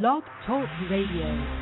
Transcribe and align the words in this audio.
Blog 0.00 0.22
Talk 0.46 0.70
Radio. 0.88 1.61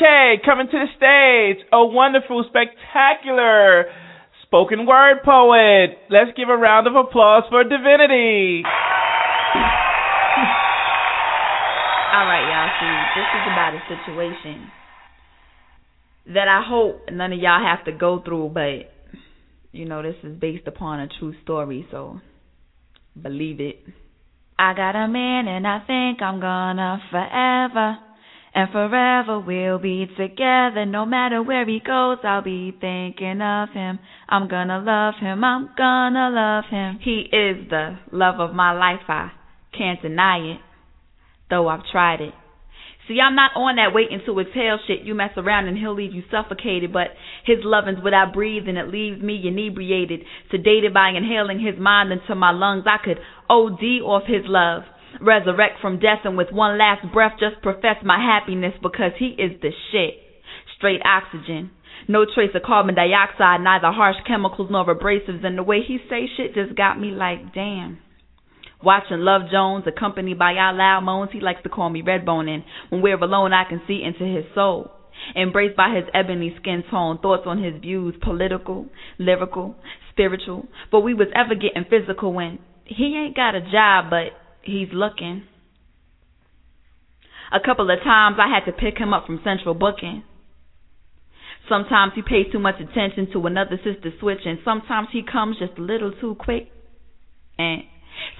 Okay, 0.00 0.40
coming 0.46 0.66
to 0.66 0.72
the 0.72 0.86
stage, 0.96 1.60
a 1.70 1.84
wonderful, 1.84 2.42
spectacular 2.48 3.84
spoken 4.44 4.86
word 4.86 5.18
poet. 5.22 5.98
Let's 6.08 6.30
give 6.38 6.48
a 6.48 6.56
round 6.56 6.86
of 6.86 6.96
applause 6.96 7.42
for 7.50 7.64
Divinity. 7.64 8.62
All 12.16 12.24
right, 12.24 12.48
y'all. 12.48 12.72
See, 12.80 12.96
this 13.20 13.28
is 13.28 13.44
about 13.52 13.74
a 13.76 13.82
situation 13.92 14.72
that 16.32 16.48
I 16.48 16.62
hope 16.66 17.10
none 17.12 17.34
of 17.34 17.38
y'all 17.38 17.62
have 17.62 17.84
to 17.84 17.92
go 17.92 18.22
through, 18.24 18.52
but 18.54 18.88
you 19.72 19.84
know, 19.84 20.02
this 20.02 20.16
is 20.24 20.34
based 20.40 20.66
upon 20.66 21.00
a 21.00 21.08
true 21.18 21.34
story, 21.42 21.86
so 21.90 22.20
believe 23.20 23.60
it. 23.60 23.76
I 24.58 24.72
got 24.72 24.96
a 24.96 25.08
man 25.08 25.46
and 25.46 25.66
I 25.66 25.80
think 25.86 26.22
I'm 26.22 26.40
gonna 26.40 27.02
forever. 27.10 27.98
And 28.52 28.70
forever 28.70 29.38
we'll 29.38 29.78
be 29.78 30.06
together. 30.18 30.84
No 30.84 31.06
matter 31.06 31.42
where 31.42 31.66
he 31.66 31.80
goes, 31.80 32.18
I'll 32.24 32.42
be 32.42 32.72
thinking 32.80 33.40
of 33.40 33.70
him. 33.70 33.98
I'm 34.28 34.48
gonna 34.48 34.80
love 34.80 35.14
him. 35.20 35.44
I'm 35.44 35.70
gonna 35.76 36.30
love 36.30 36.64
him. 36.70 36.98
He 37.02 37.26
is 37.32 37.68
the 37.70 37.98
love 38.10 38.40
of 38.40 38.54
my 38.54 38.72
life. 38.72 39.08
I 39.08 39.30
can't 39.76 40.02
deny 40.02 40.38
it 40.38 40.60
though 41.50 41.68
I've 41.68 41.84
tried 41.92 42.20
it. 42.22 42.32
See, 43.08 43.18
I'm 43.18 43.34
not 43.34 43.50
on 43.56 43.76
that 43.76 43.92
waiting 43.92 44.20
to 44.24 44.38
exhale 44.38 44.78
shit. 44.86 45.00
You 45.02 45.14
mess 45.14 45.32
around 45.36 45.66
and 45.66 45.76
he'll 45.76 45.96
leave 45.96 46.14
you 46.14 46.22
suffocated. 46.30 46.92
But 46.92 47.08
his 47.44 47.58
loving's 47.64 48.02
without 48.02 48.32
breathing, 48.32 48.76
it 48.76 48.88
leaves 48.88 49.20
me 49.20 49.42
inebriated, 49.44 50.20
sedated 50.52 50.94
by 50.94 51.10
inhaling 51.10 51.58
his 51.58 51.78
mind 51.78 52.12
into 52.12 52.36
my 52.36 52.52
lungs. 52.52 52.84
I 52.86 52.98
could 53.04 53.18
OD 53.50 53.82
off 54.04 54.22
his 54.28 54.46
love, 54.46 54.82
resurrect 55.20 55.80
from 55.80 55.98
death, 55.98 56.20
and 56.24 56.36
with 56.36 56.52
one 56.52 56.78
last 56.78 57.10
breath 57.12 57.32
just 57.38 57.62
profess 57.62 57.96
my 58.04 58.18
happiness 58.18 58.74
because 58.82 59.12
he 59.18 59.36
is 59.38 59.60
the 59.60 59.70
shit. 59.92 60.14
Straight 60.76 61.02
oxygen. 61.04 61.70
No 62.08 62.24
trace 62.24 62.50
of 62.54 62.62
carbon 62.62 62.94
dioxide, 62.94 63.60
neither 63.60 63.92
harsh 63.92 64.16
chemicals 64.26 64.68
nor 64.70 64.86
abrasives, 64.86 65.44
and 65.44 65.58
the 65.58 65.62
way 65.62 65.80
he 65.86 65.98
say 66.08 66.28
shit 66.36 66.54
just 66.54 66.74
got 66.74 66.98
me 66.98 67.10
like, 67.10 67.54
damn. 67.54 67.98
Watching 68.82 69.20
Love 69.20 69.42
Jones, 69.52 69.84
accompanied 69.86 70.38
by 70.38 70.54
our 70.54 70.72
loud 70.72 71.02
moans, 71.02 71.30
he 71.32 71.40
likes 71.40 71.62
to 71.64 71.68
call 71.68 71.90
me 71.90 72.02
Redbone, 72.02 72.48
and 72.48 72.64
when 72.88 73.02
we're 73.02 73.22
alone, 73.22 73.52
I 73.52 73.64
can 73.68 73.82
see 73.86 74.02
into 74.02 74.24
his 74.24 74.46
soul. 74.54 74.90
Embraced 75.36 75.76
by 75.76 75.94
his 75.94 76.04
ebony 76.14 76.56
skin 76.58 76.82
tone, 76.90 77.18
thoughts 77.18 77.42
on 77.44 77.62
his 77.62 77.78
views, 77.80 78.14
political, 78.22 78.86
lyrical, 79.18 79.76
spiritual. 80.10 80.66
But 80.90 81.00
we 81.00 81.12
was 81.12 81.28
ever 81.34 81.54
getting 81.54 81.84
physical 81.90 82.32
when 82.32 82.58
he 82.86 83.14
ain't 83.16 83.36
got 83.36 83.54
a 83.54 83.60
job, 83.60 84.06
but 84.08 84.32
he's 84.62 84.88
looking. 84.92 85.44
A 87.52 87.60
couple 87.60 87.90
of 87.90 87.98
times 88.02 88.36
I 88.38 88.48
had 88.48 88.64
to 88.70 88.72
pick 88.72 88.98
him 88.98 89.12
up 89.12 89.26
from 89.26 89.40
central 89.42 89.74
booking. 89.74 90.22
Sometimes 91.68 92.12
he 92.14 92.22
pays 92.22 92.46
too 92.50 92.58
much 92.58 92.76
attention 92.80 93.28
to 93.32 93.46
another 93.46 93.78
sister 93.84 94.12
switch, 94.18 94.40
and 94.44 94.58
sometimes 94.64 95.08
he 95.12 95.22
comes 95.22 95.58
just 95.58 95.78
a 95.78 95.82
little 95.82 96.12
too 96.12 96.36
quick. 96.38 96.64
And 97.58 97.82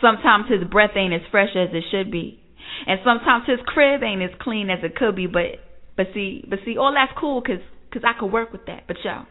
Sometimes 0.00 0.46
his 0.49 0.64
breath 0.64 0.96
ain't 0.96 1.14
as 1.14 1.20
fresh 1.31 1.55
as 1.55 1.70
it 1.72 1.84
should 1.90 2.11
be. 2.11 2.38
And 2.87 2.99
sometimes 3.05 3.44
his 3.46 3.61
crib 3.66 4.02
ain't 4.02 4.23
as 4.23 4.31
clean 4.40 4.70
as 4.70 4.81
it 4.82 4.94
could 4.94 5.14
be, 5.16 5.26
but 5.26 5.56
but 5.96 6.06
see, 6.14 6.44
but 6.49 6.61
see, 6.64 6.76
all 6.78 6.94
that's 6.94 7.12
cool 7.19 7.43
cause 7.43 7.61
cause 7.93 8.02
I 8.05 8.19
could 8.19 8.32
work 8.32 8.52
with 8.52 8.64
that. 8.66 8.84
But 8.87 8.96
yo, 9.05 9.25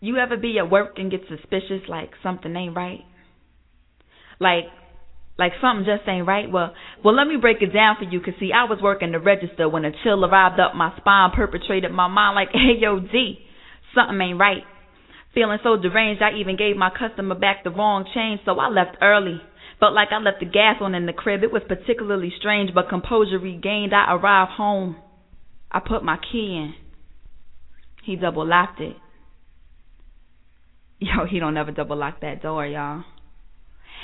you 0.00 0.16
ever 0.16 0.36
be 0.36 0.58
at 0.58 0.70
work 0.70 0.92
and 0.96 1.10
get 1.10 1.20
suspicious 1.28 1.82
like 1.88 2.10
something 2.22 2.54
ain't 2.56 2.74
right? 2.74 3.04
Like 4.40 4.64
like 5.42 5.58
something 5.60 5.84
just 5.84 6.06
ain't 6.06 6.24
right. 6.24 6.48
Well, 6.48 6.72
well, 7.02 7.16
let 7.16 7.26
me 7.26 7.34
break 7.34 7.62
it 7.62 7.74
down 7.74 7.96
for 7.98 8.04
you. 8.04 8.20
Cause 8.20 8.34
see, 8.38 8.52
I 8.54 8.62
was 8.70 8.78
working 8.80 9.10
the 9.10 9.18
register 9.18 9.68
when 9.68 9.84
a 9.84 9.90
chill 10.04 10.24
arrived 10.24 10.60
up 10.60 10.72
my 10.72 10.94
spine, 10.96 11.32
perpetrated 11.34 11.90
my 11.90 12.06
mind 12.06 12.36
like, 12.36 12.50
hey 12.52 12.78
yo, 12.78 13.00
D, 13.00 13.40
something 13.92 14.20
ain't 14.20 14.38
right. 14.38 14.62
Feeling 15.34 15.58
so 15.64 15.76
deranged, 15.76 16.22
I 16.22 16.38
even 16.38 16.56
gave 16.56 16.76
my 16.76 16.90
customer 16.90 17.34
back 17.34 17.64
the 17.64 17.70
wrong 17.70 18.04
change, 18.14 18.40
so 18.44 18.60
I 18.60 18.68
left 18.68 18.98
early. 19.02 19.42
Felt 19.80 19.94
like 19.94 20.10
I 20.12 20.18
left 20.18 20.38
the 20.38 20.46
gas 20.46 20.76
on 20.80 20.94
in 20.94 21.06
the 21.06 21.12
crib. 21.12 21.42
It 21.42 21.50
was 21.50 21.62
particularly 21.66 22.32
strange, 22.38 22.70
but 22.72 22.88
composure 22.88 23.40
regained. 23.40 23.92
I 23.92 24.14
arrived 24.14 24.52
home. 24.52 24.94
I 25.72 25.80
put 25.80 26.04
my 26.04 26.18
key 26.18 26.54
in. 26.54 26.74
He 28.04 28.14
double 28.14 28.46
locked 28.46 28.78
it. 28.78 28.94
Yo, 31.00 31.24
he 31.28 31.40
don't 31.40 31.56
ever 31.56 31.72
double 31.72 31.96
lock 31.96 32.20
that 32.20 32.42
door, 32.42 32.64
y'all. 32.64 33.02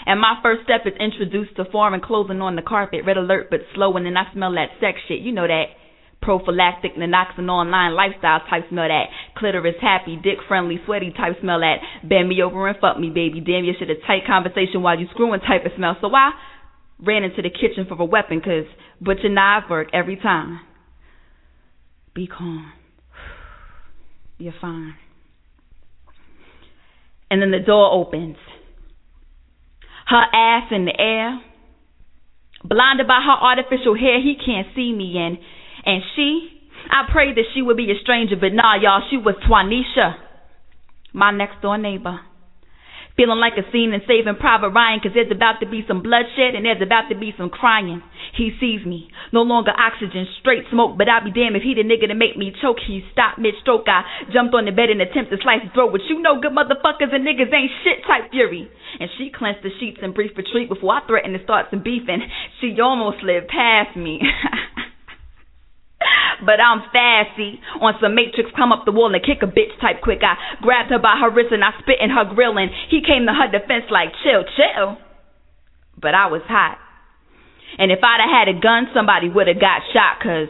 And 0.07 0.21
my 0.21 0.39
first 0.43 0.65
step 0.65 0.83
is 0.87 0.95
introduced 0.99 1.57
to 1.57 1.65
foreign 1.71 2.01
clothing 2.01 2.41
on 2.41 2.57
the 2.57 2.63
carpet. 2.63 3.05
Red 3.05 3.17
alert, 3.17 3.49
but 3.51 3.61
slow, 3.75 3.97
and 3.97 4.07
then 4.07 4.17
I 4.17 4.33
smell 4.33 4.53
that 4.55 4.79
sex 4.81 4.99
shit. 5.09 5.21
You 5.21 5.33
know 5.33 5.47
that. 5.47 5.75
Prophylactic 6.21 6.97
naloxone 6.97 7.49
online 7.49 7.95
lifestyle 7.95 8.41
type 8.51 8.65
smell 8.71 8.89
that. 8.89 9.07
Clitoris 9.37 9.77
happy 9.81 10.17
dick 10.17 10.39
friendly 10.49 10.81
sweaty 10.85 11.13
type 11.17 11.37
smell 11.41 11.61
that. 11.61 11.77
Bend 12.03 12.29
me 12.29 12.43
over 12.43 12.67
and 12.67 12.77
fuck 12.81 12.99
me 12.99 13.09
baby. 13.09 13.41
Damn 13.41 13.65
you 13.65 13.73
should 13.79 13.89
have 13.89 13.99
tight 14.07 14.27
conversation 14.27 14.83
while 14.83 14.99
you 14.99 15.07
screwing 15.11 15.41
type 15.41 15.65
of 15.65 15.73
smell. 15.77 15.97
So 16.01 16.09
I 16.13 16.33
ran 16.99 17.23
into 17.23 17.41
the 17.41 17.51
kitchen 17.51 17.87
for 17.89 18.01
a 18.03 18.05
weapon 18.05 18.41
cause 18.41 18.67
butcher 19.01 19.29
knife 19.29 19.65
work 19.71 19.89
every 19.93 20.17
time. 20.17 20.61
Be 22.15 22.27
calm. 22.27 22.73
You're 24.39 24.55
fine. 24.61 24.97
And 27.31 27.41
then 27.41 27.53
the 27.53 27.61
door 27.65 27.93
opens 27.93 28.37
her 30.09 30.25
ass 30.33 30.71
in 30.71 30.85
the 30.85 30.99
air 30.99 31.41
blinded 32.65 33.07
by 33.07 33.21
her 33.25 33.39
artificial 33.45 33.95
hair 33.95 34.21
he 34.21 34.35
can't 34.35 34.67
see 34.75 34.93
me 34.93 35.17
and 35.19 35.39
and 35.85 36.03
she, 36.15 36.49
I 36.91 37.11
prayed 37.11 37.37
that 37.37 37.45
she 37.55 37.63
would 37.63 37.77
be 37.77 37.91
a 37.91 37.99
stranger, 38.03 38.37
but 38.39 38.53
nah, 38.53 38.75
y'all, 38.77 39.03
she 39.09 39.17
was 39.17 39.35
Twanisha, 39.49 40.17
my 41.13 41.31
next 41.31 41.63
door 41.63 41.79
neighbor. 41.79 42.21
Feeling 43.19 43.43
like 43.43 43.59
a 43.59 43.67
scene 43.75 43.91
in 43.91 43.99
Saving 44.07 44.39
Private 44.39 44.71
Ryan, 44.71 45.03
cause 45.03 45.11
there's 45.11 45.35
about 45.35 45.59
to 45.59 45.67
be 45.67 45.83
some 45.91 46.07
bloodshed 46.07 46.55
and 46.55 46.63
there's 46.63 46.79
about 46.79 47.11
to 47.11 47.19
be 47.19 47.35
some 47.35 47.51
crying. 47.51 47.99
He 48.39 48.55
sees 48.63 48.87
me, 48.87 49.11
no 49.35 49.43
longer 49.43 49.75
oxygen, 49.75 50.23
straight 50.39 50.63
smoke, 50.71 50.95
but 50.95 51.11
I'll 51.11 51.27
be 51.27 51.35
damned 51.35 51.59
if 51.59 51.67
he 51.67 51.75
the 51.75 51.83
nigga 51.83 52.07
to 52.07 52.15
make 52.15 52.39
me 52.39 52.55
choke. 52.63 52.79
He 52.79 53.03
stopped 53.11 53.43
mid 53.43 53.59
stroke, 53.61 53.91
I 53.91 54.07
jumped 54.31 54.55
on 54.55 54.71
the 54.71 54.71
bed 54.71 54.95
and 54.95 55.03
attempted 55.03 55.35
to 55.35 55.43
slice 55.43 55.67
his 55.67 55.75
throat, 55.75 55.91
but 55.91 56.07
you 56.07 56.23
know 56.23 56.39
good 56.39 56.55
motherfuckers 56.55 57.11
and 57.11 57.27
niggas 57.27 57.51
ain't 57.51 57.75
shit 57.83 58.07
type 58.07 58.31
fury. 58.31 58.71
And 59.03 59.11
she 59.19 59.35
clenched 59.35 59.67
the 59.67 59.75
sheets 59.83 59.99
in 59.99 60.15
brief 60.15 60.39
retreat 60.39 60.71
before 60.71 60.95
I 60.95 61.03
threatened 61.03 61.35
to 61.35 61.43
start 61.43 61.75
some 61.75 61.83
beefing. 61.83 62.23
She 62.63 62.79
almost 62.79 63.19
slid 63.19 63.51
past 63.51 63.99
me. 63.99 64.23
But 66.45 66.61
I'm 66.63 66.83
fancy 66.93 67.59
on 67.81 67.95
some 68.01 68.15
matrix, 68.15 68.51
come 68.55 68.71
up 68.71 68.85
the 68.85 68.93
wall 68.93 69.15
and 69.15 69.25
kick 69.25 69.43
a 69.43 69.51
bitch 69.51 69.75
type 69.81 70.03
quick. 70.03 70.23
I 70.23 70.37
grabbed 70.63 70.91
her 70.91 70.99
by 70.99 71.19
her 71.21 71.31
wrist 71.31 71.51
and 71.51 71.65
I 71.65 71.71
spit 71.83 71.99
in 72.01 72.11
her 72.11 72.25
grill 72.25 72.59
and 72.59 72.71
he 72.91 73.03
came 73.03 73.27
to 73.27 73.35
her 73.35 73.51
defense 73.51 73.91
like 73.91 74.15
chill, 74.23 74.45
chill. 74.55 74.99
But 76.01 76.15
I 76.15 76.31
was 76.31 76.43
hot. 76.47 76.79
And 77.79 77.91
if 77.91 77.99
I'd 78.03 78.23
have 78.23 78.31
had 78.31 78.49
a 78.49 78.59
gun, 78.59 78.89
somebody 78.95 79.29
would 79.29 79.47
have 79.47 79.61
got 79.61 79.83
shot 79.93 80.23
cause 80.23 80.49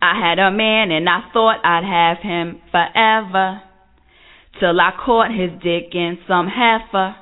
I 0.00 0.18
had 0.18 0.38
a 0.38 0.50
man 0.50 0.90
and 0.90 1.08
I 1.08 1.30
thought 1.32 1.62
I'd 1.64 1.86
have 1.86 2.18
him 2.22 2.60
forever. 2.70 3.62
Till 4.58 4.80
I 4.80 4.92
caught 4.98 5.30
his 5.30 5.50
dick 5.62 5.94
in 5.94 6.18
some 6.28 6.46
heifer. 6.46 7.16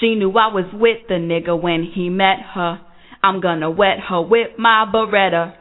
She 0.00 0.14
knew 0.14 0.30
I 0.30 0.48
was 0.48 0.64
with 0.72 1.06
the 1.08 1.14
nigga 1.14 1.60
when 1.60 1.84
he 1.84 2.08
met 2.08 2.38
her. 2.54 2.80
I'm 3.22 3.40
gonna 3.40 3.70
wet 3.70 4.00
her 4.08 4.22
with 4.22 4.58
my 4.58 4.86
beretta. 4.90 5.54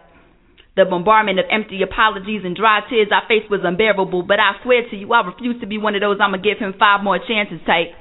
The 0.79 0.85
bombardment 0.85 1.39
of 1.39 1.45
empty 1.51 1.83
apologies 1.83 2.47
and 2.47 2.55
dry 2.55 2.79
tears 2.89 3.11
I 3.11 3.27
faced 3.27 3.51
was 3.51 3.59
unbearable, 3.67 4.23
but 4.23 4.39
I 4.39 4.55
swear 4.63 4.87
to 4.87 4.95
you, 4.95 5.11
I 5.11 5.27
refuse 5.27 5.59
to 5.59 5.67
be 5.67 5.77
one 5.77 5.93
of 5.93 5.99
those 5.99 6.23
I'ma 6.23 6.37
give 6.37 6.57
him 6.57 6.71
five 6.79 7.03
more 7.03 7.19
chances 7.19 7.59
type. 7.67 7.91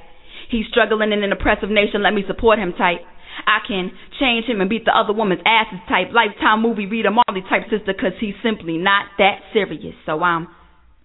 He's 0.47 0.63
struggling 0.71 1.11
in 1.11 1.21
an 1.21 1.33
oppressive 1.33 1.69
nation, 1.69 2.03
let 2.03 2.13
me 2.13 2.23
support 2.25 2.57
him 2.57 2.71
type. 2.71 3.03
I 3.45 3.59
can 3.67 3.91
change 4.17 4.45
him 4.45 4.61
and 4.61 4.69
beat 4.69 4.85
the 4.85 4.95
other 4.95 5.11
woman's 5.11 5.43
asses 5.43 5.83
type. 5.89 6.15
Lifetime 6.15 6.61
movie 6.61 6.85
Rita 6.85 7.11
Marley 7.11 7.43
type 7.49 7.67
sister, 7.69 7.91
cause 7.91 8.15
he's 8.17 8.39
simply 8.41 8.77
not 8.77 9.11
that 9.17 9.43
serious. 9.51 9.95
So 10.05 10.23
I'm 10.23 10.47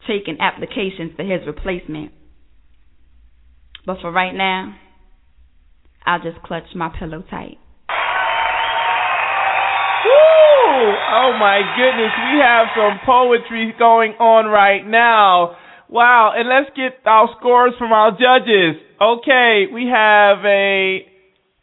taking 0.06 0.38
applications 0.38 1.10
for 1.16 1.24
his 1.24 1.42
replacement. 1.44 2.12
But 3.84 3.98
for 4.00 4.12
right 4.12 4.32
now, 4.32 4.78
I'll 6.06 6.22
just 6.22 6.40
clutch 6.46 6.70
my 6.76 6.94
pillow 6.96 7.24
tight. 7.28 7.58
Oh, 10.84 10.92
oh 10.92 11.32
my 11.40 11.64
goodness, 11.80 12.12
we 12.28 12.40
have 12.44 12.66
some 12.76 13.00
poetry 13.06 13.72
going 13.78 14.12
on 14.20 14.52
right 14.52 14.86
now. 14.86 15.56
Wow, 15.88 16.32
and 16.36 16.46
let's 16.46 16.76
get 16.76 17.00
our 17.06 17.28
scores 17.38 17.72
from 17.78 17.92
our 17.92 18.10
judges. 18.10 18.76
Okay, 19.00 19.64
we 19.72 19.88
have 19.88 20.44
a 20.44 21.08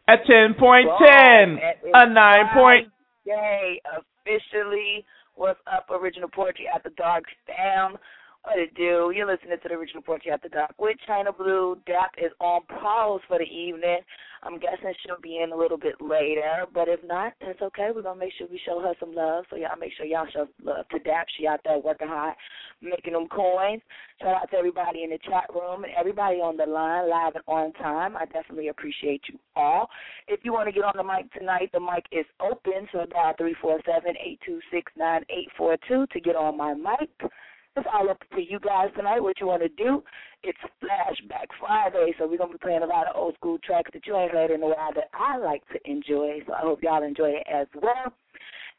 a 0.10 0.18
ten 0.25 0.58
point 0.58 0.90
ten, 0.98 1.60
a 1.94 2.10
nine 2.10 2.50
point. 2.56 2.88
Yay! 3.24 3.80
Officially, 3.94 5.06
what's 5.36 5.60
up? 5.72 5.86
Original 5.92 6.30
poetry 6.34 6.66
After 6.74 6.90
Dark 6.98 7.25
stam. 7.44 7.98
What 8.44 8.58
it 8.58 8.74
do? 8.74 9.13
You're 9.16 9.28
listening 9.28 9.58
to 9.62 9.70
the 9.70 9.75
original 9.75 10.01
poetry 10.01 10.32
After 10.32 10.50
Dark 10.50 10.74
with 10.80 10.98
Chyna 11.08 11.38
Blue. 11.38 11.78
Dap 11.86 12.10
is 12.18 12.32
on 12.40 12.62
pause 12.66 13.22
for 13.28 13.38
the 13.38 13.46
evening. 13.46 14.00
I'm 14.43 14.57
guessing 14.57 14.93
she'll 15.05 15.21
be 15.21 15.39
in 15.43 15.51
a 15.51 15.55
little 15.55 15.77
bit 15.77 16.01
later, 16.01 16.65
but 16.74 16.88
if 16.88 17.00
not, 17.03 17.33
that's 17.39 17.62
okay. 17.62 17.89
We're 17.93 18.01
gonna 18.01 18.19
make 18.19 18.33
sure 18.38 18.48
we 18.50 18.60
show 18.65 18.79
her 18.81 18.93
some 19.00 19.13
love. 19.13 19.45
So 19.50 19.55
y'all 19.55 19.77
make 19.79 19.91
sure 19.95 20.05
y'all 20.05 20.25
show 20.33 20.48
love 20.63 20.88
to 20.89 21.00
Dap. 21.00 21.27
She 21.38 21.45
out 21.45 21.60
there 21.63 21.77
working 21.77 22.07
hard, 22.07 22.36
making 22.81 23.13
them 23.13 23.27
coins. 23.27 23.81
Shout 24.19 24.41
out 24.41 24.51
to 24.51 24.57
everybody 24.57 25.03
in 25.03 25.12
the 25.12 25.19
chat 25.19 25.45
room 25.53 25.83
and 25.83 25.93
everybody 25.98 26.38
on 26.38 26.57
the 26.57 26.65
line, 26.65 27.10
live 27.10 27.36
and 27.36 27.43
on 27.48 27.71
time. 27.74 28.17
I 28.17 28.25
definitely 28.25 28.69
appreciate 28.69 29.21
you 29.29 29.38
all. 29.55 29.89
If 30.27 30.39
you 30.43 30.53
want 30.53 30.67
to 30.67 30.74
get 30.74 30.86
on 30.86 30.93
the 30.95 31.03
mic 31.03 31.31
tonight, 31.33 31.69
the 31.71 31.79
mic 31.79 32.05
is 32.12 32.25
open. 32.39 32.88
So 32.91 33.05
dial 33.05 33.33
three 33.38 33.55
four 33.62 33.79
seven 33.86 34.15
eight 34.17 34.39
two 34.45 34.60
six 34.71 34.91
nine 34.98 35.24
eight 35.29 35.50
four 35.55 35.77
two 35.88 36.07
to 36.13 36.19
get 36.19 36.36
on 36.36 36.57
my 36.57 36.74
mic. 36.74 37.31
It's 37.78 37.88
all 37.94 38.10
up 38.10 38.22
to 38.36 38.42
you 38.42 38.60
guys 38.60 38.90
tonight. 38.98 39.22
What 39.22 39.40
you 39.40 39.48
want 39.48 39.62
to 39.62 39.70
do? 39.70 40.04
It's 40.44 40.58
Flashback 40.84 41.48
Friday, 41.58 42.13
so 42.20 42.28
we're 42.28 42.38
gonna 42.38 42.51
be 42.51 42.58
playing 42.58 42.84
a 42.84 42.86
lot 42.86 43.08
of 43.08 43.16
old 43.16 43.36
school 43.36 43.60
tracks 43.63 43.92
that 43.94 44.06
you 44.06 44.18
ain't 44.18 44.34
heard 44.34 44.51
in 44.51 44.62
a 44.62 44.66
while 44.66 44.94
that 44.94 45.10
I 45.13 45.38
like 45.38 45.63
to 45.70 45.80
enjoy. 45.90 46.40
So 46.46 46.54
I 46.54 46.60
hope 46.62 46.84
y'all 46.84 47.01
enjoy 47.01 47.30
it 47.30 47.48
as 47.50 47.68
well. 47.82 48.12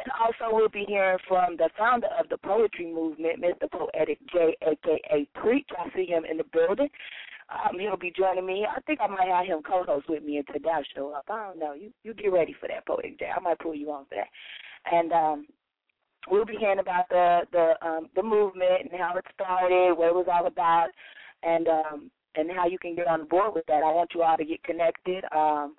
And 0.05 0.13
also, 0.21 0.55
we'll 0.55 0.69
be 0.69 0.85
hearing 0.87 1.19
from 1.27 1.57
the 1.57 1.71
founder 1.79 2.09
of 2.21 2.29
the 2.29 2.37
poetry 2.37 2.93
movement, 2.93 3.41
Mr. 3.41 3.71
Poetic 3.71 4.19
J, 4.31 4.57
aka 4.61 5.27
Preach. 5.37 5.69
I 5.79 5.89
see 5.97 6.05
him 6.05 6.27
in 6.31 6.37
the 6.37 6.45
building. 6.53 6.91
Um, 7.49 7.79
he'll 7.79 7.97
be 7.97 8.13
joining 8.15 8.45
me. 8.45 8.67
I 8.69 8.81
think 8.83 9.01
I 9.01 9.07
might 9.07 9.29
have 9.29 9.47
him 9.47 9.63
co-host 9.63 10.07
with 10.09 10.23
me 10.23 10.37
until 10.37 10.61
that 10.65 10.85
show 10.95 11.13
up. 11.13 11.25
I 11.31 11.47
don't 11.47 11.59
know. 11.59 11.73
You 11.73 11.93
you 12.03 12.13
get 12.13 12.31
ready 12.33 12.55
for 12.61 12.69
that, 12.69 12.87
Poetic 12.87 13.19
J. 13.19 13.31
I 13.35 13.41
might 13.41 13.59
pull 13.59 13.75
you 13.75 13.91
on 13.91 14.05
for 14.05 14.17
that. 14.17 14.29
And 14.93 15.13
um, 15.13 15.47
we'll 16.31 16.45
be 16.45 16.57
hearing 16.57 16.79
about 16.79 17.09
the 17.09 17.41
the 17.53 17.87
um, 17.87 18.09
the 18.15 18.23
movement 18.23 18.91
and 18.91 19.01
how 19.01 19.17
it 19.17 19.25
started, 19.35 19.95
what 19.95 20.09
it 20.09 20.15
was 20.15 20.27
all 20.33 20.47
about, 20.47 20.89
and 21.43 21.69
um, 21.69 22.11
and 22.35 22.51
how 22.51 22.67
you 22.67 22.79
can 22.79 22.95
get 22.95 23.07
on 23.07 23.27
board 23.27 23.55
with 23.55 23.67
that. 23.67 23.83
I 23.83 23.93
want 23.93 24.11
you 24.15 24.23
all 24.23 24.37
to 24.37 24.45
get 24.45 24.63
connected. 24.65 25.25
Um, 25.35 25.75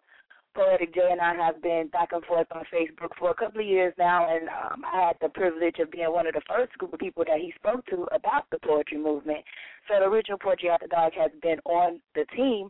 Poetic 0.56 0.94
J 0.94 1.02
and 1.12 1.20
I 1.20 1.34
have 1.34 1.64
been 1.64 1.88
back 1.92 2.10
and 2.12 2.24
forth 2.26 2.46
on 2.52 2.64
Facebook 2.72 3.10
for 3.18 3.32
a 3.32 3.34
couple 3.34 3.62
of 3.62 3.68
years 3.68 3.94
now, 3.98 4.28
and 4.30 4.48
um, 4.50 4.84
I 4.86 5.08
had 5.08 5.16
the 5.20 5.30
privilege 5.30 5.80
of 5.80 5.90
being 5.90 6.12
one 6.12 6.28
of 6.28 6.36
the 6.36 6.42
first 6.48 6.78
group 6.78 6.94
of 6.94 7.00
people 7.00 7.24
that 7.26 7.40
he 7.40 7.52
spoke 7.56 7.84
to 7.88 8.04
about 8.14 8.46
the 8.52 8.60
poetry 8.60 9.00
movement. 9.00 9.40
So 9.88 9.96
the 10.00 10.06
original 10.06 10.38
Poetry 10.38 10.70
After 10.70 10.86
Dark 10.88 11.14
has 11.16 11.32
been 11.42 11.58
on 11.66 12.00
the 12.14 12.26
team 12.36 12.70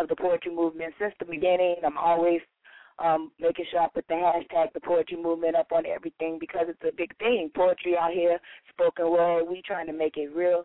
of 0.00 0.08
the 0.08 0.14
poetry 0.14 0.54
movement 0.54 0.94
since 0.98 1.12
the 1.18 1.24
beginning. 1.24 1.76
I'm 1.84 1.98
always 1.98 2.40
um, 2.98 3.30
making 3.40 3.66
sure 3.70 3.80
I 3.80 3.88
put 3.88 4.06
the 4.08 4.14
hashtag 4.14 4.72
the 4.72 4.80
poetry 4.80 5.16
movement 5.16 5.56
up 5.56 5.72
on 5.72 5.84
everything 5.86 6.38
because 6.38 6.66
it's 6.68 6.82
a 6.82 6.96
big 6.96 7.16
thing. 7.18 7.50
Poetry 7.54 7.96
out 7.96 8.12
here, 8.12 8.38
spoken 8.70 9.10
word, 9.10 9.44
we 9.44 9.62
trying 9.66 9.86
to 9.86 9.92
make 9.92 10.16
it 10.16 10.34
real 10.34 10.64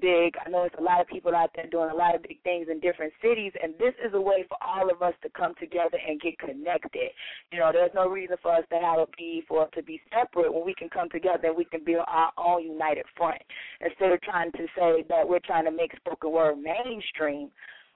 big. 0.00 0.34
I 0.44 0.50
know 0.50 0.64
it's 0.64 0.74
a 0.78 0.82
lot 0.82 1.00
of 1.00 1.06
people 1.06 1.34
out 1.34 1.50
there 1.54 1.66
doing 1.66 1.90
a 1.90 1.94
lot 1.94 2.14
of 2.14 2.22
big 2.22 2.42
things 2.42 2.68
in 2.70 2.80
different 2.80 3.12
cities, 3.22 3.52
and 3.62 3.74
this 3.78 3.94
is 4.04 4.12
a 4.14 4.20
way 4.20 4.44
for 4.48 4.56
all 4.60 4.90
of 4.90 5.02
us 5.02 5.14
to 5.22 5.28
come 5.30 5.54
together 5.58 5.98
and 6.06 6.20
get 6.20 6.38
connected. 6.38 7.10
You 7.52 7.60
know, 7.60 7.70
there's 7.72 7.94
no 7.94 8.08
reason 8.08 8.36
for 8.42 8.54
us 8.54 8.64
to 8.70 8.78
have 8.78 8.98
a 8.98 9.06
beef 9.16 9.44
or 9.50 9.68
to 9.68 9.82
be 9.82 10.00
separate 10.12 10.52
when 10.52 10.64
we 10.64 10.74
can 10.74 10.88
come 10.88 11.08
together 11.08 11.48
and 11.48 11.56
we 11.56 11.64
can 11.64 11.84
build 11.84 12.04
our 12.08 12.32
own 12.36 12.64
united 12.64 13.04
front. 13.16 13.40
Instead 13.80 14.12
of 14.12 14.20
trying 14.22 14.52
to 14.52 14.66
say 14.76 15.04
that 15.08 15.28
we're 15.28 15.40
trying 15.40 15.64
to 15.64 15.70
make 15.70 15.96
spoken 15.96 16.32
word 16.32 16.56
mainstream, 16.58 17.50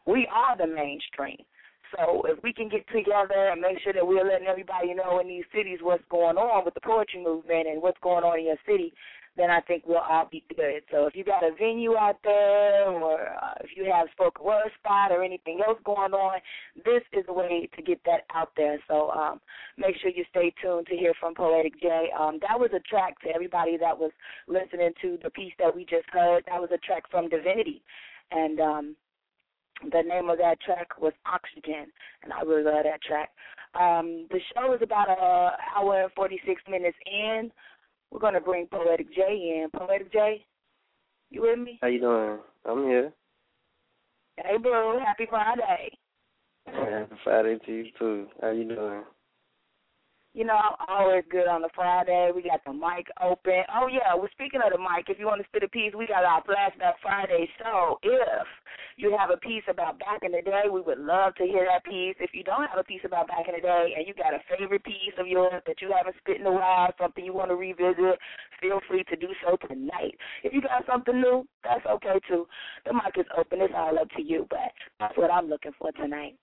we 0.06 0.28
are 0.32 0.56
the 0.56 0.66
mainstream. 0.66 1.38
So 1.96 2.22
if 2.26 2.42
we 2.42 2.52
can 2.52 2.68
get 2.68 2.86
together 2.88 3.50
and 3.50 3.60
make 3.60 3.78
sure 3.82 3.92
that 3.92 4.06
we're 4.06 4.24
letting 4.24 4.46
everybody 4.46 4.94
know 4.94 5.20
in 5.20 5.28
these 5.28 5.44
cities 5.54 5.78
what's 5.82 6.04
going 6.10 6.36
on 6.36 6.64
with 6.64 6.74
the 6.74 6.80
poetry 6.80 7.22
movement 7.22 7.66
and 7.66 7.82
what's 7.82 7.98
going 8.02 8.24
on 8.24 8.38
in 8.38 8.46
your 8.46 8.60
city, 8.66 8.92
then 9.36 9.50
I 9.50 9.60
think 9.60 9.84
we'll 9.86 9.98
all 9.98 10.28
be 10.30 10.44
good. 10.54 10.82
So 10.90 11.06
if 11.06 11.14
you 11.14 11.24
got 11.24 11.44
a 11.44 11.52
venue 11.58 11.96
out 11.96 12.18
there 12.24 12.90
or 12.90 13.28
uh, 13.28 13.54
if 13.60 13.70
you 13.76 13.90
have 13.90 14.08
spoken 14.12 14.44
word 14.44 14.70
spot 14.78 15.12
or 15.12 15.22
anything 15.22 15.60
else 15.66 15.78
going 15.84 16.12
on, 16.12 16.40
this 16.84 17.02
is 17.12 17.24
a 17.28 17.32
way 17.32 17.68
to 17.76 17.82
get 17.82 18.00
that 18.04 18.22
out 18.34 18.50
there. 18.56 18.78
So 18.88 19.10
um, 19.10 19.40
make 19.78 19.96
sure 20.00 20.10
you 20.10 20.24
stay 20.30 20.52
tuned 20.62 20.86
to 20.88 20.96
hear 20.96 21.12
from 21.18 21.34
Poetic 21.34 21.80
J. 21.80 22.10
Um, 22.18 22.38
that 22.42 22.58
was 22.58 22.70
a 22.74 22.80
track 22.80 23.20
to 23.22 23.28
everybody 23.34 23.76
that 23.78 23.96
was 23.96 24.10
listening 24.48 24.90
to 25.02 25.18
the 25.22 25.30
piece 25.30 25.54
that 25.58 25.74
we 25.74 25.84
just 25.84 26.08
heard. 26.10 26.44
That 26.46 26.60
was 26.60 26.70
a 26.74 26.78
track 26.78 27.04
from 27.10 27.28
Divinity. 27.28 27.82
And 28.32 28.60
um, 28.60 28.96
the 29.82 30.02
name 30.02 30.28
of 30.28 30.38
that 30.38 30.60
track 30.60 31.00
was 31.00 31.12
Oxygen, 31.26 31.86
and 32.22 32.32
I 32.32 32.42
really 32.42 32.64
love 32.64 32.84
that 32.84 33.02
track. 33.02 33.30
Um, 33.74 34.26
the 34.30 34.40
show 34.54 34.74
is 34.74 34.80
about 34.82 35.08
an 35.08 35.16
hour 35.76 36.02
and 36.02 36.12
46 36.12 36.62
minutes 36.68 36.96
in. 37.06 37.50
We're 38.10 38.20
going 38.20 38.34
to 38.34 38.40
bring 38.40 38.66
Poetic 38.66 39.14
J 39.14 39.22
in. 39.22 39.68
Poetic 39.72 40.12
J, 40.12 40.44
you 41.30 41.42
with 41.42 41.58
me? 41.58 41.78
How 41.80 41.88
you 41.88 42.00
doing? 42.00 42.38
I'm 42.68 42.84
here. 42.84 43.12
Hey, 44.36 44.56
bro. 44.58 44.98
Happy 44.98 45.26
Friday. 45.28 45.92
Happy 46.66 47.16
Friday 47.24 47.58
to 47.66 47.72
you 47.72 47.84
too. 47.98 48.26
How 48.40 48.50
you 48.50 48.64
doing? 48.64 49.02
You 50.32 50.44
know, 50.44 50.54
I'm 50.54 50.78
always 50.86 51.24
good 51.28 51.48
on 51.48 51.60
the 51.60 51.70
Friday. 51.74 52.30
We 52.30 52.42
got 52.42 52.62
the 52.64 52.72
mic 52.72 53.10
open. 53.20 53.66
Oh 53.74 53.90
yeah, 53.90 54.14
well 54.14 54.30
speaking 54.30 54.60
of 54.64 54.70
the 54.70 54.78
mic, 54.78 55.10
if 55.10 55.18
you 55.18 55.26
want 55.26 55.42
to 55.42 55.48
spit 55.48 55.64
a 55.64 55.68
piece, 55.68 55.90
we 55.90 56.06
got 56.06 56.22
our 56.22 56.40
flashback 56.44 57.02
Friday. 57.02 57.50
So 57.58 57.98
if 58.04 58.46
you 58.96 59.16
have 59.18 59.30
a 59.30 59.36
piece 59.38 59.64
about 59.68 59.98
back 59.98 60.22
in 60.22 60.30
the 60.30 60.42
day, 60.42 60.70
we 60.70 60.82
would 60.82 61.00
love 61.00 61.34
to 61.34 61.44
hear 61.44 61.66
that 61.66 61.82
piece. 61.82 62.14
If 62.20 62.30
you 62.32 62.44
don't 62.44 62.62
have 62.70 62.78
a 62.78 62.84
piece 62.84 63.02
about 63.04 63.26
back 63.26 63.48
in 63.48 63.56
the 63.56 63.60
day 63.60 63.94
and 63.98 64.06
you 64.06 64.14
got 64.14 64.32
a 64.32 64.38
favorite 64.46 64.84
piece 64.84 65.18
of 65.18 65.26
yours 65.26 65.62
that 65.66 65.82
you 65.82 65.90
haven't 65.90 66.14
spit 66.22 66.38
in 66.38 66.46
a 66.46 66.52
while, 66.52 66.94
something 66.94 67.24
you 67.24 67.34
want 67.34 67.50
to 67.50 67.56
revisit, 67.56 68.14
feel 68.62 68.78
free 68.86 69.02
to 69.10 69.16
do 69.16 69.34
so 69.42 69.58
tonight. 69.66 70.14
If 70.44 70.54
you 70.54 70.62
got 70.62 70.86
something 70.86 71.20
new, 71.20 71.42
that's 71.64 71.84
okay 71.86 72.20
too. 72.28 72.46
The 72.86 72.94
mic 72.94 73.18
is 73.18 73.26
open. 73.36 73.62
It's 73.62 73.74
all 73.76 73.98
up 73.98 74.08
to 74.14 74.22
you, 74.22 74.46
but 74.48 74.70
that's 75.00 75.16
what 75.18 75.32
I'm 75.32 75.48
looking 75.48 75.72
for 75.76 75.90
tonight. 75.90 76.38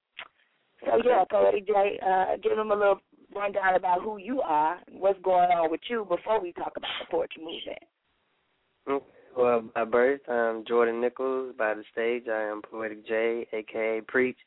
So 0.85 1.01
yeah, 1.03 1.23
Poetic 1.29 1.65
J, 1.65 1.99
uh, 2.05 2.37
give 2.43 2.57
him 2.57 2.69
a 2.69 2.75
little 2.75 2.99
rundown 3.35 3.75
about 3.75 4.01
who 4.01 4.17
you 4.17 4.41
are, 4.41 4.79
what's 4.91 5.19
going 5.21 5.49
on 5.51 5.71
with 5.71 5.81
you 5.89 6.05
before 6.09 6.41
we 6.41 6.53
talk 6.53 6.73
about 6.75 6.89
the 6.99 7.05
poetry 7.11 7.43
movement. 7.43 7.79
Okay. 8.89 9.05
Well, 9.37 9.69
by 9.75 9.83
birth, 9.83 10.21
I'm 10.27 10.65
Jordan 10.67 10.99
Nichols. 10.99 11.53
By 11.55 11.75
the 11.75 11.83
stage, 11.91 12.23
I 12.27 12.41
am 12.43 12.63
Poetic 12.63 13.05
J, 13.07 13.47
aka 13.53 14.01
Preach. 14.07 14.37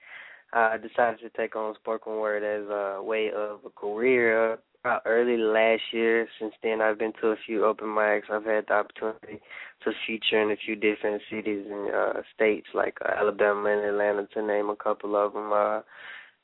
I 0.53 0.79
decided 0.79 1.21
to 1.21 1.31
take 1.37 1.55
on 1.55 1.77
spoken 1.77 2.15
word 2.15 2.43
as 2.43 2.69
a 2.69 3.01
way 3.01 3.31
of 3.31 3.61
a 3.65 3.71
career 3.71 4.59
about 4.83 5.03
early 5.05 5.37
last 5.37 5.83
year. 5.93 6.27
Since 6.41 6.55
then, 6.65 6.81
I've 6.81 6.99
been 6.99 7.13
to 7.21 7.29
a 7.29 7.37
few 7.47 7.65
open 7.65 7.87
mics. 7.87 8.31
I've 8.33 8.45
had 8.45 8.65
the 8.67 8.75
opportunity 8.75 9.41
to 9.85 9.93
feature 10.07 10.43
in 10.43 10.51
a 10.51 10.57
few 10.57 10.75
different 10.75 11.23
cities 11.31 11.67
and 11.71 11.95
uh, 11.95 12.23
states 12.35 12.67
like 12.75 12.99
uh, 13.05 13.13
Alabama 13.17 13.71
and 13.71 13.85
Atlanta, 13.85 14.27
to 14.35 14.43
name 14.43 14.71
a 14.71 14.77
couple 14.77 15.15
of 15.15 15.35
them. 15.35 15.53
Uh, 15.53 15.83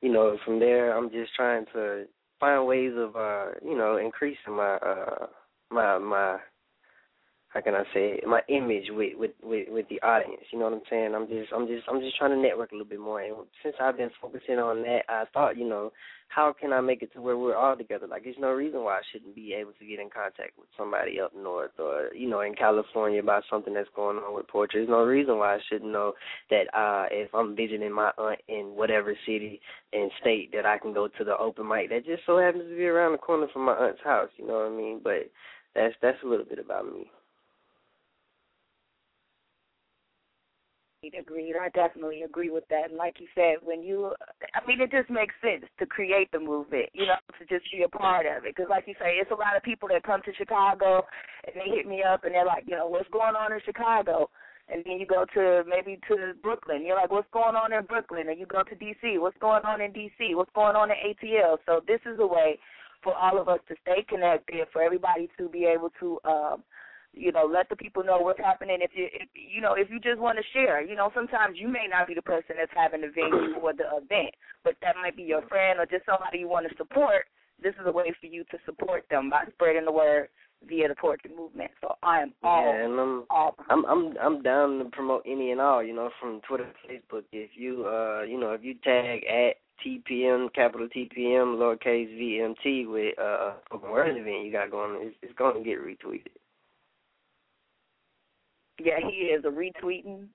you 0.03 0.13
know, 0.13 0.39
from 0.45 0.61
there, 0.61 0.97
I'm 0.97 1.11
just 1.11 1.35
trying 1.35 1.65
to 1.73 2.05
find 2.41 2.67
ways 2.67 2.93
of 2.97 3.17
uh 3.17 3.47
you 3.65 3.77
know 3.77 3.97
increasing 3.97 4.55
my 4.57 4.75
uh 4.77 5.27
my 5.71 5.99
my 5.99 6.39
how 7.49 7.61
can 7.61 7.75
I 7.75 7.85
say 7.95 8.19
it, 8.19 8.27
my 8.27 8.41
image 8.49 8.87
with, 8.91 9.17
with 9.17 9.31
with 9.43 9.69
with 9.71 9.89
the 9.89 10.01
audience. 10.03 10.43
You 10.53 10.59
know 10.59 10.67
what 10.67 10.75
I'm 10.75 10.83
saying? 10.91 11.15
I'm 11.15 11.27
just 11.29 11.53
I'm 11.53 11.67
just 11.67 11.85
I'm 11.89 12.01
just 12.01 12.17
trying 12.19 12.31
to 12.33 12.37
network 12.37 12.73
a 12.73 12.75
little 12.75 12.89
bit 12.89 13.01
more. 13.01 13.23
And 13.23 13.35
since 13.63 13.77
I've 13.81 13.97
been 13.97 14.11
focusing 14.21 14.59
on 14.59 14.83
that, 14.83 15.03
I 15.09 15.25
thought 15.33 15.57
you 15.57 15.67
know 15.67 15.93
how 16.29 16.53
can 16.53 16.73
I 16.73 16.81
make 16.81 17.03
it 17.03 17.13
to 17.15 17.21
where 17.21 17.39
we're 17.39 17.57
all 17.57 17.77
together? 17.77 18.07
Like, 18.07 18.25
there's 18.25 18.37
no 18.39 18.51
reason 18.51 18.83
why 18.83 18.97
I 18.97 19.01
shouldn't 19.13 19.35
be 19.35 19.55
able 19.55 19.73
to 19.79 19.87
get 19.87 20.01
in 20.01 20.11
contact 20.11 20.59
with 20.59 20.69
somebody 20.77 21.21
up 21.21 21.33
north 21.35 21.71
or, 21.79 22.11
you 22.15 22.29
know, 22.29 22.41
in 22.41 22.55
California 22.55 23.21
about 23.21 23.45
something 23.49 23.73
that's 23.73 23.89
going 23.95 24.17
on 24.17 24.35
with 24.35 24.49
poetry. 24.49 24.81
There's 24.81 24.91
no 24.91 25.05
reason 25.05 25.39
why 25.39 25.55
I 25.55 25.59
shouldn't 25.71 25.93
know 25.93 26.15
that 26.51 26.65
uh 26.75 27.07
if 27.11 27.35
I'm 27.35 27.57
visiting 27.57 27.93
my 27.93 28.11
aunt 28.19 28.41
in 28.49 28.75
whatever 28.75 29.17
city 29.25 29.61
and 29.93 30.11
state 30.21 30.51
that 30.53 30.67
I 30.67 30.79
can 30.79 30.93
go 30.93 31.09
to 31.09 31.25
the 31.25 31.37
open 31.39 31.69
mic 31.69 31.91
that 31.91 32.05
just 32.05 32.23
so 32.27 32.39
happens 32.39 32.65
to 32.69 32.77
be 32.77 32.87
around 32.87 33.13
the 33.13 33.19
corner 33.19 33.47
from 33.53 33.65
my 33.65 33.73
aunt's 33.73 34.03
house, 34.03 34.31
you 34.37 34.47
know 34.47 34.55
what 34.55 34.73
I 34.73 34.77
mean? 34.77 35.01
But 35.03 35.31
that's 35.75 35.95
that's 36.03 36.19
a 36.25 36.27
little 36.27 36.45
bit 36.45 36.59
about 36.59 36.87
me. 36.87 37.11
Agreed. 41.05 41.55
I 41.61 41.69
definitely 41.69 42.23
agree 42.23 42.51
with 42.51 42.65
that. 42.69 42.89
And 42.89 42.99
like 42.99 43.21
you 43.21 43.27
said, 43.35 43.57
when 43.63 43.83
you, 43.83 44.13
I 44.55 44.67
mean, 44.67 44.81
it 44.81 44.91
just 44.91 45.09
makes 45.09 45.35
sense 45.41 45.65
to 45.79 45.87
create 45.87 46.33
the 46.33 46.41
movement, 46.41 46.87
you 46.95 47.07
know, 47.07 47.15
to 47.39 47.47
just 47.47 47.71
be 47.71 47.83
a 47.83 47.89
part 47.89 48.27
of 48.27 48.45
it. 48.45 48.57
Because, 48.57 48.69
like 48.69 48.85
you 48.89 48.95
say, 48.99 49.15
it's 49.21 49.31
a 49.31 49.35
lot 49.35 49.57
of 49.57 49.63
people 49.63 49.89
that 49.89 50.03
come 50.03 50.21
to 50.25 50.35
Chicago 50.35 51.07
and 51.47 51.55
they 51.55 51.71
hit 51.77 51.87
me 51.87 52.03
up 52.03 52.25
and 52.25 52.35
they're 52.35 52.45
like, 52.45 52.65
you 52.67 52.75
know, 52.75 52.89
what's 52.89 53.09
going 53.11 53.37
on 53.37 53.53
in 53.53 53.61
Chicago? 53.65 54.31
And 54.69 54.83
then 54.85 54.99
you 54.99 55.07
go 55.07 55.25
to 55.35 55.63
maybe 55.69 56.01
to 56.09 56.33
Brooklyn. 56.43 56.85
You're 56.85 56.97
like, 56.97 57.13
what's 57.13 57.31
going 57.33 57.55
on 57.55 57.73
in 57.73 57.85
Brooklyn? 57.85 58.29
And 58.29 58.41
you 58.41 58.47
go 58.47 58.65
to 58.65 58.75
D.C. 58.75 59.19
What's 59.19 59.39
going 59.39 59.65
on 59.65 59.81
in 59.81 59.93
D.C.? 59.93 60.35
What's 60.35 60.51
going 60.55 60.75
on 60.75 60.91
in 60.91 60.97
ATL? 60.97 61.59
So 61.67 61.83
this 61.87 62.01
is 62.05 62.19
a 62.19 62.27
way 62.27 62.59
for 63.05 63.15
all 63.15 63.39
of 63.41 63.49
us 63.49 63.61
to 63.69 63.77
stay 63.83 64.05
connected, 64.09 64.67
for 64.73 64.83
everybody 64.83 65.31
to 65.39 65.49
be 65.49 65.67
able 65.67 65.91
to. 66.01 66.19
Um, 66.25 66.65
you 67.17 67.33
know, 67.33 67.49
let 67.51 67.69
the 67.69 67.77
people 67.77 68.05
know 68.05 68.19
what's 68.19 68.39
happening. 68.39 68.79
If 68.81 68.91
you, 68.95 69.09
if, 69.13 69.29
you 69.35 69.61
know, 69.61 69.75
if 69.75 69.91
you 69.91 69.99
just 69.99 70.21
want 70.21 70.39
to 70.39 70.45
share, 70.53 70.85
you 70.85 70.95
know, 70.95 71.11
sometimes 71.15 71.57
you 71.59 71.67
may 71.67 71.87
not 71.91 72.07
be 72.07 72.15
the 72.15 72.23
person 72.23 72.57
that's 72.59 72.71
having 72.77 73.01
the 73.01 73.09
venue 73.09 73.57
or 73.57 73.73
the 73.73 73.89
event, 73.97 74.35
but 74.63 74.75
that 74.83 74.97
might 75.01 75.17
be 75.17 75.23
your 75.23 75.43
friend 75.49 75.81
or 75.81 75.87
just 75.87 76.05
somebody 76.05 76.39
you 76.39 76.49
want 76.49 76.69
to 76.69 76.77
support. 76.77 77.25
This 77.63 77.75
is 77.81 77.87
a 77.87 77.93
way 77.93 78.15
for 78.21 78.27
you 78.27 78.45
to 78.45 78.59
support 78.67 79.05
them 79.11 79.31
by 79.31 79.45
spreading 79.55 79.87
the 79.87 79.93
word 79.93 80.29
via 80.69 80.89
the 80.89 80.95
poetry 80.95 81.31
movement. 81.35 81.71
So 81.81 81.95
I 82.03 82.21
am 82.21 82.35
all, 82.43 82.65
yeah, 82.65 82.85
and 82.85 83.01
I'm, 83.01 83.25
all 83.31 83.55
I'm 83.71 83.85
I'm 83.87 84.15
I'm 84.19 84.43
down 84.43 84.79
to 84.79 84.85
promote 84.87 85.23
any 85.27 85.53
and 85.53 85.61
all, 85.61 85.83
you 85.83 85.95
know, 85.95 86.11
from 86.21 86.41
Twitter, 86.47 86.71
Facebook. 86.89 87.25
If 87.33 87.51
you 87.55 87.87
uh, 87.87 88.23
you 88.23 88.39
know, 88.39 88.53
if 88.53 88.63
you 88.63 88.75
tag 88.85 89.25
at 89.25 89.57
TPM, 89.85 90.53
capital 90.55 90.89
TPM, 90.95 91.57
lowercase 91.57 92.11
VMT 92.19 92.91
with 92.91 93.19
uh 93.19 93.55
spoken 93.67 93.91
word 93.91 94.17
event 94.17 94.45
you 94.45 94.53
got 94.53 94.71
going. 94.71 94.99
It's, 95.01 95.17
it's 95.23 95.39
going 95.39 95.63
to 95.63 95.65
get 95.69 95.81
retweeted. 95.81 96.37
Yeah, 98.79 98.99
he 99.01 99.33
is 99.33 99.45
a 99.45 99.49
retweeting 99.49 100.29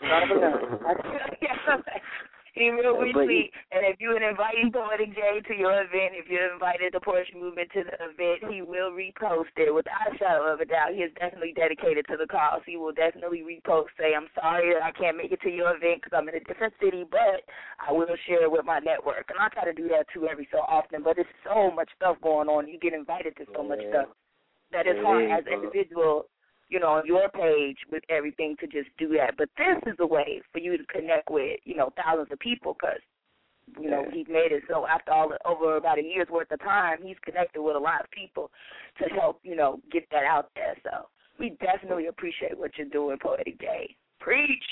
son 0.00 0.30
of 0.30 0.36
a 0.36 0.40
gun. 0.40 1.82
he 2.54 2.70
will 2.70 2.94
retweet. 2.94 3.50
And 3.72 3.82
if 3.82 3.98
you 3.98 4.14
invite 4.16 4.54
Poetic 4.72 5.14
J 5.14 5.42
to 5.48 5.54
your 5.54 5.74
event, 5.74 6.14
if 6.14 6.30
you're 6.30 6.52
invited 6.52 6.94
the 6.94 7.00
Poetry 7.00 7.40
Movement 7.40 7.68
to 7.74 7.82
the 7.82 7.98
event, 7.98 8.52
he 8.52 8.62
will 8.62 8.94
repost 8.94 9.50
it 9.56 9.74
without 9.74 10.14
a 10.14 10.16
shadow 10.18 10.52
of 10.52 10.60
a 10.60 10.64
doubt. 10.64 10.94
He 10.94 11.02
is 11.02 11.12
definitely 11.18 11.52
dedicated 11.54 12.06
to 12.08 12.16
the 12.16 12.26
cause. 12.26 12.62
He 12.64 12.76
will 12.76 12.92
definitely 12.92 13.42
repost, 13.42 13.90
say, 13.98 14.14
I'm 14.14 14.30
sorry 14.38 14.72
that 14.72 14.82
I 14.82 14.92
can't 14.92 15.16
make 15.16 15.32
it 15.32 15.42
to 15.42 15.50
your 15.50 15.74
event 15.74 16.02
because 16.02 16.16
I'm 16.16 16.28
in 16.28 16.36
a 16.36 16.44
different 16.46 16.74
city, 16.80 17.04
but 17.10 17.42
I 17.82 17.92
will 17.92 18.06
share 18.26 18.44
it 18.44 18.52
with 18.52 18.64
my 18.64 18.78
network. 18.78 19.26
And 19.30 19.38
I 19.38 19.48
try 19.48 19.64
to 19.64 19.74
do 19.74 19.88
that 19.88 20.06
too 20.14 20.28
every 20.30 20.48
so 20.52 20.58
often, 20.58 21.02
but 21.02 21.16
there's 21.16 21.34
so 21.42 21.70
much 21.70 21.90
stuff 21.96 22.16
going 22.22 22.48
on. 22.48 22.68
You 22.68 22.78
get 22.78 22.94
invited 22.94 23.36
to 23.36 23.46
so 23.54 23.62
much 23.62 23.80
stuff 23.90 24.14
that 24.70 24.86
it's 24.86 24.98
hard 25.02 25.30
as 25.30 25.44
an 25.46 25.54
individual 25.54 26.26
you 26.68 26.80
know, 26.80 26.88
on 26.88 27.06
your 27.06 27.28
page 27.28 27.78
with 27.90 28.02
everything 28.08 28.56
to 28.60 28.66
just 28.66 28.88
do 28.98 29.08
that. 29.16 29.36
But 29.36 29.48
this 29.56 29.92
is 29.92 29.96
a 30.00 30.06
way 30.06 30.40
for 30.52 30.58
you 30.58 30.76
to 30.76 30.84
connect 30.84 31.30
with, 31.30 31.60
you 31.64 31.76
know, 31.76 31.92
thousands 31.96 32.28
of 32.32 32.38
people 32.38 32.76
because, 32.78 33.00
you 33.80 33.90
know, 33.90 34.04
he's 34.12 34.26
made 34.28 34.52
it 34.52 34.62
so 34.68 34.86
after 34.86 35.12
all 35.12 35.32
over 35.44 35.76
about 35.76 35.98
a 35.98 36.02
year's 36.02 36.28
worth 36.28 36.50
of 36.50 36.60
time, 36.60 36.98
he's 37.02 37.16
connected 37.24 37.62
with 37.62 37.76
a 37.76 37.78
lot 37.78 38.02
of 38.02 38.10
people 38.10 38.50
to 38.98 39.08
help, 39.14 39.40
you 39.42 39.56
know, 39.56 39.80
get 39.92 40.08
that 40.10 40.24
out 40.24 40.50
there. 40.54 40.74
So 40.82 41.08
we 41.38 41.56
definitely 41.60 42.06
appreciate 42.06 42.58
what 42.58 42.72
you're 42.76 42.88
doing, 42.88 43.18
Poetic 43.20 43.60
J. 43.60 43.96
Preach. 44.20 44.64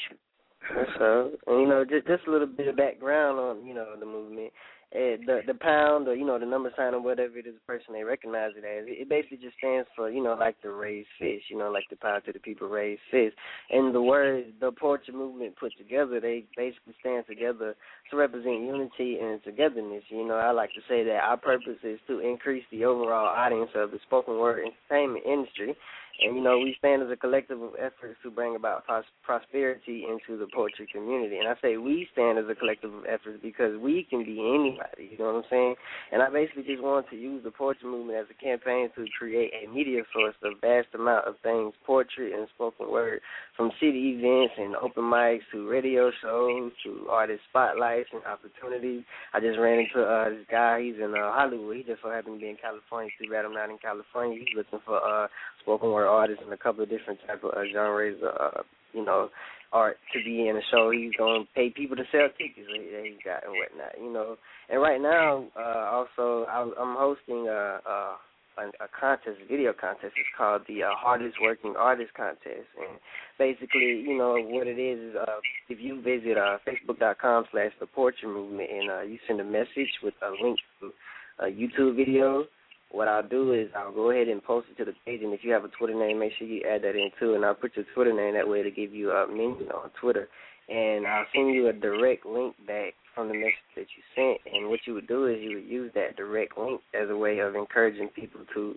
So, 0.98 1.32
and 1.46 1.60
you 1.60 1.66
know, 1.66 1.84
just 1.84 2.06
just 2.06 2.26
a 2.26 2.30
little 2.30 2.46
bit 2.46 2.68
of 2.68 2.76
background 2.76 3.38
on 3.38 3.66
you 3.66 3.74
know 3.74 3.94
the 3.98 4.06
movement. 4.06 4.52
Uh, 4.94 5.16
the 5.24 5.40
the 5.46 5.54
pound 5.54 6.06
or 6.06 6.14
you 6.14 6.26
know 6.26 6.38
the 6.38 6.44
number 6.44 6.70
sign 6.76 6.92
or 6.92 7.00
whatever 7.00 7.38
it 7.38 7.46
is 7.46 7.54
the 7.54 7.66
person 7.66 7.94
they 7.94 8.04
recognize 8.04 8.50
it 8.56 8.64
as. 8.64 8.84
It 8.86 9.08
basically 9.08 9.38
just 9.38 9.56
stands 9.56 9.88
for 9.96 10.10
you 10.10 10.22
know 10.22 10.34
like 10.34 10.60
the 10.62 10.68
raised 10.68 11.08
fish. 11.18 11.40
You 11.48 11.56
know 11.56 11.70
like 11.70 11.84
the 11.88 11.96
pound 11.96 12.24
to 12.26 12.32
the 12.32 12.38
people 12.38 12.68
raised 12.68 13.00
fish. 13.10 13.32
And 13.70 13.94
the 13.94 14.02
words 14.02 14.48
the 14.60 14.70
poetry 14.70 15.14
movement 15.14 15.56
put 15.56 15.72
together, 15.78 16.20
they 16.20 16.44
basically 16.58 16.92
stand 17.00 17.24
together 17.26 17.74
to 18.10 18.16
represent 18.16 18.66
unity 18.66 19.16
and 19.18 19.42
togetherness. 19.42 20.04
You 20.10 20.28
know 20.28 20.34
I 20.34 20.50
like 20.50 20.74
to 20.74 20.82
say 20.86 21.02
that 21.04 21.24
our 21.24 21.38
purpose 21.38 21.80
is 21.82 21.98
to 22.08 22.18
increase 22.18 22.64
the 22.70 22.84
overall 22.84 23.28
audience 23.28 23.70
of 23.74 23.92
the 23.92 23.98
spoken 24.06 24.38
word 24.38 24.60
entertainment 24.60 25.24
industry. 25.24 25.74
And 26.20 26.36
you 26.36 26.42
know, 26.42 26.58
we 26.58 26.74
stand 26.78 27.02
as 27.02 27.10
a 27.10 27.16
collective 27.16 27.60
of 27.60 27.72
efforts 27.78 28.18
to 28.22 28.30
bring 28.30 28.56
about 28.56 28.84
pros- 28.86 29.04
prosperity 29.22 30.04
into 30.08 30.38
the 30.38 30.46
poetry 30.54 30.86
community. 30.92 31.38
And 31.38 31.48
I 31.48 31.54
say 31.60 31.76
we 31.76 32.06
stand 32.12 32.38
as 32.38 32.44
a 32.50 32.54
collective 32.54 32.92
of 32.92 33.04
efforts 33.06 33.38
because 33.42 33.78
we 33.80 34.06
can 34.08 34.24
be 34.24 34.38
anybody. 34.38 35.10
You 35.12 35.18
know 35.18 35.32
what 35.32 35.44
I'm 35.44 35.50
saying? 35.50 35.74
And 36.12 36.22
I 36.22 36.30
basically 36.30 36.64
just 36.64 36.82
wanted 36.82 37.10
to 37.10 37.16
use 37.16 37.42
the 37.42 37.50
poetry 37.50 37.88
movement 37.88 38.18
as 38.18 38.26
a 38.30 38.42
campaign 38.42 38.90
to 38.96 39.06
create 39.18 39.52
a 39.54 39.70
media 39.70 40.02
source 40.12 40.34
of 40.44 40.60
vast 40.60 40.88
amount 40.94 41.26
of 41.26 41.34
things, 41.42 41.72
poetry 41.86 42.32
and 42.32 42.46
spoken 42.54 42.90
word, 42.90 43.20
from 43.56 43.70
city 43.80 44.16
events 44.16 44.54
and 44.58 44.76
open 44.76 45.04
mics 45.04 45.42
to 45.52 45.68
radio 45.68 46.10
shows 46.22 46.72
to 46.84 47.08
artist 47.10 47.40
spotlights 47.48 48.08
and 48.12 48.22
opportunities. 48.24 49.02
I 49.32 49.40
just 49.40 49.58
ran 49.58 49.80
into 49.80 50.02
uh, 50.02 50.28
this 50.28 50.46
guy. 50.50 50.82
He's 50.82 50.96
in 50.96 51.14
uh, 51.14 51.32
Hollywood. 51.32 51.76
He 51.76 51.82
just 51.82 52.02
so 52.02 52.10
happened 52.10 52.38
to 52.38 52.40
be 52.40 52.50
in 52.50 52.56
California. 52.56 53.10
Too 53.20 53.30
bad 53.30 53.44
I'm 53.44 53.54
not 53.54 53.70
in 53.70 53.78
California. 53.78 54.38
He's 54.38 54.56
looking 54.56 54.80
for 54.84 55.00
uh 55.02 55.26
spoken 55.62 55.90
word 55.90 56.06
artists 56.06 56.42
and 56.44 56.52
a 56.52 56.56
couple 56.56 56.82
of 56.82 56.90
different 56.90 57.20
type 57.26 57.42
of 57.44 57.50
uh, 57.50 57.62
genres, 57.72 58.20
uh, 58.22 58.62
you 58.92 59.04
know, 59.04 59.28
art 59.72 59.96
to 60.12 60.22
be 60.22 60.48
in 60.48 60.56
a 60.56 60.60
show. 60.70 60.90
He's 60.90 61.12
gonna 61.18 61.44
pay 61.54 61.70
people 61.70 61.96
to 61.96 62.04
sell 62.12 62.28
tickets 62.36 62.68
that 62.68 63.04
he's 63.04 63.22
got 63.24 63.44
and 63.44 63.54
whatnot, 63.56 63.96
you 64.00 64.12
know. 64.12 64.36
And 64.68 64.80
right 64.80 65.00
now, 65.00 65.46
uh, 65.58 65.90
also 65.90 66.46
I'm 66.48 66.96
hosting 66.96 67.48
a, 67.48 67.80
a 67.86 68.16
a 68.58 68.88
contest, 68.98 69.38
a 69.42 69.48
video 69.48 69.72
contest. 69.72 70.12
It's 70.16 70.28
called 70.36 70.62
the 70.68 70.82
uh, 70.82 70.90
Hardest 70.92 71.36
Working 71.40 71.74
Artist 71.78 72.12
Contest, 72.14 72.68
and 72.76 72.98
basically, 73.38 74.04
you 74.06 74.16
know, 74.16 74.36
what 74.38 74.66
it 74.66 74.78
is 74.78 74.98
is 75.10 75.16
uh, 75.16 75.40
if 75.68 75.78
you 75.80 76.02
visit 76.02 76.36
uh, 76.36 76.58
Facebook.com 76.66 77.46
slash 77.50 77.72
The 77.80 77.86
Poetry 77.86 78.28
Movement 78.28 78.68
and 78.70 78.90
uh, 78.90 79.02
you 79.02 79.18
send 79.26 79.40
a 79.40 79.44
message 79.44 79.90
with 80.02 80.14
a 80.22 80.30
link 80.44 80.58
to 80.80 80.92
a 81.38 81.46
YouTube 81.46 81.96
video 81.96 82.44
what 82.92 83.08
I'll 83.08 83.26
do 83.26 83.52
is 83.52 83.68
I'll 83.74 83.92
go 83.92 84.10
ahead 84.10 84.28
and 84.28 84.42
post 84.42 84.68
it 84.70 84.78
to 84.78 84.84
the 84.84 84.94
page, 85.04 85.22
and 85.22 85.32
if 85.32 85.40
you 85.42 85.52
have 85.52 85.64
a 85.64 85.68
Twitter 85.68 85.98
name, 85.98 86.20
make 86.20 86.32
sure 86.38 86.46
you 86.46 86.62
add 86.68 86.82
that 86.82 86.94
in 86.94 87.10
too, 87.18 87.34
and 87.34 87.44
I'll 87.44 87.54
put 87.54 87.74
your 87.74 87.86
Twitter 87.94 88.12
name 88.12 88.34
that 88.34 88.48
way 88.48 88.62
to 88.62 88.70
give 88.70 88.92
you 88.92 89.10
a 89.10 89.26
mention 89.26 89.70
on 89.72 89.90
Twitter, 90.00 90.28
and 90.68 91.06
I'll 91.06 91.26
send 91.34 91.54
you 91.54 91.68
a 91.68 91.72
direct 91.72 92.26
link 92.26 92.54
back 92.66 92.94
from 93.14 93.28
the 93.28 93.34
message 93.34 93.72
that 93.76 93.86
you 93.96 94.02
sent, 94.14 94.54
and 94.54 94.68
what 94.68 94.80
you 94.86 94.94
would 94.94 95.08
do 95.08 95.26
is 95.26 95.38
you 95.40 95.56
would 95.56 95.66
use 95.66 95.90
that 95.94 96.16
direct 96.16 96.56
link 96.58 96.80
as 96.94 97.08
a 97.10 97.16
way 97.16 97.38
of 97.38 97.54
encouraging 97.54 98.08
people 98.08 98.40
to 98.54 98.76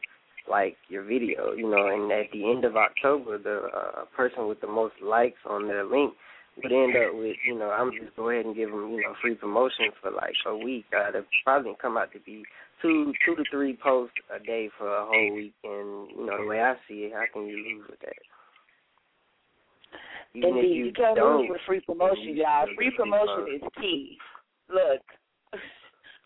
like 0.49 0.77
your 0.89 1.03
video, 1.03 1.53
you 1.53 1.69
know, 1.69 1.87
and 1.87 2.11
at 2.11 2.31
the 2.31 2.49
end 2.49 2.65
of 2.65 2.77
October, 2.77 3.37
the 3.37 3.67
uh, 3.75 4.05
person 4.15 4.47
with 4.47 4.61
the 4.61 4.67
most 4.67 4.93
likes 5.03 5.39
on 5.49 5.67
their 5.67 5.83
link 5.83 6.13
would 6.57 6.71
end 6.71 6.95
up 6.95 7.13
with, 7.13 7.35
you 7.45 7.57
know, 7.57 7.69
I'm 7.69 7.91
just 7.91 8.15
go 8.15 8.29
ahead 8.29 8.45
and 8.45 8.55
give 8.55 8.69
them, 8.69 8.91
you 8.91 9.01
know, 9.01 9.13
free 9.21 9.35
promotion 9.35 9.91
for 10.01 10.11
like 10.11 10.33
a 10.47 10.55
week. 10.55 10.85
Uh, 10.95 11.11
that'd 11.11 11.25
probably 11.43 11.73
come 11.81 11.97
out 11.97 12.11
to 12.13 12.19
be 12.19 12.43
two, 12.81 13.13
two 13.25 13.35
to 13.35 13.43
three 13.51 13.77
posts 13.81 14.15
a 14.33 14.39
day 14.43 14.69
for 14.77 14.87
a 14.87 15.05
whole 15.05 15.35
week. 15.35 15.53
And 15.63 16.09
you 16.11 16.25
know, 16.25 16.37
the 16.37 16.47
way 16.47 16.61
I 16.61 16.75
see 16.87 17.09
it, 17.09 17.13
how 17.13 17.25
can 17.33 17.47
you 17.47 17.57
lose 17.57 17.85
with 17.89 17.99
that? 17.99 18.15
Even 20.33 20.49
Indeed, 20.49 20.75
you, 20.75 20.85
you, 20.85 20.93
can't 20.93 21.17
lose 21.17 21.47
with 21.49 21.61
free 21.65 21.81
promotion, 21.81 22.35
y'all. 22.35 22.67
Free 22.75 22.91
promotion 22.95 23.55
is 23.55 23.61
key. 23.79 24.17
Look, 24.69 25.01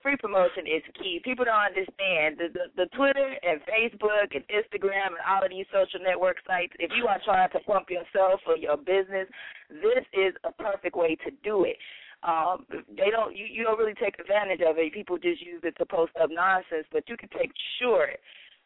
free 0.01 0.17
promotion 0.17 0.65
is 0.65 0.83
key. 0.99 1.21
People 1.23 1.45
don't 1.45 1.75
understand 1.75 2.37
the, 2.37 2.47
the 2.53 2.65
the 2.75 2.87
Twitter 2.95 3.35
and 3.43 3.59
Facebook 3.65 4.35
and 4.35 4.43
Instagram 4.47 5.15
and 5.17 5.23
all 5.27 5.43
of 5.43 5.49
these 5.49 5.65
social 5.71 5.99
network 6.03 6.37
sites. 6.47 6.73
If 6.79 6.91
you 6.95 7.07
are 7.07 7.19
trying 7.23 7.49
to 7.51 7.59
pump 7.59 7.89
yourself 7.89 8.41
or 8.47 8.57
your 8.57 8.77
business, 8.77 9.27
this 9.69 10.05
is 10.13 10.33
a 10.43 10.51
perfect 10.51 10.95
way 10.95 11.15
to 11.25 11.31
do 11.43 11.65
it. 11.65 11.77
Um, 12.23 12.65
they 12.69 13.09
don't 13.11 13.35
you, 13.35 13.45
you 13.45 13.63
don't 13.63 13.79
really 13.79 13.95
take 13.95 14.19
advantage 14.19 14.61
of 14.61 14.77
it. 14.77 14.93
People 14.93 15.17
just 15.17 15.41
use 15.41 15.61
it 15.63 15.75
to 15.77 15.85
post 15.85 16.11
up 16.21 16.29
nonsense, 16.31 16.87
but 16.91 17.07
you 17.07 17.15
can 17.15 17.29
take 17.29 17.51
sure 17.79 18.09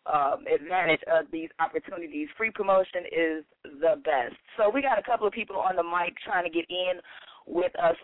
um, 0.06 0.46
advantage 0.48 1.02
of 1.12 1.26
these 1.32 1.50
opportunities. 1.60 2.28
Free 2.38 2.52
promotion 2.52 3.06
is 3.12 3.43
the 3.63 4.02
best. 4.04 4.36
So 4.58 4.69
we 4.69 4.82
got 4.82 5.00
a 5.00 5.04
couple 5.04 5.28
of 5.28 5.34
people 5.34 5.58
on 5.58 5.76
the 5.76 5.84
mic 5.84 6.15
trying 6.26 6.43
to 6.43 6.50
get 6.50 6.65
in 6.69 7.00
with 7.46 7.72
us. 7.80 7.96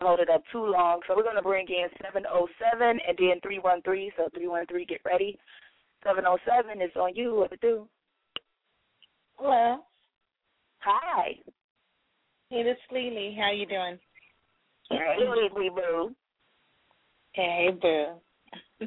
So 0.00 0.06
I 0.06 0.08
don't 0.08 0.18
hold 0.18 0.20
it 0.20 0.34
up 0.34 0.42
too 0.52 0.64
long. 0.64 1.00
So 1.06 1.14
we're 1.16 1.22
going 1.22 1.36
to 1.36 1.42
bring 1.42 1.66
in 1.68 1.88
707 2.02 3.00
and 3.06 3.18
then 3.18 3.40
313. 3.42 4.10
So 4.16 4.28
313, 4.34 4.86
get 4.88 5.00
ready. 5.04 5.38
707 6.04 6.82
is 6.82 6.90
on 6.96 7.14
you. 7.14 7.34
What 7.34 7.50
to 7.50 7.56
do? 7.56 7.88
Hello. 9.36 9.78
Hi. 10.80 11.32
Hey, 12.50 12.62
this 12.62 12.76
is 12.76 12.92
Lily. 12.92 13.36
How 13.38 13.50
you 13.50 13.66
doing? 13.66 13.98
Hey, 14.90 15.16
Wiggly 15.18 15.70
Boo. 15.70 16.14
Hey, 17.32 17.70
boo. 17.80 18.86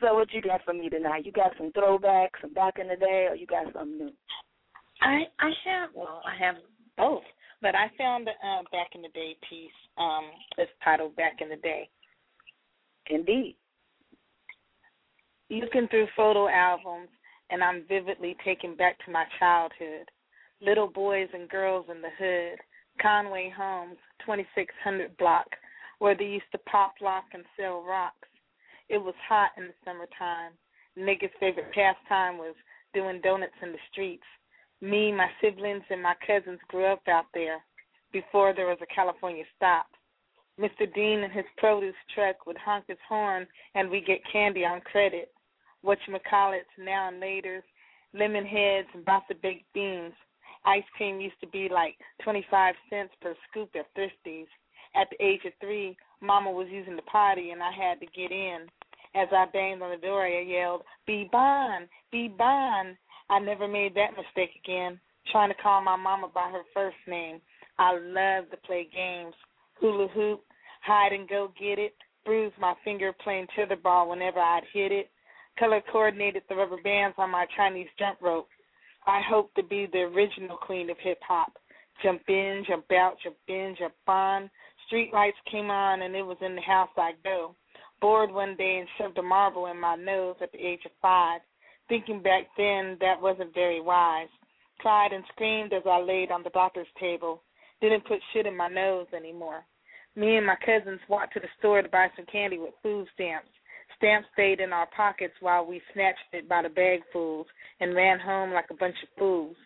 So 0.00 0.14
what 0.14 0.32
you 0.32 0.40
got 0.40 0.64
for 0.64 0.72
me 0.72 0.88
tonight? 0.88 1.26
You 1.26 1.32
got 1.32 1.52
some 1.58 1.72
throwbacks, 1.72 2.40
some 2.40 2.54
back 2.54 2.78
in 2.78 2.86
the 2.86 2.96
day, 2.96 3.26
or 3.28 3.34
you 3.34 3.46
got 3.46 3.72
something 3.72 3.98
new? 3.98 4.12
I 5.00 5.24
I 5.40 5.50
have 5.64 5.90
well, 5.94 6.22
I 6.24 6.36
have 6.38 6.56
both, 6.96 7.22
but 7.62 7.74
I 7.74 7.90
found 7.96 8.28
a 8.28 8.46
uh, 8.46 8.62
back 8.70 8.90
in 8.94 9.02
the 9.02 9.08
day 9.08 9.36
piece. 9.48 9.70
Um, 9.96 10.30
it's 10.56 10.70
titled 10.84 11.16
"Back 11.16 11.40
in 11.40 11.48
the 11.48 11.56
Day." 11.56 11.88
Indeed. 13.10 13.56
Looking 15.50 15.88
through 15.88 16.08
photo 16.14 16.48
albums, 16.48 17.08
and 17.50 17.64
I'm 17.64 17.84
vividly 17.88 18.36
taken 18.44 18.76
back 18.76 19.02
to 19.04 19.10
my 19.10 19.24
childhood. 19.38 20.10
Little 20.60 20.88
boys 20.88 21.28
and 21.32 21.48
girls 21.48 21.86
in 21.90 22.02
the 22.02 22.10
hood, 22.18 22.58
Conway 23.00 23.52
Homes, 23.56 23.96
2600 24.26 25.16
block, 25.16 25.46
where 26.00 26.16
they 26.16 26.24
used 26.24 26.50
to 26.52 26.58
pop 26.58 26.94
lock 27.00 27.24
and 27.32 27.44
sell 27.56 27.82
rocks. 27.82 28.28
It 28.88 28.98
was 28.98 29.14
hot 29.28 29.50
in 29.56 29.64
the 29.64 29.74
summertime. 29.84 30.52
Niggas' 30.98 31.30
favorite 31.40 31.72
pastime 31.72 32.38
was 32.38 32.54
doing 32.92 33.20
donuts 33.22 33.52
in 33.62 33.72
the 33.72 33.78
streets. 33.90 34.24
Me, 34.80 35.12
my 35.12 35.28
siblings, 35.40 35.82
and 35.90 36.02
my 36.02 36.14
cousins 36.26 36.60
grew 36.68 36.86
up 36.86 37.02
out 37.08 37.26
there 37.34 37.58
before 38.12 38.54
there 38.54 38.66
was 38.66 38.78
a 38.80 38.94
California 38.94 39.44
stop. 39.56 39.86
Mr. 40.58 40.92
Dean 40.92 41.20
and 41.20 41.32
his 41.32 41.44
produce 41.56 41.94
truck 42.14 42.46
would 42.46 42.56
honk 42.58 42.84
his 42.88 42.98
horn 43.08 43.46
and 43.74 43.88
we 43.88 44.00
get 44.00 44.18
candy 44.30 44.64
on 44.64 44.80
credit. 44.80 45.30
Whatchamacallits, 45.84 46.72
now 46.78 47.08
and 47.08 47.22
laters, 47.22 47.62
lemon 48.12 48.44
heads, 48.44 48.88
and 48.92 49.02
about 49.02 49.22
the 49.28 49.36
baked 49.36 49.72
beans. 49.72 50.12
Ice 50.64 50.82
cream 50.96 51.20
used 51.20 51.40
to 51.40 51.46
be 51.46 51.68
like 51.68 51.94
25 52.24 52.74
cents 52.90 53.12
per 53.22 53.34
scoop 53.48 53.70
at 53.76 53.86
Thrifty's. 53.94 54.48
At 54.96 55.08
the 55.10 55.24
age 55.24 55.40
of 55.46 55.52
three, 55.60 55.96
Mama 56.20 56.50
was 56.50 56.66
using 56.70 56.96
the 56.96 57.02
potty 57.02 57.50
and 57.50 57.62
I 57.62 57.70
had 57.70 58.00
to 58.00 58.06
get 58.06 58.32
in. 58.32 58.66
As 59.14 59.28
I 59.32 59.46
banged 59.52 59.82
on 59.82 59.90
the 59.90 60.06
door, 60.06 60.26
I 60.26 60.40
yelled, 60.40 60.82
Be 61.06 61.28
Bon, 61.30 61.88
Be 62.10 62.28
Bon. 62.28 62.96
I 63.30 63.38
never 63.38 63.68
made 63.68 63.94
that 63.94 64.16
mistake 64.16 64.50
again, 64.64 64.98
trying 65.30 65.50
to 65.50 65.62
call 65.62 65.82
my 65.82 65.96
mama 65.96 66.28
by 66.32 66.50
her 66.50 66.62
first 66.72 66.96
name. 67.06 67.40
I 67.78 67.92
loved 67.92 68.50
to 68.50 68.56
play 68.66 68.88
games, 68.92 69.34
hula 69.80 70.08
hoop, 70.08 70.42
hide 70.82 71.12
and 71.12 71.28
go 71.28 71.52
get 71.58 71.78
it, 71.78 71.94
bruise 72.24 72.52
my 72.60 72.74
finger 72.84 73.12
playing 73.24 73.46
tetherball 73.56 74.08
whenever 74.08 74.38
I'd 74.38 74.64
hit 74.72 74.92
it, 74.92 75.10
color 75.58 75.82
coordinated 75.92 76.42
the 76.48 76.54
rubber 76.54 76.80
bands 76.82 77.16
on 77.18 77.30
my 77.30 77.46
Chinese 77.56 77.88
jump 77.98 78.18
rope. 78.20 78.48
I 79.06 79.20
hope 79.28 79.54
to 79.54 79.62
be 79.62 79.86
the 79.90 80.00
original 80.00 80.56
queen 80.56 80.90
of 80.90 80.96
hip 81.00 81.18
hop. 81.26 81.52
Jump 82.02 82.22
in, 82.28 82.64
jump 82.68 82.84
out, 82.92 83.16
jump 83.22 83.36
in, 83.48 83.74
jump 83.78 83.94
on. 84.06 84.50
Street 84.86 85.10
lights 85.12 85.36
came 85.50 85.70
on 85.70 86.02
and 86.02 86.14
it 86.14 86.22
was 86.22 86.36
in 86.40 86.54
the 86.54 86.62
house 86.62 86.90
I 86.96 87.12
go. 87.24 87.54
Bored 88.00 88.32
one 88.32 88.56
day 88.56 88.78
and 88.78 88.88
shoved 88.96 89.18
a 89.18 89.22
marble 89.22 89.66
in 89.66 89.78
my 89.80 89.96
nose 89.96 90.36
at 90.40 90.52
the 90.52 90.58
age 90.58 90.80
of 90.84 90.92
five. 91.02 91.40
Thinking 91.88 92.22
back 92.22 92.44
then 92.56 92.96
that 93.00 93.20
wasn't 93.20 93.54
very 93.54 93.80
wise. 93.80 94.28
Cried 94.78 95.12
and 95.12 95.24
screamed 95.32 95.72
as 95.72 95.82
I 95.86 96.00
laid 96.00 96.30
on 96.30 96.42
the 96.42 96.50
doctor's 96.50 96.86
table. 97.00 97.42
Didn't 97.80 98.06
put 98.06 98.20
shit 98.32 98.46
in 98.46 98.56
my 98.56 98.68
nose 98.68 99.06
anymore. 99.16 99.62
Me 100.14 100.36
and 100.36 100.46
my 100.46 100.56
cousins 100.64 101.00
walked 101.08 101.34
to 101.34 101.40
the 101.40 101.48
store 101.58 101.80
to 101.80 101.88
buy 101.88 102.08
some 102.16 102.26
candy 102.30 102.58
with 102.58 102.74
food 102.82 103.06
stamps. 103.14 103.48
Stamps 103.96 104.28
stayed 104.32 104.60
in 104.60 104.72
our 104.72 104.86
pockets 104.96 105.34
while 105.40 105.64
we 105.64 105.80
snatched 105.92 106.18
it 106.32 106.48
by 106.48 106.62
the 106.62 106.68
bagfuls 106.68 107.46
and 107.80 107.94
ran 107.94 108.20
home 108.20 108.52
like 108.52 108.66
a 108.70 108.74
bunch 108.74 108.96
of 109.02 109.08
fools. 109.18 109.56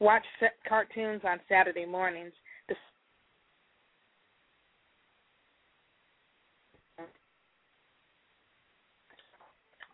Watched 0.00 0.26
cartoons 0.68 1.22
on 1.24 1.40
Saturday 1.48 1.86
mornings. 1.86 2.32
The 2.68 2.74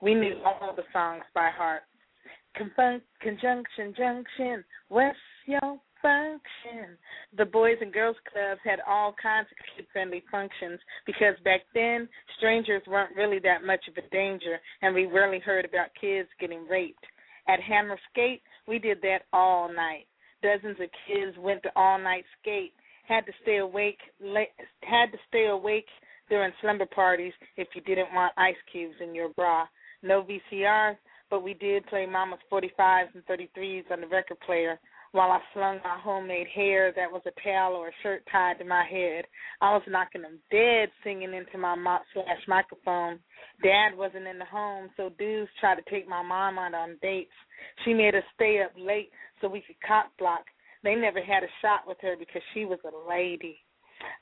we 0.04 0.14
knew 0.14 0.34
all 0.44 0.74
the 0.76 0.82
songs 0.92 1.24
by 1.34 1.48
heart. 1.50 1.82
Confun- 2.60 3.00
conjunction, 3.20 3.94
junction, 3.96 4.62
what's 4.88 5.16
your 5.46 5.80
function? 6.02 6.98
The 7.36 7.46
Boys 7.46 7.78
and 7.80 7.90
Girls 7.90 8.16
Clubs 8.30 8.60
had 8.62 8.80
all 8.86 9.14
kinds 9.20 9.48
of 9.50 9.56
kid 9.74 9.86
friendly 9.92 10.22
functions 10.30 10.78
because 11.06 11.34
back 11.42 11.62
then 11.72 12.06
strangers 12.36 12.82
weren't 12.86 13.16
really 13.16 13.38
that 13.40 13.64
much 13.64 13.80
of 13.88 13.96
a 13.96 14.06
danger 14.10 14.60
and 14.82 14.94
we 14.94 15.06
rarely 15.06 15.40
heard 15.40 15.64
about 15.64 15.88
kids 15.98 16.28
getting 16.38 16.68
raped. 16.68 17.04
At 17.48 17.60
Hammer 17.60 17.98
Skate, 18.12 18.42
we 18.68 18.78
did 18.78 19.00
that 19.00 19.22
all 19.32 19.72
night. 19.74 20.06
Dozens 20.42 20.78
of 20.80 20.90
kids 21.08 21.36
went 21.38 21.62
to 21.62 21.70
all 21.74 21.98
night 21.98 22.24
skate. 22.40 22.74
Had 23.08 23.24
to 23.26 23.32
stay 23.42 23.56
awake. 23.56 23.98
Had 24.82 25.12
to 25.12 25.18
stay 25.28 25.46
awake 25.46 25.86
during 26.28 26.52
slumber 26.60 26.86
parties 26.86 27.32
if 27.56 27.68
you 27.74 27.80
didn't 27.82 28.12
want 28.14 28.32
ice 28.36 28.54
cubes 28.70 28.96
in 29.02 29.14
your 29.14 29.30
bra. 29.30 29.66
No 30.04 30.22
VCRs, 30.22 30.96
but 31.30 31.42
we 31.42 31.54
did 31.54 31.86
play 31.86 32.06
Mama's 32.06 32.38
45s 32.52 33.08
and 33.14 33.26
33s 33.26 33.90
on 33.90 34.02
the 34.02 34.06
record 34.06 34.38
player 34.46 34.78
while 35.12 35.30
I 35.30 35.38
slung 35.54 35.78
my 35.84 35.96
homemade 36.02 36.48
hair 36.52 36.92
that 36.96 37.10
was 37.10 37.22
a 37.24 37.40
towel 37.40 37.74
or 37.74 37.88
a 37.88 37.92
shirt 38.02 38.22
tied 38.30 38.58
to 38.58 38.64
my 38.64 38.84
head. 38.84 39.24
I 39.60 39.72
was 39.72 39.82
knocking 39.88 40.22
them 40.22 40.40
dead 40.50 40.90
singing 41.04 41.32
into 41.32 41.56
my 41.56 41.76
slash 42.12 42.42
microphone. 42.48 43.20
Dad 43.62 43.96
wasn't 43.96 44.26
in 44.26 44.40
the 44.40 44.44
home, 44.44 44.90
so 44.96 45.10
dudes 45.16 45.50
tried 45.60 45.76
to 45.76 45.88
take 45.88 46.08
my 46.08 46.22
mom 46.22 46.58
out 46.58 46.74
on 46.74 46.98
dates. 47.00 47.30
She 47.84 47.94
made 47.94 48.16
us 48.16 48.24
stay 48.34 48.60
up 48.64 48.72
late 48.76 49.10
so 49.40 49.48
we 49.48 49.60
could 49.60 49.76
cock 49.86 50.06
block. 50.18 50.44
They 50.82 50.96
never 50.96 51.22
had 51.22 51.44
a 51.44 51.56
shot 51.62 51.82
with 51.86 51.98
her 52.02 52.16
because 52.18 52.42
she 52.52 52.64
was 52.64 52.80
a 52.84 53.08
lady. 53.08 53.56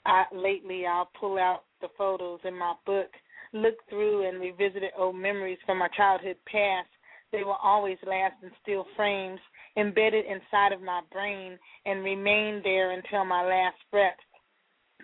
I, 0.04 0.24
lately, 0.30 0.84
I'll 0.86 1.10
pull 1.18 1.38
out 1.38 1.62
the 1.80 1.88
photos 1.96 2.40
in 2.44 2.56
my 2.56 2.74
book, 2.84 3.08
look 3.52 3.74
through 3.88 4.28
and 4.28 4.40
revisit 4.40 4.82
old 4.98 5.16
memories 5.16 5.58
from 5.66 5.82
our 5.82 5.90
childhood 5.96 6.36
past. 6.46 6.88
They 7.32 7.44
will 7.44 7.58
always 7.62 7.98
last 8.06 8.34
in 8.42 8.50
steel 8.62 8.86
frames, 8.96 9.40
embedded 9.76 10.26
inside 10.26 10.72
of 10.72 10.82
my 10.82 11.00
brain, 11.10 11.58
and 11.86 12.04
remain 12.04 12.60
there 12.62 12.90
until 12.92 13.24
my 13.24 13.44
last 13.44 13.78
breath. 13.90 14.16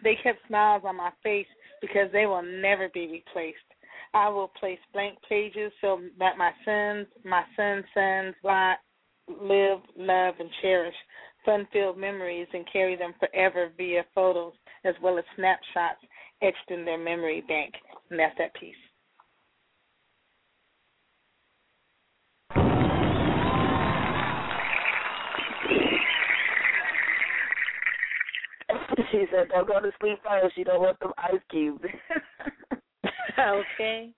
They 0.03 0.17
kept 0.23 0.39
smiles 0.47 0.83
on 0.85 0.97
my 0.97 1.11
face 1.23 1.47
because 1.81 2.11
they 2.13 2.27
will 2.27 2.43
never 2.43 2.89
be 2.93 3.09
replaced. 3.09 3.59
I 4.15 4.29
will 4.29 4.49
place 4.49 4.79
blank 4.93 5.19
pages 5.29 5.73
so 5.81 6.01
that 6.19 6.39
my 6.39 6.51
sons, 6.65 7.07
my 7.25 7.45
sons' 7.57 7.85
sons, 7.95 8.35
live, 9.29 9.81
love, 9.97 10.35
and 10.39 10.51
cherish 10.63 10.95
fun-filled 11.45 11.97
memories 11.97 12.47
and 12.53 12.65
carry 12.71 12.97
them 12.97 13.15
forever 13.19 13.71
via 13.77 14.05
photos 14.15 14.53
as 14.85 14.95
well 15.03 15.19
as 15.19 15.25
snapshots 15.37 16.01
etched 16.43 16.71
in 16.71 16.85
their 16.85 16.99
memory 16.99 17.43
bank. 17.49 17.73
And 18.11 18.19
that's 18.19 18.37
that 18.39 18.55
piece. 18.55 18.75
she 29.11 29.25
said, 29.31 29.49
"Don't 29.49 29.67
go 29.67 29.81
to 29.81 29.91
sleep 30.01 30.19
first. 30.23 30.57
You 30.57 30.65
don't 30.65 30.81
want 30.81 30.99
them 31.01 31.13
ice 31.19 31.41
cubes." 31.51 31.85
okay. 33.39 34.11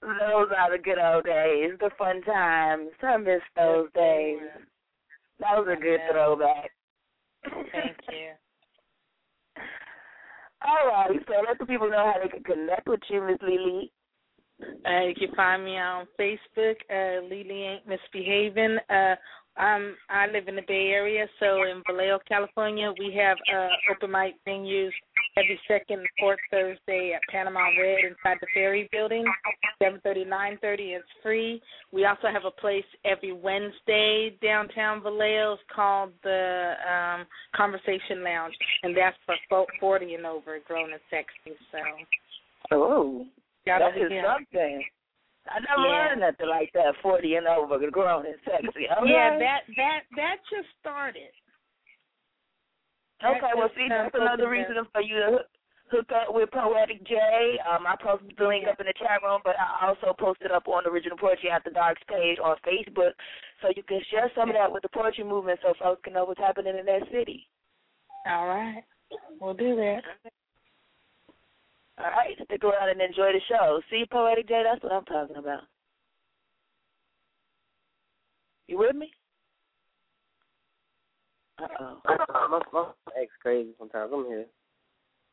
Those 0.00 0.48
are 0.56 0.70
the 0.70 0.78
good 0.82 0.98
old 0.98 1.24
days, 1.24 1.72
the 1.80 1.90
fun 1.98 2.22
times. 2.22 2.90
I 3.02 3.16
miss 3.16 3.42
those 3.56 3.88
days. 3.94 4.38
That 5.40 5.58
was 5.58 5.68
a 5.70 5.80
good 5.80 6.00
throwback. 6.10 6.70
Thank 7.72 7.96
you. 8.10 8.47
All 10.66 10.88
right, 10.88 11.20
so 11.26 11.34
let 11.46 11.58
the 11.58 11.66
people 11.66 11.88
know 11.88 12.12
how 12.12 12.20
they 12.22 12.28
can 12.28 12.42
connect 12.42 12.88
with 12.88 13.00
you, 13.08 13.22
Miss 13.22 13.38
Lily. 13.42 13.92
Uh, 14.60 15.02
you 15.06 15.14
can 15.14 15.34
find 15.36 15.64
me 15.64 15.78
on 15.78 16.06
Facebook, 16.18 16.74
uh, 16.90 17.22
Lily 17.22 17.62
Ain't 17.62 17.86
Misbehaving. 17.86 18.78
Uh, 18.90 19.14
I'm 19.58 19.96
I 20.08 20.26
live 20.28 20.46
in 20.46 20.56
the 20.56 20.62
Bay 20.66 20.90
Area, 20.94 21.26
so 21.40 21.64
in 21.64 21.82
Vallejo, 21.86 22.20
California, 22.28 22.92
we 22.98 23.12
have 23.14 23.36
uh, 23.52 23.68
open 23.90 24.12
mic 24.12 24.34
venues 24.46 24.92
every 25.36 25.58
second 25.66 25.98
and 25.98 26.08
fourth 26.18 26.38
Thursday 26.50 27.12
at 27.14 27.20
Panama 27.30 27.60
Red 27.80 28.04
inside 28.04 28.38
the 28.40 28.46
Ferry 28.54 28.88
Building, 28.92 29.24
7:30, 29.82 30.26
9:30. 30.28 30.96
It's 30.96 31.06
free. 31.22 31.60
We 31.92 32.04
also 32.04 32.28
have 32.32 32.44
a 32.44 32.60
place 32.60 32.84
every 33.04 33.32
Wednesday 33.32 34.36
downtown 34.40 35.02
Vallejo 35.02 35.54
it's 35.54 35.62
called 35.74 36.12
the 36.22 36.74
um, 36.88 37.26
Conversation 37.54 38.22
Lounge, 38.22 38.54
and 38.84 38.96
that's 38.96 39.16
for 39.26 39.66
40 39.80 40.14
and 40.14 40.26
over, 40.26 40.58
grown 40.66 40.92
and 40.92 41.00
sexy. 41.10 41.58
So. 41.72 41.78
Oh, 42.70 43.26
that 43.66 43.96
is 43.96 44.10
something. 44.24 44.84
I 45.50 45.60
never 45.60 45.88
yeah. 45.88 46.08
heard 46.08 46.20
nothing 46.20 46.48
like 46.48 46.70
that. 46.74 46.94
Forty 47.02 47.34
and 47.34 47.46
over, 47.46 47.78
grown 47.90 48.26
and 48.26 48.36
sexy. 48.44 48.86
Okay. 48.86 49.10
Yeah, 49.10 49.38
that 49.38 49.62
that 49.76 50.00
that 50.16 50.36
just 50.50 50.68
started. 50.80 51.32
Okay, 53.18 53.50
well, 53.56 53.68
see, 53.74 53.88
that's 53.88 54.14
another 54.14 54.48
reason 54.48 54.76
for 54.92 55.02
you 55.02 55.16
to 55.16 55.38
hook 55.90 56.06
up 56.14 56.32
with 56.32 56.50
Poetic 56.52 57.04
J. 57.06 57.16
Um, 57.66 57.86
I 57.86 57.96
posted 58.00 58.32
the 58.38 58.46
link 58.46 58.66
up 58.68 58.78
in 58.78 58.86
the 58.86 58.94
chat 58.94 59.22
room, 59.22 59.40
but 59.42 59.56
I 59.58 59.88
also 59.88 60.14
posted 60.14 60.46
it 60.46 60.52
up 60.52 60.68
on 60.68 60.84
the 60.84 60.90
Original 60.90 61.18
Poetry 61.18 61.50
After 61.50 61.70
Dark's 61.70 62.02
page 62.08 62.38
on 62.38 62.56
Facebook, 62.62 63.12
so 63.60 63.68
you 63.74 63.82
can 63.82 64.00
share 64.10 64.30
some 64.36 64.50
of 64.50 64.54
that 64.54 64.70
with 64.70 64.82
the 64.82 64.88
poetry 64.90 65.24
movement, 65.24 65.58
so 65.62 65.74
folks 65.82 66.02
can 66.04 66.12
know 66.12 66.26
what's 66.26 66.38
happening 66.38 66.78
in 66.78 66.86
their 66.86 67.02
city. 67.10 67.48
All 68.26 68.46
right, 68.46 68.84
we'll 69.40 69.54
do 69.54 69.74
that. 69.74 70.02
All 71.98 72.10
right, 72.10 72.36
stick 72.44 72.62
around 72.62 72.90
and 72.90 73.00
enjoy 73.00 73.32
the 73.32 73.40
show. 73.48 73.80
See, 73.90 74.04
Poetic 74.10 74.48
J, 74.48 74.62
that's 74.64 74.82
what 74.82 74.92
I'm 74.92 75.04
talking 75.04 75.36
about. 75.36 75.62
You 78.68 78.78
with 78.78 78.94
me? 78.94 79.10
Uh 81.60 81.66
oh. 81.80 82.00
My, 82.06 82.60
my 82.72 82.84
ex 83.20 83.32
crazy 83.42 83.70
sometimes. 83.78 84.12
I'm 84.14 84.26
here. 84.26 84.44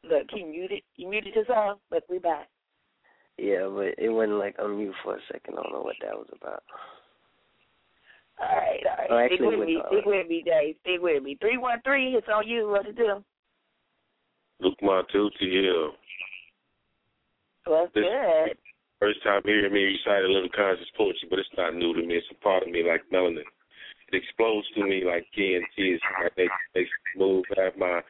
Look, 0.10 0.28
you 0.34 0.46
muted. 0.46 0.82
You 0.96 1.10
muted 1.10 1.36
yourself, 1.36 1.80
but 1.92 2.04
we 2.10 2.18
back. 2.18 2.48
Yeah, 3.38 3.68
but 3.70 3.94
it 3.98 4.10
wasn't 4.10 4.40
like 4.40 4.58
unmute 4.58 4.94
for 5.04 5.18
a 5.18 5.20
second. 5.32 5.56
I 5.60 5.64
don't 5.64 5.74
know 5.74 5.82
what 5.82 5.96
that 6.02 6.16
was 6.16 6.28
about. 6.42 6.64
All 8.40 8.48
right, 8.48 8.80
all 8.90 8.98
right. 8.98 9.10
Oh, 9.10 9.28
stick 9.28 9.40
actually, 9.42 9.58
with 9.58 9.68
me. 9.68 9.82
Stick 9.88 10.06
with 10.06 10.28
me, 10.28 10.44
Dave. 10.46 10.76
Stick 10.82 11.02
with 11.02 11.22
me. 11.22 11.38
Three 11.40 11.58
one 11.58 11.82
three. 11.84 12.16
It's 12.16 12.28
on 12.34 12.48
you. 12.48 12.70
What 12.70 12.86
to 12.86 12.94
do? 12.94 13.24
Luke 14.62 14.78
Montu 14.82 15.30
TL. 15.42 15.90
What's 17.66 17.94
This- 17.94 18.06
good? 18.06 18.58
First 19.00 19.24
time 19.24 19.42
hearing 19.44 19.74
me 19.74 19.86
recite 19.86 20.24
a 20.24 20.28
little 20.28 20.50
conscious 20.50 20.90
poetry, 20.92 21.28
but 21.30 21.40
it's 21.40 21.58
not 21.58 21.74
new 21.74 21.94
to 21.94 22.02
me. 22.02 22.16
It's 22.16 22.30
a 22.32 22.36
part 22.36 22.64
of 22.64 22.70
me 22.70 22.84
like 22.84 23.04
melanin. 23.10 23.46
It 24.08 24.16
explodes 24.16 24.70
to 24.76 24.84
me 24.84 25.04
like 25.04 25.26
TNT. 25.34 25.94
It's 25.94 26.04
my 26.04 26.30
next, 26.38 26.54
next 26.76 26.94
move. 27.16 27.46
Have 27.58 27.76
my 27.78 28.04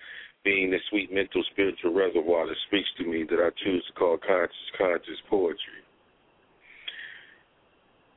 being 0.43 0.69
the 0.71 0.79
sweet 0.89 1.11
mental 1.11 1.43
spiritual 1.45 1.93
reservoir 1.93 2.45
that 2.47 2.57
speaks 2.67 2.91
to 2.97 3.05
me 3.05 3.23
that 3.23 3.39
I 3.39 3.49
choose 3.63 3.83
to 3.87 3.93
call 3.93 4.17
conscious, 4.17 4.71
conscious 4.77 5.19
poetry. 5.21 5.81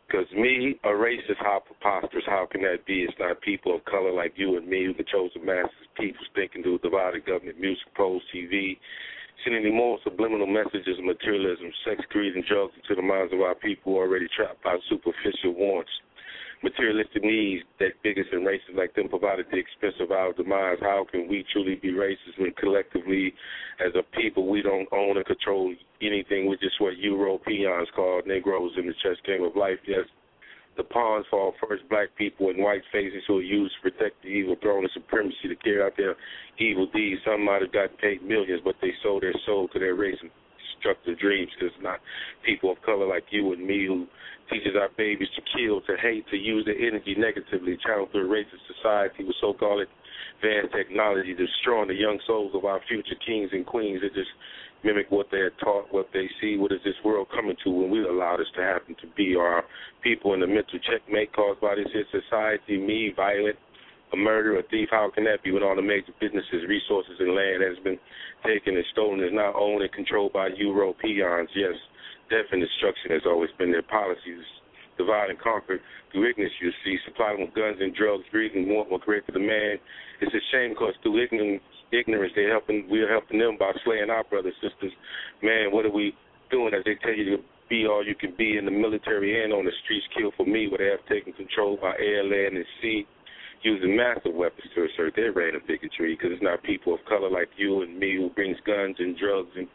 Because 0.07 0.31
me, 0.33 0.79
a 0.85 0.95
race 0.95 1.25
is 1.29 1.37
how 1.39 1.61
preposterous. 1.61 2.25
How 2.27 2.47
can 2.47 2.63
that 2.63 2.85
be? 2.85 3.05
It's 3.05 3.19
not 3.19 3.41
people 3.43 3.77
of 3.77 3.85
color 3.85 4.13
like 4.13 4.37
you 4.37 4.57
and 4.57 4.67
me 4.67 4.85
who 4.85 4.95
controls 4.95 5.33
the 5.35 5.41
chosen 5.41 5.47
masses, 5.47 5.87
people 5.95 6.27
thinking 6.35 6.63
through 6.63 6.79
divided 6.79 7.25
government, 7.25 7.61
music, 7.61 7.87
polls, 7.95 8.23
TV, 8.35 8.79
sending 9.45 9.75
more 9.75 9.99
subliminal 10.05 10.47
messages 10.47 10.99
of 10.99 11.05
materialism, 11.05 11.71
sex, 11.85 12.03
greed, 12.11 12.35
and 12.35 12.45
drugs 12.45 12.75
into 12.77 12.95
the 12.95 13.07
minds 13.07 13.33
of 13.33 13.41
our 13.41 13.55
people 13.55 13.95
already 13.95 14.27
trapped 14.37 14.63
by 14.63 14.77
superficial 14.89 15.55
wants. 15.55 15.91
materialistic 16.63 17.23
needs 17.23 17.63
that 17.79 17.93
bigots 18.03 18.29
and 18.33 18.47
racists 18.47 18.77
like 18.77 18.95
them 18.95 19.09
provide 19.09 19.39
at 19.41 19.51
the 19.51 19.57
expense 19.57 19.95
of 20.01 20.11
our 20.11 20.33
demise. 20.33 20.79
How 20.81 21.07
can 21.11 21.29
we 21.29 21.45
truly 21.53 21.77
be 21.77 21.93
racist 21.93 22.39
when 22.39 22.53
collectively, 22.59 23.35
as 23.85 23.93
a 23.95 24.03
people, 24.17 24.49
we 24.49 24.63
don't 24.63 24.89
own 24.93 25.17
and 25.17 25.27
control 25.27 25.75
anything? 26.03 26.47
We're 26.47 26.57
just 26.57 26.81
what 26.81 26.99
Europeans 26.99 27.89
call 27.95 28.23
Negroes 28.27 28.73
in 28.77 28.87
the 28.87 28.95
chess 29.03 29.17
game 29.27 29.45
of 29.45 29.57
life. 29.57 29.79
Yes, 29.87 30.07
the 30.79 30.85
pawns 30.85 31.27
fall 31.29 31.53
first 31.61 31.83
black 31.91 32.09
people 32.17 32.49
and 32.49 32.63
white 32.63 32.83
faces 32.91 33.23
who 33.27 33.39
are 33.39 33.43
used 33.43 33.75
to 33.75 33.91
protect 33.91 34.23
the 34.23 34.29
evil 34.29 34.57
throne 34.63 34.85
of 34.85 34.91
supremacy 34.93 35.49
to 35.49 35.57
carry 35.57 35.83
out 35.83 35.93
their 35.99 36.15
evil 36.59 36.87
deeds. 36.95 37.21
Some 37.27 37.45
might 37.45 37.61
have 37.61 37.73
got 37.73 37.99
paid 37.99 38.23
millions, 38.23 38.63
but 38.65 38.77
they 38.81 38.93
sold 39.03 39.23
their 39.23 39.35
soul 39.45 39.69
to 39.69 39.79
their 39.79 39.97
race 39.97 40.17
and 40.23 40.31
destructive 40.79 41.19
dreams 41.19 41.51
because 41.59 41.75
not 41.83 41.99
people 42.47 42.71
of 42.71 42.81
color 42.83 43.07
like 43.07 43.25
you 43.31 43.53
and 43.53 43.67
me 43.67 43.87
who 43.87 44.07
teaches 44.51 44.73
our 44.79 44.89
babies 44.97 45.29
to 45.37 45.43
kill, 45.53 45.81
to 45.83 45.97
hate, 46.01 46.25
to 46.31 46.37
use 46.37 46.65
their 46.65 46.79
energy 46.79 47.15
negatively, 47.19 47.77
channeled 47.85 48.11
through 48.13 48.31
racist 48.31 48.65
society 48.65 49.25
with 49.25 49.37
so-called 49.41 49.85
advanced 50.41 50.75
technology, 50.75 51.35
destroying 51.35 51.89
the 51.89 51.95
young 51.95 52.19
souls 52.27 52.53
of 52.55 52.65
our 52.65 52.81
future 52.89 53.17
kings 53.27 53.51
and 53.53 53.67
queens. 53.67 54.01
It 54.03 54.15
just 54.15 54.31
mimic 54.85 55.11
what 55.11 55.27
they're 55.31 55.51
taught, 55.63 55.87
what 55.91 56.09
they 56.13 56.31
see. 56.41 56.57
What 56.57 56.73
is 56.73 56.81
this 56.85 56.95
world 57.05 57.29
coming 57.35 57.57
to 57.65 57.71
when 57.71 57.91
we 57.91 58.01
allow 58.05 58.37
this 58.37 58.47
to 58.57 58.63
happen 58.63 58.97
to 59.01 59.07
be? 59.17 59.35
Are 59.35 59.65
people 60.03 60.35
in 60.35 60.41
the 60.41 60.47
mental 60.47 60.79
checkmate 60.79 61.33
caused 61.33 61.61
by 61.61 61.75
this 61.75 61.93
society, 62.11 62.79
me, 62.79 63.13
violent, 63.15 63.57
a 64.13 64.17
murderer, 64.17 64.59
a 64.59 64.63
thief? 64.69 64.89
How 64.91 65.11
can 65.15 65.25
that 65.25 65.43
be 65.43 65.53
when 65.53 65.63
all 65.63 65.77
the 65.77 65.83
major 65.83 66.13
businesses, 66.21 66.69
resources, 66.69 67.17
and 67.19 67.35
land 67.35 67.63
has 67.63 67.79
been 67.85 67.99
taken 68.45 68.77
and 68.77 68.85
stolen, 68.93 69.21
is 69.21 69.33
now 69.33 69.53
owned 69.55 69.83
and 69.83 69.93
controlled 69.93 70.33
by 70.33 70.49
Europeans? 70.57 71.51
Yes, 71.55 71.77
death 72.31 72.49
and 72.53 72.61
destruction 72.61 73.11
has 73.13 73.23
always 73.27 73.51
been 73.59 73.73
their 73.73 73.83
policies. 73.83 74.45
Divide 74.97 75.31
and 75.31 75.39
conquer 75.39 75.79
through 76.11 76.29
ignorance, 76.29 76.55
you 76.61 76.73
see, 76.85 76.99
supply 77.05 77.33
them 77.33 77.47
with 77.47 77.55
guns 77.55 77.77
and 77.81 77.95
drugs, 77.95 78.25
greed 78.31 78.53
and 78.55 78.67
want 78.69 78.91
will 78.91 78.99
create 78.99 79.23
the 79.27 79.39
man. 79.39 79.79
It's 80.21 80.35
a 80.35 80.43
shame 80.51 80.71
because 80.71 80.95
through 81.03 81.23
ignorance, 81.23 81.63
ignorance, 81.93 82.33
they're 82.35 82.51
helping. 82.51 82.87
We're 82.91 83.11
helping 83.11 83.39
them 83.39 83.57
by 83.59 83.73
slaying 83.85 84.11
our 84.11 84.25
brothers, 84.25 84.55
sisters. 84.61 84.93
Man, 85.43 85.71
what 85.71 85.87
are 85.87 85.93
we 85.93 86.15
doing? 86.51 86.75
As 86.75 86.83
they 86.85 86.97
tell 87.03 87.15
you 87.15 87.37
to 87.37 87.43
be 87.69 87.87
all 87.87 88.05
you 88.05 88.15
can 88.15 88.35
be 88.37 88.57
in 88.57 88.65
the 88.65 88.71
military 88.71 89.45
and 89.45 89.53
on 89.53 89.65
the 89.65 89.71
streets, 89.85 90.07
kill 90.17 90.33
for 90.37 90.47
me, 90.47 90.69
where 90.69 90.79
they 90.79 90.91
have 90.91 91.07
taken 91.07 91.33
control 91.33 91.79
by 91.81 91.95
air, 91.99 92.25
land, 92.25 92.57
and 92.57 92.67
sea, 92.83 93.07
using 93.63 93.97
massive 93.97 94.35
weapons 94.35 94.69
to 94.75 94.87
assert 94.87 95.15
their 95.17 95.31
of 95.31 95.67
bigotry. 95.67 96.15
Because 96.15 96.33
it's 96.33 96.43
not 96.43 96.63
people 96.63 96.95
of 96.95 97.01
color 97.09 97.31
like 97.31 97.49
you 97.57 97.83
and 97.83 97.99
me 97.99 98.17
who 98.17 98.31
brings 98.31 98.57
guns 98.67 98.97
and 98.99 99.17
drugs 99.17 99.51
and 99.57 99.69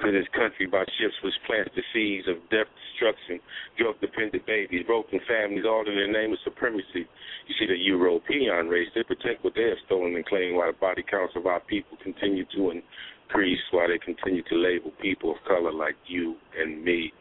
to 0.00 0.12
this 0.12 0.26
country 0.34 0.66
by 0.66 0.84
ships 0.98 1.14
which 1.24 1.34
plants 1.46 1.70
the 1.74 1.82
seeds 1.92 2.28
of 2.28 2.36
death, 2.50 2.70
destruction, 2.94 3.40
drug-dependent 3.76 4.46
babies, 4.46 4.86
broken 4.86 5.18
families, 5.26 5.64
all 5.66 5.82
in 5.86 5.94
the 5.94 6.12
name 6.12 6.32
of 6.32 6.38
supremacy. 6.44 7.02
You 7.02 7.54
see, 7.58 7.66
the 7.66 7.76
European 7.76 8.68
race, 8.68 8.88
they 8.94 9.02
protect 9.02 9.42
what 9.42 9.54
they 9.54 9.68
have 9.68 9.82
stolen 9.86 10.14
and 10.14 10.26
claim 10.26 10.54
while 10.56 10.70
the 10.70 10.78
body 10.78 11.02
counts 11.02 11.34
of 11.36 11.46
our 11.46 11.60
people 11.60 11.98
continue 12.02 12.44
to 12.54 12.70
increase, 12.78 13.58
while 13.72 13.88
they 13.88 13.98
continue 13.98 14.42
to 14.44 14.54
label 14.54 14.92
people 15.02 15.32
of 15.32 15.36
color 15.46 15.72
like 15.72 15.96
you 16.06 16.36
and 16.56 16.84
me, 16.84 17.12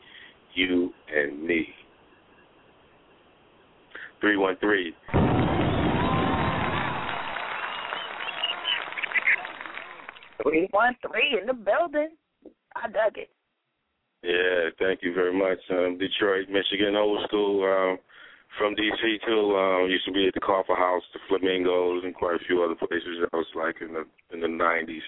you 0.54 0.94
and 1.14 1.44
me. 1.44 1.68
313. 4.22 5.47
Three 10.50 10.68
one 10.72 10.96
three 11.02 11.40
in 11.40 11.48
the 11.48 11.54
building. 11.54 12.10
I 12.76 12.88
dug 12.88 13.18
it. 13.18 13.30
Yeah, 14.24 14.70
thank 14.80 15.02
you 15.04 15.14
very 15.14 15.34
much. 15.34 15.60
Um, 15.70 15.98
Detroit, 15.98 16.50
Michigan, 16.50 16.96
old 16.96 17.24
school. 17.28 17.64
Um, 17.64 18.00
from 18.58 18.76
DC 18.76 19.22
too. 19.26 19.56
Um, 19.56 19.90
used 19.90 20.06
to 20.06 20.12
be 20.12 20.28
at 20.28 20.34
the 20.34 20.40
Coffee 20.40 20.74
House, 20.76 21.04
the 21.14 21.20
Flamingos, 21.28 22.04
and 22.04 22.14
quite 22.14 22.36
a 22.36 22.46
few 22.46 22.64
other 22.64 22.76
places. 22.76 23.28
I 23.32 23.36
was 23.36 23.48
like 23.56 23.76
in 23.82 23.94
the 23.94 24.06
in 24.34 24.42
the 24.42 24.48
'90s. 24.48 25.06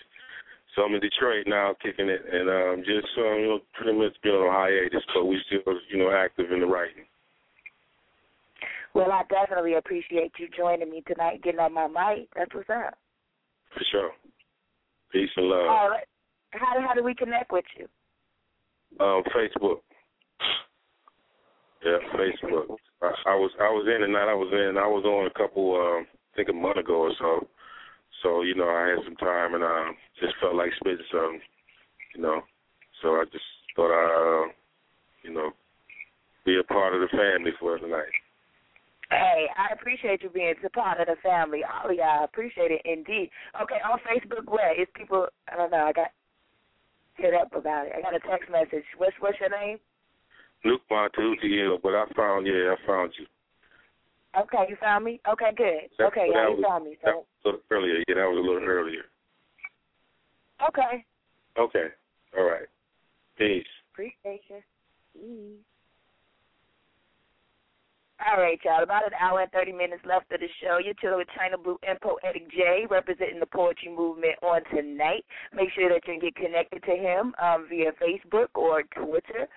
So 0.76 0.84
I'm 0.84 0.94
in 0.94 1.02
Detroit 1.02 1.48
now, 1.48 1.76
kicking 1.82 2.10
it, 2.10 2.22
and 2.32 2.50
um, 2.50 2.84
just 2.86 3.08
um, 3.18 3.40
you 3.40 3.48
know, 3.48 3.60
pretty 3.74 3.98
much 3.98 4.14
been 4.22 4.34
on 4.34 4.54
hiatus, 4.54 5.04
but 5.14 5.26
we 5.26 5.42
still 5.48 5.74
you 5.90 5.98
know 5.98 6.12
active 6.12 6.52
in 6.52 6.60
the 6.60 6.68
writing. 6.68 7.06
Well, 8.94 9.12
I 9.12 9.24
definitely 9.30 9.76
appreciate 9.76 10.34
you 10.38 10.48
joining 10.56 10.90
me 10.90 11.04
tonight, 11.08 11.44
getting 11.44 11.60
on 11.60 11.74
my 11.74 11.88
mic. 11.88 12.30
That's 12.36 12.54
what's 12.54 12.70
up. 12.70 12.98
For 13.74 13.84
sure. 13.92 14.12
Peace 15.12 15.30
and 15.38 15.48
love. 15.48 15.68
All 15.68 15.90
right. 15.90 16.08
How 16.52 16.82
how 16.86 16.94
do 16.94 17.04
we 17.04 17.16
connect 17.16 17.52
with 17.52 17.66
you? 17.78 17.88
Um, 19.00 19.24
Facebook. 19.36 19.80
Yeah, 21.86 21.98
Facebook. 22.16 22.76
I, 23.02 23.14
I 23.28 23.36
was 23.36 23.52
I 23.60 23.70
was 23.70 23.88
in 23.88 24.02
the 24.02 24.08
night 24.08 24.30
I 24.30 24.34
was 24.34 24.52
in. 24.52 24.78
I 24.78 24.88
was 24.88 25.06
on 25.06 25.28
a 25.28 25.38
couple, 25.38 25.76
um, 25.76 26.06
I 26.34 26.36
think 26.36 26.50
a 26.50 26.54
month 26.54 26.78
ago 26.78 27.08
or 27.08 27.12
so. 27.18 27.48
So 28.24 28.42
you 28.42 28.56
know 28.56 28.68
I 28.68 28.90
had 28.90 29.06
some 29.06 29.16
time 29.16 29.56
and 29.56 29.64
um, 29.64 29.96
just 30.20 30.34
felt 30.42 30.56
like 30.56 30.72
spitting 30.76 31.06
something. 31.12 31.42
You 32.16 32.22
know, 32.24 32.42
so 33.02 33.10
I 33.10 33.24
just 33.32 33.46
thought 33.76 33.94
I, 33.94 34.46
uh, 34.46 34.52
you 35.24 35.34
know, 35.34 35.52
be 36.46 36.60
a 36.60 36.64
part 36.64 36.96
of 36.96 37.02
the 37.02 37.08
family 37.16 37.52
for 37.60 37.78
tonight. 37.78 38.12
Hey, 39.12 39.48
I 39.58 39.74
appreciate 39.74 40.22
you 40.22 40.30
being 40.30 40.54
a 40.64 40.70
part 40.70 41.00
of 41.00 41.08
the 41.08 41.16
family. 41.24 41.62
Oh 41.66 41.90
yeah, 41.90 42.20
I 42.22 42.24
appreciate 42.26 42.72
it 42.72 42.82
indeed. 42.86 43.32
Okay, 43.62 43.78
on 43.84 44.00
Facebook, 44.00 44.46
where 44.52 44.80
is 44.80 44.88
people? 44.96 45.28
I 45.52 45.56
don't 45.56 45.72
know. 45.72 45.86
I 45.86 45.94
got 45.94 46.12
hit 47.16 47.34
up 47.34 47.54
about 47.56 47.88
it. 47.88 47.94
I 47.98 48.02
got 48.02 48.16
a 48.16 48.20
text 48.20 48.52
message. 48.52 48.86
What's 48.98 49.16
what's 49.20 49.40
your 49.40 49.50
name? 49.50 49.80
Luke 50.64 50.82
Montucci, 50.92 51.82
but 51.82 51.96
I 51.96 52.06
found 52.16 52.46
yeah, 52.46 52.76
I 52.76 52.88
found 52.88 53.14
you. 53.18 53.26
Okay, 54.40 54.66
you 54.70 54.78
found 54.80 55.06
me. 55.06 55.20
Okay, 55.28 55.52
good. 55.58 55.90
That, 55.98 56.06
okay, 56.08 56.28
that 56.28 56.36
yeah, 56.36 56.50
was, 56.50 56.58
you 56.60 56.64
found 56.68 56.86
me. 56.86 56.98
That 57.04 57.14
So 57.14 57.18
was 57.18 57.26
a 57.46 57.48
little 57.48 57.62
earlier. 57.72 58.04
Yeah, 58.08 58.16
that 58.16 58.30
was 58.30 58.38
a 58.38 58.48
little 58.48 58.68
earlier. 58.68 59.04
okay, 60.68 61.04
Okay. 61.58 61.88
All 62.38 62.44
right. 62.44 62.68
Peace. 63.38 63.66
appreciate 63.94 64.42
you. 64.50 64.62
Peace. 65.14 65.66
All 68.20 68.42
right, 68.42 68.60
y'all. 68.66 68.84
About 68.84 69.08
an 69.08 69.16
hour 69.16 69.40
and 69.40 69.52
30 69.52 69.72
minutes 69.72 70.04
left 70.06 70.30
of 70.34 70.42
the 70.42 70.52
show. 70.62 70.78
You're 70.84 70.94
chilling 70.96 71.20
with 71.20 71.30
Chyna 71.32 71.56
Blue 71.62 71.80
and 71.88 72.00
Poetic 72.02 72.52
J, 72.52 72.84
representing 72.90 73.40
the 73.40 73.46
poetry 73.46 73.96
movement 73.96 74.36
on 74.44 74.60
tonight. 74.76 75.24
Make 75.56 75.70
sure 75.72 75.88
that 75.88 76.04
you 76.06 76.20
get 76.20 76.36
connected 76.36 76.84
to 76.84 76.92
him 76.92 77.34
um, 77.42 77.68
via 77.70 77.94
Facebook 77.96 78.50
or 78.56 78.84
Twitter. 78.84 79.48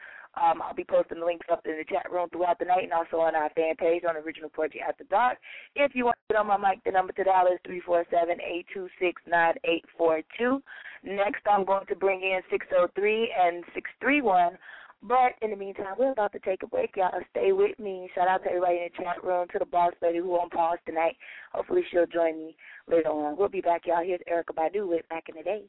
Um, 0.41 0.63
I'll 0.63 0.75
be 0.75 0.85
posting 0.85 1.19
the 1.19 1.27
links 1.27 1.47
up 1.51 1.67
in 1.67 1.77
the 1.77 1.85
chat 1.85 2.07
room 2.11 2.29
throughout 2.31 2.61
the 2.61 2.65
night 2.65 2.85
and 2.85 2.93
also 2.93 3.19
on 3.19 3.35
our 3.35 3.51
fan 3.51 3.75
page 3.77 4.05
on 4.09 4.17
Original 4.17 4.49
Poetry 4.49 4.81
After 4.81 5.05
Dark. 5.11 5.39
If 5.75 5.97
you 5.97 6.05
want 6.05 6.19
to 6.29 6.35
get 6.35 6.41
on 6.41 6.47
my 6.47 6.57
mic, 6.57 6.85
the 6.85 6.93
number 6.93 7.13
to 7.15 7.25
dial 7.25 7.49
is 7.49 7.59
three 7.67 7.83
four 7.85 8.07
seven 8.11 8.39
eight 8.41 8.67
two 8.73 8.89
six 9.01 9.21
nine 9.27 9.55
eight 9.65 9.85
four 9.99 10.23
two. 10.39 10.63
Next, 11.05 11.43
I'm 11.51 11.65
going 11.65 11.85
to 11.87 11.97
bring 11.97 12.23
in 12.23 12.41
603 12.49 13.35
and 13.37 13.65
631. 13.75 14.57
But 15.03 15.33
in 15.43 15.51
the 15.51 15.57
meantime, 15.57 15.95
we're 15.99 16.13
about 16.13 16.33
to 16.33 16.39
take 16.39 16.63
a 16.63 16.67
break. 16.67 16.95
Y'all 16.97 17.11
stay 17.31 17.51
with 17.53 17.77
me. 17.79 18.09
Shout 18.15 18.29
out 18.29 18.45
to 18.45 18.51
everybody 18.51 18.77
in 18.77 18.89
the 18.97 19.05
chat 19.05 19.23
room, 19.25 19.49
to 19.53 19.59
the 19.59 19.67
boss 19.67 19.93
lady 20.01 20.19
who 20.19 20.33
on 20.35 20.49
pause 20.49 20.79
tonight. 20.87 21.17
Hopefully 21.53 21.83
she'll 21.91 22.07
join 22.07 22.39
me 22.39 22.57
later 22.89 23.09
on. 23.09 23.37
We'll 23.37 23.49
be 23.49 23.61
back, 23.61 23.83
y'all. 23.87 24.05
Here's 24.05 24.21
Erykah 24.33 24.55
Badu 24.57 24.89
with 24.89 25.09
Back 25.09 25.25
in 25.29 25.37
the 25.37 25.43
Day. 25.43 25.65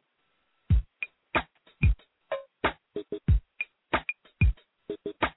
Where 5.03 5.32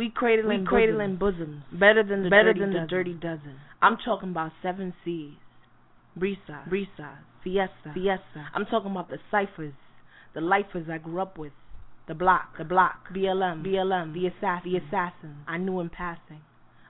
We 0.00 0.08
cradling, 0.08 0.60
We 0.60 0.66
cradling 0.66 1.16
bosoms, 1.16 1.62
better 1.70 2.02
than 2.02 2.22
the 2.22 2.30
better 2.30 2.54
dirty 2.54 2.60
than 2.60 2.70
the 2.70 2.78
dozen. 2.78 2.88
dirty 2.88 3.12
dozen. 3.12 3.56
I'm 3.82 3.98
talking 4.02 4.30
about 4.30 4.50
seven 4.62 4.94
C's, 5.04 5.34
Brisa, 6.18 6.66
Brisa, 6.70 7.18
Fiesta, 7.44 7.92
Fiesta. 7.92 8.46
I'm 8.54 8.64
talking 8.64 8.92
about 8.92 9.10
the 9.10 9.18
ciphers, 9.30 9.74
the 10.32 10.40
lifers 10.40 10.88
I 10.90 10.96
grew 10.96 11.20
up 11.20 11.36
with, 11.36 11.52
the 12.08 12.14
block, 12.14 12.56
the 12.56 12.64
block, 12.64 13.12
BLM, 13.14 13.62
BLM, 13.62 14.14
the 14.14 14.28
assassin, 14.28 14.72
the 14.72 14.78
assassin. 14.78 15.36
I 15.46 15.58
knew 15.58 15.80
in 15.80 15.90
passing. 15.90 16.40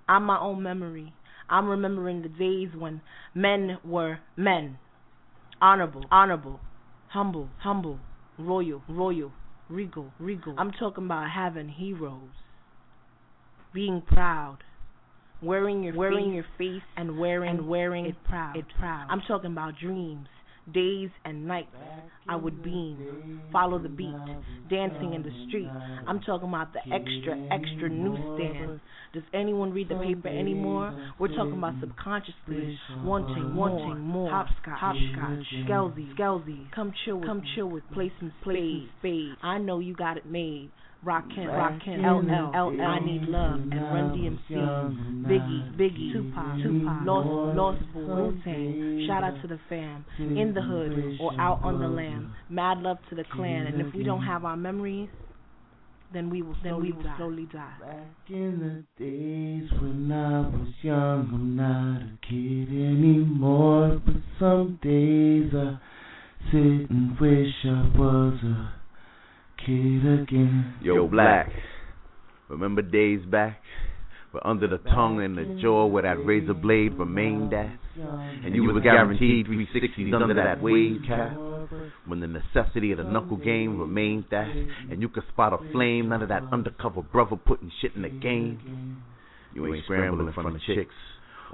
I'm 0.08 0.22
my 0.22 0.38
own 0.38 0.62
memory. 0.62 1.12
I'm 1.48 1.68
remembering 1.68 2.22
the 2.22 2.28
days 2.28 2.68
when 2.78 3.00
men 3.34 3.78
were 3.84 4.20
men, 4.36 4.78
honorable, 5.60 6.04
honorable, 6.12 6.60
humble, 7.08 7.48
humble, 7.58 7.98
royal, 8.38 8.82
royal, 8.88 9.32
regal, 9.68 10.12
regal. 10.20 10.54
I'm 10.56 10.70
talking 10.70 11.06
about 11.06 11.28
having 11.34 11.70
heroes, 11.70 12.30
being 13.72 14.02
proud, 14.06 14.58
wearing 15.42 15.82
your 15.82 15.94
Wearing 15.94 16.26
face 16.26 16.34
your 16.34 16.46
face 16.58 16.82
and 16.96 17.18
wearing 17.18 17.50
and 17.50 17.68
wearing 17.68 18.06
it 18.06 18.16
proud. 18.28 18.56
it 18.56 18.66
proud. 18.78 19.06
I'm 19.10 19.22
talking 19.26 19.52
about 19.52 19.74
dreams, 19.80 20.26
days 20.72 21.10
and 21.24 21.46
nights. 21.46 21.68
I 22.28 22.36
would 22.36 22.62
beam, 22.62 23.40
follow 23.52 23.78
the 23.78 23.88
beat, 23.88 24.14
dancing 24.68 25.14
in 25.14 25.22
the 25.22 25.32
street. 25.48 25.68
I'm 26.06 26.20
talking 26.20 26.48
about 26.48 26.72
the 26.72 26.80
extra, 26.92 27.36
extra 27.50 27.88
newsstand. 27.88 28.80
Does 29.12 29.24
anyone 29.34 29.72
read 29.72 29.88
the 29.88 29.96
paper 29.96 30.28
anymore? 30.28 30.94
We're 31.18 31.34
talking 31.34 31.58
about 31.58 31.74
subconsciously 31.80 32.78
wanting, 33.02 33.56
wanting 33.56 33.98
more. 34.00 34.30
Hopscotch, 34.30 34.78
hopscotch, 34.78 35.46
skelzy, 35.66 36.14
skelzy. 36.14 36.70
Come 36.72 36.92
chill 37.04 37.16
with, 37.16 37.26
come 37.26 37.42
chill 37.56 37.68
with 37.68 37.82
placement, 37.92 38.32
spade, 38.42 38.88
spade. 39.00 39.32
I 39.42 39.58
know 39.58 39.80
you 39.80 39.94
got 39.96 40.16
it 40.16 40.26
made. 40.26 40.70
Rockin', 41.02 41.46
Rockin', 41.46 42.02
LL, 42.02 42.52
LL, 42.52 42.82
I 42.82 42.98
need 43.00 43.22
love, 43.22 43.54
and 43.54 43.72
Run 43.72 44.12
DMC, 44.12 44.50
Biggie, 45.26 45.76
Biggie, 45.76 46.12
Tupac, 46.12 46.62
Tupac, 46.62 47.06
Lost, 47.06 47.56
Lost 47.56 47.82
Boy, 47.94 48.00
Wu 48.00 48.40
Tang. 48.44 49.06
Shout 49.08 49.24
out 49.24 49.40
to 49.40 49.48
the 49.48 49.58
fam, 49.68 50.04
in 50.18 50.52
the 50.54 50.60
hood 50.60 51.18
or 51.20 51.32
out 51.40 51.60
on 51.62 51.80
the 51.80 51.88
lam. 51.88 52.34
Mad 52.50 52.78
love 52.78 52.98
to 53.08 53.14
the 53.14 53.24
clan, 53.32 53.66
and 53.66 53.80
if 53.80 53.94
we 53.94 54.02
don't 54.02 54.22
have 54.22 54.44
our 54.44 54.56
memories, 54.56 55.08
then 56.12 56.28
we 56.28 56.42
will, 56.42 56.56
then 56.62 56.80
we 56.82 56.92
will 56.92 57.04
slowly 57.16 57.46
die. 57.52 57.72
Back 57.80 58.28
in 58.28 58.84
the 58.98 59.02
days 59.02 59.70
when 59.80 60.10
I 60.12 60.40
was 60.40 60.68
young, 60.82 61.30
I'm 61.32 61.56
not 61.56 62.02
a 62.02 62.18
kid 62.26 62.68
anymore. 62.68 64.00
But 64.04 64.16
some 64.38 64.78
days 64.82 65.52
I 65.54 65.78
sit 66.50 66.90
and 66.90 67.18
wish 67.20 67.54
I 67.64 67.96
was 67.96 68.34
a 68.42 68.79
kid 69.66 70.22
again. 70.22 70.74
Yo, 70.82 71.06
Black. 71.08 71.50
Remember 72.48 72.82
days 72.82 73.20
back? 73.30 73.60
Where 74.32 74.46
under 74.46 74.68
the 74.68 74.78
tongue 74.78 75.22
and 75.22 75.36
the 75.36 75.60
jaw 75.60 75.86
where 75.86 76.04
that 76.04 76.24
razor 76.24 76.54
blade 76.54 76.94
remained 76.98 77.52
at? 77.52 77.78
And 78.44 78.54
you 78.54 78.62
was 78.62 78.80
guaranteed 78.82 79.46
360s 79.46 80.14
under 80.14 80.34
that 80.34 80.62
wave 80.62 81.02
cap? 81.06 81.36
When 82.06 82.20
the 82.20 82.28
necessity 82.28 82.92
of 82.92 82.98
the 82.98 83.04
knuckle 83.04 83.36
game 83.36 83.78
remained 83.78 84.26
that? 84.30 84.48
And 84.90 85.00
you 85.00 85.08
could 85.08 85.24
spot 85.32 85.52
a 85.52 85.58
flame 85.72 86.12
under 86.12 86.26
that 86.28 86.42
undercover 86.52 87.02
brother 87.02 87.36
putting 87.36 87.72
shit 87.80 87.96
in 87.96 88.02
the 88.02 88.08
game? 88.08 89.02
You 89.52 89.66
ain't 89.66 89.84
scrambling 89.84 90.28
in 90.28 90.32
front 90.32 90.54
of 90.54 90.60
chicks 90.62 90.94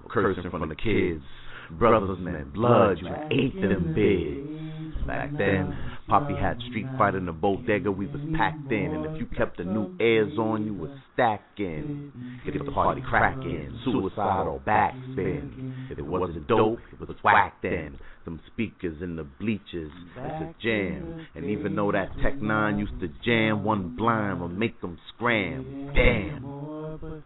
or 0.02 0.10
cursing 0.10 0.44
in 0.44 0.50
front 0.50 0.62
of 0.62 0.68
the 0.68 0.76
kids. 0.76 1.24
Brothers 1.70 2.18
and 2.20 2.52
blood, 2.52 2.98
you 3.00 3.08
ate 3.30 3.60
them 3.60 3.94
big. 3.94 5.06
Back 5.06 5.30
then, 5.36 5.76
Poppy 6.08 6.34
had 6.34 6.60
Street 6.68 6.86
Fighter 6.96 7.18
in 7.18 7.26
the 7.26 7.32
bodega, 7.32 7.90
we 7.90 8.06
was 8.06 8.20
packed 8.36 8.70
in. 8.70 8.92
And 8.94 9.06
if 9.06 9.20
you 9.20 9.26
kept 9.36 9.58
the 9.58 9.64
new 9.64 9.92
airs 9.98 10.38
on, 10.38 10.64
you 10.64 10.72
was 10.72 10.90
stacking. 11.12 12.12
Get 12.44 12.64
the 12.64 12.70
party 12.70 13.02
cracking, 13.06 13.76
suicide 13.84 14.46
or 14.46 14.60
backspin. 14.60 15.90
If 15.90 15.98
it 15.98 16.06
wasn't 16.06 16.46
dope, 16.46 16.78
it 16.92 17.00
was 17.00 17.16
whacked 17.24 17.62
then. 17.62 17.98
them 18.24 18.40
speakers 18.52 19.02
in 19.02 19.16
the 19.16 19.24
bleachers. 19.24 19.90
It's 20.16 20.42
a 20.42 20.54
jam. 20.62 21.26
And 21.34 21.46
even 21.46 21.74
though 21.74 21.90
that 21.90 22.10
Tech 22.22 22.40
9 22.40 22.78
used 22.78 23.00
to 23.00 23.08
jam 23.24 23.64
one 23.64 23.96
blind 23.96 24.42
or 24.42 24.48
make 24.48 24.80
them 24.80 24.98
scram. 25.14 25.90
Damn. 25.92 27.22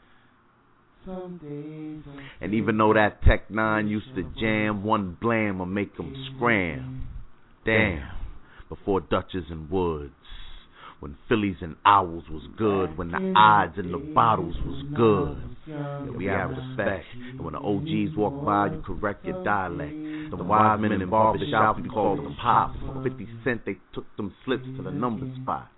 And 2.41 2.55
even 2.55 2.79
though 2.79 2.95
that 2.95 3.23
Tech 3.25 3.51
9 3.51 3.89
used 3.89 4.15
to 4.15 4.23
jam 4.41 4.85
one 4.85 5.17
blam 5.21 5.61
or 5.61 5.67
make 5.67 5.97
them 5.97 6.15
scram. 6.35 7.09
Damn. 7.65 8.20
Before 8.71 9.01
Dutchess 9.01 9.45
and 9.51 9.69
Woods. 9.69 10.15
When 11.01 11.17
Phillies 11.29 11.57
and 11.61 11.77
Owls 11.85 12.25
was 12.31 12.43
good. 12.57 12.97
When 12.97 13.11
the 13.11 13.33
odds 13.37 13.75
and 13.77 13.93
the 13.93 13.99
bottles 13.99 14.55
was 14.65 14.85
good. 14.97 15.57
Yeah, 15.67 16.11
we 16.11 16.27
have 16.27 16.51
respect. 16.51 17.05
And 17.33 17.41
when 17.41 17.55
the 17.55 17.59
OGs 17.59 18.17
walk 18.17 18.45
by, 18.45 18.67
you 18.67 18.83
correct 18.87 19.27
your 19.27 19.43
dialect. 19.43 19.93
The 20.31 20.37
wise 20.37 20.81
men 20.81 20.93
in 20.93 21.01
the 21.01 21.07
barbershop, 21.07 21.79
you 21.83 21.91
call 21.91 22.17
them 22.17 22.37
pops. 22.41 22.79
For 22.81 23.03
50 23.03 23.29
cent, 23.45 23.63
they 23.67 23.77
took 23.93 24.05
them 24.17 24.33
slips 24.45 24.65
to 24.77 24.83
the 24.83 24.91
number 24.91 25.27
spot. 25.43 25.69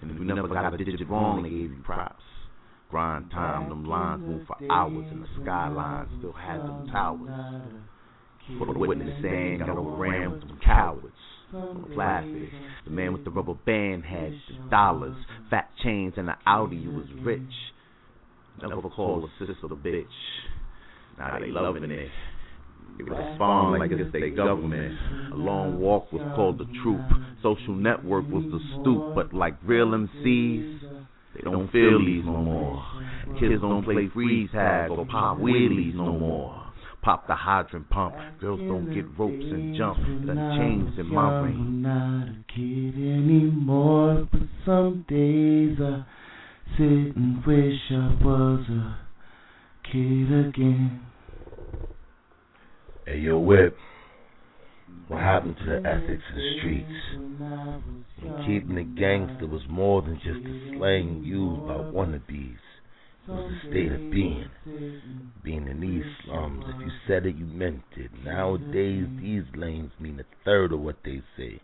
And 0.00 0.12
if 0.12 0.18
you 0.18 0.24
never 0.24 0.46
got 0.48 0.74
a 0.74 0.76
digit 0.76 1.08
wrong, 1.08 1.42
they 1.42 1.50
gave 1.50 1.70
you 1.70 1.82
props. 1.82 2.22
Grind 2.90 3.30
time, 3.30 3.68
them 3.68 3.84
lines 3.84 4.22
move 4.24 4.46
for 4.46 4.56
hours, 4.70 5.06
and 5.10 5.22
the 5.22 5.28
skyline 5.42 6.06
still 6.18 6.32
has 6.32 6.60
them 6.60 6.88
towers. 6.92 7.62
For 8.58 8.72
the 8.72 8.78
witness 8.78 9.22
saying, 9.22 9.58
got 9.58 9.76
overran 9.76 10.32
with 10.32 10.40
them 10.40 10.58
cowards. 10.64 11.12
The 11.50 12.90
man 12.90 13.12
with 13.12 13.24
the 13.24 13.30
rubber 13.30 13.54
band 13.64 14.04
had 14.04 14.32
the 14.32 14.70
dollars, 14.70 15.16
fat 15.48 15.70
chains, 15.82 16.14
and 16.16 16.28
the 16.28 16.34
Audi 16.46 16.86
was 16.86 17.06
rich. 17.22 17.40
Never 18.60 18.88
called 18.90 19.24
a 19.24 19.28
sister 19.38 19.66
a 19.66 19.68
bitch. 19.68 20.04
Now 21.18 21.38
they 21.40 21.46
loving 21.46 21.84
it. 21.84 22.10
They 22.98 23.04
respond 23.04 23.78
like 23.78 23.92
it's 23.92 24.12
their 24.12 24.30
government. 24.30 24.98
A 25.32 25.36
long 25.36 25.78
walk 25.78 26.12
was 26.12 26.22
called 26.34 26.58
the 26.58 26.66
troop. 26.82 27.00
Social 27.42 27.74
network 27.74 28.28
was 28.28 28.44
the 28.50 28.60
stoop, 28.80 29.14
but 29.14 29.32
like 29.32 29.54
real 29.64 29.86
MCs, 29.86 30.80
they 31.34 31.40
don't 31.42 31.70
feel 31.70 32.04
these 32.04 32.24
no 32.24 32.36
more. 32.36 32.84
Kids 33.40 33.60
don't 33.62 33.84
play 33.84 34.08
freeze 34.12 34.50
tag 34.52 34.90
or 34.90 35.06
pop 35.06 35.38
wheelies 35.38 35.94
no 35.94 36.18
more. 36.18 36.67
Pop 37.08 37.26
the 37.26 37.34
hydrant 37.34 37.88
pump. 37.88 38.14
Girls 38.38 38.60
don't 38.60 38.92
get 38.92 39.06
ropes 39.18 39.32
and 39.40 39.74
jump. 39.74 39.96
The 40.26 40.34
chains 40.58 40.92
in 40.98 41.06
my 41.06 41.40
brain. 41.40 41.54
I'm 41.56 41.80
not 41.80 42.28
a 42.28 42.44
kid 42.54 42.96
anymore, 42.96 44.28
but 44.30 44.42
some 44.66 45.06
days 45.08 45.78
I 45.80 46.04
sit 46.76 47.16
and 47.16 47.42
wish 47.46 47.80
I 47.92 48.14
was 48.22 48.66
a 48.68 48.98
kid 49.90 50.48
again. 50.48 51.00
Hey, 53.06 53.20
yo, 53.20 53.38
Whip. 53.38 53.74
What 55.06 55.22
happened 55.22 55.56
to 55.60 55.64
the 55.64 55.88
ethics 55.88 56.24
of 56.28 56.36
the 56.36 56.58
streets? 56.58 56.92
When 58.20 58.44
keeping 58.46 58.74
the 58.74 58.84
gangster 58.84 59.46
was 59.46 59.62
more 59.70 60.02
than 60.02 60.16
just 60.16 60.44
a 60.46 60.76
slang 60.76 61.22
used 61.24 61.66
by 61.68 61.74
wannabes. 61.90 62.58
State 63.68 63.92
of 63.92 64.10
being. 64.10 64.48
Being 65.44 65.68
in 65.68 65.80
these 65.80 66.04
slums, 66.24 66.64
if 66.66 66.80
you 66.80 66.90
said 67.06 67.26
it, 67.26 67.36
you 67.36 67.44
meant 67.44 67.82
it. 67.96 68.10
Nowadays, 68.24 69.06
these 69.20 69.44
lanes 69.54 69.92
mean 70.00 70.20
a 70.20 70.44
third 70.44 70.72
of 70.72 70.80
what 70.80 70.96
they 71.04 71.22
say. 71.36 71.60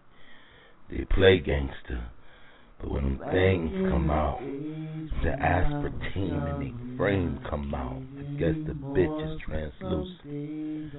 They 0.91 1.05
play 1.05 1.39
gangster. 1.39 2.09
But 2.81 2.91
when 2.91 3.05
them 3.05 3.31
things 3.31 3.71
come 3.91 4.11
out, 4.11 4.41
the 4.41 5.31
aspartame 5.31 6.55
in 6.55 6.61
their 6.61 6.97
frame 6.99 7.41
come 7.49 7.75
out. 7.75 8.03
I 8.19 8.23
guess 8.39 8.57
the 8.67 8.75
bitch 8.75 9.35
is 9.35 9.41
translucent. 9.47 10.93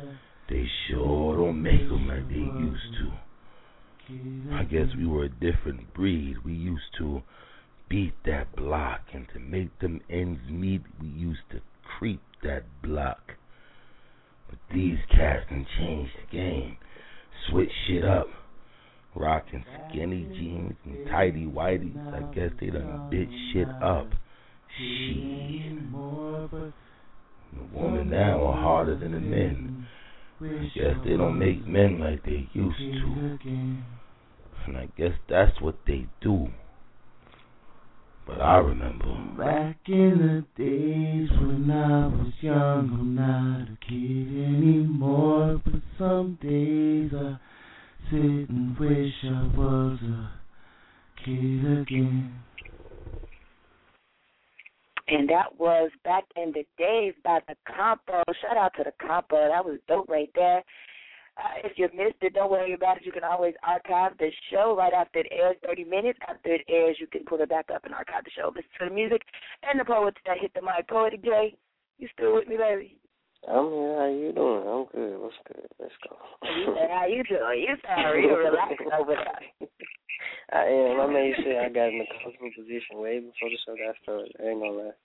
They 0.49 0.65
sure 0.87 1.37
don't 1.37 1.61
make 1.61 1.81
'em 1.81 2.07
like 2.07 2.27
they 2.29 2.35
used 2.35 2.93
to. 2.99 3.11
I 4.53 4.63
guess 4.63 4.95
we 4.95 5.05
were 5.05 5.25
a 5.25 5.29
different 5.29 5.93
breed. 5.93 6.37
We 6.43 6.53
used 6.53 6.93
to 6.97 7.21
beat 7.89 8.13
that 8.25 8.55
block, 8.55 9.01
and 9.13 9.27
to 9.33 9.39
make 9.39 9.79
them 9.79 10.01
ends 10.09 10.41
meet, 10.49 10.81
we 11.01 11.07
used 11.07 11.49
to 11.51 11.61
creep 11.97 12.21
that 12.43 12.63
block. 12.81 13.33
But 14.49 14.59
these 14.73 14.99
cats 15.09 15.45
done 15.49 15.65
changed 15.77 16.11
the 16.21 16.37
game, 16.37 16.77
switch 17.49 17.71
shit 17.87 18.03
up. 18.05 18.27
Rocking 19.17 19.63
skinny 19.89 20.25
jeans 20.25 20.75
and 20.83 21.07
tidy 21.07 21.45
whities. 21.45 21.95
I 22.13 22.19
guess 22.33 22.51
they 22.59 22.67
done 22.67 23.07
bit 23.09 23.29
shit 23.53 23.69
up. 23.81 24.09
Shit. 24.77 25.91
The 27.53 27.63
women 27.71 28.09
now 28.09 28.43
are 28.43 28.61
harder 28.61 28.97
than 28.99 29.13
the 29.13 29.21
men. 29.21 29.87
I 30.41 30.69
guess 30.75 30.97
they 31.05 31.15
don't 31.15 31.39
make 31.39 31.65
men 31.65 31.97
like 31.97 32.25
they 32.25 32.49
used 32.51 32.77
to. 32.77 33.77
And 34.67 34.77
I 34.77 34.89
guess 34.97 35.13
that's 35.29 35.61
what 35.61 35.77
they 35.87 36.07
do. 36.19 36.49
But 38.25 38.41
I 38.41 38.57
remember. 38.57 39.05
Back 39.37 39.77
in 39.87 40.45
the 40.57 40.63
days 40.63 41.29
when 41.39 41.69
I 41.69 42.07
was 42.07 42.33
young, 42.41 42.89
I'm 42.91 43.15
not 43.15 43.67
a 43.69 43.77
kid 43.87 44.27
anymore. 44.27 45.61
But 45.63 45.81
some 45.99 46.39
days 46.41 47.11
I 47.13 47.37
sit 48.09 48.49
and 48.49 48.77
wish 48.79 49.13
I 49.23 49.47
was 49.55 49.99
a 50.01 50.31
kid 51.23 51.81
again. 51.81 52.33
And 55.07 55.29
that 55.29 55.59
was 55.59 55.91
back 56.03 56.23
in 56.35 56.51
the 56.51 56.65
days 56.79 57.13
by 57.23 57.39
the 57.47 57.55
compo. 57.67 58.23
Shout 58.41 58.57
out 58.57 58.71
to 58.77 58.83
the 58.83 58.93
compo. 59.05 59.49
That 59.49 59.63
was 59.63 59.77
dope 59.87 60.09
right 60.09 60.31
there. 60.33 60.63
Uh, 61.37 61.67
if 61.67 61.77
you 61.77 61.89
missed 61.93 62.21
it, 62.21 62.33
don't 62.33 62.51
worry 62.51 62.73
about 62.73 62.97
it. 62.97 63.05
You 63.05 63.11
can 63.11 63.23
always 63.23 63.53
archive 63.61 64.17
the 64.19 64.31
show 64.51 64.75
right 64.77 64.93
after 64.93 65.19
it 65.19 65.27
airs. 65.31 65.57
30 65.65 65.83
minutes 65.83 66.19
after 66.27 66.53
it 66.53 66.61
airs, 66.69 66.97
you 66.99 67.07
can 67.07 67.25
pull 67.25 67.41
it 67.41 67.49
back 67.49 67.67
up 67.73 67.83
and 67.83 67.93
archive 67.93 68.23
the 68.23 68.31
show. 68.31 68.53
Listen 68.55 68.71
to 68.79 68.89
the 68.89 68.95
music 68.95 69.21
and 69.63 69.79
the 69.79 69.85
poets 69.85 70.17
that 70.25 70.39
hit 70.39 70.53
the 70.53 70.61
mic. 70.61 70.87
Poetic 70.87 71.23
J, 71.23 71.55
you 71.99 72.07
still 72.13 72.35
with 72.35 72.47
me, 72.47 72.55
baby? 72.55 72.95
I'm 73.47 73.69
here. 73.69 73.95
How 73.99 74.09
you 74.09 74.31
doing? 74.33 74.63
I'm 74.63 74.85
good. 74.89 75.19
What's 75.19 75.35
good? 75.45 75.67
Let's 75.79 75.93
go. 76.07 76.17
You 76.41 76.73
said, 76.73 76.89
how 76.89 77.05
you 77.05 77.21
doing? 77.27 77.67
You 77.67 77.75
sound 77.83 78.09
real 78.15 78.39
relaxed 78.39 78.89
over 78.97 79.13
there. 79.13 79.69
I 80.51 80.65
am. 80.65 81.01
I 81.01 81.07
made 81.11 81.35
sure 81.43 81.61
I 81.61 81.69
got 81.69 81.91
in 81.91 82.01
a 82.01 82.07
comfortable 82.23 82.51
position 82.55 82.97
way 83.03 83.19
before 83.19 83.49
the 83.51 83.59
show 83.65 83.75
got 83.75 83.95
started. 84.01 84.31
I 84.39 84.49
ain't 84.49 84.61
gonna 84.61 84.71
lie. 84.71 84.97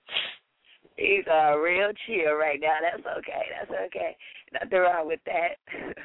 He's 1.01 1.25
uh, 1.33 1.57
real 1.57 1.93
chill 2.07 2.35
right 2.35 2.61
now. 2.61 2.77
That's 2.83 3.07
okay. 3.19 3.45
That's 3.59 3.73
okay. 3.87 4.17
Nothing 4.53 4.79
wrong 4.81 5.07
with 5.09 5.21
that. 5.25 5.57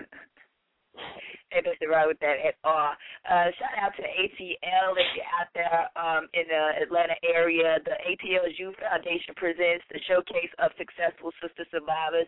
Nothing 1.63 1.89
wrong 1.89 2.11
with 2.11 2.19
that 2.19 2.37
at 2.43 2.55
all. 2.63 2.91
Uh, 3.23 3.47
shout 3.55 3.75
out 3.79 3.95
to 3.95 4.03
ATL 4.03 4.91
if 4.99 5.07
you're 5.15 5.31
out 5.39 5.49
there 5.55 5.87
um, 5.95 6.27
in 6.35 6.43
the 6.51 6.83
Atlanta 6.83 7.15
area. 7.23 7.79
The 7.85 7.95
ATL 8.03 8.51
Youth 8.57 8.75
Foundation 8.81 9.31
presents 9.35 9.87
the 9.87 9.99
showcase 10.07 10.51
of 10.59 10.75
successful 10.75 11.31
sister 11.39 11.63
survivors. 11.71 12.27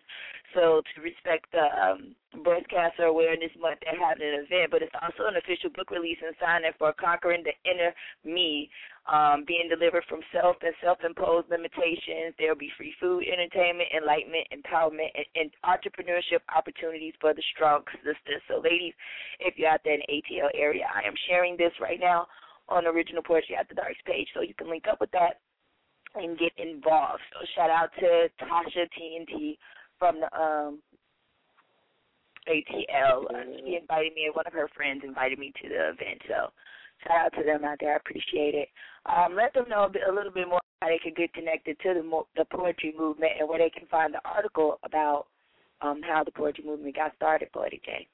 So 0.56 0.82
to 0.96 0.96
respect 1.04 1.52
the 1.52 1.68
um, 1.76 2.16
breast 2.44 2.70
cancer 2.72 3.12
awareness 3.12 3.52
month, 3.60 3.84
they're 3.84 4.00
having 4.00 4.24
an 4.24 4.48
event, 4.48 4.72
but 4.72 4.82
it's 4.82 4.96
also 4.96 5.28
an 5.28 5.36
official 5.36 5.70
book 5.76 5.92
release 5.92 6.20
and 6.24 6.36
signing 6.40 6.72
for 6.80 6.94
Conquering 6.96 7.44
the 7.44 7.56
Inner 7.68 7.92
Me 8.24 8.70
um, 9.08 9.44
being 9.48 9.72
delivered 9.72 10.04
from 10.10 10.20
self 10.36 10.58
and 10.62 10.76
self-imposed 10.84 11.50
limitations. 11.50 12.36
There 12.38 12.52
will 12.52 12.60
be 12.60 12.72
free 12.76 12.94
food, 13.00 13.24
entertainment, 13.24 13.90
enlightenment, 13.96 14.52
empowerment, 14.52 15.12
and, 15.16 15.28
and 15.36 15.50
entrepreneurship 15.64 16.44
opportunities 16.52 17.14
for 17.20 17.34
the 17.34 17.44
strong 17.56 17.84
sisters. 18.04 18.44
So, 18.48 18.60
ladies, 18.60 18.94
if 19.40 19.58
you're 19.58 19.70
out 19.70 19.82
there 19.84 19.94
in 19.94 20.02
the 20.08 20.14
ATL 20.14 20.50
area, 20.54 20.86
I 20.94 21.08
am 21.08 21.14
sharing 21.28 21.58
this 21.58 21.74
right 21.82 22.00
now 22.00 22.28
on 22.70 22.86
Original 22.86 23.24
Poetry 23.24 23.56
After 23.56 23.76
Dark 23.76 23.94
page, 24.06 24.28
so 24.34 24.42
you 24.42 24.54
can 24.54 24.70
link 24.70 24.86
up 24.90 25.00
with 25.00 25.12
that 25.12 25.40
and 26.16 26.38
get 26.38 26.52
involved. 26.58 27.22
So, 27.32 27.46
shout 27.56 27.70
out 27.70 27.90
to 28.00 28.28
Tasha 28.44 28.88
TNT 28.98 29.58
from 30.00 30.20
the 30.20 30.40
um, 30.40 30.80
ATL. 32.48 33.26
Uh, 33.30 33.44
she 33.66 33.78
invited 33.80 34.14
me, 34.14 34.26
and 34.26 34.36
one 34.36 34.48
of 34.48 34.54
her 34.54 34.70
friends 34.76 35.02
invited 35.04 35.40
me 35.40 35.54
to 35.62 35.70
the 35.70 35.90
event. 35.90 36.22
So, 36.28 36.52
shout 37.06 37.28
out 37.28 37.34
to 37.38 37.44
them 37.44 37.64
out 37.64 37.78
there. 37.80 37.94
I 37.94 37.98
appreciate 37.98 38.56
it. 38.56 38.70
Um, 39.06 39.36
let 39.36 39.54
them 39.54 39.66
know 39.70 39.84
a, 39.86 39.90
bit, 39.90 40.04
a 40.10 40.14
little 40.14 40.32
bit 40.32 40.48
more 40.48 40.60
how 40.82 40.88
they 40.88 41.00
can 41.00 41.14
get 41.16 41.34
connected 41.34 41.78
to 41.82 41.94
the 41.94 42.22
the 42.36 42.46
poetry 42.46 42.94
movement 42.98 43.34
and 43.40 43.48
where 43.50 43.60
they 43.60 43.70
can 43.70 43.88
find 43.88 44.14
the 44.14 44.22
article 44.26 44.80
about 44.84 45.28
um, 45.82 46.02
how 46.04 46.24
the 46.24 46.32
poetry 46.32 46.64
movement 46.66 46.96
got 46.96 47.16
started. 47.16 47.52
Poetic 47.52 47.84
J. 47.84 48.08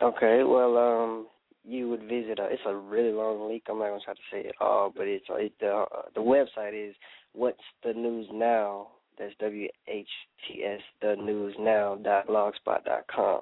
Okay, 0.00 0.44
well, 0.44 0.78
um, 0.78 1.26
you 1.64 1.88
would 1.88 2.02
visit. 2.02 2.38
Uh, 2.38 2.46
it's 2.50 2.62
a 2.66 2.74
really 2.74 3.12
long 3.12 3.48
link. 3.48 3.64
I'm 3.68 3.78
not 3.78 3.88
gonna 3.88 4.00
try 4.04 4.14
to 4.14 4.20
say 4.30 4.48
it 4.48 4.54
all, 4.60 4.92
but 4.94 5.08
it's 5.08 5.26
uh, 5.28 5.34
it, 5.34 5.52
the 5.60 5.70
uh, 5.70 6.02
the 6.14 6.20
website 6.20 6.72
is 6.72 6.94
what's 7.32 7.58
the 7.84 7.92
news 7.92 8.26
now. 8.32 8.88
That's 9.18 9.34
W 9.40 9.66
H 9.88 10.08
T 10.46 10.62
S 10.62 10.80
the 11.02 11.16
news 11.16 11.54
now 11.58 11.96
dot 11.96 12.28
blogspot 12.28 12.84
dot 12.84 13.06
com, 13.14 13.40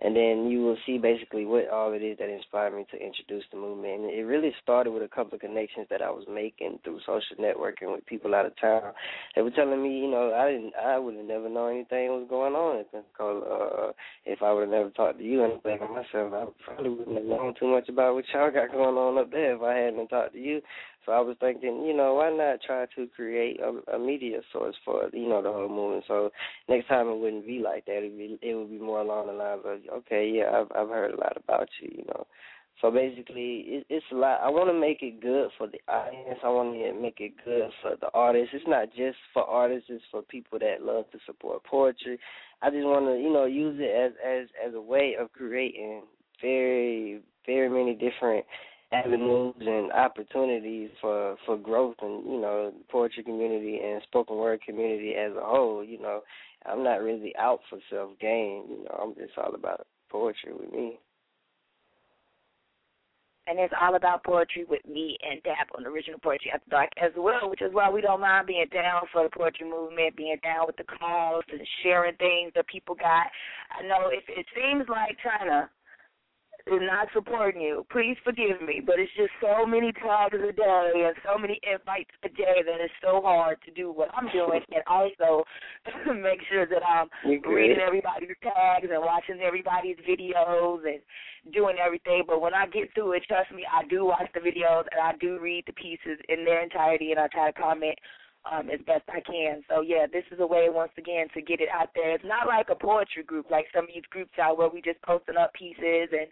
and 0.00 0.16
then 0.16 0.48
you 0.50 0.60
will 0.60 0.76
see 0.86 0.98
basically 0.98 1.44
what 1.46 1.68
all 1.68 1.92
it 1.92 2.02
is 2.02 2.18
that 2.18 2.28
inspired 2.28 2.74
me 2.74 2.84
to 2.90 3.00
introduce 3.00 3.44
the 3.50 3.56
movement. 3.56 4.02
And 4.02 4.10
it 4.10 4.24
really 4.24 4.52
started 4.62 4.90
with 4.90 5.04
a 5.04 5.08
couple 5.08 5.36
of 5.36 5.40
connections 5.40 5.86
that 5.88 6.02
I 6.02 6.10
was 6.10 6.24
making 6.28 6.80
through 6.82 6.98
social 7.06 7.36
networking 7.38 7.92
with 7.94 8.04
people 8.06 8.34
out 8.34 8.46
of 8.46 8.58
town. 8.60 8.92
They 9.36 9.42
were 9.42 9.50
telling 9.50 9.82
me, 9.82 10.00
you 10.00 10.10
know, 10.10 10.34
I 10.34 10.50
didn't, 10.50 10.74
I 10.74 10.98
would 10.98 11.14
have 11.14 11.24
never 11.24 11.48
known 11.48 11.74
anything 11.74 12.08
was 12.08 12.26
going 12.28 12.54
on 12.54 12.80
at 12.80 12.90
Pensacola 12.90 13.88
uh, 13.88 13.92
if 14.24 14.42
I 14.42 14.52
would 14.52 14.62
have 14.62 14.70
never 14.70 14.90
talked 14.90 15.18
to 15.18 15.24
you. 15.24 15.44
And 15.44 15.54
I'm 15.54 15.60
thinking 15.60 15.88
myself, 15.94 16.32
I 16.34 16.46
probably 16.64 16.90
wouldn't 16.90 17.16
have 17.16 17.26
known 17.26 17.54
too 17.58 17.68
much 17.68 17.88
about 17.88 18.14
what 18.14 18.24
y'all 18.34 18.50
got 18.50 18.72
going 18.72 18.96
on 18.96 19.18
up 19.18 19.30
there 19.30 19.54
if 19.54 19.62
I 19.62 19.74
hadn't 19.74 20.08
talked 20.08 20.32
to 20.32 20.40
you. 20.40 20.60
So 21.04 21.12
I 21.12 21.20
was 21.20 21.36
thinking, 21.40 21.84
you 21.86 21.94
know, 21.96 22.14
why 22.14 22.30
not 22.30 22.60
try 22.62 22.86
to 22.96 23.06
create 23.14 23.60
a, 23.60 23.96
a 23.96 23.98
media 23.98 24.40
source 24.52 24.76
for 24.84 25.08
you 25.12 25.28
know 25.28 25.42
the 25.42 25.52
whole 25.52 25.68
movement? 25.68 26.04
So 26.08 26.30
next 26.68 26.88
time 26.88 27.08
it 27.08 27.18
wouldn't 27.18 27.46
be 27.46 27.58
like 27.58 27.86
that. 27.86 27.98
It 27.98 28.12
would 28.12 28.18
be, 28.18 28.38
it 28.42 28.54
would 28.54 28.70
be 28.70 28.78
more 28.78 29.00
along 29.00 29.26
the 29.26 29.32
lines 29.34 29.62
of, 29.64 29.80
okay, 29.98 30.30
yeah, 30.34 30.50
I've 30.60 30.70
I've 30.76 30.88
heard 30.88 31.14
a 31.14 31.20
lot 31.20 31.36
about 31.36 31.68
you, 31.80 31.90
you 31.98 32.04
know. 32.06 32.26
So 32.80 32.90
basically, 32.90 33.64
it, 33.66 33.86
it's 33.88 34.04
a 34.12 34.16
lot. 34.16 34.40
I 34.42 34.50
want 34.50 34.68
to 34.68 34.78
make 34.78 35.00
it 35.00 35.20
good 35.20 35.50
for 35.56 35.66
the 35.68 35.78
audience. 35.92 36.38
I 36.42 36.48
want 36.48 36.74
to 36.74 37.00
make 37.00 37.20
it 37.20 37.32
good 37.44 37.70
for 37.80 37.96
the 38.00 38.08
artists. 38.12 38.50
It's 38.52 38.64
not 38.66 38.88
just 38.96 39.16
for 39.32 39.44
artists. 39.44 39.88
It's 39.90 40.04
for 40.10 40.22
people 40.22 40.58
that 40.58 40.82
love 40.82 41.10
to 41.12 41.18
support 41.24 41.64
poetry. 41.64 42.18
I 42.62 42.70
just 42.70 42.84
want 42.84 43.06
to, 43.06 43.22
you 43.22 43.32
know, 43.32 43.44
use 43.44 43.76
it 43.78 43.94
as 43.94 44.12
as 44.26 44.48
as 44.68 44.74
a 44.74 44.80
way 44.80 45.16
of 45.18 45.32
creating 45.32 46.02
very 46.40 47.20
very 47.46 47.68
many 47.68 47.94
different 47.94 48.44
avenues 48.94 49.54
and 49.60 49.92
opportunities 49.92 50.90
for 51.00 51.36
for 51.46 51.56
growth 51.56 51.96
and 52.00 52.24
you 52.24 52.40
know 52.40 52.72
poetry 52.90 53.22
community 53.22 53.80
and 53.84 54.02
spoken 54.02 54.36
word 54.36 54.60
community 54.62 55.14
as 55.14 55.32
a 55.32 55.44
whole 55.44 55.84
you 55.84 56.00
know 56.00 56.22
i'm 56.66 56.84
not 56.84 57.02
really 57.02 57.34
out 57.36 57.60
for 57.68 57.78
self 57.90 58.10
gain 58.20 58.64
you 58.68 58.84
know 58.84 59.00
i'm 59.02 59.14
just 59.14 59.36
all 59.38 59.54
about 59.54 59.86
poetry 60.10 60.52
with 60.52 60.72
me 60.72 60.98
and 63.46 63.58
it's 63.58 63.74
all 63.78 63.94
about 63.94 64.24
poetry 64.24 64.64
with 64.68 64.84
me 64.86 65.18
and 65.22 65.42
Dap 65.42 65.68
on 65.76 65.84
Original 65.84 66.18
Poetry 66.18 66.50
After 66.50 66.70
Dark 66.70 66.88
as 66.96 67.12
well, 67.14 67.50
which 67.50 67.60
is 67.60 67.74
why 67.74 67.90
we 67.90 68.00
don't 68.00 68.22
mind 68.22 68.46
being 68.46 68.64
down 68.72 69.02
for 69.12 69.22
the 69.22 69.28
poetry 69.28 69.68
movement, 69.68 70.16
being 70.16 70.38
down 70.42 70.66
with 70.66 70.78
the 70.78 70.84
cause 70.84 71.42
and 71.52 71.60
sharing 71.82 72.16
things 72.16 72.52
that 72.54 72.66
people 72.68 72.94
got. 72.94 73.26
I 73.70 73.86
know 73.86 74.08
if 74.08 74.24
it 74.28 74.46
seems 74.56 74.88
like 74.88 75.18
Chyna 75.20 75.68
is 76.66 76.80
not 76.80 77.08
supporting 77.12 77.60
you, 77.60 77.84
please 77.92 78.16
forgive 78.24 78.62
me, 78.64 78.80
but 78.84 78.96
it's 78.98 79.12
just 79.16 79.32
so 79.40 79.66
many 79.66 79.92
tags 79.92 80.34
a 80.34 80.52
day 80.52 80.92
and 81.04 81.14
so 81.20 81.36
many 81.36 81.60
invites 81.60 82.10
a 82.24 82.28
day 82.28 82.64
that 82.64 82.80
it's 82.80 82.94
so 83.02 83.20
hard 83.20 83.58
to 83.66 83.70
do 83.70 83.92
what 83.92 84.08
I'm 84.14 84.28
doing 84.32 84.60
and 84.72 84.82
also 84.86 85.44
make 86.14 86.40
sure 86.50 86.66
that 86.66 86.80
I'm 86.80 87.08
reading 87.24 87.76
everybody's 87.84 88.36
tags 88.42 88.88
and 88.88 89.02
watching 89.04 89.40
everybody's 89.44 90.00
videos 90.08 90.88
and 90.88 91.00
doing 91.52 91.76
everything. 91.84 92.24
But 92.26 92.40
when 92.40 92.54
I 92.54 92.66
get 92.66 92.94
through 92.94 93.12
it, 93.12 93.24
trust 93.28 93.52
me, 93.52 93.64
I 93.68 93.86
do 93.88 94.06
watch 94.06 94.30
the 94.32 94.40
videos 94.40 94.84
and 94.90 95.00
I 95.02 95.12
do 95.20 95.38
read 95.38 95.64
the 95.66 95.74
pieces 95.74 96.18
in 96.30 96.46
their 96.46 96.62
entirety 96.62 97.10
and 97.10 97.20
I 97.20 97.28
try 97.28 97.50
to 97.50 97.60
comment 97.60 97.98
um, 98.50 98.68
as 98.70 98.80
best 98.86 99.04
I 99.08 99.20
can. 99.20 99.62
So 99.68 99.80
yeah, 99.80 100.06
this 100.10 100.24
is 100.30 100.40
a 100.40 100.46
way 100.46 100.68
once 100.70 100.92
again 100.98 101.26
to 101.34 101.42
get 101.42 101.60
it 101.60 101.68
out 101.72 101.90
there. 101.94 102.14
It's 102.14 102.24
not 102.24 102.46
like 102.46 102.68
a 102.70 102.74
poetry 102.74 103.22
group 103.22 103.50
like 103.50 103.66
some 103.74 103.84
of 103.84 103.90
these 103.94 104.04
groups 104.10 104.38
out 104.40 104.58
where 104.58 104.68
we 104.68 104.82
just 104.82 105.00
posting 105.02 105.36
up 105.36 105.52
pieces 105.54 106.08
and 106.12 106.28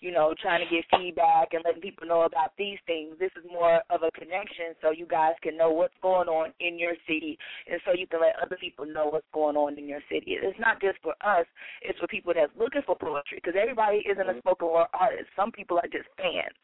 you 0.00 0.10
know 0.10 0.34
trying 0.40 0.66
to 0.66 0.74
get 0.74 0.84
feedback 0.96 1.52
and 1.52 1.62
letting 1.64 1.82
people 1.82 2.06
know 2.06 2.22
about 2.22 2.52
these 2.56 2.78
things. 2.86 3.14
This 3.18 3.32
is 3.36 3.44
more 3.50 3.82
of 3.90 4.02
a 4.02 4.10
connection 4.18 4.72
so 4.80 4.90
you 4.90 5.06
guys 5.06 5.34
can 5.42 5.56
know 5.56 5.70
what's 5.70 5.96
going 6.02 6.28
on 6.28 6.52
in 6.60 6.78
your 6.78 6.94
city 7.06 7.38
and 7.70 7.80
so 7.84 7.92
you 7.92 8.06
can 8.06 8.20
let 8.20 8.40
other 8.40 8.56
people 8.56 8.86
know 8.86 9.08
what's 9.08 9.28
going 9.34 9.56
on 9.56 9.78
in 9.78 9.86
your 9.86 10.00
city. 10.10 10.36
It's 10.40 10.60
not 10.60 10.80
just 10.80 10.98
for 11.02 11.14
us; 11.20 11.46
it's 11.82 11.98
for 11.98 12.06
people 12.06 12.32
that's 12.34 12.52
looking 12.58 12.82
for 12.86 12.96
poetry 12.96 13.40
because 13.42 13.58
everybody 13.60 14.02
isn't 14.10 14.28
a 14.28 14.38
spoken 14.38 14.68
word 14.68 14.88
artist. 14.94 15.28
Some 15.36 15.52
people 15.52 15.78
are 15.78 15.90
just 15.92 16.08
fans. 16.16 16.56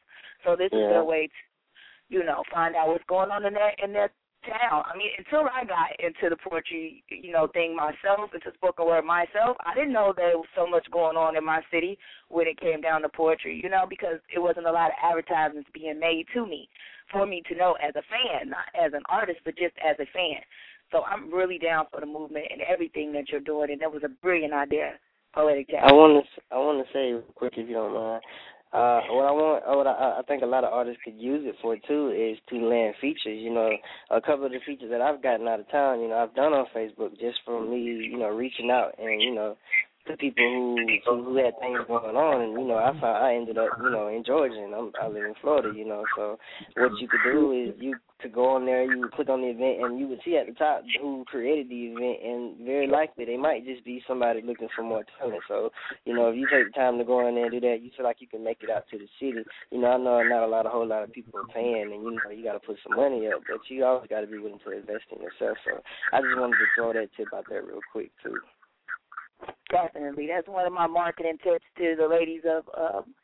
So 0.44 0.56
this 0.56 0.72
is 0.72 0.80
Yeah. 0.80 0.88
their 0.88 1.04
way 1.04 1.26
to 1.26 1.32
you 2.08 2.24
know, 2.24 2.42
find 2.52 2.76
out 2.76 2.88
what's 2.88 3.04
going 3.08 3.30
on 3.30 3.44
in 3.44 3.54
their 3.54 3.74
in 3.82 3.92
their 3.92 4.10
town. 4.46 4.82
I 4.86 4.96
mean, 4.96 5.10
until 5.18 5.48
I 5.50 5.64
got 5.64 5.98
into 5.98 6.30
the 6.30 6.36
poetry, 6.36 7.02
you 7.08 7.32
know, 7.32 7.48
thing 7.48 7.76
myself, 7.76 8.30
into 8.32 8.50
spoken 8.54 8.86
word 8.86 9.04
myself, 9.04 9.56
I 9.66 9.74
didn't 9.74 9.92
know 9.92 10.14
there 10.16 10.38
was 10.38 10.46
so 10.56 10.66
much 10.66 10.86
going 10.90 11.16
on 11.16 11.36
in 11.36 11.44
my 11.44 11.60
city 11.70 11.98
when 12.28 12.46
it 12.46 12.60
came 12.60 12.80
down 12.80 13.02
to 13.02 13.08
poetry, 13.08 13.60
you 13.62 13.68
know, 13.68 13.84
because 13.88 14.18
it 14.34 14.38
wasn't 14.38 14.66
a 14.66 14.72
lot 14.72 14.90
of 14.90 14.96
advertisements 15.02 15.68
being 15.74 15.98
made 15.98 16.26
to 16.34 16.46
me 16.46 16.68
for 17.10 17.26
me 17.26 17.42
to 17.48 17.54
know 17.54 17.76
as 17.82 17.94
a 17.96 18.02
fan, 18.08 18.50
not 18.50 18.66
as 18.74 18.92
an 18.92 19.02
artist, 19.08 19.40
but 19.44 19.56
just 19.56 19.74
as 19.84 19.96
a 20.00 20.06
fan. 20.12 20.40
So 20.92 21.02
I'm 21.02 21.32
really 21.32 21.58
down 21.58 21.86
for 21.90 22.00
the 22.00 22.06
movement 22.06 22.46
and 22.50 22.60
everything 22.62 23.12
that 23.12 23.28
you're 23.30 23.40
doing, 23.40 23.70
and 23.70 23.80
that 23.80 23.92
was 23.92 24.02
a 24.04 24.08
brilliant 24.08 24.54
idea, 24.54 24.92
Poetic 25.34 25.68
Jack. 25.68 25.82
I 25.84 25.92
want 25.92 26.24
to 26.24 26.54
I 26.54 26.58
want 26.58 26.86
to 26.86 26.92
say 26.92 27.24
quick 27.34 27.54
if 27.56 27.68
you 27.68 27.74
don't 27.74 27.94
mind. 27.94 28.22
Uh, 28.72 29.00
what 29.08 29.24
I 29.24 29.32
want, 29.32 29.62
what 29.66 29.86
I, 29.86 30.18
I 30.18 30.22
think 30.26 30.42
a 30.42 30.46
lot 30.46 30.64
of 30.64 30.72
artists 30.72 31.00
could 31.04 31.16
use 31.16 31.44
it 31.46 31.54
for 31.62 31.76
too 31.88 32.10
is 32.10 32.36
to 32.50 32.66
land 32.66 32.94
features. 33.00 33.38
You 33.40 33.54
know, 33.54 33.70
a 34.10 34.20
couple 34.20 34.44
of 34.44 34.52
the 34.52 34.58
features 34.66 34.90
that 34.90 35.00
I've 35.00 35.22
gotten 35.22 35.48
out 35.48 35.60
of 35.60 35.70
town, 35.70 36.00
you 36.00 36.08
know, 36.08 36.16
I've 36.16 36.34
done 36.34 36.52
on 36.52 36.66
Facebook 36.74 37.12
just 37.18 37.38
from 37.44 37.70
me, 37.70 37.80
you 37.80 38.18
know, 38.18 38.28
reaching 38.28 38.70
out 38.70 38.92
and 38.98 39.22
you 39.22 39.34
know, 39.34 39.56
to 40.06 40.16
people 40.16 40.44
who 40.44 40.76
who, 41.04 41.24
who 41.24 41.36
had 41.36 41.58
things 41.60 41.80
going 41.86 42.16
on, 42.16 42.40
and 42.42 42.52
you 42.52 42.66
know, 42.66 42.76
I 42.76 42.92
found 43.00 43.24
I 43.24 43.34
ended 43.34 43.58
up, 43.58 43.70
you 43.82 43.90
know, 43.90 44.08
in 44.08 44.24
Georgia, 44.24 44.62
and 44.62 44.74
I'm 44.74 44.92
I 45.00 45.06
live 45.08 45.24
in 45.24 45.34
Florida, 45.40 45.72
you 45.74 45.86
know. 45.86 46.04
So 46.16 46.38
what 46.76 46.92
you 47.00 47.08
could 47.08 47.22
do 47.24 47.52
is 47.52 47.74
you 47.80 47.96
could 48.20 48.32
go 48.32 48.56
on 48.56 48.64
there, 48.64 48.84
you 48.84 49.00
would 49.00 49.12
click 49.12 49.28
on 49.28 49.42
the 49.42 49.48
event, 49.48 49.84
and 49.84 49.98
you 49.98 50.08
would 50.08 50.20
see 50.24 50.36
at 50.36 50.46
the 50.46 50.52
top 50.52 50.82
who 51.00 51.24
created 51.26 51.68
the 51.68 51.92
event, 51.92 52.18
and 52.24 52.66
very 52.66 52.86
likely 52.86 53.24
they 53.24 53.36
might 53.36 53.64
just 53.64 53.84
be 53.84 54.02
somebody 54.06 54.40
looking 54.42 54.68
for 54.74 54.82
more 54.82 55.04
talent. 55.18 55.42
So 55.48 55.70
you 56.04 56.14
know, 56.14 56.28
if 56.28 56.36
you 56.36 56.48
take 56.50 56.72
the 56.72 56.72
time 56.72 56.98
to 56.98 57.04
go 57.04 57.26
in 57.28 57.34
there 57.34 57.44
and 57.44 57.52
do 57.52 57.60
that, 57.60 57.82
you 57.82 57.90
feel 57.96 58.06
like 58.06 58.20
you 58.20 58.26
can 58.26 58.42
make 58.42 58.58
it 58.62 58.70
out 58.70 58.84
to 58.90 58.98
the 58.98 59.08
city. 59.20 59.44
You 59.70 59.80
know, 59.80 59.92
I 59.92 59.96
know 59.98 60.22
not 60.22 60.44
a 60.44 60.46
lot, 60.46 60.66
a 60.66 60.70
whole 60.70 60.86
lot 60.86 61.02
of 61.02 61.12
people 61.12 61.38
are 61.38 61.52
paying, 61.52 61.92
and 61.92 62.02
you 62.02 62.12
know, 62.12 62.30
you 62.30 62.42
got 62.42 62.54
to 62.54 62.60
put 62.60 62.78
some 62.86 62.96
money 62.96 63.26
up, 63.28 63.42
but 63.48 63.60
you 63.68 63.84
always 63.84 64.08
got 64.08 64.20
to 64.20 64.26
be 64.26 64.38
willing 64.38 64.60
to 64.64 64.72
invest 64.72 65.04
in 65.14 65.22
yourself. 65.22 65.58
So 65.64 65.82
I 66.12 66.20
just 66.20 66.38
wanted 66.38 66.56
to 66.56 66.66
throw 66.74 66.92
that 66.92 67.08
tip 67.16 67.28
out 67.34 67.44
there 67.48 67.62
real 67.62 67.80
quick 67.92 68.10
too. 68.22 68.38
Definitely, 69.70 70.28
that's 70.28 70.48
one 70.48 70.66
of 70.66 70.72
my 70.72 70.86
marketing 70.86 71.38
tips 71.42 71.64
to 71.78 71.94
the 71.98 72.08
ladies 72.08 72.42
of 72.48 72.64
um, 72.76 73.14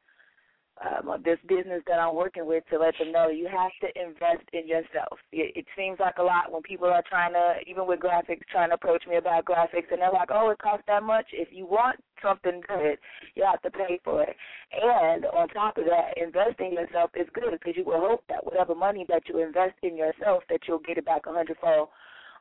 um, 0.83 1.23
this 1.25 1.39
business 1.49 1.83
that 1.87 1.99
I'm 1.99 2.15
working 2.15 2.47
with 2.47 2.65
to 2.71 2.79
let 2.79 2.95
them 2.99 3.13
know 3.13 3.29
you 3.29 3.49
have 3.49 3.71
to 3.81 4.01
invest 4.01 4.49
in 4.53 4.67
yourself. 4.67 5.19
It, 5.31 5.53
it 5.57 5.67
seems 5.77 5.99
like 6.01 6.19
a 6.19 6.23
lot 6.23 6.51
when 6.51 6.63
people 6.63 6.89
are 6.89 7.03
trying 7.09 7.33
to, 7.35 7.55
even 7.67 7.87
with 7.87 8.01
graphics, 8.01 8.41
trying 8.51 8.71
to 8.71 8.75
approach 8.75 9.05
me 9.09 9.17
about 9.17 9.45
graphics, 9.45 9.91
and 9.91 10.01
they're 10.01 10.13
like, 10.13 10.31
"Oh, 10.33 10.51
it 10.51 10.59
costs 10.59 10.85
that 10.87 11.03
much." 11.03 11.27
If 11.33 11.49
you 11.53 11.67
want 11.67 12.01
something 12.23 12.61
good, 12.67 12.99
you 13.35 13.45
have 13.45 13.63
to 13.63 13.71
pay 13.71 14.01
for 14.05 14.23
it. 14.23 14.37
And 14.73 15.27
on 15.27 15.49
top 15.49 15.79
of 15.79 15.85
that, 15.85 16.15
investing 16.17 16.69
in 16.69 16.75
yourself 16.75 17.11
is 17.15 17.29
good 17.33 17.53
because 17.53 17.75
you 17.77 17.85
will 17.85 18.01
hope 18.01 18.25
that 18.29 18.45
whatever 18.45 18.75
money 18.75 19.07
that 19.09 19.23
you 19.29 19.43
invest 19.43 19.75
in 19.83 19.97
yourself, 19.97 20.43
that 20.49 20.61
you'll 20.67 20.81
get 20.81 20.99
it 20.99 21.05
back 21.05 21.23
a 21.27 21.33
hundredfold. 21.33 21.89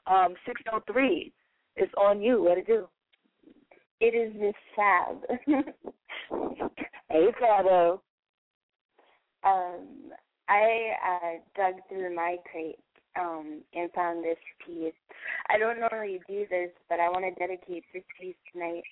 Um, 0.07 0.33
six 0.45 0.61
oh 0.73 0.81
three, 0.91 1.31
it's 1.75 1.93
on 1.97 2.21
you. 2.21 2.41
What 2.43 2.55
to 2.55 2.63
do? 2.63 2.87
It 3.99 4.15
is 4.15 4.33
Miss 4.39 4.55
Fab. 4.75 5.17
Hey, 7.11 7.27
Fabo. 7.41 7.99
Um, 9.43 10.11
I 10.49 10.91
uh, 11.05 11.31
dug 11.55 11.81
through 11.89 12.15
my 12.15 12.37
crate 12.51 12.79
um, 13.19 13.61
and 13.73 13.91
found 13.93 14.23
this 14.23 14.37
piece. 14.65 14.93
I 15.49 15.57
don't 15.57 15.79
normally 15.79 16.19
do 16.27 16.45
this, 16.49 16.69
but 16.89 16.99
I 16.99 17.09
want 17.09 17.25
to 17.25 17.39
dedicate 17.39 17.83
this 17.93 18.03
piece 18.19 18.35
tonight 18.51 18.83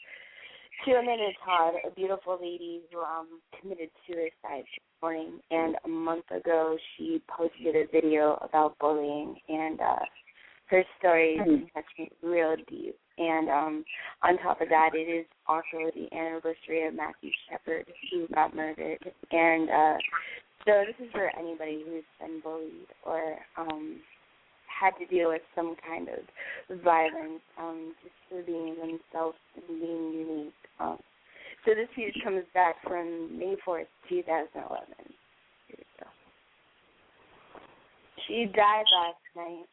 to 0.86 0.92
Amanda 0.92 1.32
Todd, 1.44 1.74
a 1.86 1.92
beautiful 1.92 2.38
lady 2.42 2.82
who 2.92 3.00
um, 3.00 3.42
committed 3.60 3.90
suicide 4.08 4.64
this 4.64 5.02
morning. 5.02 5.40
And 5.52 5.76
a 5.84 5.88
month 5.88 6.26
ago, 6.32 6.78
she 6.96 7.22
posted 7.28 7.76
a 7.76 7.86
video 7.92 8.40
about 8.42 8.78
bullying, 8.80 9.36
and 9.50 9.80
uh, 9.80 10.06
her 10.70 10.86
story 11.00 11.38
Mhm. 11.40 11.72
touched 11.74 11.98
me 11.98 12.12
real 12.22 12.56
deep. 12.68 12.98
And 13.18 13.50
um, 13.50 13.86
on 14.24 14.38
top 14.38 14.62
of 14.62 14.70
that, 14.70 14.96
it 14.96 15.10
is 15.10 15.26
also 15.48 15.92
the 15.92 16.08
anniversary 16.14 16.86
of 16.86 16.94
Matthew 16.94 17.32
Shepard, 17.50 17.92
who 18.12 18.28
got 18.28 18.56
murdered. 18.56 19.14
And 19.32 19.70
uh, 19.70 19.98
so 20.66 20.86
this 20.86 20.96
is 21.00 21.12
for 21.12 21.30
anybody 21.38 21.84
who's 21.86 22.04
been 22.20 22.40
bullied 22.42 22.88
or 23.04 23.40
um, 23.58 24.00
had 24.68 24.92
to 25.00 25.06
deal 25.08 25.30
with 25.30 25.42
some 25.56 25.76
kind 25.86 26.08
of 26.08 26.80
violence, 26.82 27.42
um, 27.58 27.94
just 28.02 28.16
for 28.30 28.42
being 28.44 28.76
themselves 28.76 29.38
and 29.56 29.68
being 29.68 30.14
unique. 30.14 30.54
Um, 30.80 31.00
so 31.66 31.76
this 31.76 31.90
piece 31.96 32.16
comes 32.24 32.46
back 32.54 32.76
from 32.84 33.38
May 33.38 33.58
4th, 33.68 33.88
2011. 34.08 34.88
Here 35.68 35.76
we 35.78 35.84
go. 36.00 36.08
She 38.28 38.46
died 38.46 38.86
last 38.96 39.18
night, 39.36 39.66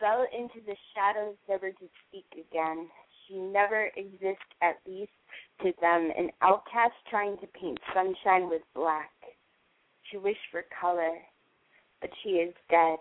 fell 0.00 0.26
into 0.32 0.64
the 0.66 0.76
shadows 0.94 1.36
never 1.48 1.70
to 1.70 1.88
speak 2.08 2.26
again. 2.32 2.88
She 3.26 3.34
never 3.38 3.90
exists, 3.96 4.48
at 4.62 4.76
least 4.86 5.12
to 5.62 5.72
them, 5.80 6.10
an 6.16 6.30
outcast 6.40 6.94
trying 7.10 7.36
to 7.38 7.46
paint 7.48 7.78
sunshine 7.94 8.48
with 8.48 8.62
black. 8.74 9.10
She 10.10 10.16
wished 10.16 10.46
for 10.50 10.64
color, 10.80 11.18
but 12.00 12.10
she 12.22 12.30
is 12.30 12.54
dead 12.70 12.98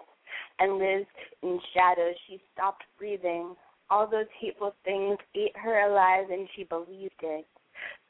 and 0.60 0.78
lives 0.80 1.08
in 1.44 1.60
shadows. 1.74 2.16
She 2.28 2.42
stopped 2.54 2.84
breathing. 2.98 3.56
All 3.90 4.06
those 4.06 4.28
hateful 4.40 4.76
things 4.84 5.18
ate 5.36 5.56
her 5.56 5.88
alive, 5.88 6.30
and 6.30 6.50
she 6.56 6.64
believed 6.66 7.22
it. 7.22 7.46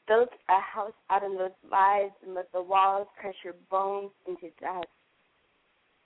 built 0.08 0.30
a 0.48 0.60
house 0.60 0.96
out 1.10 1.22
of 1.22 1.32
those 1.32 1.50
lies 1.70 2.10
and 2.24 2.34
let 2.34 2.50
the 2.52 2.62
walls 2.62 3.06
crush 3.20 3.36
her 3.44 3.54
bones 3.70 4.10
into 4.26 4.48
dust 4.60 4.88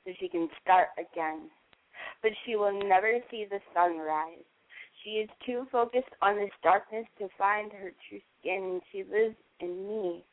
so 0.05 0.13
she 0.19 0.29
can 0.29 0.49
start 0.61 0.89
again. 0.99 1.49
But 2.23 2.33
she 2.45 2.57
will 2.57 2.79
never 2.87 3.19
see 3.31 3.47
the 3.49 3.61
sun 3.75 3.99
rise. 3.99 4.45
She 5.03 5.11
is 5.11 5.29
too 5.45 5.67
focused 5.73 6.15
on 6.21 6.37
this 6.37 6.51
darkness 6.63 7.07
to 7.19 7.29
find 7.37 7.73
her 7.73 7.93
true 8.09 8.21
skin. 8.39 8.81
She 8.93 9.05
lives 9.05 9.37
in 9.61 9.87
me. 9.89 10.25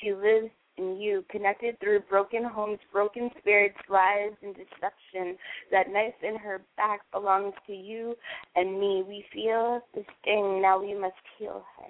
She 0.00 0.12
lives 0.12 0.50
in 0.76 0.96
you, 0.96 1.24
connected 1.30 1.78
through 1.78 2.00
broken 2.00 2.44
homes, 2.44 2.78
broken 2.92 3.30
spirits, 3.38 3.78
lies, 3.88 4.32
and 4.42 4.54
deception. 4.54 5.36
That 5.70 5.90
knife 5.90 6.14
in 6.22 6.36
her 6.36 6.62
back 6.76 7.00
belongs 7.12 7.54
to 7.66 7.72
you 7.72 8.16
and 8.56 8.80
me. 8.80 9.04
We 9.06 9.24
feel 9.32 9.80
the 9.94 10.04
sting. 10.20 10.62
Now 10.62 10.80
we 10.80 10.94
must 10.94 11.14
heal 11.38 11.64
her. 11.78 11.86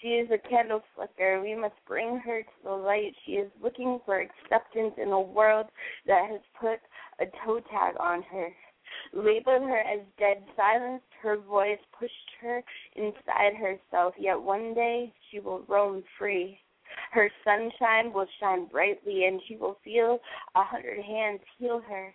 She 0.00 0.08
is 0.08 0.30
a 0.30 0.48
candle 0.48 0.82
flicker. 0.94 1.42
We 1.42 1.56
must 1.56 1.74
bring 1.86 2.18
her 2.18 2.42
to 2.42 2.48
the 2.62 2.70
light. 2.70 3.14
She 3.26 3.32
is 3.32 3.50
looking 3.60 3.98
for 4.06 4.20
acceptance 4.20 4.94
in 4.96 5.08
a 5.08 5.20
world 5.20 5.66
that 6.06 6.30
has 6.30 6.40
put 6.60 6.78
a 7.20 7.26
toe 7.44 7.60
tag 7.70 7.94
on 8.00 8.22
her. 8.22 8.48
Labeled 9.12 9.62
her 9.62 9.80
as 9.80 10.00
dead, 10.18 10.44
silenced 10.56 11.04
her 11.22 11.36
voice, 11.36 11.78
pushed 11.98 12.30
her 12.40 12.62
inside 12.96 13.54
herself. 13.54 14.14
Yet 14.18 14.40
one 14.40 14.74
day 14.74 15.12
she 15.30 15.40
will 15.40 15.62
roam 15.68 16.02
free. 16.18 16.58
Her 17.12 17.30
sunshine 17.44 18.12
will 18.12 18.26
shine 18.40 18.66
brightly, 18.66 19.26
and 19.26 19.40
she 19.46 19.56
will 19.56 19.78
feel 19.84 20.20
a 20.54 20.62
hundred 20.62 21.02
hands 21.04 21.40
heal 21.58 21.80
her. 21.80 22.14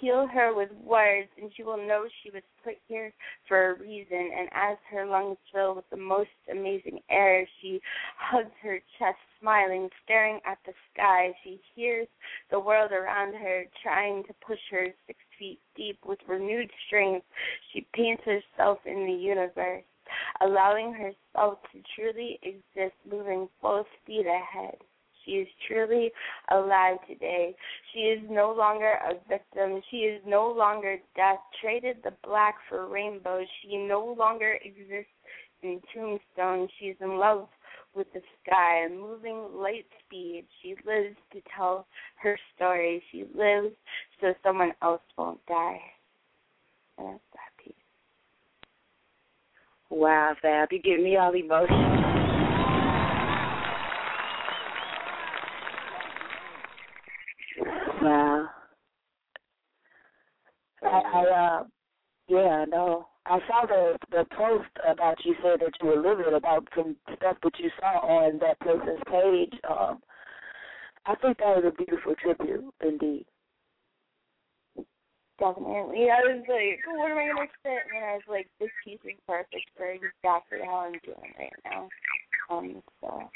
Heal 0.00 0.26
her 0.26 0.54
with 0.54 0.70
words, 0.82 1.28
and 1.40 1.50
she 1.56 1.62
will 1.62 1.76
know 1.76 2.06
she 2.22 2.30
was 2.30 2.42
put 2.62 2.74
here 2.88 3.12
for 3.48 3.70
a 3.70 3.78
reason. 3.78 4.30
And 4.36 4.48
as 4.52 4.76
her 4.90 5.06
lungs 5.06 5.38
fill 5.52 5.74
with 5.74 5.88
the 5.90 5.96
most 5.96 6.30
amazing 6.50 7.00
air, 7.10 7.46
she 7.60 7.80
hugs 8.18 8.52
her 8.62 8.80
chest, 8.98 9.18
smiling, 9.40 9.88
staring 10.04 10.40
at 10.46 10.58
the 10.66 10.72
sky. 10.92 11.32
She 11.42 11.60
hears 11.74 12.08
the 12.50 12.60
world 12.60 12.92
around 12.92 13.34
her 13.34 13.64
trying 13.82 14.24
to 14.24 14.34
push 14.46 14.58
her 14.70 14.88
six 15.06 15.18
feet 15.38 15.60
deep 15.76 15.98
with 16.04 16.18
renewed 16.28 16.70
strength. 16.86 17.26
She 17.72 17.86
paints 17.94 18.22
herself 18.24 18.78
in 18.86 19.06
the 19.06 19.12
universe, 19.12 19.84
allowing 20.40 20.92
herself 20.92 21.58
to 21.72 21.82
truly 21.94 22.38
exist, 22.42 22.94
moving 23.10 23.48
full 23.60 23.84
speed 24.02 24.26
ahead. 24.26 24.76
She 25.24 25.32
is 25.32 25.48
truly 25.68 26.10
alive 26.50 26.98
today. 27.08 27.54
She 27.92 28.00
is 28.00 28.20
no 28.30 28.52
longer 28.52 28.98
a 29.08 29.14
victim. 29.28 29.80
She 29.90 29.98
is 29.98 30.20
no 30.26 30.50
longer 30.50 30.98
death. 31.16 31.38
Traded 31.60 31.98
the 32.04 32.12
black 32.24 32.56
for 32.68 32.88
rainbows. 32.88 33.46
She 33.62 33.76
no 33.76 34.14
longer 34.18 34.58
exists 34.64 35.12
in 35.62 35.80
tombstones. 35.94 36.70
She 36.78 36.86
is 36.86 36.96
in 37.00 37.18
love 37.18 37.48
with 37.94 38.12
the 38.12 38.20
sky, 38.42 38.86
moving 38.90 39.48
light 39.54 39.86
speed. 40.04 40.44
She 40.62 40.74
lives 40.86 41.16
to 41.32 41.40
tell 41.56 41.86
her 42.16 42.38
story. 42.56 43.02
She 43.12 43.24
lives 43.34 43.74
so 44.20 44.34
someone 44.42 44.72
else 44.82 45.02
won't 45.16 45.44
die. 45.46 45.80
And 46.98 47.08
that's 47.08 47.20
that 47.32 47.64
piece. 47.64 47.74
Wow, 49.90 50.34
Fab, 50.42 50.68
you 50.72 50.82
get 50.82 51.00
me 51.00 51.16
all 51.16 51.34
emotional. 51.34 52.23
Wow. 58.04 58.48
I, 60.82 60.86
I 60.86 61.60
uh 61.60 61.64
yeah, 62.28 62.64
no. 62.68 63.06
I 63.24 63.38
saw 63.48 63.66
the 63.66 63.96
the 64.10 64.26
post 64.36 64.68
about 64.86 65.16
you 65.24 65.34
said 65.42 65.60
that 65.60 65.72
you 65.80 65.88
were 65.88 66.02
livid 66.02 66.34
about 66.34 66.68
some 66.76 66.96
stuff 67.16 67.38
that 67.42 67.58
you 67.58 67.70
saw 67.80 68.00
on 68.00 68.38
that 68.40 68.60
person's 68.60 69.00
page. 69.10 69.58
Um 69.68 70.00
I 71.06 71.14
think 71.16 71.38
that 71.38 71.56
was 71.56 71.64
a 71.66 71.84
beautiful 71.84 72.14
tribute 72.16 72.74
indeed. 72.82 73.24
Definitely. 75.38 76.08
I 76.10 76.20
was 76.22 76.44
like, 76.46 76.80
what 76.86 77.10
am 77.10 77.18
I 77.18 77.28
gonna 77.34 77.48
spit? 77.58 77.82
And 77.94 78.04
I 78.04 78.14
was 78.14 78.28
like, 78.28 78.48
this 78.60 78.70
piece 78.84 79.00
is 79.04 79.18
perfect 79.26 79.64
for 79.76 79.86
exactly 79.86 80.58
how 80.62 80.86
I'm 80.86 80.98
doing 81.04 81.34
right 81.38 81.52
now. 81.64 81.88
Um, 82.50 82.82
so 83.00 83.30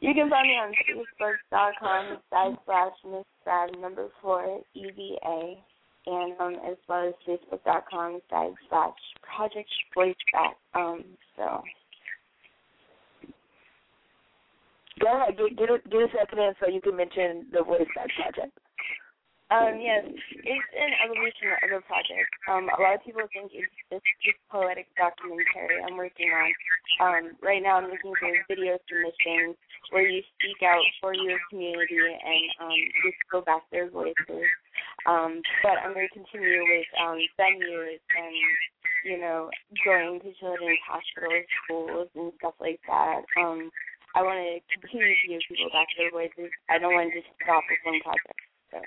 you 0.00 0.14
can 0.14 0.30
find 0.30 0.48
me 0.48 0.54
on 0.54 0.72
Facebook.com 1.20 2.18
side 2.30 2.56
slash 2.64 2.92
Miss 3.04 3.24
Fab 3.44 3.70
number 3.80 4.08
four 4.20 4.60
EVA 4.74 5.54
and 6.06 6.40
um 6.40 6.56
as 6.68 6.76
well 6.88 7.08
as 7.08 7.14
Facebook.com 7.26 8.20
side 8.30 8.54
slash 8.68 8.94
Project 9.22 9.68
Voice 9.94 10.14
Back. 10.32 10.56
Um 10.74 11.04
so 11.36 11.62
Go 14.98 15.14
ahead, 15.14 15.36
get 15.36 15.58
get 15.58 15.70
a, 15.70 15.78
get 15.88 16.00
a 16.00 16.08
second 16.18 16.38
in 16.38 16.54
so 16.60 16.68
you 16.68 16.80
can 16.80 16.96
mention 16.96 17.46
the 17.52 17.62
Voice 17.62 17.86
Back 17.94 18.08
project. 18.16 18.58
Um, 19.46 19.78
yes, 19.78 20.02
it's 20.02 20.70
an 20.74 20.92
evolution 21.06 21.54
of 21.62 21.78
a 21.78 21.82
project. 21.86 22.30
Um, 22.50 22.66
a 22.66 22.82
lot 22.82 22.98
of 22.98 23.06
people 23.06 23.22
think 23.30 23.54
it's 23.54 23.70
just 23.86 24.02
this 24.02 24.34
poetic 24.50 24.90
documentary 24.98 25.78
I'm 25.86 25.94
working 25.94 26.34
on. 26.34 26.50
Um, 26.98 27.24
right 27.46 27.62
now 27.62 27.78
I'm 27.78 27.86
looking 27.86 28.10
for 28.18 28.26
video 28.50 28.74
submissions 28.90 29.54
where 29.94 30.02
you 30.02 30.26
speak 30.34 30.66
out 30.66 30.82
for 30.98 31.14
your 31.14 31.38
community 31.46 31.94
and 31.94 32.46
um, 32.58 32.74
just 33.06 33.22
go 33.30 33.38
back 33.38 33.62
their 33.70 33.86
voices. 33.86 34.50
Um, 35.06 35.38
but 35.62 35.78
I'm 35.78 35.94
going 35.94 36.10
to 36.10 36.18
continue 36.18 36.66
with 36.66 36.90
um, 36.98 37.22
venues 37.38 38.02
and, 38.02 38.34
you 39.06 39.22
know, 39.22 39.46
going 39.86 40.26
to 40.26 40.34
children's 40.42 40.82
hospitals, 40.82 41.46
schools, 41.62 42.10
and 42.18 42.34
stuff 42.42 42.58
like 42.58 42.82
that. 42.90 43.22
Um, 43.38 43.70
I 44.18 44.26
want 44.26 44.42
to 44.42 44.58
continue 44.74 45.06
to 45.06 45.26
give 45.30 45.46
people 45.46 45.70
back 45.70 45.86
their 45.94 46.10
voices. 46.10 46.50
I 46.66 46.82
don't 46.82 46.98
want 46.98 47.14
to 47.14 47.22
just 47.22 47.30
stop 47.38 47.62
with 47.70 47.78
one 47.86 48.02
project. 48.02 48.42
So. 48.74 48.82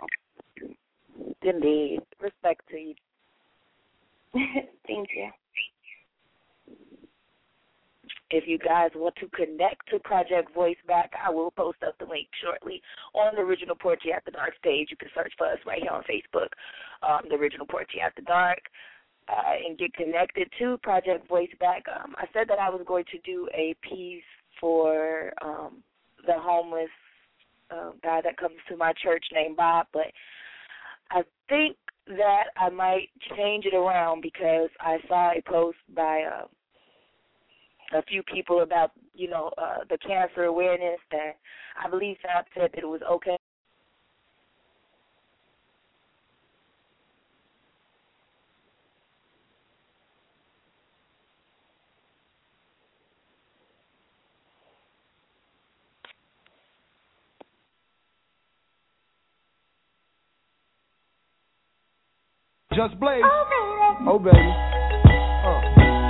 Indeed. 1.41 1.99
Respect 2.21 2.61
to 2.69 2.77
you. 2.77 2.95
Thank 4.87 5.09
you. 5.15 5.29
If 8.31 8.43
you 8.47 8.59
guys 8.59 8.91
want 8.95 9.15
to 9.15 9.27
connect 9.29 9.89
to 9.89 9.99
Project 9.99 10.53
Voice 10.53 10.77
Back, 10.87 11.11
I 11.25 11.31
will 11.31 11.49
post 11.49 11.79
up 11.85 11.97
the 11.97 12.05
link 12.05 12.27
shortly 12.43 12.79
on 13.15 13.33
the 13.35 13.41
original 13.41 13.75
Poetry 13.75 14.13
After 14.13 14.29
Dark 14.29 14.53
stage. 14.59 14.89
You 14.91 14.97
can 14.97 15.09
search 15.15 15.33
for 15.35 15.47
us 15.47 15.57
right 15.65 15.81
here 15.81 15.91
on 15.91 16.03
Facebook, 16.03 16.49
um, 17.01 17.21
the 17.27 17.35
original 17.35 17.65
Poetry 17.65 18.01
After 18.01 18.21
Dark, 18.21 18.59
uh, 19.27 19.53
and 19.65 19.79
get 19.79 19.93
connected 19.93 20.47
to 20.59 20.77
Project 20.83 21.27
Voice 21.27 21.49
Back. 21.59 21.85
Um, 21.89 22.13
I 22.17 22.25
said 22.31 22.47
that 22.49 22.59
I 22.59 22.69
was 22.69 22.81
going 22.85 23.05
to 23.11 23.17
do 23.25 23.49
a 23.51 23.75
piece 23.81 24.23
for 24.61 25.33
um, 25.41 25.81
the 26.27 26.35
homeless 26.37 26.89
uh, 27.71 27.91
guy 28.03 28.21
that 28.23 28.37
comes 28.37 28.55
to 28.69 28.77
my 28.77 28.93
church 29.01 29.25
named 29.33 29.57
Bob, 29.57 29.87
but 29.91 30.07
I 31.11 31.23
think 31.47 31.75
that 32.07 32.45
I 32.57 32.69
might 32.69 33.09
change 33.35 33.65
it 33.65 33.75
around 33.75 34.21
because 34.21 34.69
I 34.79 34.97
saw 35.07 35.31
a 35.31 35.41
post 35.47 35.77
by 35.95 36.23
uh, 36.23 37.97
a 37.97 38.03
few 38.03 38.23
people 38.23 38.61
about 38.61 38.91
you 39.13 39.29
know 39.29 39.51
uh, 39.57 39.79
the 39.89 39.97
cancer 39.97 40.43
awareness 40.43 40.99
that 41.11 41.37
I 41.83 41.89
believe 41.89 42.17
Fab 42.21 42.45
said 42.55 42.71
that 42.73 42.83
it 42.83 42.87
was 42.87 43.01
okay. 43.11 43.37
Just 62.79 62.95
Blaze. 62.95 63.19
Oh, 63.19 63.43
baby. 63.51 64.07
Oh, 64.07 64.19
baby. 64.23 64.39
Uh. 64.39 65.59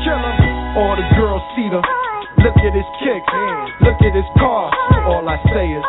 Killer. 0.06 0.34
All 0.78 0.94
the 0.94 1.08
girls 1.18 1.42
see 1.58 1.66
the. 1.66 1.82
Uh-huh. 1.82 2.46
Look 2.46 2.62
at 2.62 2.78
his 2.78 2.86
kicks. 3.02 3.26
Uh-huh. 3.26 3.90
Look 3.90 3.98
at 4.06 4.14
his 4.14 4.30
car. 4.38 4.70
Uh-huh. 4.70 5.18
All 5.18 5.26
I 5.26 5.42
say 5.50 5.66
is. 5.66 5.82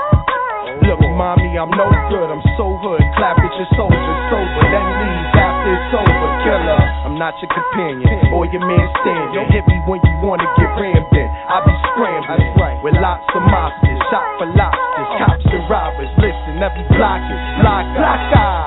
Look, 0.88 1.04
mommy, 1.20 1.52
I'm 1.60 1.68
no 1.68 1.84
good. 2.08 2.32
I'm 2.32 2.40
so 2.56 2.80
hood. 2.80 3.04
Clap 3.20 3.36
at 3.44 3.52
your 3.60 3.68
soldier, 3.76 4.16
sober. 4.32 4.64
Then 4.72 4.88
leave 5.04 5.39
it's 5.70 5.94
over. 5.94 6.28
Killer. 6.42 6.80
I'm 7.06 7.16
not 7.20 7.36
your 7.38 7.50
companion 7.52 8.32
or 8.34 8.48
your 8.50 8.64
man 8.64 8.86
standing. 9.02 9.46
Hit 9.52 9.64
me 9.68 9.76
when 9.86 10.00
you 10.02 10.14
wanna 10.24 10.46
get 10.58 10.70
rammed 10.74 11.14
in. 11.14 11.28
I 11.28 11.62
be 11.62 11.74
scrambling 11.92 12.54
with 12.82 12.96
lots 12.98 13.26
of 13.34 13.42
mobsters. 13.44 14.00
Shot 14.10 14.26
for 14.40 14.48
lobsters. 14.50 15.10
Cops 15.20 15.46
and 15.46 15.64
robbers. 15.70 16.10
Listen, 16.18 16.58
every 16.58 16.86
block 16.96 17.22
is 17.28 17.42
block, 17.62 17.84
block, 17.94 18.20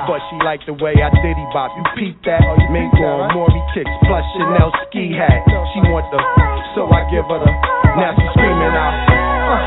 But 0.08 0.20
she 0.30 0.36
like 0.40 0.62
the 0.64 0.76
way 0.78 0.96
I 1.02 1.10
diddy 1.20 1.46
bop. 1.52 1.74
You 1.76 1.84
peep 1.98 2.16
that? 2.24 2.40
Oh, 2.46 2.56
you 2.56 2.68
Mink 2.72 2.94
on 3.00 3.34
Maury 3.34 3.62
kicks 3.74 3.90
plus 4.06 4.24
Chanel 4.34 4.72
ski 4.88 5.12
hat. 5.12 5.44
She 5.74 5.80
want 5.90 6.06
the, 6.14 6.20
so 6.78 6.88
I 6.88 7.04
give 7.10 7.26
her 7.26 7.38
the. 7.42 7.50
Now 7.98 8.14
she 8.16 8.24
screaming 8.32 8.74
out. 8.74 8.94
Uh, 9.50 9.60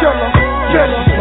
killer. 0.00 0.30
Now 0.76 1.15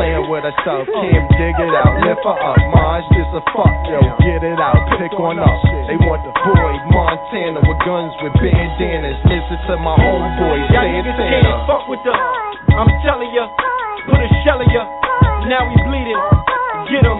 playing 0.46 0.86
with 0.86 0.86
herself, 0.86 0.88
can't 0.94 1.30
dig 1.38 1.56
it 1.58 1.74
out. 1.74 1.98
Lift 2.06 2.22
her 2.22 2.38
up, 2.38 2.60
Maj, 2.70 3.04
this 3.14 3.30
a 3.34 3.42
fuck, 3.50 3.74
yo, 3.90 4.00
get 4.22 4.44
it 4.44 4.60
out, 4.60 4.78
pick 4.98 5.14
on 5.18 5.40
up. 5.40 5.58
They 5.90 5.98
want 5.98 6.22
the 6.26 6.34
boy 6.34 6.74
Montana. 6.94 7.62
With 7.66 7.82
guns 7.86 8.14
with 8.22 8.34
bandanas. 8.38 9.18
Listen 9.26 9.58
to 9.70 9.74
my 9.82 9.96
homeboy 9.98 10.60
Santana. 10.70 11.42
can't 11.42 11.68
fuck 11.68 11.88
with 11.90 12.02
the. 12.06 12.14
I'm 12.14 12.90
telling 13.06 13.32
ya, 13.34 13.48
put 14.06 14.22
a 14.22 14.30
shell 14.44 14.62
in 14.62 14.70
ya. 14.70 14.86
Now 15.50 15.70
he 15.70 15.78
bleeding. 15.86 16.22
Get 16.90 17.06
him, 17.06 17.20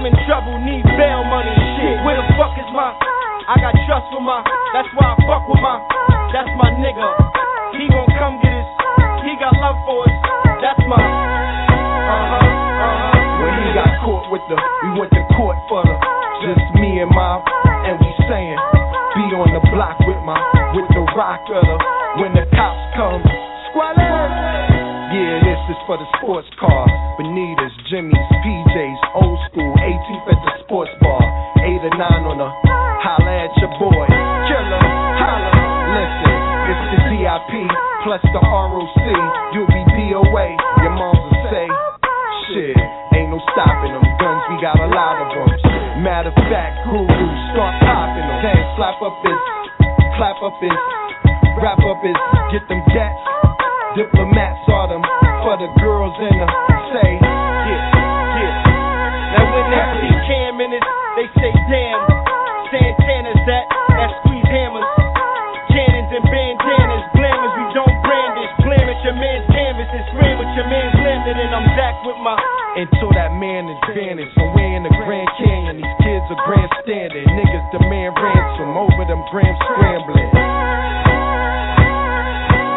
I'm 0.00 0.08
in 0.08 0.16
trouble, 0.24 0.56
need 0.64 0.80
bail 0.96 1.28
money. 1.28 1.52
Shit, 1.76 2.00
where 2.08 2.16
the 2.16 2.24
fuck 2.40 2.56
is 2.56 2.64
my? 2.72 2.88
I 3.44 3.60
got 3.60 3.76
trust 3.84 4.08
for 4.08 4.24
my. 4.24 4.40
That's 4.72 4.88
why 4.96 5.12
I 5.12 5.16
fuck 5.28 5.44
with 5.44 5.60
my. 5.60 5.76
That's 6.32 6.48
my 6.56 6.72
nigga. 6.80 7.04
He 7.76 7.84
gon' 7.84 8.08
come 8.16 8.40
get 8.40 8.48
us. 8.48 8.68
He 9.28 9.36
got 9.36 9.52
love 9.60 9.76
for 9.84 10.08
us. 10.08 10.16
That's 10.64 10.80
my. 10.88 10.96
Uh 10.96 12.16
huh. 12.16 12.40
Uh 12.40 12.96
huh. 12.96 13.44
When 13.44 13.52
he 13.60 13.68
got 13.76 13.92
caught 14.00 14.24
with 14.32 14.40
the, 14.48 14.56
we 14.88 15.04
went 15.04 15.12
to 15.12 15.20
court 15.36 15.60
for 15.68 15.84
the, 15.84 15.92
just 16.48 16.64
me 16.80 17.04
and 17.04 17.12
my, 17.12 17.44
and 17.84 18.00
we 18.00 18.08
saying, 18.24 18.56
be 19.20 19.28
on 19.36 19.52
the 19.52 19.60
block 19.68 20.00
with 20.08 20.16
my, 20.24 20.40
with 20.72 20.88
the 20.96 21.04
rock 21.12 21.44
of 21.52 21.60
the, 21.60 21.76
when 22.24 22.32
the 22.32 22.48
cops 22.56 22.80
come, 22.96 23.20
squalor. 23.68 24.48
Yeah, 25.12 25.44
this 25.44 25.76
is 25.76 25.80
for 25.84 25.98
the 25.98 26.08
sports 26.16 26.48
cars, 26.56 26.88
Bonitas, 27.18 27.74
Jimmy's, 27.90 28.14
PJs, 28.14 28.89
ROC, 38.70 39.02
you'll 39.50 39.66
be 39.66 39.82
DOA, 39.98 40.46
your 40.86 40.94
moms 40.94 41.18
will 41.18 41.42
say, 41.50 41.66
Shit, 42.46 42.78
ain't 43.18 43.30
no 43.34 43.42
stopping 43.50 43.90
them. 43.90 44.04
Guns, 44.22 44.42
we 44.46 44.62
got 44.62 44.78
a 44.78 44.86
lot 44.86 45.18
of 45.18 45.28
them. 45.34 45.48
Matter 46.06 46.30
of 46.30 46.38
fact, 46.46 46.86
guru, 46.86 47.26
start 47.50 47.74
popping 47.82 48.22
them. 48.22 48.38
Then 48.46 48.58
slap 48.78 48.98
up 49.02 49.18
his, 49.26 49.40
clap 50.14 50.38
up 50.38 50.54
his, 50.62 50.78
wrap 51.58 51.82
up 51.82 51.98
his, 52.02 52.14
get 52.54 52.62
them 52.70 52.82
gats. 52.94 53.18
Diplomats 53.98 54.62
are 54.70 54.86
them 54.86 55.02
for 55.42 55.58
the 55.58 55.70
girls 55.82 56.14
in 56.22 56.30
the 56.30 56.46
say, 56.94 57.10
Yeah, 57.18 57.74
yeah. 58.38 59.34
Now 59.34 59.44
when 59.50 59.66
they 59.66 59.82
see 59.98 60.14
Cam 60.30 60.62
in 60.62 60.70
it, 60.78 60.84
they 61.18 61.26
say 61.42 61.50
damn. 61.66 62.02
Santana's 62.70 63.42
that, 63.50 63.66
and 71.38 71.52
I'm 71.54 71.68
back 71.78 71.94
with 72.02 72.18
my. 72.22 72.34
until 72.78 73.10
that 73.14 73.34
man 73.38 73.66
is 73.70 73.78
vanished. 73.94 74.34
Somewhere 74.34 74.72
in 74.78 74.82
the 74.82 74.92
Grand 75.04 75.30
Canyon, 75.38 75.76
these 75.78 75.96
kids 76.02 76.24
are 76.30 76.40
grandstanding. 76.46 77.26
Niggas 77.26 77.66
demand 77.74 78.14
ransom 78.18 78.70
over 78.78 79.02
them 79.06 79.22
grams 79.30 79.58
scrambling. 79.66 80.30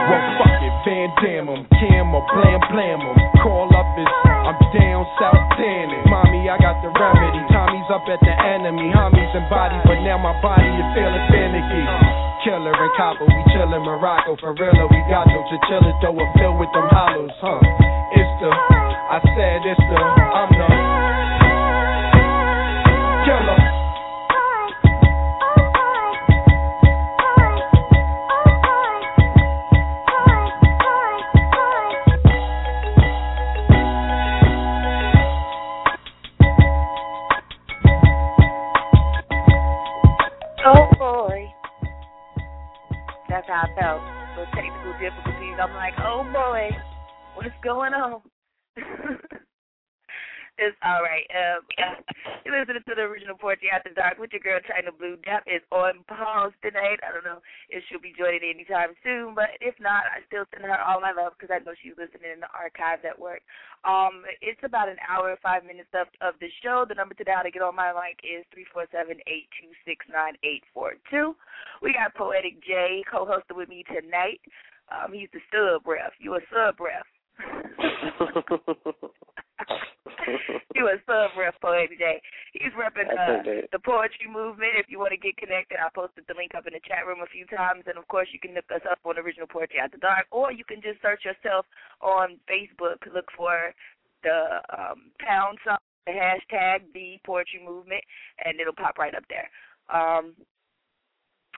Well, 0.10 0.24
fuck 0.38 0.60
it, 0.62 0.76
Van 0.86 1.10
Damme 1.24 1.49
'em, 1.49 1.62
Cam 1.80 2.14
or 2.14 2.26
Blam 2.34 2.60
Blam 2.70 2.99
'em. 3.01 3.18
Call 3.41 3.70
up 3.74 3.88
is, 3.97 4.10
I'm 4.28 4.58
down 4.76 5.06
south 5.18 5.43
tanning. 5.58 6.04
Mommy, 6.10 6.49
I 6.49 6.58
got 6.58 6.82
the 6.82 6.89
remedy. 6.89 7.41
Tommy's 7.54 7.89
up 7.89 8.06
at 8.10 8.20
the 8.22 8.36
enemy. 8.54 8.91
Homies 8.91 9.34
and 9.34 9.47
body, 9.49 9.78
but 9.86 9.99
now 10.01 10.18
my 10.18 10.34
body 10.41 10.68
is 10.68 10.88
feeling 10.93 11.26
finicky. 11.32 11.86
Killer 12.43 12.76
and 12.76 12.93
copper, 12.97 13.26
we 13.26 13.41
chillin' 13.54 13.84
Morocco. 13.86 14.36
For 14.38 14.54
real, 14.54 14.88
we 14.91 14.99
got 15.10 15.28
no 15.28 15.41
chinchilla, 15.49 15.93
though 16.01 16.20
it 16.20 16.30
filled 16.38 16.60
with 16.60 16.72
them 16.74 16.88
hollows, 16.91 17.32
huh? 17.39 17.60
The, 18.44 18.50
I 18.50 19.22
said 19.24 19.62
it's 19.64 19.80
the, 19.80 19.96
I'm 19.96 20.52
the 20.52 20.68
killer. 23.24 23.60
Oh 40.66 40.91
boy. 41.00 41.48
That's 43.30 43.48
how 43.48 43.64
I 43.64 43.68
felt. 43.80 44.02
Those 44.36 44.48
technical 44.54 44.91
difficulties. 45.00 45.56
I'm 45.62 45.74
like, 45.76 45.94
oh 46.00 46.26
boy, 46.34 46.72
what's 47.36 47.56
going 47.64 47.94
on? 47.94 48.33
Right. 51.14 51.30
Um, 51.30 51.61
you're 52.41 52.57
listening 52.57 52.82
to 52.89 52.97
the 52.97 53.05
original 53.05 53.38
Poetry 53.38 53.70
After 53.70 53.93
Dark 53.93 54.18
with 54.18 54.34
your 54.34 54.41
girl 54.41 54.57
Chyna 54.66 54.89
Blue. 54.97 55.14
That 55.30 55.45
is 55.45 55.61
on 55.70 56.01
pause 56.09 56.57
tonight. 56.66 56.97
I 57.05 57.14
don't 57.14 57.22
know 57.22 57.38
if 57.70 57.86
she'll 57.86 58.01
be 58.01 58.18
joining 58.18 58.41
anytime 58.41 58.97
soon, 59.05 59.38
but 59.38 59.53
if 59.61 59.78
not, 59.78 60.09
I 60.09 60.26
still 60.26 60.49
send 60.49 60.66
her 60.66 60.74
all 60.74 60.97
my 61.05 61.14
love 61.14 61.38
because 61.38 61.53
I 61.53 61.61
know 61.61 61.78
she's 61.78 61.93
listening 62.01 62.34
in 62.34 62.41
the 62.41 62.49
archives 62.49 63.05
at 63.05 63.14
work. 63.14 63.45
Um, 63.86 64.26
it's 64.41 64.66
about 64.66 64.89
an 64.89 64.97
hour, 65.05 65.38
five 65.38 65.61
minutes 65.70 65.93
left 65.93 66.18
of 66.26 66.34
the 66.41 66.49
show. 66.66 66.82
The 66.82 66.97
number 66.97 67.14
to 67.14 67.24
dial 67.24 67.45
to 67.45 67.53
get 67.53 67.61
on 67.61 67.78
my 67.78 67.93
mic 67.93 68.18
is 68.26 68.41
three 68.49 68.66
four 68.74 68.89
seven 68.89 69.22
eight 69.30 69.45
two 69.61 69.70
six 69.86 70.01
nine 70.09 70.34
eight 70.41 70.66
four 70.74 70.97
two. 71.14 71.38
We 71.86 71.93
got 71.93 72.18
Poetic 72.18 72.57
J 72.66 73.05
co-hosting 73.05 73.53
with 73.53 73.70
me 73.70 73.86
tonight. 73.86 74.41
Um, 74.89 75.14
he's 75.14 75.30
the 75.30 75.45
sub 75.53 75.86
ref. 75.86 76.18
You 76.18 76.34
a 76.34 76.41
sub 76.49 76.82
ref. 76.82 77.05
You 80.76 80.88
a 80.88 80.96
sub 81.06 81.32
ref 81.38 81.56
Poetic 81.62 81.98
J. 81.98 82.22
He's 82.54 82.74
repping 82.74 83.10
uh, 83.10 83.44
the 83.72 83.80
poetry 83.80 84.28
movement. 84.32 84.78
If 84.78 84.88
you 84.90 85.00
want 85.00 85.12
to 85.12 85.18
get 85.18 85.38
connected, 85.38 85.78
I 85.80 85.90
posted 85.94 86.26
the 86.28 86.36
link 86.38 86.52
up 86.56 86.68
in 86.68 86.74
the 86.74 86.82
chat 86.88 87.06
room 87.08 87.22
a 87.24 87.28
few 87.28 87.46
times, 87.48 87.84
and 87.88 87.98
of 87.98 88.08
course 88.08 88.28
you 88.32 88.40
can 88.40 88.54
look 88.54 88.66
us 88.74 88.82
up 88.90 89.00
on 89.06 89.18
Original 89.18 89.48
Poetry 89.48 89.80
After 89.80 89.98
Dark, 89.98 90.28
or 90.32 90.52
you 90.52 90.64
can 90.64 90.82
just 90.82 91.02
search 91.02 91.26
yourself 91.26 91.66
on 92.02 92.38
Facebook. 92.50 93.02
Look 93.14 93.28
for 93.36 93.74
the 94.24 94.62
um, 94.72 95.12
pound 95.20 95.58
sign, 95.66 95.78
the 96.06 96.14
hashtag 96.14 96.88
the 96.94 97.18
poetry 97.26 97.62
movement, 97.66 98.04
and 98.46 98.60
it'll 98.60 98.74
pop 98.74 98.98
right 98.98 99.16
up 99.16 99.26
there. 99.30 99.50
Um, 99.92 100.34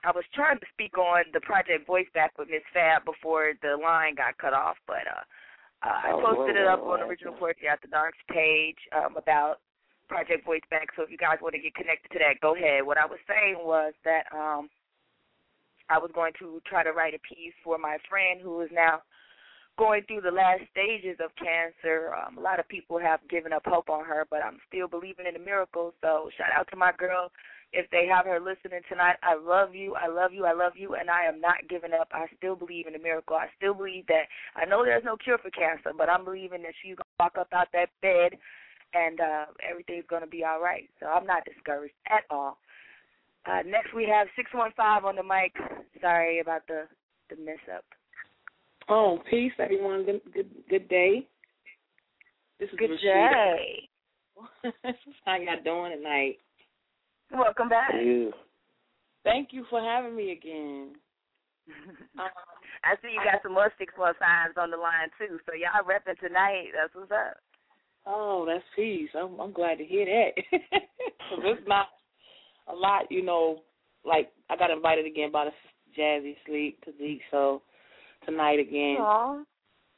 I 0.04 0.12
was 0.12 0.24
trying 0.34 0.58
to 0.58 0.66
speak 0.72 0.98
on 0.98 1.24
the 1.32 1.40
project 1.40 1.86
Voice 1.86 2.06
Back 2.14 2.38
with 2.38 2.48
Miss 2.50 2.62
Fab 2.72 3.04
before 3.04 3.54
the 3.62 3.76
line 3.80 4.14
got 4.14 4.38
cut 4.38 4.52
off, 4.52 4.76
but 4.86 5.02
uh, 5.08 5.24
uh, 5.82 5.88
I 5.88 6.12
Oh, 6.12 6.20
posted 6.22 6.56
it 6.56 6.66
up 6.66 6.82
on. 6.82 7.00
Original 7.02 7.34
Poetry 7.34 7.68
After 7.68 7.88
Dark's 7.88 8.18
page 8.30 8.78
um, 8.96 9.16
about 9.16 9.60
Project 10.08 10.44
Voice 10.44 10.62
Back. 10.70 10.88
So 10.96 11.02
if 11.02 11.10
you 11.10 11.18
guys 11.18 11.38
want 11.42 11.54
to 11.54 11.60
get 11.60 11.74
connected 11.74 12.08
to 12.12 12.18
that, 12.20 12.40
go 12.40 12.54
ahead. 12.54 12.86
What 12.86 12.98
I 12.98 13.06
was 13.06 13.18
saying 13.28 13.56
was 13.60 13.92
that 14.04 14.24
um, 14.32 14.68
I 15.90 15.98
was 15.98 16.10
going 16.14 16.32
to 16.38 16.60
try 16.66 16.82
to 16.82 16.92
write 16.92 17.14
a 17.14 17.18
piece 17.18 17.54
for 17.62 17.78
my 17.78 17.98
friend 18.08 18.40
who 18.42 18.60
is 18.60 18.70
now 18.72 19.02
going 19.78 20.02
through 20.08 20.22
the 20.22 20.30
last 20.30 20.62
stages 20.70 21.18
of 21.22 21.30
cancer. 21.36 22.14
Um, 22.14 22.38
a 22.38 22.40
lot 22.40 22.58
of 22.58 22.68
people 22.68 22.98
have 22.98 23.20
given 23.28 23.52
up 23.52 23.62
hope 23.66 23.90
on 23.90 24.04
her, 24.04 24.26
but 24.30 24.42
I'm 24.42 24.58
still 24.68 24.88
believing 24.88 25.26
in 25.26 25.34
the 25.34 25.40
miracle. 25.44 25.92
So 26.00 26.30
shout 26.38 26.48
out 26.56 26.68
to 26.70 26.76
my 26.76 26.92
girl. 26.96 27.30
If 27.76 27.90
they 27.90 28.06
have 28.06 28.24
her 28.24 28.40
listening 28.40 28.80
tonight, 28.88 29.16
I 29.22 29.36
love 29.36 29.74
you, 29.74 29.94
I 29.94 30.08
love 30.08 30.32
you, 30.32 30.46
I 30.46 30.54
love 30.54 30.72
you, 30.76 30.94
and 30.94 31.10
I 31.10 31.24
am 31.24 31.42
not 31.42 31.68
giving 31.68 31.92
up. 31.92 32.08
I 32.10 32.24
still 32.38 32.56
believe 32.56 32.86
in 32.86 32.94
the 32.94 32.98
miracle. 32.98 33.36
I 33.36 33.48
still 33.56 33.74
believe 33.74 34.06
that 34.06 34.24
I 34.56 34.64
know 34.64 34.82
there's 34.82 35.04
no 35.04 35.16
cure 35.16 35.36
for 35.36 35.50
cancer, 35.50 35.92
but 35.96 36.08
I'm 36.08 36.24
believing 36.24 36.62
that 36.62 36.72
she's 36.82 36.96
gonna 36.96 37.20
walk 37.20 37.36
up 37.38 37.48
out 37.52 37.68
that 37.74 37.90
bed 38.00 38.38
and 38.94 39.20
uh 39.20 39.44
everything's 39.68 40.06
gonna 40.08 40.26
be 40.26 40.42
all 40.42 40.60
right. 40.60 40.88
So 41.00 41.06
I'm 41.06 41.26
not 41.26 41.44
discouraged 41.44 41.94
at 42.08 42.24
all. 42.30 42.56
Uh 43.44 43.60
next 43.66 43.94
we 43.94 44.08
have 44.08 44.28
six 44.36 44.50
one 44.54 44.72
five 44.74 45.04
on 45.04 45.16
the 45.16 45.22
mic. 45.22 45.52
Sorry 46.00 46.40
about 46.40 46.66
the 46.68 46.84
the 47.28 47.36
mess 47.36 47.58
up. 47.74 47.84
Oh, 48.88 49.18
peace, 49.28 49.52
everyone. 49.58 50.04
Good, 50.06 50.20
good, 50.32 50.50
good 50.70 50.88
day. 50.88 51.26
This 52.58 52.70
is 52.72 52.78
Good 52.78 52.90
Rashida. 52.90 53.56
day. 53.56 53.88
How 55.24 55.36
y'all 55.36 55.62
doing 55.64 55.96
tonight? 55.96 56.38
Welcome 57.32 57.68
back. 57.68 57.92
You. 57.94 58.32
Thank 59.24 59.48
you 59.52 59.64
for 59.70 59.80
having 59.80 60.14
me 60.16 60.32
again. 60.32 60.92
Um, 62.18 62.28
I 62.84 62.94
see 63.02 63.08
you 63.12 63.20
got 63.24 63.42
some 63.42 63.52
more 63.52 63.72
six 63.78 63.92
one 63.96 64.14
fives 64.18 64.54
on 64.56 64.70
the 64.70 64.76
line 64.76 65.10
too. 65.18 65.38
So 65.44 65.52
y'all 65.52 65.84
repping 65.84 66.18
tonight. 66.20 66.68
That's 66.74 66.94
what's 66.94 67.10
up. 67.10 67.36
Oh, 68.06 68.44
that's 68.46 68.64
peace. 68.76 69.10
I'm, 69.14 69.38
I'm 69.40 69.52
glad 69.52 69.78
to 69.78 69.84
hear 69.84 70.06
that. 70.06 70.42
'Cause 71.28 71.40
it's 71.44 71.68
not 71.68 71.88
a 72.68 72.74
lot, 72.74 73.10
you 73.10 73.22
know. 73.24 73.62
Like 74.04 74.30
I 74.48 74.56
got 74.56 74.70
invited 74.70 75.04
again 75.06 75.32
by 75.32 75.46
the 75.46 75.50
sister 75.50 76.00
Jazzy 76.00 76.36
Sleep 76.46 76.82
to 76.84 76.92
Zeke, 76.98 77.20
so 77.30 77.62
tonight 78.24 78.60
again. 78.60 78.98
Aw. 79.00 79.42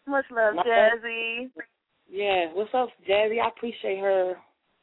Much 0.07 0.24
love, 0.31 0.55
My- 0.55 0.62
Jazzy. 0.64 1.51
Yeah, 2.11 2.47
what's 2.55 2.70
up, 2.74 2.89
Jazzy? 3.09 3.41
I 3.43 3.49
appreciate 3.49 3.99
her 4.01 4.35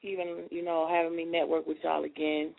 even, 0.06 0.46
you 0.52 0.64
know, 0.64 0.88
having 0.90 1.16
me 1.16 1.26
network 1.26 1.68
with 1.68 1.78
y'all 1.84 2.04
again. 2.04 2.54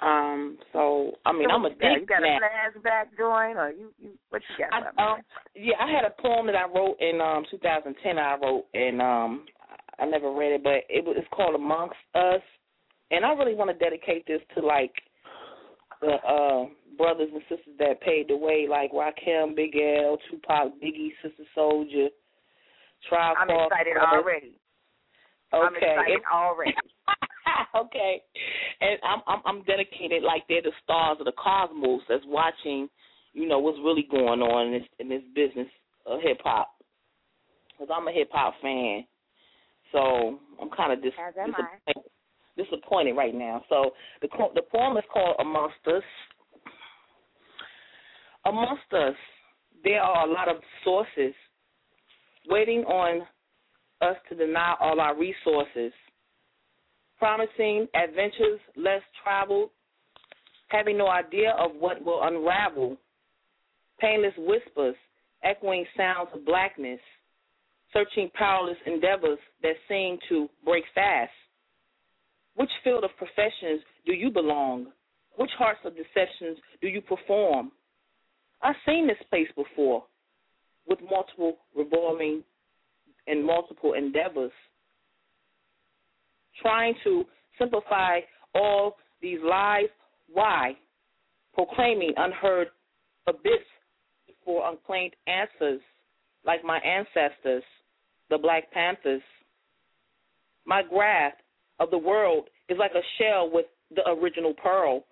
Um, 0.00 0.58
so 0.72 1.12
I 1.26 1.32
mean, 1.32 1.48
So 1.48 1.54
I'm 1.54 1.64
a 1.64 1.70
got? 1.70 2.00
You 2.00 2.06
got 2.06 2.22
now. 2.22 2.38
a 2.38 2.78
flashback 2.78 3.06
joint, 3.18 3.58
or 3.58 3.70
you, 3.70 3.90
you 3.98 4.10
what 4.30 4.42
you 4.48 4.64
got? 4.64 4.92
I, 4.96 5.12
um, 5.12 5.20
yeah, 5.56 5.74
I 5.80 5.90
had 5.90 6.04
a 6.04 6.22
poem 6.22 6.46
that 6.46 6.54
I 6.54 6.66
wrote 6.72 6.96
in 7.00 7.20
um 7.20 7.44
2010. 7.50 8.16
I 8.16 8.36
wrote 8.40 8.66
and 8.74 9.02
um 9.02 9.46
I 9.98 10.06
never 10.06 10.32
read 10.32 10.52
it, 10.52 10.62
but 10.62 10.86
it 10.88 11.04
was 11.04 11.16
it's 11.18 11.26
called 11.34 11.56
Amongst 11.56 11.96
Us, 12.14 12.42
and 13.10 13.24
I 13.24 13.32
really 13.32 13.54
want 13.54 13.70
to 13.70 13.84
dedicate 13.84 14.24
this 14.28 14.40
to 14.54 14.64
like 14.64 14.92
the 16.00 16.14
uh 16.22 16.66
brothers 16.96 17.30
and 17.32 17.42
sisters 17.48 17.74
that 17.80 18.00
paved 18.00 18.30
the 18.30 18.36
way, 18.36 18.66
like 18.70 18.92
Rakim, 18.92 19.56
Big 19.56 19.74
L, 19.74 20.16
Tupac, 20.30 20.74
Biggie, 20.80 21.10
Sister 21.22 21.42
Souljah, 21.56 22.08
Trial 23.08 23.34
I'm 23.36 23.50
excited 23.50 23.96
already. 23.96 24.54
Okay. 25.54 25.64
I'm 25.66 25.74
excited 25.74 26.20
already. 26.32 26.74
okay. 27.76 28.22
And 28.80 28.98
I'm 29.02 29.20
I'm 29.26 29.42
I'm 29.46 29.62
dedicated 29.64 30.22
like 30.22 30.42
they're 30.48 30.62
the 30.62 30.72
stars 30.84 31.18
of 31.20 31.26
the 31.26 31.32
cosmos 31.32 32.02
that's 32.08 32.24
watching, 32.26 32.88
you 33.32 33.48
know, 33.48 33.58
what's 33.58 33.78
really 33.78 34.06
going 34.10 34.40
on 34.40 34.66
in 34.68 34.72
this 34.72 34.88
in 34.98 35.08
this 35.08 35.22
business 35.34 35.68
of 36.06 36.20
hip 36.22 36.38
hop. 36.44 36.74
Cuz 37.78 37.88
I'm 37.94 38.08
a 38.08 38.12
hip 38.12 38.30
hop 38.32 38.54
fan. 38.60 39.04
So, 39.92 40.38
I'm 40.60 40.68
kind 40.70 40.92
of 40.92 41.02
dis- 41.02 41.12
As 41.18 41.34
am 41.38 41.54
I. 41.54 41.64
disappointed, 41.86 42.10
disappointed 42.58 43.12
right 43.16 43.34
now. 43.34 43.64
So, 43.70 43.92
the 44.20 44.28
the 44.54 44.62
poem 44.70 44.96
is 44.98 45.04
called 45.12 45.36
Amongst 45.38 45.86
Us. 45.86 46.02
Amongst 48.44 48.92
us, 48.92 49.14
there 49.84 50.02
are 50.02 50.28
a 50.28 50.30
lot 50.30 50.48
of 50.48 50.56
sources 50.84 51.34
waiting 52.48 52.80
on 52.84 53.26
us 54.00 54.16
to 54.28 54.34
deny 54.34 54.74
all 54.80 55.00
our 55.00 55.16
resources 55.16 55.92
promising 57.18 57.88
adventures 57.94 58.60
less 58.76 59.02
traveled, 59.22 59.70
having 60.68 60.96
no 60.96 61.08
idea 61.08 61.54
of 61.58 61.72
what 61.78 62.02
will 62.04 62.22
unravel, 62.22 62.96
painless 64.00 64.34
whispers, 64.38 64.94
echoing 65.42 65.84
sounds 65.96 66.28
of 66.32 66.44
blackness, 66.46 67.00
searching 67.92 68.30
powerless 68.34 68.76
endeavors 68.86 69.38
that 69.62 69.74
seem 69.88 70.18
to 70.28 70.48
break 70.64 70.84
fast. 70.94 71.32
Which 72.54 72.70
field 72.84 73.04
of 73.04 73.10
professions 73.16 73.82
do 74.06 74.12
you 74.12 74.30
belong? 74.30 74.86
Which 75.36 75.50
hearts 75.58 75.80
of 75.84 75.94
deceptions 75.94 76.58
do 76.80 76.88
you 76.88 77.00
perform? 77.00 77.72
I've 78.62 78.74
seen 78.86 79.06
this 79.06 79.16
place 79.30 79.48
before 79.56 80.04
with 80.88 80.98
multiple 81.08 81.58
revolving 81.76 82.42
and 83.28 83.44
multiple 83.44 83.92
endeavors 83.92 84.52
trying 86.60 86.94
to 87.04 87.24
simplify 87.58 88.20
all 88.54 88.96
these 89.20 89.38
lies. 89.44 89.88
Why? 90.32 90.72
Proclaiming 91.54 92.12
unheard 92.16 92.68
abyss 93.26 93.64
for 94.44 94.68
unclaimed 94.68 95.14
answers, 95.26 95.80
like 96.44 96.64
my 96.64 96.78
ancestors, 96.78 97.62
the 98.30 98.38
Black 98.38 98.70
Panthers. 98.72 99.22
My 100.66 100.82
grasp 100.82 101.38
of 101.80 101.90
the 101.90 101.98
world 101.98 102.48
is 102.68 102.78
like 102.78 102.92
a 102.92 103.06
shell 103.18 103.50
with 103.52 103.66
the 103.94 104.08
original 104.08 104.54
pearl, 104.54 105.04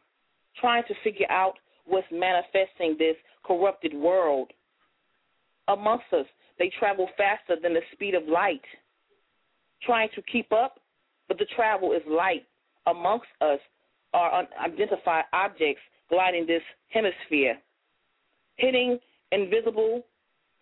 trying 0.61 0.85
to 0.89 0.95
figure 1.03 1.31
out 1.31 1.55
what's 1.87 2.07
manifesting 2.13 2.97
this 2.99 3.17
corrupted 3.45 3.95
world. 3.95 4.51
Amongst 5.69 6.05
us, 6.13 6.27
they 6.59 6.71
travel 6.79 7.09
faster 7.17 7.57
than 7.61 7.75
the 7.75 7.81
speed 7.93 8.15
of 8.15 8.27
light, 8.29 8.63
trying 9.83 10.09
to 10.15 10.23
keep 10.23 10.53
up 10.53 10.81
but 11.29 11.39
the 11.39 11.47
travel 11.57 11.93
is 11.93 12.03
light. 12.09 12.45
Amongst 12.87 13.27
us 13.41 13.59
are 14.15 14.47
unidentified 14.61 15.25
objects 15.33 15.83
gliding 16.09 16.47
this 16.47 16.63
hemisphere, 16.89 17.59
hitting 18.57 18.99
invisible 19.33 20.05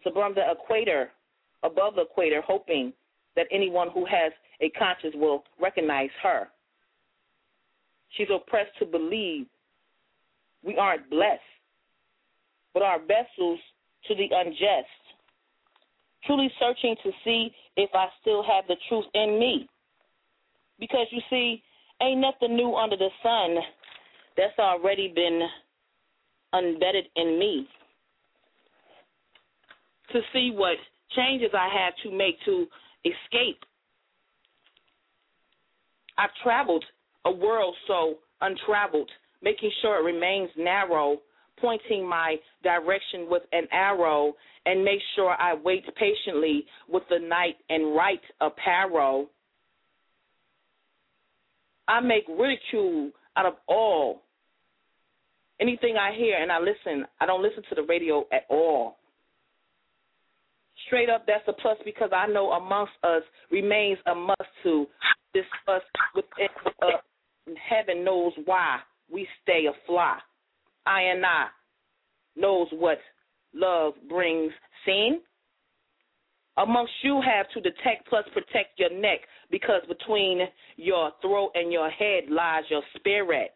sublime 0.03 0.35
the 0.35 0.51
equator, 0.51 1.11
above 1.63 1.95
the 1.95 2.03
equator, 2.03 2.43
hoping 2.43 2.93
that 3.37 3.47
anyone 3.51 3.89
who 3.93 4.05
has 4.07 4.33
a 4.61 4.71
conscience 4.71 5.15
will 5.17 5.45
recognize 5.61 6.11
her. 6.23 6.49
She's 8.11 8.29
oppressed 8.35 8.71
to 8.79 8.87
believe 8.87 9.47
we 10.65 10.77
aren't 10.77 11.11
blessed, 11.11 11.41
but 12.73 12.83
are 12.83 13.01
vessels 13.01 13.59
to 14.09 14.15
the 14.15 14.29
unjust, 14.33 14.89
truly 16.27 16.51
searching 16.59 16.97
to 17.03 17.11
see 17.25 17.51
if 17.77 17.91
I 17.95 18.07
still 18.21 18.43
have 18.43 18.67
the 18.69 18.77
truth 18.89 19.05
in 19.15 19.39
me 19.39 19.69
because 20.79 21.07
you 21.11 21.21
see, 21.31 21.63
ain't 22.03 22.21
nothing 22.21 22.57
new 22.57 22.75
under 22.75 22.97
the 22.97 23.09
sun 23.23 23.57
that's 24.37 24.59
already 24.59 25.13
been 25.15 25.41
embedded 26.53 27.07
in 27.17 27.39
me. 27.39 27.69
To 30.13 30.21
see 30.33 30.53
what 30.55 30.77
changes 31.17 31.51
I 31.55 31.69
have 31.85 31.95
to 32.05 32.17
make 32.17 32.37
to 32.45 32.67
escape. 33.05 33.59
I've 36.19 36.31
traveled 36.43 36.85
a 37.25 37.31
world 37.31 37.75
so 37.87 38.17
untraveled, 38.41 39.11
making 39.43 39.71
sure 39.83 39.99
it 39.99 40.13
remains 40.13 40.51
narrow, 40.57 41.19
pointing 41.65 42.07
my 42.07 42.37
direction 42.63 43.27
with 43.27 43.43
an 43.53 43.67
arrow, 43.73 44.35
and 44.67 44.85
make 44.85 45.01
sure 45.17 45.31
I 45.31 45.55
wait 45.55 45.83
patiently 45.97 46.67
with 46.91 47.05
the 47.09 47.19
night 47.19 47.57
and 47.71 47.97
right 47.97 48.21
apparel. 48.43 49.31
I 51.89 52.01
make 52.01 52.25
ridicule 52.29 53.13
out 53.39 53.47
of 53.47 53.55
all. 53.67 54.25
Anything 55.59 55.97
I 55.97 56.15
hear 56.15 56.37
and 56.39 56.53
I 56.53 56.59
listen, 56.59 57.07
I 57.19 57.25
don't 57.25 57.43
listen 57.43 57.63
to 57.71 57.75
the 57.75 57.83
radio 57.89 58.27
at 58.31 58.43
all. 58.51 58.99
Straight 60.87 61.09
up, 61.09 61.25
that's 61.27 61.49
a 61.49 61.55
plus 61.55 61.79
because 61.87 62.11
I 62.15 62.27
know 62.27 62.51
amongst 62.53 62.93
us 63.05 63.23
remains 63.51 63.99
a 64.07 64.15
must 64.15 64.51
to 64.65 64.87
discuss 65.33 65.83
within 66.15 66.49
uh, 66.83 66.87
heaven 67.71 68.05
knows 68.05 68.33
why 68.45 68.81
we 69.11 69.27
stay 69.43 69.65
afly. 69.65 70.17
I 70.87 71.03
and 71.03 71.25
I 71.25 71.47
knows 72.37 72.69
what 72.73 72.99
love 73.55 73.95
brings. 74.09 74.53
Seen? 74.85 75.21
Amongst 76.57 76.93
you 77.03 77.21
have 77.21 77.47
to 77.51 77.61
detect 77.61 78.09
plus 78.09 78.25
protect 78.33 78.79
your 78.79 78.93
neck 78.93 79.21
because 79.51 79.83
between 79.89 80.41
your 80.77 81.11
throat 81.21 81.51
and 81.55 81.73
your 81.73 81.91
head 81.91 82.25
lies 82.31 82.65
your 82.71 82.83
spirit. 82.97 83.55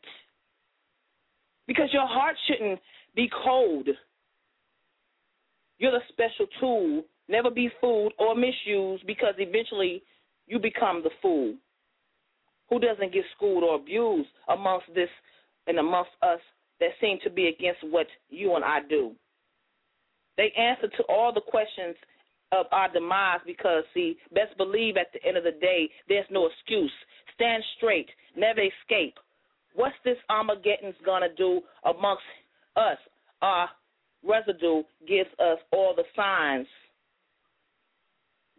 Because 1.66 1.90
your 1.92 2.06
heart 2.06 2.34
shouldn't 2.46 2.80
be 3.14 3.30
cold. 3.44 3.88
You're 5.78 5.92
the 5.92 6.00
special 6.08 6.46
tool. 6.58 7.04
Never 7.28 7.50
be 7.50 7.70
fooled 7.80 8.14
or 8.18 8.34
misused 8.34 9.06
because 9.06 9.34
eventually 9.38 10.02
you 10.46 10.58
become 10.58 11.02
the 11.04 11.10
fool. 11.22 11.54
Who 12.70 12.80
doesn't 12.80 13.12
get 13.12 13.24
schooled 13.36 13.62
or 13.62 13.76
abused 13.76 14.30
amongst 14.48 14.86
this 14.94 15.10
and 15.66 15.78
amongst 15.78 16.10
us 16.22 16.40
that 16.80 16.90
seem 17.00 17.18
to 17.24 17.30
be 17.30 17.48
against 17.48 17.80
what 17.82 18.06
you 18.28 18.54
and 18.54 18.64
I 18.64 18.80
do? 18.88 19.12
They 20.36 20.52
answer 20.56 20.88
to 20.88 21.02
all 21.08 21.32
the 21.32 21.40
questions 21.40 21.96
of 22.52 22.66
our 22.72 22.90
demise 22.92 23.40
because, 23.44 23.84
see, 23.92 24.16
best 24.32 24.56
believe 24.56 24.96
at 24.96 25.12
the 25.12 25.26
end 25.26 25.36
of 25.36 25.44
the 25.44 25.52
day, 25.52 25.90
there's 26.08 26.26
no 26.30 26.46
excuse. 26.46 26.92
Stand 27.34 27.62
straight, 27.76 28.08
never 28.36 28.60
escape. 28.60 29.14
What's 29.74 29.96
this 30.04 30.16
Armageddon's 30.30 30.96
gonna 31.04 31.34
do 31.36 31.60
amongst 31.84 32.22
us? 32.76 32.98
Our 33.42 33.68
residue 34.24 34.82
gives 35.06 35.30
us 35.38 35.58
all 35.72 35.94
the 35.94 36.04
signs 36.16 36.66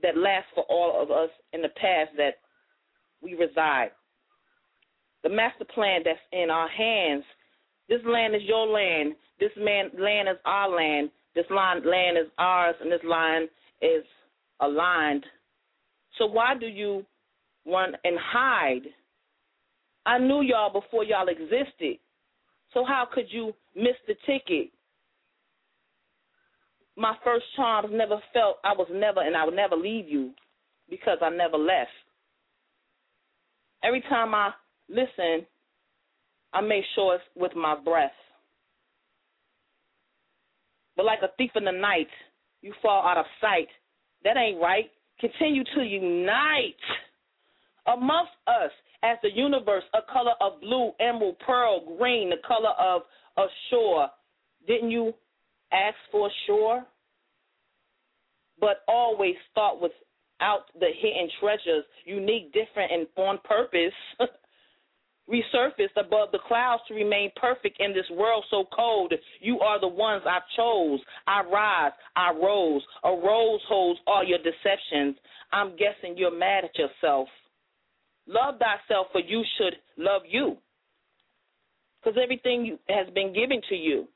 that 0.01 0.17
last 0.17 0.45
for 0.55 0.63
all 0.69 1.01
of 1.01 1.11
us 1.11 1.29
in 1.53 1.61
the 1.61 1.69
past 1.69 2.11
that 2.17 2.39
we 3.21 3.33
reside. 3.33 3.91
The 5.23 5.29
master 5.29 5.65
plan 5.65 6.01
that's 6.05 6.19
in 6.31 6.49
our 6.49 6.69
hands. 6.69 7.23
This 7.89 8.01
land 8.05 8.35
is 8.35 8.43
your 8.43 8.67
land. 8.67 9.15
This 9.39 9.51
man 9.57 9.89
land 9.99 10.29
is 10.29 10.37
our 10.45 10.69
land. 10.69 11.09
This 11.35 11.45
line, 11.49 11.77
land 11.85 12.17
is 12.17 12.31
ours, 12.37 12.75
and 12.81 12.91
this 12.91 13.03
line 13.03 13.47
is 13.81 14.03
aligned. 14.59 15.25
So 16.17 16.25
why 16.25 16.53
do 16.59 16.67
you 16.67 17.05
run 17.65 17.93
and 18.03 18.17
hide? 18.19 18.87
I 20.05 20.17
knew 20.17 20.41
y'all 20.41 20.71
before 20.71 21.03
y'all 21.03 21.27
existed. 21.27 21.99
So 22.73 22.85
how 22.85 23.07
could 23.11 23.25
you 23.29 23.53
miss 23.75 23.95
the 24.07 24.15
ticket? 24.25 24.71
My 26.95 27.15
first 27.23 27.45
charms 27.55 27.89
never 27.91 28.19
felt 28.33 28.57
I 28.63 28.73
was 28.73 28.87
never 28.91 29.21
and 29.21 29.35
I 29.35 29.45
would 29.45 29.55
never 29.55 29.75
leave 29.75 30.07
you 30.07 30.31
because 30.89 31.17
I 31.21 31.29
never 31.29 31.57
left. 31.57 31.89
Every 33.83 34.01
time 34.01 34.35
I 34.35 34.51
listen, 34.89 35.45
I 36.53 36.61
make 36.61 36.83
sure 36.95 37.15
it's 37.15 37.23
with 37.35 37.55
my 37.55 37.75
breath. 37.79 38.11
But 40.95 41.05
like 41.05 41.19
a 41.21 41.29
thief 41.37 41.51
in 41.55 41.63
the 41.63 41.71
night, 41.71 42.07
you 42.61 42.73
fall 42.81 43.07
out 43.07 43.17
of 43.17 43.25
sight. 43.39 43.67
That 44.23 44.37
ain't 44.37 44.61
right. 44.61 44.85
Continue 45.19 45.63
to 45.75 45.81
unite 45.81 46.75
amongst 47.87 48.33
us 48.47 48.71
as 49.03 49.17
the 49.23 49.29
universe, 49.33 49.83
a 49.93 49.99
color 50.11 50.33
of 50.41 50.59
blue, 50.61 50.91
emerald, 50.99 51.37
pearl, 51.45 51.97
green, 51.97 52.29
the 52.29 52.37
color 52.45 52.73
of 52.77 53.03
a 53.37 53.45
shore. 53.69 54.07
Didn't 54.67 54.91
you 54.91 55.13
ask 55.71 55.95
for 56.11 56.29
shore? 56.45 56.83
But 58.59 58.83
always 58.87 59.35
start 59.51 59.75
without 59.81 60.65
the 60.77 60.87
hidden 60.99 61.29
treasures, 61.39 61.85
unique, 62.05 62.51
different, 62.51 62.91
and 62.91 63.07
on 63.15 63.39
purpose. 63.45 63.93
Resurfaced 65.29 65.95
above 65.95 66.29
the 66.31 66.39
clouds 66.47 66.81
to 66.87 66.95
remain 66.95 67.31
perfect 67.35 67.77
in 67.79 67.93
this 67.93 68.09
world 68.11 68.43
so 68.49 68.65
cold. 68.75 69.13
You 69.39 69.59
are 69.59 69.79
the 69.79 69.87
ones 69.87 70.23
I 70.25 70.39
chose. 70.57 70.99
I 71.27 71.43
rise, 71.43 71.91
I 72.15 72.31
rose. 72.31 72.81
A 73.03 73.09
rose 73.09 73.61
holds 73.67 73.99
all 74.07 74.23
your 74.25 74.39
deceptions. 74.39 75.17
I'm 75.51 75.71
guessing 75.71 76.17
you're 76.17 76.35
mad 76.35 76.63
at 76.65 76.77
yourself. 76.77 77.27
Love 78.27 78.55
thyself, 78.59 79.07
for 79.11 79.21
you 79.21 79.43
should 79.57 79.75
love 79.97 80.23
you. 80.27 80.57
Because 82.01 82.19
everything 82.21 82.77
has 82.87 83.07
been 83.13 83.33
given 83.33 83.61
to 83.69 83.75
you. 83.75 84.07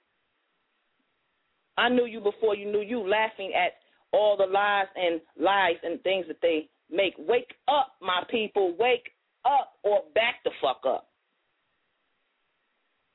I 1.78 1.89
knew 1.89 2.05
you 2.05 2.22
before 2.22 2.55
you 2.55 2.72
knew 2.72 2.82
you, 2.82 2.99
laughing 3.07 3.51
at 3.55 3.74
all 4.11 4.38
the 4.38 4.45
lies 4.45 4.86
and 4.95 5.20
lies 5.39 5.76
and 5.84 6.01
things 6.01 6.26
that 6.28 6.38
they 6.41 6.70
make. 6.91 7.14
Wake 7.18 7.53
up, 7.68 7.93
my 8.01 8.24
people. 8.30 8.76
Wake 8.80 9.09
up 9.45 9.73
or 9.83 10.01
back 10.15 10.35
the 10.43 10.51
fuck 10.61 10.81
up. 10.87 11.09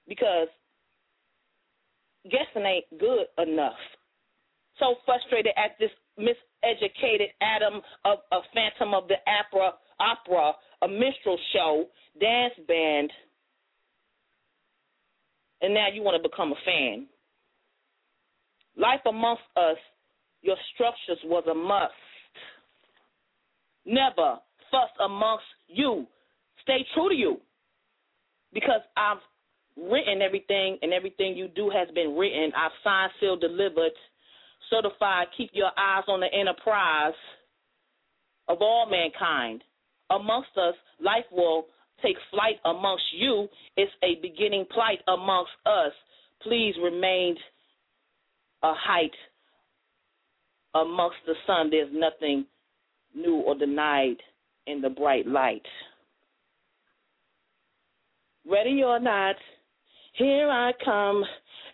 Because 0.06 0.48
guessing 2.24 2.66
ain't 2.66 2.84
good 2.98 3.26
enough. 3.38 3.78
So 4.78 4.96
frustrated 5.04 5.52
at 5.56 5.76
this 5.78 5.90
miseducated 6.18 7.28
atom 7.40 7.80
of 8.04 8.18
a 8.32 8.38
phantom 8.54 8.94
of 8.94 9.08
the 9.08 9.16
opera, 9.26 9.72
opera, 10.00 10.52
a 10.82 10.88
minstrel 10.88 11.38
show, 11.52 11.86
dance 12.20 12.54
band, 12.66 13.10
and 15.60 15.74
now 15.74 15.88
you 15.92 16.02
want 16.02 16.22
to 16.22 16.28
become 16.28 16.52
a 16.52 16.64
fan. 16.64 17.06
Life 18.76 19.00
amongst 19.08 19.42
us, 19.56 19.76
your 20.42 20.56
structures 20.74 21.18
was 21.24 21.44
a 21.50 21.54
must. 21.54 21.92
Never 23.84 24.38
fuss 24.70 24.90
amongst 25.04 25.44
you. 25.66 26.06
Stay 26.68 26.84
true 26.92 27.08
to 27.08 27.14
you. 27.14 27.38
Because 28.52 28.82
I've 28.94 29.24
written 29.74 30.20
everything 30.20 30.78
and 30.82 30.92
everything 30.92 31.34
you 31.34 31.48
do 31.48 31.70
has 31.70 31.88
been 31.94 32.14
written. 32.14 32.52
I've 32.54 32.72
signed, 32.84 33.12
sealed, 33.18 33.40
delivered, 33.40 33.92
certified. 34.68 35.28
Keep 35.36 35.50
your 35.54 35.70
eyes 35.78 36.04
on 36.08 36.20
the 36.20 36.26
enterprise 36.26 37.14
of 38.48 38.58
all 38.60 38.86
mankind. 38.90 39.64
Amongst 40.10 40.50
us, 40.58 40.74
life 41.00 41.24
will 41.32 41.66
take 42.02 42.16
flight 42.30 42.56
amongst 42.66 43.04
you. 43.14 43.48
It's 43.78 43.92
a 44.02 44.20
beginning 44.20 44.66
plight 44.70 44.98
amongst 45.08 45.52
us. 45.64 45.92
Please 46.42 46.74
remain 46.82 47.34
a 48.62 48.74
height 48.74 49.14
amongst 50.74 51.16
the 51.26 51.34
sun. 51.46 51.70
There's 51.70 51.90
nothing 51.92 52.44
new 53.14 53.36
or 53.36 53.54
denied 53.54 54.16
in 54.66 54.82
the 54.82 54.90
bright 54.90 55.26
light. 55.26 55.62
Ready 58.50 58.82
or 58.82 58.98
not, 58.98 59.36
here 60.14 60.48
I 60.48 60.72
come. 60.82 61.22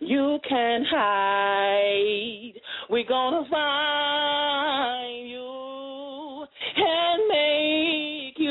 You 0.01 0.41
can 0.49 0.85
hide. 0.91 2.55
We're 2.91 3.07
gonna 3.09 3.49
find 3.49 5.29
you 5.29 6.45
and 6.77 7.29
make 7.29 8.37
you 8.39 8.51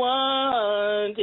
wanted. 0.00 1.18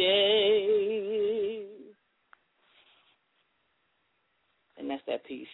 And 4.78 4.92
that's 4.92 5.02
that 5.08 5.26
piece. 5.26 5.48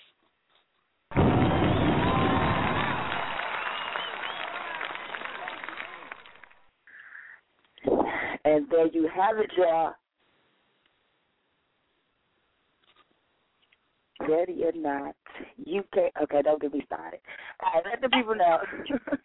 And 8.43 8.69
there 8.69 8.87
you 8.87 9.07
have 9.15 9.37
it, 9.39 9.51
y'all. 9.57 9.93
Ready 14.21 14.63
or 14.63 14.71
not, 14.73 15.15
you 15.57 15.83
can't. 15.93 16.13
Okay, 16.23 16.41
don't 16.41 16.61
get 16.61 16.73
me 16.73 16.83
started. 16.85 17.19
All 17.61 17.71
right, 17.73 17.83
let 17.91 18.01
the 18.01 18.09
people 18.09 18.35
know. 18.35 18.59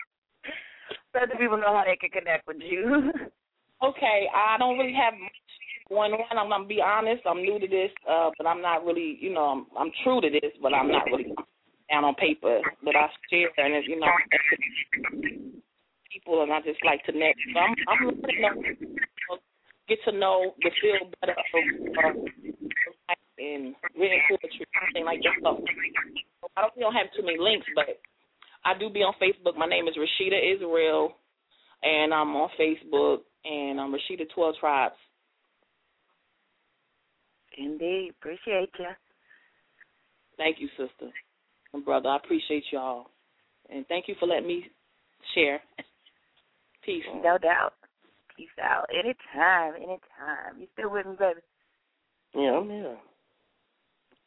let 1.14 1.28
the 1.30 1.36
people 1.38 1.58
know 1.58 1.72
how 1.72 1.84
they 1.86 1.96
can 1.96 2.10
connect 2.10 2.46
with 2.46 2.58
you. 2.60 3.12
Okay, 3.82 4.28
I 4.34 4.58
don't 4.58 4.76
really 4.76 4.92
have 4.92 5.14
much 5.14 5.32
going 5.88 6.12
on. 6.12 6.36
I'm 6.36 6.50
gonna 6.50 6.66
be 6.66 6.82
honest. 6.84 7.22
I'm 7.24 7.40
new 7.40 7.58
to 7.58 7.66
this, 7.66 7.90
uh, 8.06 8.28
but 8.36 8.46
I'm 8.46 8.60
not 8.60 8.84
really, 8.84 9.16
you 9.22 9.32
know, 9.32 9.44
I'm, 9.44 9.66
I'm 9.74 9.90
true 10.04 10.20
to 10.20 10.28
this, 10.28 10.52
but 10.60 10.74
I'm 10.74 10.90
not 10.90 11.06
really 11.06 11.32
down 11.88 12.04
on 12.04 12.14
paper. 12.16 12.60
But 12.84 12.94
I 12.94 13.08
share 13.30 13.48
and 13.56 13.82
you 13.88 13.98
know, 13.98 14.06
people, 16.12 16.42
and 16.42 16.52
I 16.52 16.60
just 16.60 16.84
like 16.84 17.02
to 17.06 17.12
connect. 17.12 17.38
So 17.54 17.60
I'm, 17.60 17.74
I'm 17.88 18.06
learning 18.20 18.76
to 18.80 19.38
get 19.88 19.98
to 20.04 20.12
know 20.12 20.52
the 20.60 20.70
feel 20.82 21.10
better 21.20 21.34
uh, 21.34 22.12
and 23.40 23.74
written 23.96 24.20
poetry, 24.28 24.66
something 24.76 25.04
like 25.04 25.20
that. 25.24 25.40
So 25.40 25.64
I 26.56 26.60
don't, 26.60 26.76
we 26.76 26.82
don't 26.82 26.94
have 26.94 27.08
too 27.16 27.24
many 27.24 27.38
links, 27.40 27.66
but 27.74 27.96
I 28.64 28.78
do 28.78 28.90
be 28.90 29.00
on 29.00 29.14
Facebook. 29.16 29.56
My 29.56 29.66
name 29.66 29.88
is 29.88 29.96
Rashida 29.96 30.36
Israel, 30.36 31.16
and 31.82 32.12
I'm 32.12 32.36
on 32.36 32.50
Facebook, 32.60 33.24
and 33.44 33.80
I'm 33.80 33.92
Rashida 33.92 34.28
Twelve 34.34 34.54
Tribes. 34.60 34.94
Indeed, 37.56 38.12
appreciate 38.20 38.70
you. 38.78 38.92
Thank 40.36 40.56
you, 40.60 40.68
sister 40.76 41.10
and 41.72 41.84
brother. 41.84 42.08
I 42.08 42.16
appreciate 42.16 42.64
y'all, 42.72 43.06
and 43.70 43.86
thank 43.88 44.08
you 44.08 44.14
for 44.20 44.26
letting 44.26 44.46
me 44.46 44.66
share. 45.34 45.60
Peace. 46.84 47.04
No 47.22 47.38
doubt. 47.38 47.74
Peace 48.36 48.48
out. 48.62 48.86
Anytime, 48.90 49.74
anytime. 49.76 50.58
You 50.58 50.66
still 50.72 50.90
with 50.90 51.06
me, 51.06 51.12
baby? 51.18 51.40
Yeah, 52.34 52.58
I'm 52.58 52.68
here. 52.68 52.96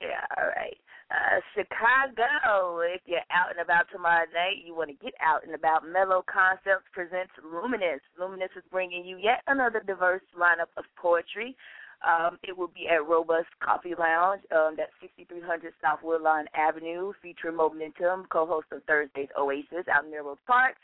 Yeah, 0.04 0.28
all 0.36 0.51
right. 0.51 0.76
Uh, 1.08 1.39
Chicago, 1.56 2.84
if 2.84 2.99
you're 3.06 3.24
out 3.32 3.51
and 3.51 3.62
about 3.64 3.86
tomorrow 3.91 4.26
night, 4.34 4.66
you 4.66 4.76
want 4.76 4.89
to 4.89 4.99
get 4.99 5.14
out 5.24 5.45
and 5.45 5.56
about. 5.56 5.88
Mellow 5.88 6.26
Concepts 6.28 6.89
presents 6.91 7.32
Luminous. 7.39 8.01
Luminous 8.20 8.51
is 8.58 8.64
bringing 8.72 9.06
you 9.06 9.18
yet 9.18 9.39
another 9.47 9.80
diverse 9.86 10.24
lineup 10.36 10.74
of 10.76 10.84
poetry. 10.97 11.56
Um, 12.04 12.38
it 12.43 12.58
will 12.58 12.68
be 12.68 12.89
at 12.91 13.08
Robust 13.08 13.47
Coffee 13.64 13.95
Lounge. 13.97 14.41
Um, 14.51 14.76
that's 14.76 14.91
6300 14.99 15.72
South 15.82 15.99
Woodlawn 16.04 16.45
Avenue, 16.54 17.14
featuring 17.22 17.56
Momentum, 17.56 18.28
co-host 18.28 18.68
of 18.74 18.84
Thursday's 18.84 19.32
Oasis 19.39 19.88
out 19.88 20.04
in 20.04 20.12
Melrose 20.12 20.43
Park, 20.45 20.76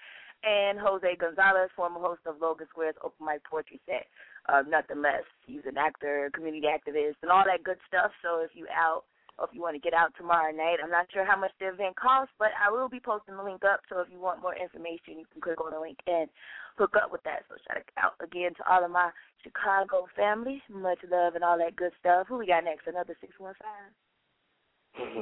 and 0.48 0.80
Jose 0.80 1.18
Gonzalez, 1.20 1.70
former 1.76 2.00
host 2.00 2.22
of 2.26 2.40
Logan 2.40 2.68
Square's 2.70 2.96
Open 3.04 3.26
Mic 3.26 3.44
Poetry 3.44 3.82
Set. 3.86 4.08
Uh, 4.50 4.64
nothing 4.68 5.02
less. 5.02 5.22
He's 5.46 5.62
an 5.68 5.78
actor, 5.78 6.32
community 6.34 6.66
activist, 6.66 7.22
and 7.22 7.30
all 7.30 7.44
that 7.46 7.64
good 7.64 7.78
stuff. 7.88 8.10
So 8.24 8.42
if 8.42 8.50
you 8.56 8.66
out 8.74 9.04
or 9.38 9.46
if 9.46 9.54
you 9.54 9.62
want 9.62 9.76
to 9.76 9.80
get 9.80 9.94
out 9.94 10.12
tomorrow 10.18 10.52
night, 10.52 10.78
I'm 10.84 10.90
not 10.90 11.06
sure 11.14 11.24
how 11.24 11.38
much 11.38 11.52
the 11.60 11.70
event 11.70 11.96
costs, 11.96 12.34
but 12.40 12.50
I 12.58 12.72
will 12.72 12.90
be 12.90 13.00
posting 13.00 13.38
the 13.38 13.44
link 13.44 13.62
up. 13.64 13.82
So 13.88 14.00
if 14.00 14.08
you 14.12 14.20
want 14.20 14.42
more 14.42 14.56
information, 14.56 15.22
you 15.22 15.26
can 15.32 15.40
click 15.40 15.62
on 15.62 15.72
the 15.72 15.80
link 15.80 16.00
and 16.08 16.28
hook 16.78 16.96
up 16.98 17.12
with 17.12 17.22
that. 17.24 17.46
So 17.48 17.56
shout 17.68 17.84
out 18.02 18.14
again 18.24 18.56
to 18.58 18.64
all 18.66 18.84
of 18.84 18.90
my 18.90 19.12
Chicago 19.44 20.08
family. 20.16 20.62
Much 20.68 21.00
love 21.10 21.36
and 21.36 21.44
all 21.44 21.58
that 21.60 21.76
good 21.76 21.94
stuff. 22.00 22.28
Who 22.28 22.38
we 22.38 22.48
got 22.48 22.64
next? 22.64 22.88
Another 22.88 23.16
six 23.22 23.34
one 23.38 23.54
five. 23.62 23.94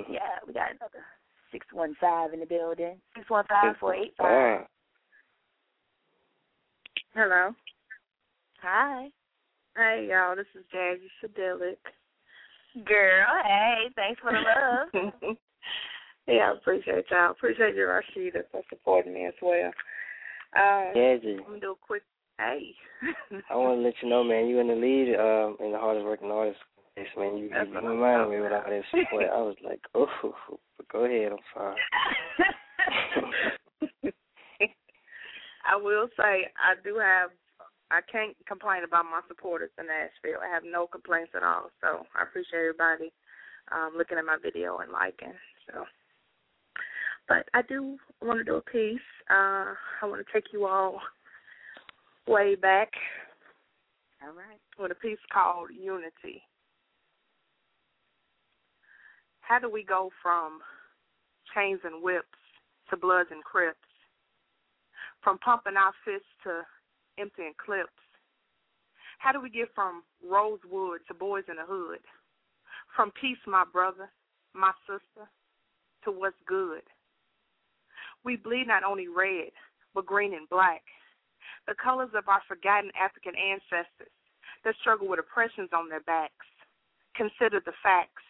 Yeah, 0.10 0.40
we 0.48 0.54
got 0.54 0.72
another 0.72 1.04
six 1.52 1.68
one 1.74 1.96
five 2.00 2.34
in 2.34 2.40
the 2.40 2.46
building. 2.46 2.96
Six 3.16 3.30
one 3.30 3.46
five 3.50 3.76
four 3.78 3.94
eight 3.94 4.14
five. 4.18 4.66
Hello. 7.14 7.52
Hi. 8.62 9.10
Hey, 9.78 10.08
y'all. 10.10 10.36
This 10.36 10.48
is 10.56 10.66
Jazzy 10.74 11.06
Sedilic. 11.22 11.78
Girl, 12.84 13.28
hey, 13.46 13.84
thanks 13.96 14.20
for 14.20 14.32
the 14.32 14.40
love. 14.40 15.14
yeah, 16.28 16.50
I 16.50 16.58
appreciate 16.58 17.06
y'all. 17.12 17.30
Appreciate 17.30 17.76
you, 17.76 17.84
Rashida, 17.84 18.42
for 18.52 18.64
supporting 18.70 19.14
me 19.14 19.28
as 19.28 19.36
well. 19.40 19.68
Um, 20.56 20.94
Jazzy. 20.96 21.38
I'm 21.38 21.44
going 21.46 21.54
to 21.54 21.60
do 21.60 21.72
a 21.74 21.76
quick, 21.86 22.02
hey. 22.40 22.74
I 23.52 23.56
want 23.56 23.78
to 23.78 23.84
let 23.84 23.94
you 24.02 24.10
know, 24.10 24.24
man, 24.24 24.48
you 24.48 24.60
in 24.60 24.68
the 24.68 24.74
lead 24.74 25.14
um, 25.14 25.58
in 25.64 25.72
the 25.72 25.78
hardest 25.78 26.08
working 26.08 26.32
artist. 26.32 26.58
Yes, 26.96 27.06
man, 27.16 27.38
you, 27.38 27.50
That's 27.54 27.68
you 27.68 27.76
what 27.76 27.84
I'm 27.84 27.92
reminded 27.92 28.30
me 28.30 28.38
talking 28.38 28.42
with 28.42 28.54
all 28.54 28.64
that 28.72 28.84
support. 28.90 29.26
I 29.32 29.42
was 29.42 29.58
like, 29.64 29.82
oh, 29.94 30.08
but 30.78 30.88
go 30.92 31.06
ahead, 31.06 31.34
I'm 31.34 31.38
sorry. 31.54 31.76
I 35.70 35.76
will 35.76 36.08
say 36.18 36.50
I 36.58 36.74
do 36.84 36.98
have 36.98 37.30
I 37.90 38.02
can't 38.12 38.36
complain 38.48 38.84
about 38.84 39.06
my 39.06 39.22
supporters 39.28 39.72
in 39.80 39.88
Nashville. 39.88 40.42
I 40.44 40.54
have 40.54 40.64
no 40.66 40.88
complaints 40.88 41.32
at 41.36 41.44
all. 41.44 41.70
So 41.82 42.06
I 42.16 42.24
appreciate 42.24 42.60
everybody 42.60 43.12
um 43.72 43.94
looking 43.98 44.18
at 44.18 44.26
my 44.26 44.38
video 44.42 44.78
and 44.78 44.92
liking. 44.92 45.34
So 45.72 45.86
but 47.28 47.48
I 47.54 47.62
do 47.62 47.98
want 48.22 48.40
to 48.40 48.44
do 48.44 48.56
a 48.56 48.62
piece. 48.62 49.00
Uh 49.30 49.74
I 50.02 50.06
want 50.06 50.26
to 50.26 50.34
take 50.34 50.52
you 50.54 50.66
all 50.66 51.02
way 52.28 52.56
back 52.56 52.92
All 54.22 54.34
right. 54.34 54.60
With 54.80 54.92
a 54.92 54.96
piece 54.96 55.20
called 55.32 55.70
Unity. 55.72 56.44
How 59.42 59.60
do 59.60 59.70
we 59.70 59.84
go 59.84 60.10
from 60.22 60.60
chains 61.56 61.80
and 61.86 62.04
whips 62.04 62.28
to 62.90 62.98
bloods 62.98 63.30
and 63.32 63.44
crips? 63.44 63.80
From 65.24 65.38
pumping 65.40 65.78
our 65.78 65.94
fists 66.04 66.28
to 66.44 66.64
emptying 67.18 67.54
clips? 67.64 67.90
How 69.20 69.32
do 69.32 69.42
we 69.42 69.50
get 69.50 69.74
from 69.74 70.04
rosewood 70.24 71.02
to 71.08 71.14
boys 71.14 71.44
in 71.50 71.56
the 71.56 71.66
hood? 71.66 72.00
From 72.96 73.12
peace, 73.20 73.42
my 73.46 73.64
brother, 73.72 74.10
my 74.54 74.72
sister, 74.86 75.28
to 76.04 76.12
what's 76.12 76.38
good? 76.48 76.82
We 78.24 78.36
bleed 78.36 78.68
not 78.68 78.84
only 78.84 79.08
red, 79.08 79.52
but 79.94 80.06
green 80.06 80.34
and 80.34 80.50
black, 80.50 80.84
the 81.68 81.76
colors 81.82 82.12
of 82.16 82.28
our 82.28 82.42
forgotten 82.48 82.92
African 83.00 83.34
ancestors 83.36 84.14
that 84.64 84.76
struggle 84.82 85.08
with 85.08 85.20
oppressions 85.20 85.70
on 85.74 85.90
their 85.90 86.02
backs. 86.02 86.46
Consider 87.16 87.62
the 87.66 87.74
facts. 87.82 88.24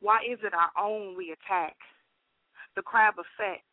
Why 0.00 0.20
is 0.24 0.38
it 0.42 0.54
our 0.54 0.70
own 0.78 1.16
we 1.16 1.32
attack? 1.32 1.76
The 2.76 2.82
crab 2.82 3.14
effect. 3.14 3.64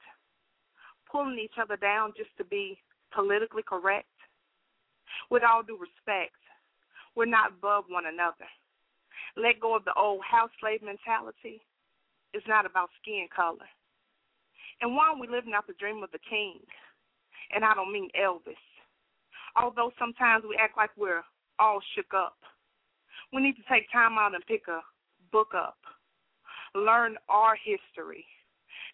Pulling 1.12 1.40
each 1.40 1.56
other 1.62 1.78
down 1.78 2.14
just 2.18 2.32
to 2.38 2.44
be 2.44 2.80
politically 3.14 3.64
correct. 3.68 4.08
With 5.30 5.44
all 5.44 5.64
due 5.64 5.78
respect, 5.80 6.36
we're 7.16 7.26
not 7.26 7.52
above 7.52 7.86
one 7.90 8.06
another. 8.06 8.48
Let 9.36 9.60
go 9.60 9.76
of 9.76 9.86
the 9.86 9.94
old 9.94 10.22
house 10.24 10.52
slave 10.60 10.82
mentality. 10.82 11.62
It's 12.34 12.48
not 12.48 12.66
about 12.66 12.90
skin 13.02 13.28
color. 13.34 13.68
And 14.82 14.96
why 14.96 15.10
are 15.10 15.20
we 15.20 15.28
living 15.28 15.54
out 15.56 15.68
the 15.68 15.74
dream 15.80 16.04
of 16.04 16.12
the 16.12 16.20
king? 16.30 16.60
And 17.52 17.64
I 17.64 17.74
don't 17.74 17.92
mean 17.92 18.10
Elvis. 18.20 18.62
Although 19.60 19.92
sometimes 19.98 20.44
we 20.48 20.58
act 20.60 20.78
like 20.78 20.92
we're 20.98 21.24
all 21.60 21.80
shook 21.96 22.14
up. 22.16 22.38
We 23.34 23.42
need 23.42 23.56
to 23.56 23.64
take 23.70 23.92
time 23.92 24.18
out 24.18 24.36
and 24.36 24.46
pick 24.46 24.68
a 24.68 24.82
book 25.32 25.54
up. 25.56 25.78
Learn 26.76 27.16
our 27.30 27.56
history. 27.56 28.26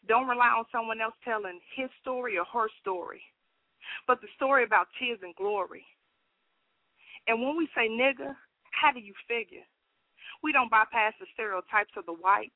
Don't 0.07 0.27
rely 0.27 0.47
on 0.47 0.65
someone 0.71 1.01
else 1.01 1.15
telling 1.23 1.59
his 1.75 1.89
story 2.01 2.37
or 2.37 2.45
her 2.45 2.67
story, 2.81 3.21
but 4.07 4.21
the 4.21 4.27
story 4.35 4.63
about 4.63 4.87
tears 4.99 5.19
and 5.23 5.35
glory. 5.35 5.85
And 7.27 7.41
when 7.41 7.57
we 7.57 7.67
say 7.75 7.87
nigga, 7.87 8.35
how 8.71 8.91
do 8.91 8.99
you 8.99 9.13
figure? 9.27 9.63
We 10.41 10.51
don't 10.51 10.71
bypass 10.71 11.13
the 11.19 11.27
stereotypes 11.33 11.93
of 11.97 12.05
the 12.05 12.13
whites. 12.13 12.51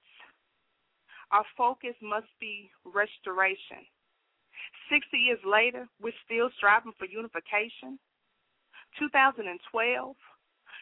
Our 1.32 1.45
focus 1.57 1.95
must 2.01 2.28
be 2.39 2.71
restoration. 2.86 3.84
60 4.89 5.17
years 5.17 5.39
later, 5.45 5.88
we're 6.01 6.15
still 6.25 6.49
striving 6.57 6.93
for 6.97 7.05
unification. 7.05 7.99
2012, 8.99 10.15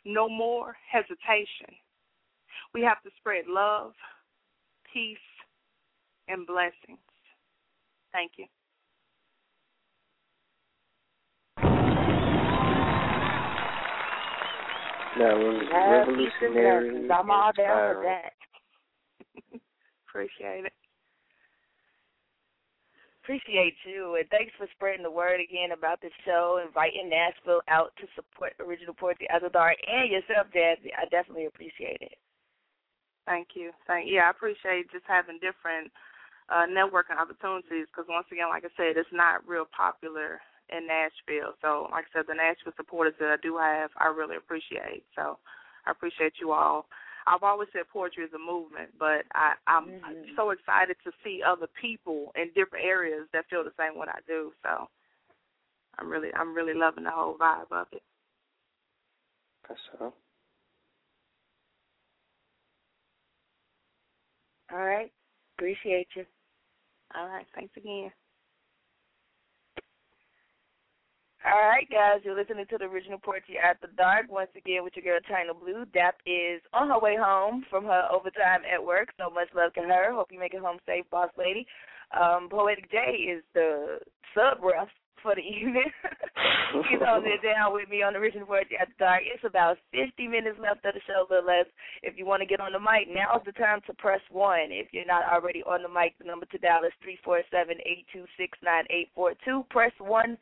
no 0.05 0.29
more 0.29 0.75
hesitation. 0.89 1.73
We 2.73 2.81
have 2.81 3.01
to 3.03 3.09
spread 3.17 3.45
love, 3.47 3.93
peace, 4.93 5.17
and 6.27 6.45
blessings. 6.47 6.99
Thank 8.11 8.33
you. 8.37 8.45
That 15.17 15.37
was 15.37 15.63
Have 15.71 16.07
and 16.07 16.17
revolutionary. 16.17 16.89
blessings. 16.91 17.11
I'm 17.11 17.31
all 17.31 17.51
down 17.55 17.55
for 17.55 18.03
inspiring. 18.03 18.03
that. 18.03 18.33
Appreciate 20.07 20.65
it. 20.65 20.73
Appreciate 23.23 23.73
you, 23.89 24.21
and 24.21 24.29
thanks 24.29 24.53
for 24.53 24.67
spreading 24.77 25.01
the 25.01 25.09
word 25.09 25.41
again 25.41 25.71
about 25.73 25.99
the 25.99 26.13
show, 26.25 26.61
inviting 26.61 27.09
Nashville 27.09 27.65
out 27.67 27.89
to 27.97 28.05
support 28.13 28.53
Original 28.61 28.93
Poetry 28.93 29.25
After 29.33 29.49
Dark 29.49 29.81
and 29.81 30.11
yourself, 30.11 30.45
Jazzy. 30.53 30.93
I 30.93 31.09
definitely 31.09 31.47
appreciate 31.47 31.97
it. 32.05 32.13
Thank 33.25 33.57
you. 33.57 33.71
Thank 33.87 34.11
yeah, 34.11 34.27
I 34.27 34.29
appreciate 34.29 34.91
just 34.91 35.09
having 35.09 35.41
different 35.41 35.89
uh 36.53 36.69
networking 36.69 37.17
opportunities 37.17 37.89
because 37.89 38.05
once 38.07 38.27
again, 38.31 38.49
like 38.53 38.61
I 38.61 38.69
said, 38.77 38.93
it's 38.93 39.09
not 39.09 39.41
real 39.47 39.65
popular 39.73 40.37
in 40.69 40.87
Nashville. 40.87 41.53
So, 41.61 41.87
like 41.91 42.05
I 42.13 42.19
said, 42.19 42.25
the 42.27 42.35
Nashville 42.35 42.73
supporters 42.77 43.15
that 43.19 43.29
I 43.29 43.37
do 43.41 43.57
have, 43.57 43.91
I 43.97 44.07
really 44.07 44.37
appreciate. 44.37 45.03
So, 45.15 45.37
I 45.85 45.91
appreciate 45.91 46.33
you 46.41 46.51
all. 46.51 46.87
I've 47.27 47.43
always 47.43 47.69
said 47.73 47.83
poetry 47.91 48.23
is 48.25 48.33
a 48.33 48.39
movement, 48.39 48.91
but 48.99 49.25
I, 49.33 49.53
I'm 49.67 49.93
Mm-hmm. 49.93 50.35
so 50.35 50.51
excited 50.51 50.97
to 51.03 51.11
see 51.23 51.41
other 51.45 51.67
people 51.81 52.31
in 52.35 52.49
different 52.55 52.85
areas 52.85 53.27
that 53.33 53.45
feel 53.49 53.63
the 53.63 53.73
same 53.79 53.97
way 53.99 54.07
I 54.09 54.19
do. 54.27 54.51
So, 54.63 54.87
I'm 55.99 56.09
really, 56.09 56.29
I'm 56.33 56.55
really 56.55 56.73
loving 56.75 57.03
the 57.05 57.11
whole 57.11 57.37
vibe 57.37 57.71
of 57.71 57.87
it. 57.91 58.03
That's 59.67 59.81
all. 60.01 60.13
All 64.71 64.79
right. 64.85 65.11
Appreciate 65.57 66.07
you. 66.15 66.25
All 67.15 67.27
right. 67.27 67.47
Thanks 67.55 67.75
again. 67.77 68.11
All 71.45 71.69
right, 71.69 71.85
guys, 71.91 72.21
you're 72.23 72.35
listening 72.35 72.65
to 72.71 72.77
the 72.79 72.85
original 72.85 73.19
Poetry 73.21 73.59
After 73.61 73.85
Dark 73.95 74.31
once 74.31 74.49
again 74.57 74.83
with 74.83 74.93
your 74.95 75.05
girl 75.05 75.21
Chyna 75.29 75.53
Blue. 75.53 75.85
Dap 75.93 76.17
is 76.25 76.59
on 76.73 76.89
her 76.89 76.97
way 76.97 77.15
home 77.21 77.63
from 77.69 77.85
her 77.85 78.09
overtime 78.09 78.61
at 78.65 78.83
work, 78.83 79.09
so 79.13 79.29
much 79.29 79.49
love 79.53 79.71
to 79.75 79.81
her. 79.81 80.09
Hope 80.11 80.31
you 80.31 80.39
make 80.39 80.55
it 80.55 80.65
home 80.65 80.79
safe, 80.87 81.05
boss 81.11 81.29
lady. 81.37 81.67
Um, 82.17 82.49
Poetic 82.49 82.89
J 82.89 83.29
is 83.29 83.43
the 83.53 83.99
sub 84.33 84.57
ref 84.63 84.89
for 85.21 85.35
the 85.37 85.45
evening. 85.61 85.85
He's 86.89 86.97
holding 86.97 87.37
it 87.37 87.45
down 87.45 87.77
with 87.77 87.89
me 87.89 88.01
on 88.01 88.13
the 88.13 88.19
original 88.25 88.49
at 88.55 88.65
the 88.65 88.97
Dark. 88.97 89.21
It's 89.29 89.45
about 89.45 89.77
50 89.93 90.25
minutes 90.25 90.57
left 90.57 90.81
of 90.81 90.97
the 90.97 91.01
show, 91.05 91.25
a 91.25 91.29
little 91.29 91.45
less. 91.45 91.69
If 92.01 92.17
you 92.17 92.25
want 92.25 92.41
to 92.41 92.49
get 92.49 92.57
on 92.59 92.73
the 92.73 92.81
mic, 92.81 93.05
now's 93.05 93.45
the 93.45 93.53
time 93.53 93.81
to 93.85 93.93
press 93.93 94.21
one. 94.31 94.73
If 94.73 94.89
you're 94.93 95.05
not 95.05 95.29
already 95.29 95.61
on 95.61 95.85
the 95.85 95.93
mic, 95.93 96.17
the 96.17 96.25
number 96.25 96.49
to 96.49 96.57
dial 96.57 96.89
is 96.89 96.93
three 97.05 97.21
four 97.21 97.45
seven 97.53 97.77
eight 97.85 98.09
two 98.09 98.25
six 98.33 98.57
nine 98.65 98.89
eight 98.89 99.13
four 99.13 99.37
two. 99.45 99.61
Press 99.69 99.93
one 100.01 100.41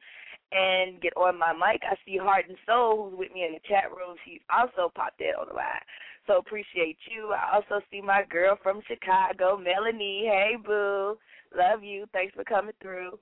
and 0.53 1.01
get 1.01 1.15
on 1.17 1.37
my 1.37 1.53
mic. 1.53 1.81
I 1.83 1.95
see 2.05 2.17
Heart 2.17 2.45
and 2.49 2.57
Soul, 2.65 3.09
who's 3.09 3.19
with 3.19 3.33
me 3.33 3.45
in 3.45 3.53
the 3.53 3.67
chat 3.67 3.89
room. 3.89 4.15
She's 4.25 4.41
also 4.53 4.91
popped 4.93 5.21
in 5.21 5.33
on 5.39 5.47
the 5.49 5.55
line. 5.55 5.83
So 6.27 6.37
appreciate 6.37 6.97
you. 7.09 7.33
I 7.33 7.55
also 7.55 7.83
see 7.91 8.01
my 8.01 8.23
girl 8.29 8.57
from 8.61 8.81
Chicago, 8.87 9.57
Melanie. 9.57 10.25
Hey, 10.25 10.55
boo. 10.63 11.17
Love 11.55 11.83
you. 11.83 12.05
Thanks 12.13 12.33
for 12.35 12.43
coming 12.43 12.73
through. 12.81 13.19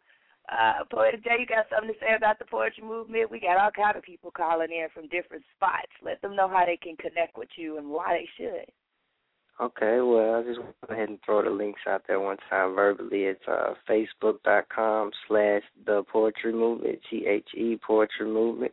Uh, 0.51 0.83
Poetic 0.91 1.23
J, 1.23 1.37
you 1.39 1.45
got 1.45 1.65
something 1.69 1.93
to 1.93 1.99
say 1.99 2.15
about 2.15 2.39
the 2.39 2.45
poetry 2.45 2.83
movement? 2.83 3.31
We 3.31 3.39
got 3.39 3.57
all 3.57 3.71
kind 3.71 3.95
of 3.95 4.03
people 4.03 4.31
calling 4.31 4.71
in 4.71 4.87
from 4.93 5.07
different 5.07 5.43
spots. 5.55 5.91
Let 6.03 6.21
them 6.21 6.35
know 6.35 6.49
how 6.49 6.65
they 6.65 6.77
can 6.77 6.97
connect 6.97 7.37
with 7.37 7.49
you 7.55 7.77
and 7.77 7.89
why 7.89 8.19
they 8.19 8.29
should. 8.37 8.67
Okay, 9.59 9.99
well, 10.01 10.35
I 10.35 10.43
just 10.43 10.59
want 10.59 10.75
to 10.81 10.87
go 10.87 10.93
ahead 10.93 11.09
and 11.09 11.19
throw 11.23 11.43
the 11.43 11.51
links 11.51 11.81
out 11.87 12.03
there 12.07 12.19
one 12.19 12.37
time 12.49 12.73
verbally. 12.73 13.23
It's 13.25 13.43
uh, 13.47 13.73
facebook.com 13.87 15.11
slash 15.27 15.61
the 15.85 16.03
poetry 16.11 16.53
movement, 16.53 16.99
T 17.09 17.25
H 17.27 17.47
E 17.55 17.77
poetry 17.85 18.27
movement. 18.27 18.71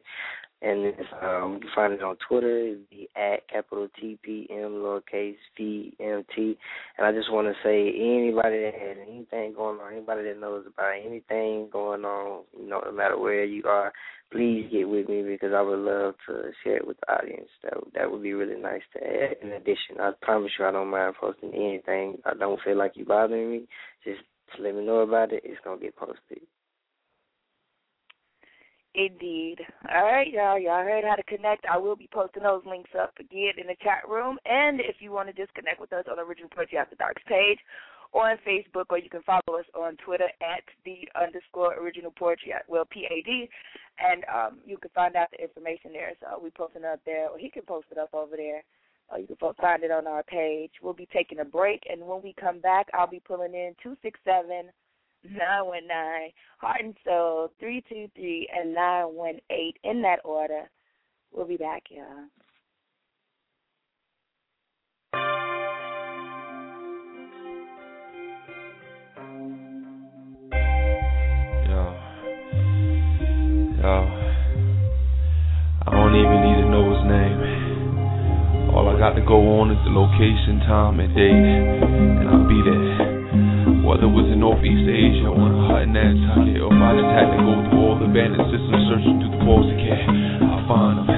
And 0.61 0.87
um, 1.23 1.53
you 1.55 1.61
can 1.61 1.71
find 1.73 1.93
it 1.93 2.03
on 2.03 2.17
Twitter. 2.29 2.77
The 2.91 3.09
at 3.15 3.49
capital 3.49 3.87
T 4.01 4.19
P 4.23 4.49
M 4.51 4.83
lowercase 4.83 5.37
V 5.57 5.95
M 6.01 6.25
T. 6.35 6.59
And 6.97 7.07
I 7.07 7.13
just 7.13 7.33
want 7.33 7.47
to 7.47 7.55
say 7.63 7.89
anybody 7.89 8.63
that 8.63 8.75
has 8.75 8.97
anything 9.09 9.55
going 9.55 9.79
on, 9.79 9.93
anybody 9.93 10.25
that 10.25 10.41
knows 10.41 10.65
about 10.67 10.95
anything 11.05 11.69
going 11.73 12.05
on, 12.05 12.43
you 12.59 12.69
know, 12.69 12.83
no 12.85 12.91
matter 12.91 13.17
where 13.17 13.45
you 13.45 13.63
are, 13.67 13.93
please 14.33 14.69
get 14.73 14.89
with 14.89 15.09
me 15.09 15.23
because 15.23 15.53
I 15.55 15.63
would 15.63 15.79
love 15.79 16.15
to 16.27 16.51
share 16.65 16.79
it 16.79 16.87
with 16.87 16.97
the 17.01 17.13
audience. 17.13 17.49
That 17.63 17.75
that 17.95 18.11
would 18.11 18.23
be 18.23 18.35
really 18.35 18.61
nice 18.61 18.83
to 18.95 19.07
add. 19.07 19.37
In 19.41 19.53
addition, 19.53 20.01
I 20.01 20.11
promise 20.23 20.51
you 20.59 20.67
I 20.67 20.73
don't 20.73 20.91
mind 20.91 21.15
posting 21.21 21.55
anything. 21.55 22.19
I 22.25 22.35
don't 22.35 22.61
feel 22.63 22.77
like 22.77 22.93
you're 22.97 23.07
bothering 23.07 23.53
me. 23.53 23.69
Just, 24.05 24.23
just 24.51 24.61
let 24.61 24.75
me 24.75 24.85
know 24.85 24.99
about 24.99 25.33
it. 25.33 25.43
It's 25.45 25.61
gonna 25.65 25.81
get 25.81 25.95
posted. 25.95 26.41
Indeed. 28.99 29.61
All 29.95 30.03
right, 30.03 30.27
y'all. 30.27 30.59
Y'all 30.59 30.83
heard 30.83 31.05
how 31.05 31.15
to 31.15 31.23
connect. 31.23 31.65
I 31.71 31.79
will 31.79 31.95
be 31.95 32.09
posting 32.13 32.43
those 32.43 32.63
links 32.67 32.91
up 32.99 33.15
again 33.21 33.53
in 33.57 33.69
the 33.69 33.77
chat 33.81 34.03
room. 34.09 34.39
And 34.45 34.81
if 34.81 34.97
you 34.99 35.13
want 35.13 35.29
to 35.29 35.33
just 35.33 35.55
connect 35.55 35.81
with 35.81 35.93
us 35.93 36.07
on 36.11 36.17
the 36.17 36.23
Original 36.23 36.51
Poetry 36.51 36.79
After 36.79 36.97
Dark's 36.97 37.23
page 37.29 37.59
or 38.11 38.29
on 38.29 38.39
Facebook, 38.39 38.87
or 38.91 38.99
you 38.99 39.09
can 39.09 39.23
follow 39.23 39.61
us 39.61 39.67
on 39.79 39.97
Twitter 40.05 40.27
at 40.43 40.65
the 40.85 41.07
underscore 41.15 41.79
Original 41.79 42.11
Poetry, 42.11 42.53
well, 42.67 42.87
P-A-D. 42.91 43.49
And 44.01 44.25
um, 44.25 44.59
you 44.67 44.77
can 44.79 44.91
find 44.97 45.15
out 45.15 45.29
the 45.31 45.41
information 45.41 45.93
there. 45.93 46.11
So 46.19 46.41
we 46.43 46.51
posting 46.51 46.85
up 46.85 46.99
there, 47.07 47.29
or 47.29 47.39
he 47.39 47.51
can 47.51 47.63
post 47.63 47.87
it 47.93 47.99
up 47.99 48.13
over 48.13 48.37
there. 48.37 48.65
Or 49.13 49.21
you 49.21 49.29
can 49.29 49.37
find 49.61 49.85
it 49.85 49.93
on 49.93 50.09
our 50.09 50.25
page. 50.25 50.73
We'll 50.83 50.93
be 50.93 51.09
taking 51.13 51.39
a 51.39 51.45
break, 51.45 51.85
and 51.89 52.03
when 52.03 52.21
we 52.21 52.35
come 52.39 52.59
back, 52.59 52.89
I'll 52.93 53.07
be 53.07 53.23
pulling 53.25 53.55
in 53.55 53.75
267 53.81 54.71
919. 55.25 56.33
Heart 56.59 56.81
and 56.81 56.97
Soul 57.05 57.53
323 57.61 58.49
and 58.55 58.75
918 58.75 59.73
in 59.85 60.03
that 60.03 60.21
order. 60.25 60.71
We'll 61.33 61.47
be 61.47 61.57
back, 61.57 61.85
y'all. 61.91 62.29
Yo. 71.67 71.83
Yo. 73.81 73.95
I 75.87 75.91
don't 75.91 76.15
even 76.17 76.39
need 76.45 76.63
to 76.63 76.69
know 76.71 76.85
his 76.95 77.05
name. 77.09 77.39
All 78.75 78.89
I 78.89 78.99
got 78.99 79.15
to 79.15 79.23
go 79.23 79.61
on 79.61 79.71
is 79.71 79.79
the 79.85 79.91
location, 79.91 80.61
time, 80.67 81.01
and 81.01 81.15
date, 81.15 81.33
and 81.33 82.29
I'll 82.29 82.49
be 82.49 82.63
there. 82.63 83.08
Whether 83.89 84.05
it 84.05 84.13
was 84.13 84.29
in 84.29 84.45
Northeast 84.45 84.85
Asia 84.85 85.33
or 85.33 85.49
a 85.49 85.59
hut 85.65 85.89
in 85.89 85.97
Nantucket, 85.97 86.61
or 86.61 86.69
if 86.69 86.77
I 86.77 86.93
just 86.93 87.09
had 87.09 87.33
to 87.33 87.41
go 87.41 87.57
through 87.57 87.81
all 87.89 87.97
the 87.97 88.05
abandoned 88.05 88.45
systems 88.53 88.85
searching 88.85 89.17
through 89.17 89.33
the 89.33 89.41
foster 89.49 89.81
care, 89.81 90.05
I'll 90.45 90.69
find 90.69 90.97
him. 91.01 91.09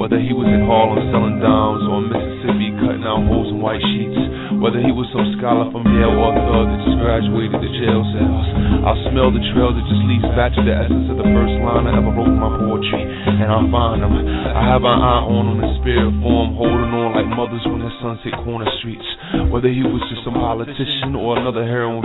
Whether 0.00 0.16
he 0.24 0.32
was 0.32 0.48
in 0.48 0.64
Harlem 0.64 1.04
selling 1.12 1.36
dimes 1.36 1.84
or 1.84 2.00
in 2.00 2.08
Mississippi 2.08 2.72
cutting 2.80 3.04
out 3.04 3.28
holes 3.28 3.52
in 3.52 3.60
white 3.60 3.84
sheets, 3.92 4.16
whether 4.56 4.80
he 4.80 4.88
was 4.88 5.04
some 5.12 5.36
scholar 5.36 5.68
from 5.68 5.84
Yale 5.84 6.16
or 6.16 6.32
a 6.32 6.40
thug 6.48 6.66
that 6.72 6.80
just 6.88 6.96
graduated 7.04 7.60
the 7.60 7.68
jail 7.76 8.00
cells, 8.16 8.46
I'll 8.88 9.00
smell 9.12 9.28
the 9.28 9.44
trail 9.52 9.76
that 9.76 9.84
just 9.84 10.04
leads 10.08 10.24
back 10.32 10.56
to 10.56 10.64
the 10.64 10.72
essence 10.72 11.12
of 11.12 11.20
the 11.20 11.28
first 11.28 11.54
line 11.60 11.84
I 11.84 11.92
ever 11.92 12.08
wrote 12.08 12.32
in 12.32 12.40
my 12.40 12.48
poetry, 12.56 13.04
and 13.04 13.52
I'll 13.52 13.68
find 13.68 14.00
him. 14.00 14.16
I 14.16 14.64
have 14.64 14.80
an 14.80 14.96
eye 14.96 15.24
on 15.28 15.44
him 15.52 15.58
in 15.60 15.68
spirit 15.84 16.16
form, 16.24 16.56
holding 16.56 16.88
on 16.88 17.12
like 17.12 17.28
mothers 17.28 17.60
when 17.68 17.84
their 17.84 17.92
sons 18.00 18.24
hit 18.24 18.32
corner 18.40 18.68
streets. 18.80 19.04
Whether 19.52 19.68
he 19.68 19.82
was 19.84 20.00
just 20.08 20.24
some 20.24 20.34
politician 20.34 21.12
or 21.14 21.36
another 21.36 21.64
heroin 21.66 22.02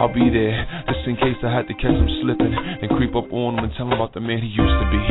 I'll 0.00 0.12
be 0.12 0.26
there 0.32 0.56
just 0.88 1.04
in 1.06 1.14
case 1.20 1.36
I 1.44 1.52
had 1.52 1.68
to 1.68 1.74
catch 1.76 1.94
him 1.94 2.08
slipping 2.24 2.52
and 2.54 2.88
creep 2.96 3.12
up 3.14 3.28
on 3.30 3.58
him 3.58 3.68
and 3.68 3.72
tell 3.76 3.86
him 3.86 3.94
about 3.94 4.16
the 4.16 4.22
man 4.24 4.40
he 4.40 4.50
used 4.50 4.76
to 4.80 4.86
be. 4.88 5.02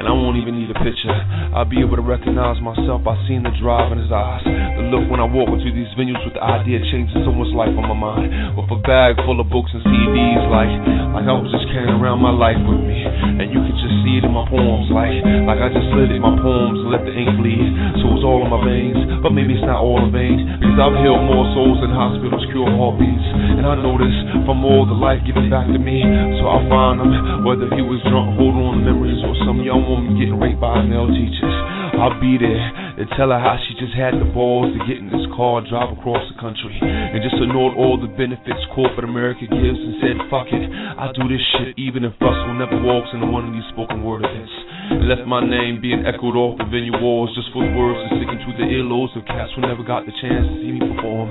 And 0.00 0.08
I 0.08 0.12
won't 0.12 0.40
even 0.40 0.56
need 0.56 0.70
a 0.72 0.78
picture. 0.80 1.12
I'll 1.54 1.68
be 1.68 1.80
able 1.84 2.00
to 2.00 2.06
recognize 2.06 2.58
myself. 2.64 3.04
I 3.04 3.14
seen 3.28 3.44
the 3.44 3.52
drive 3.60 3.92
in 3.92 3.98
his 4.00 4.10
eyes, 4.10 4.42
the 4.44 4.88
look 4.88 5.06
when 5.10 5.20
I 5.20 5.28
walk 5.28 5.52
into 5.52 5.70
these 5.70 5.90
venues 5.94 6.20
with 6.24 6.34
the 6.34 6.44
idea 6.44 6.80
changing 6.90 7.22
someone's 7.22 7.52
life 7.52 7.74
on 7.76 7.84
my 7.86 7.98
mind. 7.98 8.56
With 8.56 8.70
a 8.72 8.80
bag 8.82 9.20
full 9.28 9.38
of 9.38 9.48
books 9.52 9.70
and 9.74 9.84
CDs, 9.84 10.42
like 10.48 10.72
like 11.12 11.26
I 11.28 11.34
was 11.34 11.50
just 11.52 11.68
carrying 11.74 11.98
around 11.98 12.24
my 12.24 12.32
life 12.32 12.58
with 12.64 12.82
me. 12.82 13.04
And 13.04 13.52
you 13.52 13.60
can 13.60 13.74
just 13.76 13.96
see 14.06 14.18
it 14.20 14.24
in 14.24 14.32
my 14.32 14.46
poems, 14.48 14.88
like 14.90 15.20
like 15.44 15.60
I 15.60 15.68
just 15.68 15.88
slid 15.92 16.10
in 16.14 16.22
my 16.24 16.34
poems 16.40 16.78
and 16.80 16.90
let 16.90 17.04
the 17.04 17.12
ink 17.12 17.30
bleed. 17.36 17.68
So 18.00 18.16
it's 18.16 18.24
all 18.24 18.40
in 18.44 18.50
my 18.50 18.62
veins, 18.64 18.98
but 19.20 19.36
maybe 19.36 19.54
it's 19.54 19.66
not 19.66 19.82
all 19.82 20.00
in 20.00 20.10
vain. 20.10 20.46
Because 20.62 20.78
I've 20.78 20.96
healed 21.04 21.24
more 21.28 21.44
souls 21.52 21.84
than 21.84 21.92
hospitals 21.92 22.44
cure 22.54 22.70
heartbeats. 22.70 23.26
And 23.60 23.67
I 23.68 23.76
this 24.00 24.16
from 24.48 24.64
all 24.64 24.88
the 24.88 24.96
life 24.96 25.20
given 25.28 25.52
back 25.52 25.68
to 25.68 25.76
me. 25.76 26.00
So 26.40 26.48
I'll 26.48 26.64
find 26.72 27.04
him, 27.04 27.44
whether 27.44 27.68
he 27.68 27.84
was 27.84 28.00
drunk, 28.08 28.40
holding 28.40 28.64
on 28.64 28.80
to 28.80 28.82
memories, 28.88 29.20
or 29.20 29.36
some 29.44 29.60
young 29.60 29.84
woman 29.84 30.16
getting 30.16 30.40
raped 30.40 30.56
by 30.56 30.80
male 30.80 31.12
teachers. 31.12 31.56
I'll 32.00 32.16
be 32.16 32.38
there 32.40 32.56
to 32.98 33.04
tell 33.18 33.34
her 33.34 33.42
how 33.42 33.58
she 33.58 33.74
just 33.76 33.92
had 33.92 34.14
the 34.16 34.28
balls 34.30 34.70
to 34.72 34.80
get 34.86 35.02
in 35.02 35.10
this 35.10 35.26
car 35.34 35.58
and 35.58 35.66
drive 35.66 35.90
across 35.92 36.22
the 36.30 36.38
country 36.38 36.74
and 36.78 37.18
just 37.20 37.36
ignored 37.38 37.74
all 37.74 37.98
the 37.98 38.10
benefits 38.14 38.58
corporate 38.74 39.06
America 39.06 39.46
gives 39.46 39.78
and 39.78 39.98
said, 39.98 40.16
fuck 40.30 40.46
it, 40.50 40.62
I'll 40.98 41.14
do 41.14 41.26
this 41.26 41.42
shit 41.58 41.74
even 41.74 42.06
if 42.06 42.14
Russell 42.22 42.54
never 42.54 42.78
walks 42.78 43.10
into 43.14 43.26
one 43.26 43.50
of 43.50 43.52
these 43.54 43.66
spoken 43.74 44.02
word 44.06 44.22
events. 44.22 44.54
And 44.88 45.04
left 45.04 45.28
my 45.28 45.44
name 45.44 45.84
being 45.84 46.06
echoed 46.08 46.32
off 46.32 46.56
the 46.56 46.64
venue 46.64 46.96
walls 46.96 47.28
just 47.36 47.52
for 47.52 47.60
the 47.60 47.72
words 47.76 47.98
to 47.98 48.06
stick 48.16 48.30
into 48.30 48.50
the 48.56 48.66
earlobes 48.78 49.12
of 49.18 49.26
cats 49.28 49.52
who 49.52 49.60
never 49.66 49.84
got 49.84 50.08
the 50.08 50.14
chance 50.16 50.48
to 50.48 50.54
see 50.58 50.72
me 50.72 50.80
perform. 50.80 51.28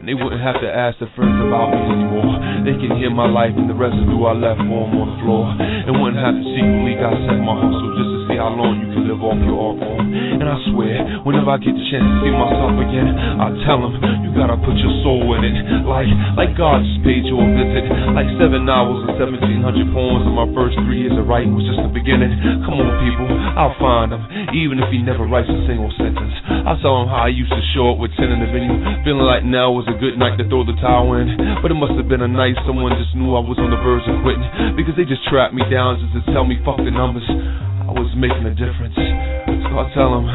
And 0.00 0.08
they 0.08 0.16
wouldn't 0.16 0.40
have 0.40 0.56
to 0.64 0.70
ask 0.72 0.96
their 0.96 1.12
friends 1.12 1.36
about 1.44 1.76
me 1.76 1.80
anymore. 1.92 2.32
They 2.64 2.72
can 2.72 2.96
hear 2.96 3.12
my 3.12 3.28
life 3.28 3.52
and 3.52 3.68
the 3.68 3.76
residue 3.76 4.24
I 4.24 4.32
left 4.32 4.56
'em 4.56 4.72
on 4.72 4.96
the 4.96 5.20
floor. 5.20 5.44
And 5.60 5.92
wouldn't 6.00 6.16
have 6.16 6.40
to 6.40 6.44
secretly 6.56 6.96
dissect 6.96 7.40
my 7.44 7.52
hustle 7.60 7.92
just 8.00 8.08
to 8.08 8.18
see 8.24 8.36
how 8.40 8.48
long 8.48 8.80
you 8.80 8.88
can 8.96 9.04
live 9.12 9.20
off 9.20 9.36
your 9.44 9.76
form. 9.76 10.08
And 10.40 10.48
I 10.48 10.56
swear, 10.72 11.04
whenever 11.28 11.52
I 11.52 11.60
get 11.60 11.76
the 11.76 11.84
chance 11.92 12.00
to 12.00 12.16
see 12.24 12.32
myself 12.32 12.80
again, 12.80 13.12
I 13.12 13.52
tell 13.68 13.84
them, 13.84 13.92
you 14.24 14.32
gotta 14.32 14.56
put 14.64 14.72
your 14.80 14.94
soul 15.04 15.36
in 15.36 15.44
it. 15.44 15.84
Like, 15.84 16.08
like 16.32 16.56
God 16.56 16.80
just 16.80 17.04
paid 17.04 17.28
you 17.28 17.36
a 17.36 17.44
visit. 17.60 17.84
Like 18.16 18.28
seven 18.40 18.64
novels 18.64 19.04
and 19.04 19.20
1700 19.20 19.92
poems 19.92 20.24
in 20.24 20.32
my 20.32 20.48
first 20.56 20.80
three 20.88 21.04
years 21.04 21.12
of 21.20 21.28
writing 21.28 21.52
was 21.52 21.68
just 21.68 21.76
the 21.76 21.92
beginning. 21.92 22.32
Come 22.64 22.80
on, 22.80 22.88
people, 23.04 23.28
I'll 23.52 23.76
find 23.76 24.16
him. 24.16 24.24
Even 24.56 24.80
if 24.80 24.88
he 24.88 25.04
never 25.04 25.28
writes 25.28 25.52
a 25.52 25.60
single 25.68 25.92
sentence. 26.00 26.32
I'll 26.64 26.80
him 26.80 27.08
how 27.12 27.28
I 27.28 27.28
used 27.28 27.52
to 27.52 27.62
show 27.76 27.92
up 27.92 27.98
with 27.98 28.16
10 28.16 28.32
in 28.32 28.40
the 28.40 28.48
venue, 28.48 28.80
feeling 29.04 29.26
like 29.26 29.44
now 29.44 29.70
was 29.70 29.89
a 29.90 29.98
good 29.98 30.14
night 30.14 30.38
to 30.38 30.46
throw 30.46 30.62
the 30.62 30.78
towel 30.78 31.18
in. 31.18 31.34
But 31.58 31.74
it 31.74 31.78
must 31.78 31.98
have 31.98 32.06
been 32.06 32.22
a 32.22 32.30
night 32.30 32.54
someone 32.62 32.94
just 32.94 33.12
knew 33.18 33.34
I 33.34 33.42
was 33.42 33.58
on 33.58 33.74
the 33.74 33.80
verge 33.82 34.06
of 34.06 34.22
quitting. 34.22 34.46
Because 34.78 34.94
they 34.94 35.02
just 35.02 35.26
trapped 35.26 35.50
me 35.50 35.66
down 35.66 35.98
just 35.98 36.14
to 36.14 36.22
tell 36.30 36.46
me, 36.46 36.62
fuck 36.62 36.78
the 36.78 36.94
numbers. 36.94 37.26
I 37.26 37.90
was 37.90 38.06
making 38.14 38.46
a 38.46 38.54
difference. 38.54 38.94
So 38.94 39.70
I'll 39.74 39.90
tell 39.90 40.14
him, 40.14 40.30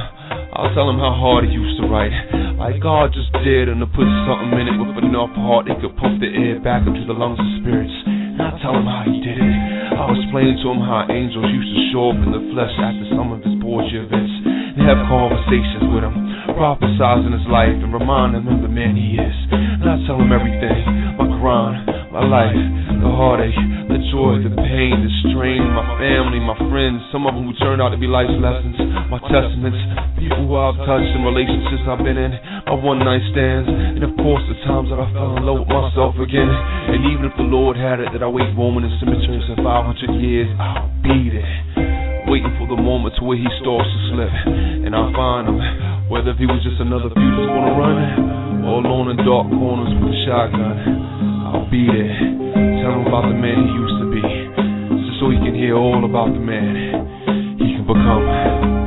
I'll 0.56 0.76
tell 0.76 0.92
him 0.92 1.00
how 1.00 1.16
hard 1.16 1.48
he 1.48 1.56
used 1.56 1.80
to 1.80 1.88
write. 1.88 2.12
Like 2.60 2.84
God 2.84 3.16
just 3.16 3.32
did 3.48 3.72
and 3.72 3.80
to 3.80 3.88
put 3.88 4.08
something 4.28 4.60
in 4.60 4.68
it 4.68 4.76
with 4.76 5.00
enough 5.04 5.32
heart 5.40 5.72
it 5.72 5.80
could 5.80 5.96
pump 5.96 6.20
the 6.20 6.28
air 6.28 6.60
back 6.60 6.84
into 6.84 7.08
the 7.08 7.16
lungs 7.16 7.40
of 7.40 7.48
spirits. 7.64 7.96
And 8.36 8.44
I'll 8.44 8.60
tell 8.60 8.76
him 8.76 8.84
how 8.84 9.08
he 9.08 9.24
did 9.24 9.40
it. 9.40 9.56
I'll 9.96 10.12
explain 10.12 10.60
to 10.60 10.66
him 10.76 10.84
how 10.84 11.08
angels 11.08 11.48
used 11.48 11.72
to 11.72 11.82
show 11.96 12.12
up 12.12 12.20
in 12.20 12.36
the 12.36 12.44
flesh 12.52 12.76
after 12.84 13.08
some 13.16 13.32
of 13.32 13.40
his 13.40 13.56
poetry 13.64 14.04
events. 14.04 14.36
And 14.76 14.84
have 14.84 15.08
conversations 15.08 15.88
with 15.88 16.04
him, 16.04 16.16
prophesizing 16.52 17.32
his 17.32 17.48
life 17.48 17.72
and 17.80 17.96
reminding 17.96 18.44
him 18.44 18.60
of 18.60 18.62
the 18.62 18.68
man 18.68 19.00
he 19.00 19.16
is. 19.16 19.38
And 19.56 19.88
I 19.88 20.04
tell 20.04 20.20
him 20.20 20.36
everything, 20.36 21.16
my 21.16 21.24
Quran, 21.32 22.12
my 22.12 22.28
life, 22.28 22.60
the 23.00 23.08
heartache, 23.08 23.56
the 23.88 24.00
joy, 24.12 24.44
the 24.44 24.52
pain, 24.52 25.00
the 25.00 25.12
strain, 25.32 25.64
my 25.72 25.96
family, 25.96 26.44
my 26.44 26.60
friends, 26.68 27.00
some 27.16 27.24
of 27.24 27.40
them 27.40 27.48
who 27.48 27.56
turned 27.56 27.80
out 27.80 27.96
to 27.96 28.00
be 28.00 28.08
life's 28.10 28.36
lessons, 28.36 28.76
my 29.08 29.20
testaments, 29.32 29.80
people 30.20 30.44
who 30.44 30.60
I've 30.60 30.76
touched 30.84 31.08
and 31.08 31.24
relationships 31.24 31.88
I've 31.88 32.04
been 32.04 32.20
in, 32.20 32.36
my 32.68 32.76
one 32.76 33.00
night 33.00 33.24
stands, 33.32 33.72
and 33.72 34.04
of 34.04 34.12
course 34.20 34.44
the 34.52 34.60
times 34.68 34.92
that 34.92 35.00
I 35.00 35.08
fell 35.16 35.40
in 35.40 35.48
love 35.48 35.64
with 35.64 35.72
myself 35.72 36.20
again. 36.20 36.52
And 36.52 37.00
even 37.16 37.30
if 37.30 37.36
the 37.40 37.48
Lord 37.48 37.80
had 37.80 38.04
it 38.04 38.12
that 38.12 38.25
I 38.26 38.28
wait 38.28 38.58
roaming 38.58 38.90
in 38.90 38.90
cemeteries 38.98 39.46
for 39.46 39.62
500 39.62 40.18
years, 40.18 40.50
I'll 40.58 40.90
be 41.06 41.30
there. 41.30 42.26
Waiting 42.26 42.50
for 42.58 42.66
the 42.66 42.74
moment 42.74 43.14
to 43.20 43.22
where 43.22 43.38
he 43.38 43.46
starts 43.62 43.86
to 43.86 44.00
slip, 44.10 44.34
and 44.50 44.98
I'll 44.98 45.14
find 45.14 45.46
him. 45.46 45.62
Whether 46.10 46.34
if 46.34 46.42
he 46.42 46.50
was 46.50 46.58
just 46.66 46.82
another 46.82 47.14
fugitive 47.14 47.54
on 47.54 47.70
a 47.70 47.76
run, 47.78 48.66
or 48.66 48.82
alone 48.82 49.14
in 49.14 49.22
dark 49.22 49.46
corners 49.54 49.94
with 50.02 50.10
a 50.10 50.18
shotgun, 50.26 50.74
I'll 51.54 51.70
be 51.70 51.86
there. 51.86 52.18
Tell 52.82 52.98
him 52.98 53.06
about 53.06 53.30
the 53.30 53.38
man 53.38 53.62
he 53.62 53.70
used 53.78 53.98
to 54.02 54.08
be, 54.10 54.26
just 55.06 55.22
so 55.22 55.30
he 55.30 55.38
can 55.46 55.54
hear 55.54 55.78
all 55.78 56.02
about 56.02 56.34
the 56.34 56.42
man 56.42 57.62
he 57.62 57.78
can 57.78 57.86
become. 57.86 58.85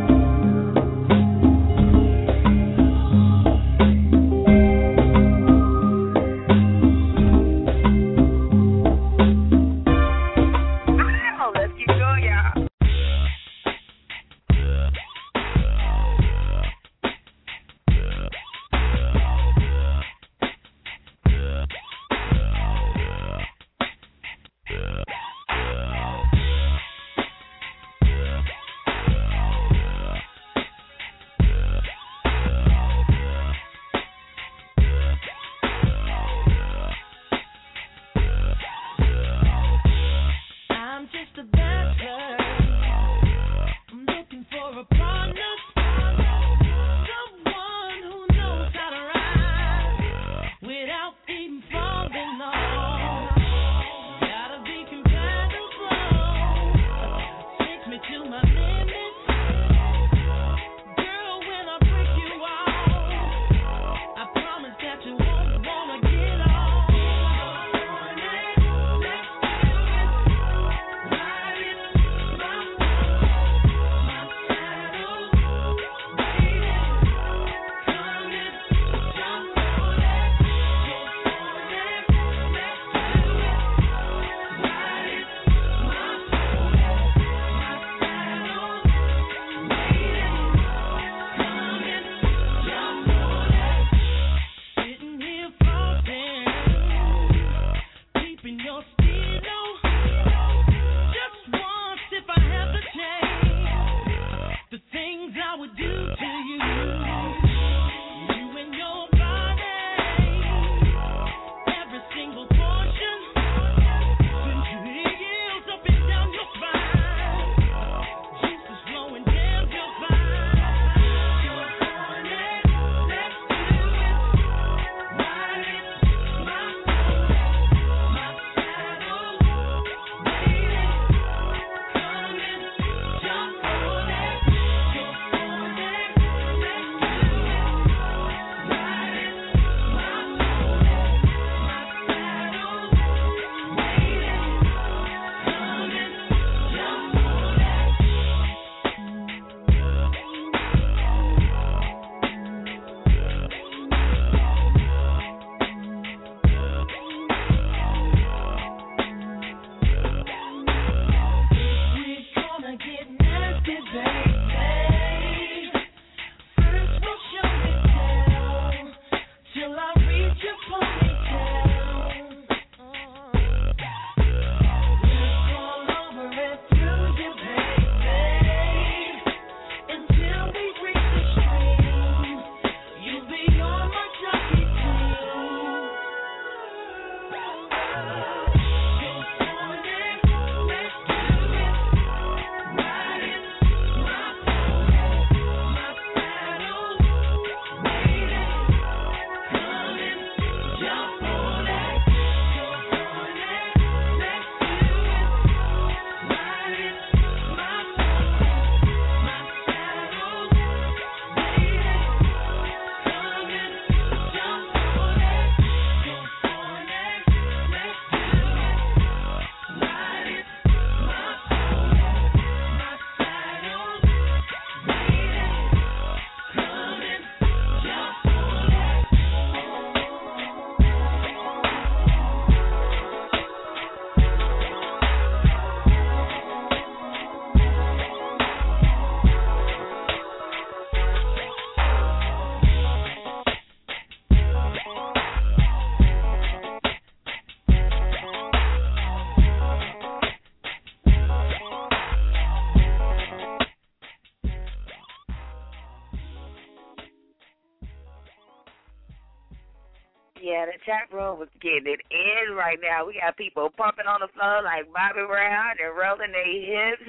Chat 260.84 261.12
room 261.12 261.38
was 261.38 261.48
getting 261.60 261.86
it 261.86 262.00
in 262.10 262.54
right 262.54 262.78
now. 262.80 263.06
We 263.06 263.20
got 263.20 263.36
people 263.36 263.70
pumping 263.70 264.06
on 264.06 264.20
the 264.20 264.32
floor 264.32 264.62
like 264.62 264.88
Bobby 264.92 265.26
Brown 265.26 265.76
and 265.76 265.96
rolling 265.96 266.32
their 266.32 266.46
hips. 266.46 267.04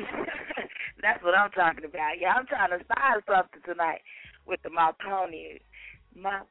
That's 1.01 1.23
what 1.23 1.37
I'm 1.37 1.51
talking 1.51 1.85
about. 1.85 2.19
Yeah, 2.19 2.33
I'm 2.35 2.47
trying 2.47 2.75
to 2.75 2.83
style 2.85 3.23
something 3.23 3.63
tonight 3.65 4.01
with 4.45 4.59
the 4.63 4.69
Maltonians. 4.69 5.63
My, 6.15 6.41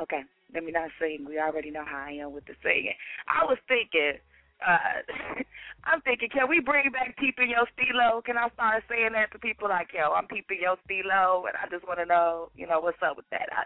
okay, 0.00 0.22
let 0.54 0.64
me 0.64 0.72
not 0.72 0.90
sing. 1.00 1.26
We 1.28 1.38
already 1.38 1.70
know 1.70 1.84
how 1.84 2.06
I 2.08 2.22
am 2.22 2.32
with 2.32 2.46
the 2.46 2.54
singing. 2.62 2.96
I 3.28 3.44
was 3.44 3.58
thinking, 3.68 4.16
uh, 4.64 5.04
I'm 5.84 6.00
thinking, 6.02 6.30
can 6.32 6.48
we 6.48 6.60
bring 6.60 6.90
back 6.90 7.16
peeping 7.18 7.50
your 7.50 7.68
stilo? 7.76 8.22
Can 8.24 8.38
I 8.38 8.48
start 8.54 8.84
saying 8.88 9.12
that 9.12 9.32
to 9.32 9.38
people 9.38 9.68
like, 9.68 9.88
yo, 9.92 10.12
I'm 10.12 10.26
peeping 10.26 10.62
your 10.62 10.76
stilo, 10.84 11.44
and 11.44 11.56
I 11.58 11.68
just 11.68 11.86
want 11.86 12.00
to 12.00 12.06
know, 12.06 12.48
you 12.56 12.66
know, 12.66 12.80
what's 12.80 13.02
up 13.04 13.16
with 13.16 13.28
that? 13.30 13.48
I, 13.52 13.64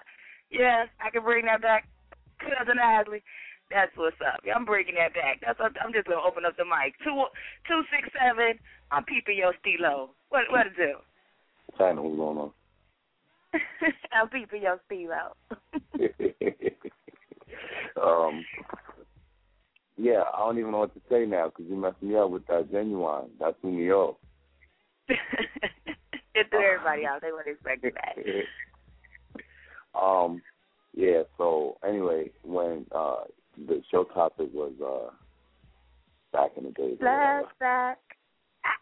yeah, 0.51 0.85
I 1.01 1.11
can 1.11 1.23
bring 1.23 1.47
that 1.47 1.63
back 1.63 1.89
cousin 2.43 2.79
Isley. 2.79 3.23
That's 3.71 3.97
what's 3.97 4.17
up. 4.21 4.41
I'm 4.55 4.65
bringing 4.65 4.95
that 4.97 5.15
back. 5.15 5.41
That's 5.45 5.59
what, 5.59 5.73
I'm 5.83 5.93
just 5.93 6.07
gonna 6.07 6.21
open 6.21 6.45
up 6.45 6.57
the 6.57 6.65
mic. 6.65 6.95
Two 7.03 7.25
two 7.67 7.83
six 7.91 8.09
seven. 8.13 8.59
I'm 8.91 9.05
peeping 9.05 9.39
your 9.39 9.55
stilo. 9.61 10.11
What 10.29 10.51
what 10.51 10.65
to 10.65 10.71
do? 10.71 10.99
Chyna, 11.79 12.03
what's 12.03 12.17
going 12.17 12.39
on? 12.39 12.51
I'm 14.13 14.29
peeping 14.29 14.63
your 14.63 14.81
stilo. 14.87 15.37
um, 18.03 18.45
yeah, 19.97 20.25
I 20.35 20.39
don't 20.39 20.59
even 20.59 20.73
know 20.73 20.81
what 20.81 20.95
to 20.95 21.01
say 21.11 21.25
now 21.25 21.49
because 21.49 21.71
you 21.71 21.77
messed 21.77 22.03
me 22.03 22.17
up 22.17 22.31
with 22.31 22.47
that 22.49 22.71
genuine. 22.71 23.31
That 23.41 23.59
threw 23.61 23.73
me 23.73 23.91
off. 23.93 24.17
it 25.09 26.47
threw 26.51 26.65
everybody 26.65 27.07
out. 27.07 27.23
They 27.23 27.33
weren't 27.33 27.49
expecting 27.49 27.93
that. 27.95 28.19
um, 29.99 30.43
yeah. 30.95 31.23
So 31.39 31.79
anyway, 31.87 32.31
when 32.43 32.87
uh 32.95 33.25
the 33.57 33.83
show 33.91 34.05
topic 34.05 34.49
was 34.53 34.73
uh 34.85 35.11
back 36.33 36.53
in 36.57 36.65
the 36.65 36.71
day. 36.71 36.95
back 37.01 37.99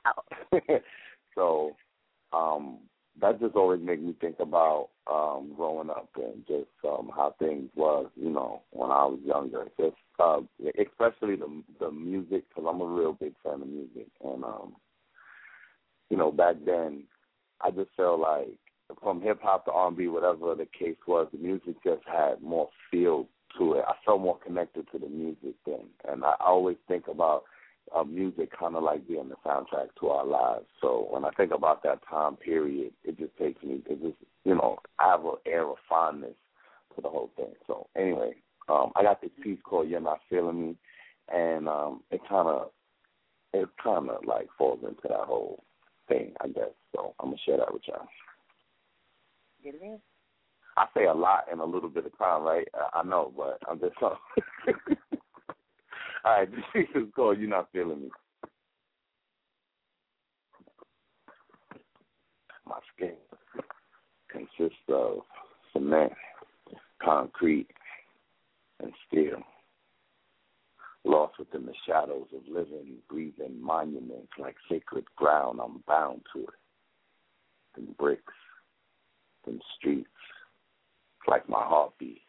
Ow. 0.06 0.22
so 1.34 1.76
um 2.32 2.78
that 3.20 3.40
just 3.40 3.54
always 3.54 3.80
made 3.82 4.02
me 4.02 4.14
think 4.20 4.36
about 4.40 4.88
um 5.10 5.52
growing 5.56 5.90
up 5.90 6.08
and 6.16 6.46
just 6.46 6.68
um 6.84 7.10
how 7.14 7.34
things 7.38 7.70
was, 7.74 8.06
you 8.16 8.30
know, 8.30 8.62
when 8.70 8.90
I 8.90 9.04
was 9.04 9.20
younger. 9.24 9.66
Just 9.78 9.96
uh 10.18 10.40
especially 10.78 11.36
the 11.36 11.62
the 11.78 11.90
music 11.90 12.44
cuz 12.54 12.64
I'm 12.68 12.80
a 12.80 12.86
real 12.86 13.12
big 13.12 13.34
fan 13.42 13.62
of 13.62 13.68
music 13.68 14.08
and 14.22 14.44
um 14.44 14.76
you 16.08 16.16
know, 16.16 16.32
back 16.32 16.56
then 16.64 17.04
I 17.60 17.70
just 17.70 17.90
felt 17.96 18.20
like 18.20 18.58
from 19.02 19.20
hip 19.20 19.40
hop 19.42 19.64
to 19.66 19.72
R&B, 19.72 20.08
whatever 20.08 20.54
the 20.54 20.66
case 20.66 20.96
was, 21.06 21.28
the 21.32 21.38
music 21.38 21.76
just 21.84 22.02
had 22.06 22.42
more 22.42 22.68
feel 22.90 23.26
to 23.58 23.74
it. 23.74 23.84
I 23.86 23.94
felt 24.04 24.20
more 24.20 24.38
connected 24.38 24.86
to 24.92 24.98
the 24.98 25.08
music 25.08 25.54
then, 25.66 25.86
and 26.08 26.24
I 26.24 26.34
always 26.40 26.76
think 26.88 27.08
about 27.08 27.44
uh, 27.94 28.04
music 28.04 28.50
kind 28.56 28.76
of 28.76 28.82
like 28.82 29.06
being 29.08 29.28
the 29.28 29.36
soundtrack 29.44 29.88
to 30.00 30.08
our 30.08 30.24
lives. 30.24 30.66
So 30.80 31.08
when 31.10 31.24
I 31.24 31.30
think 31.30 31.52
about 31.52 31.82
that 31.82 32.00
time 32.08 32.36
period, 32.36 32.92
it 33.04 33.18
just 33.18 33.36
takes 33.36 33.62
me. 33.62 33.82
It 33.86 34.00
just 34.00 34.16
you 34.44 34.54
know 34.54 34.78
I 34.98 35.10
have 35.10 35.24
an 35.24 35.34
air 35.46 35.66
of 35.66 35.76
fondness 35.88 36.34
to 36.94 37.02
the 37.02 37.08
whole 37.08 37.30
thing. 37.36 37.52
So 37.66 37.88
anyway, 37.96 38.34
um, 38.68 38.92
I 38.96 39.02
got 39.02 39.20
this 39.20 39.30
piece 39.42 39.58
called 39.64 39.88
"You're 39.88 40.00
Not 40.00 40.20
Feeling 40.28 40.60
Me," 40.60 40.76
and 41.32 41.68
um, 41.68 42.02
it 42.10 42.20
kind 42.28 42.48
of 42.48 42.70
it 43.52 43.68
kind 43.82 44.08
of 44.10 44.24
like 44.24 44.48
falls 44.56 44.80
into 44.82 45.08
that 45.08 45.26
whole 45.26 45.64
thing, 46.08 46.32
I 46.40 46.48
guess. 46.48 46.70
So 46.94 47.14
I'm 47.18 47.30
gonna 47.30 47.38
share 47.44 47.58
that 47.58 47.72
with 47.72 47.82
y'all. 47.86 48.06
Get 49.62 49.74
it 49.74 49.82
in. 49.82 50.00
I 50.76 50.86
say 50.96 51.06
a 51.06 51.12
lot 51.12 51.44
in 51.52 51.58
a 51.60 51.64
little 51.64 51.90
bit 51.90 52.06
of 52.06 52.16
time, 52.16 52.42
right? 52.42 52.68
I 52.94 53.02
know, 53.02 53.32
but 53.36 53.58
I'm 53.68 53.80
just. 53.80 53.96
All 54.02 54.16
right, 56.24 56.48
is 56.74 56.86
called 57.14 57.38
"You're 57.38 57.48
Not 57.48 57.68
Feeling 57.72 58.02
Me." 58.02 58.10
My 62.66 62.78
skin 62.94 63.16
consists 64.30 64.78
of 64.88 65.20
cement, 65.72 66.12
concrete, 67.02 67.68
and 68.80 68.92
steel. 69.08 69.42
Lost 71.04 71.38
within 71.38 71.66
the 71.66 71.74
shadows 71.86 72.26
of 72.34 72.42
living, 72.48 72.96
breathing 73.08 73.60
monuments 73.60 74.32
like 74.38 74.56
sacred 74.70 75.04
ground, 75.16 75.58
I'm 75.62 75.82
bound 75.86 76.20
to 76.34 76.42
it. 76.42 76.48
And 77.76 77.96
bricks, 77.96 78.34
and 79.46 79.62
streets, 79.78 80.08
like 81.28 81.48
my 81.48 81.62
heartbeat. 81.62 82.22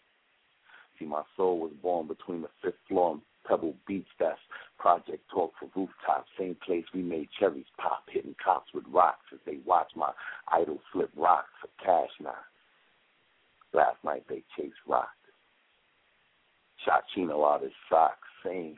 See, 0.99 1.05
my 1.05 1.23
soul 1.35 1.59
was 1.59 1.71
born 1.81 2.07
between 2.07 2.41
the 2.41 2.49
fifth 2.63 2.75
floor 2.87 3.13
and 3.13 3.21
Pebble 3.47 3.75
Beach. 3.87 4.07
That's 4.19 4.37
Project 4.77 5.23
Talk 5.33 5.53
for 5.59 5.69
Rooftop. 5.75 6.25
Same 6.37 6.55
place 6.65 6.85
we 6.93 7.01
made 7.01 7.29
cherries 7.39 7.65
pop, 7.77 8.03
hitting 8.09 8.35
cops 8.43 8.73
with 8.73 8.83
rocks 8.91 9.25
as 9.33 9.39
they 9.45 9.57
watch 9.65 9.91
my 9.95 10.11
idol 10.47 10.79
flip 10.91 11.09
rocks 11.15 11.49
for 11.61 11.69
cash 11.83 12.11
now. 12.21 12.35
Last 13.73 13.97
night 14.03 14.25
they 14.27 14.43
chased 14.57 14.75
rocks. 14.87 15.09
Shot 16.85 17.03
Chino 17.13 17.45
out 17.45 17.63
his 17.63 17.71
socks. 17.89 18.27
Same, 18.43 18.75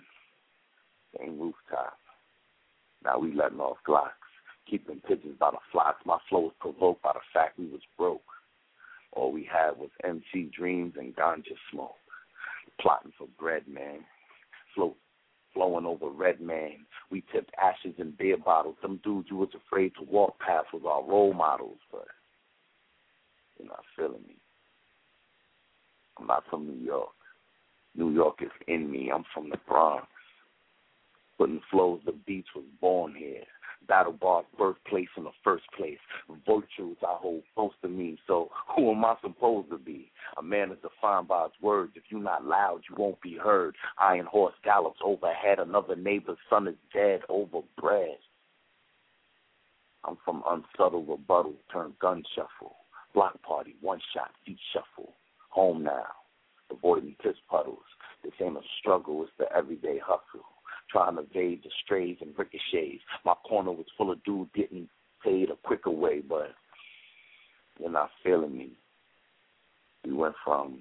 same 1.18 1.40
rooftop. 1.40 1.98
Now 3.04 3.20
we 3.20 3.34
letting 3.34 3.60
off 3.60 3.78
Glocks. 3.88 4.23
Keeping 4.70 5.02
pigeons 5.08 5.38
by 5.40 5.52
the 5.52 5.58
flocks. 5.72 6.06
My 6.06 6.18
flow 6.30 6.42
was 6.42 6.54
provoked 6.60 7.04
by 7.04 7.14
the 7.14 7.20
fact 7.34 7.60
we 7.60 7.66
was 7.68 7.82
broke. 7.98 8.22
All 9.12 9.32
we 9.32 9.48
had 9.52 9.78
was 9.78 9.90
MC 10.04 10.50
dreams 10.56 10.94
and 10.98 11.16
ganja 11.16 11.56
smoke. 11.72 11.96
Plotting 12.80 13.14
for 13.18 13.28
bread, 13.40 13.68
man. 13.68 14.00
Float, 14.74 14.96
flowing 15.54 15.86
over 15.86 16.10
red 16.10 16.42
man. 16.42 16.86
We 17.12 17.24
tipped 17.32 17.54
ashes 17.62 17.94
in 18.00 18.16
beer 18.18 18.38
bottles. 18.38 18.76
Them 18.82 19.00
dudes 19.04 19.28
you 19.30 19.38
was 19.38 19.50
afraid 19.54 19.94
to 19.96 20.04
walk 20.04 20.40
past 20.40 20.68
was 20.74 20.82
our 20.88 21.04
role 21.08 21.34
models, 21.34 21.78
but 21.92 22.08
you're 23.60 23.68
not 23.68 23.84
feeling 23.96 24.24
me. 24.28 24.38
I'm 26.20 26.28
not 26.28 26.44
from 26.50 26.68
New 26.68 26.84
York. 26.84 27.10
New 27.96 28.12
York 28.12 28.40
is 28.42 28.52
in 28.68 28.90
me. 28.92 29.12
I'm 29.14 29.26
from 29.34 29.50
the 29.50 29.58
Bronx. 29.68 30.08
Putting 31.38 31.62
flows, 31.70 32.02
the 32.06 32.14
beats 32.26 32.50
was 32.56 32.66
born 32.82 33.16
here. 33.16 33.44
Battle 33.88 34.14
Bar's 34.14 34.46
birthplace 34.58 35.10
in 35.18 35.24
the 35.24 35.32
first 35.44 35.66
place. 35.78 35.98
Virtues 36.48 36.98
I 37.02 37.16
hold 37.20 37.44
close 37.56 37.74
to 37.82 37.88
me, 37.88 38.18
so 38.28 38.50
who 38.76 38.92
am 38.92 39.04
I 39.06 39.16
supposed 39.22 39.70
to 39.72 39.78
be? 39.78 40.12
A 40.38 40.44
man 40.44 40.72
is 40.72 40.78
defined 40.82 41.28
by 41.28 41.44
his 41.44 41.52
words. 41.62 41.94
If 41.96 42.04
you're 42.10 42.22
not 42.22 42.46
loud, 42.46 42.82
you 42.90 42.96
won't 42.98 43.22
be 43.22 43.36
heard. 43.36 43.76
Iron 44.00 44.26
horse 44.26 44.56
gallops 44.64 45.00
overhead. 45.04 45.60
Another 45.60 45.96
neighbor's 45.96 46.38
son 46.50 46.68
is 46.68 46.76
dead 46.94 47.22
over 47.30 47.60
bread. 47.80 48.18
I'm 50.06 50.18
from 50.26 50.44
unsubtle 50.48 51.04
rebuttal, 51.06 51.56
turn 51.72 51.94
gun 52.02 52.24
shuffle. 52.36 52.76
Block 53.14 53.42
party, 53.44 53.76
one 53.82 54.02
shot, 54.14 54.32
feet 54.46 54.58
shuffle. 54.74 55.14
Home 55.50 55.84
now, 55.84 56.08
avoiding 56.72 57.16
piss 57.22 57.36
puddles. 57.50 57.84
This 58.24 58.34
ain't 58.42 58.58
a 58.58 58.62
struggle, 58.80 59.24
it's 59.24 59.32
the 59.38 59.46
everyday 59.56 60.00
hustle 60.00 60.53
trying 60.94 61.16
to 61.16 61.24
evade 61.24 61.62
the 61.64 61.70
strays 61.84 62.18
and 62.22 62.38
ricochets. 62.38 63.02
My 63.26 63.34
corner 63.46 63.72
was 63.72 63.88
full 63.98 64.12
of 64.12 64.24
dudes 64.24 64.52
getting 64.56 64.88
paid 65.24 65.50
a 65.50 65.56
quicker 65.64 65.90
way, 65.90 66.22
but 66.22 66.52
you're 67.80 67.90
not 67.90 68.12
feeling 68.24 68.58
me. 68.58 68.72
We 70.06 70.14
went 70.14 70.36
from 70.46 70.80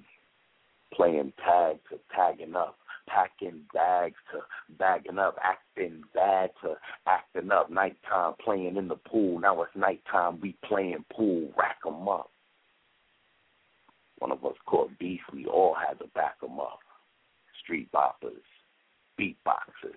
playing 0.93 1.33
tag 1.43 1.79
to 1.89 1.99
tagging 2.15 2.55
up, 2.55 2.77
packing 3.07 3.61
bags 3.73 4.15
to 4.31 4.41
bagging 4.77 5.17
up, 5.17 5.35
acting 5.43 6.03
bad 6.13 6.51
to 6.61 6.75
acting 7.07 7.51
up. 7.51 7.71
Nighttime 7.71 8.33
playing 8.43 8.77
in 8.77 8.87
the 8.87 8.95
pool. 8.95 9.39
Now 9.39 9.63
it's 9.63 9.75
nighttime. 9.75 10.39
We 10.39 10.55
playing 10.63 11.03
pool. 11.11 11.51
Rack 11.57 11.79
'em 11.87 12.07
up. 12.07 12.29
One 14.19 14.31
of 14.31 14.45
us 14.45 14.55
caught 14.65 14.97
beef. 14.99 15.21
We 15.33 15.47
all 15.47 15.73
had 15.73 15.99
to 15.99 16.07
back 16.07 16.35
'em 16.43 16.59
up. 16.59 16.79
Street 17.63 17.91
boppers 17.91 18.43
beatboxers, 19.19 19.92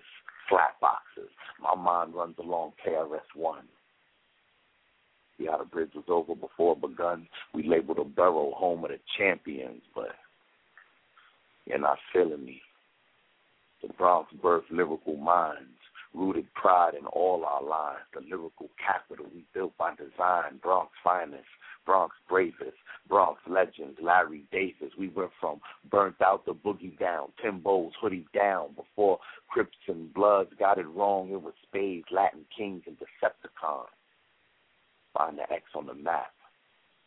flat 0.49 0.75
boxers. 0.81 1.31
My 1.61 1.75
mind 1.75 2.13
runs 2.13 2.35
along 2.39 2.73
KRS 2.85 3.35
One. 3.35 3.65
See 5.37 5.45
how 5.45 5.57
the 5.57 5.65
bridge 5.65 5.91
was 5.93 6.05
over 6.07 6.35
before 6.35 6.73
it 6.73 6.81
begun? 6.81 7.27
We 7.53 7.67
labeled 7.67 7.99
a 7.99 8.03
borough 8.03 8.53
home 8.55 8.83
of 8.83 8.89
the 8.89 8.99
champions, 9.17 9.81
but 9.93 10.15
you're 11.65 11.77
not 11.77 11.99
feeling 12.11 12.45
me. 12.45 12.61
The 13.81 13.89
Bronx 13.93 14.31
birthed 14.43 14.71
lyrical 14.71 15.17
minds, 15.17 15.76
rooted 16.13 16.51
pride 16.53 16.93
in 16.93 17.05
all 17.07 17.45
our 17.45 17.63
lives. 17.63 18.03
The 18.13 18.21
lyrical 18.21 18.69
capital 18.83 19.25
we 19.33 19.45
built 19.53 19.77
by 19.77 19.93
design, 19.95 20.59
Bronx 20.61 20.91
finest, 21.03 21.45
Bronx 21.85 22.15
bravest, 22.27 22.77
Bronx 23.07 23.39
legends, 23.47 23.97
Larry 24.01 24.43
Davis. 24.51 24.93
We 24.97 25.07
went 25.09 25.31
from 25.39 25.61
burnt 25.89 26.21
out 26.21 26.45
the 26.45 26.53
boogie 26.53 26.97
down, 26.99 27.29
Timbo's 27.41 27.93
hoodie 27.99 28.27
down. 28.33 28.75
Before 28.75 29.19
Crips 29.49 29.77
and 29.87 30.13
Bloods 30.13 30.51
got 30.59 30.77
it 30.77 30.87
wrong, 30.87 31.29
it 31.31 31.41
was 31.41 31.53
Spades, 31.63 32.07
Latin 32.11 32.45
Kings, 32.55 32.83
and 32.85 32.97
Decepticons. 32.97 33.87
Find 35.13 35.37
the 35.37 35.51
X 35.51 35.63
on 35.75 35.87
the 35.87 35.93
map. 35.93 36.33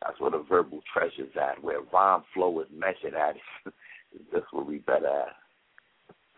That's 0.02 0.18
where 0.18 0.31
the 0.31 0.44
verbal 0.48 0.81
treasure's 0.93 1.36
at, 1.40 1.62
where 1.62 1.81
rhyme 1.93 2.22
flow 2.32 2.59
is 2.60 2.68
measured 2.74 3.14
at. 3.14 3.36
That's 4.32 4.47
where 4.51 4.64
we 4.64 4.78
better 4.78 5.06
at. 5.06 5.36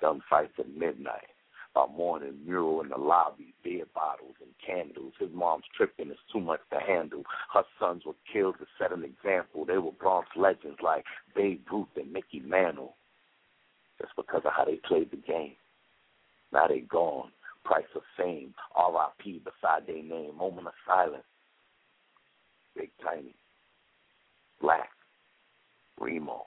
gunfights 0.02 0.59
at 0.59 0.68
midnight. 0.76 1.31
By 1.74 1.86
morning, 1.86 2.38
mural 2.44 2.82
in 2.82 2.90
the 2.90 2.98
lobby, 2.98 3.54
beer 3.64 3.86
bottles 3.94 4.34
and 4.42 4.50
candles. 4.64 5.14
His 5.18 5.30
mom's 5.32 5.64
tripping, 5.74 6.10
it's 6.10 6.20
too 6.30 6.40
much 6.40 6.60
to 6.70 6.78
handle. 6.78 7.22
Her 7.54 7.64
sons 7.80 8.02
were 8.04 8.12
killed 8.30 8.56
to 8.58 8.66
set 8.78 8.92
an 8.92 9.04
example. 9.04 9.64
They 9.64 9.78
were 9.78 9.92
Bronx 9.92 10.28
legends 10.36 10.80
like 10.82 11.04
Babe 11.34 11.62
Ruth 11.72 11.88
and 11.96 12.12
Mickey 12.12 12.40
Mantle. 12.40 12.94
Just 13.98 14.14
because 14.16 14.42
of 14.44 14.52
how 14.54 14.66
they 14.66 14.80
played 14.86 15.10
the 15.10 15.16
game. 15.16 15.54
Now 16.52 16.66
they 16.66 16.80
gone. 16.80 17.30
Price 17.64 17.84
of 17.94 18.02
fame. 18.18 18.54
R.I.P. 18.74 19.42
beside 19.44 19.86
their 19.86 20.02
name. 20.02 20.36
Moment 20.36 20.66
of 20.66 20.74
silence. 20.86 21.24
Big 22.76 22.90
Tiny. 23.02 23.34
Black. 24.60 24.90
Remo. 25.98 26.42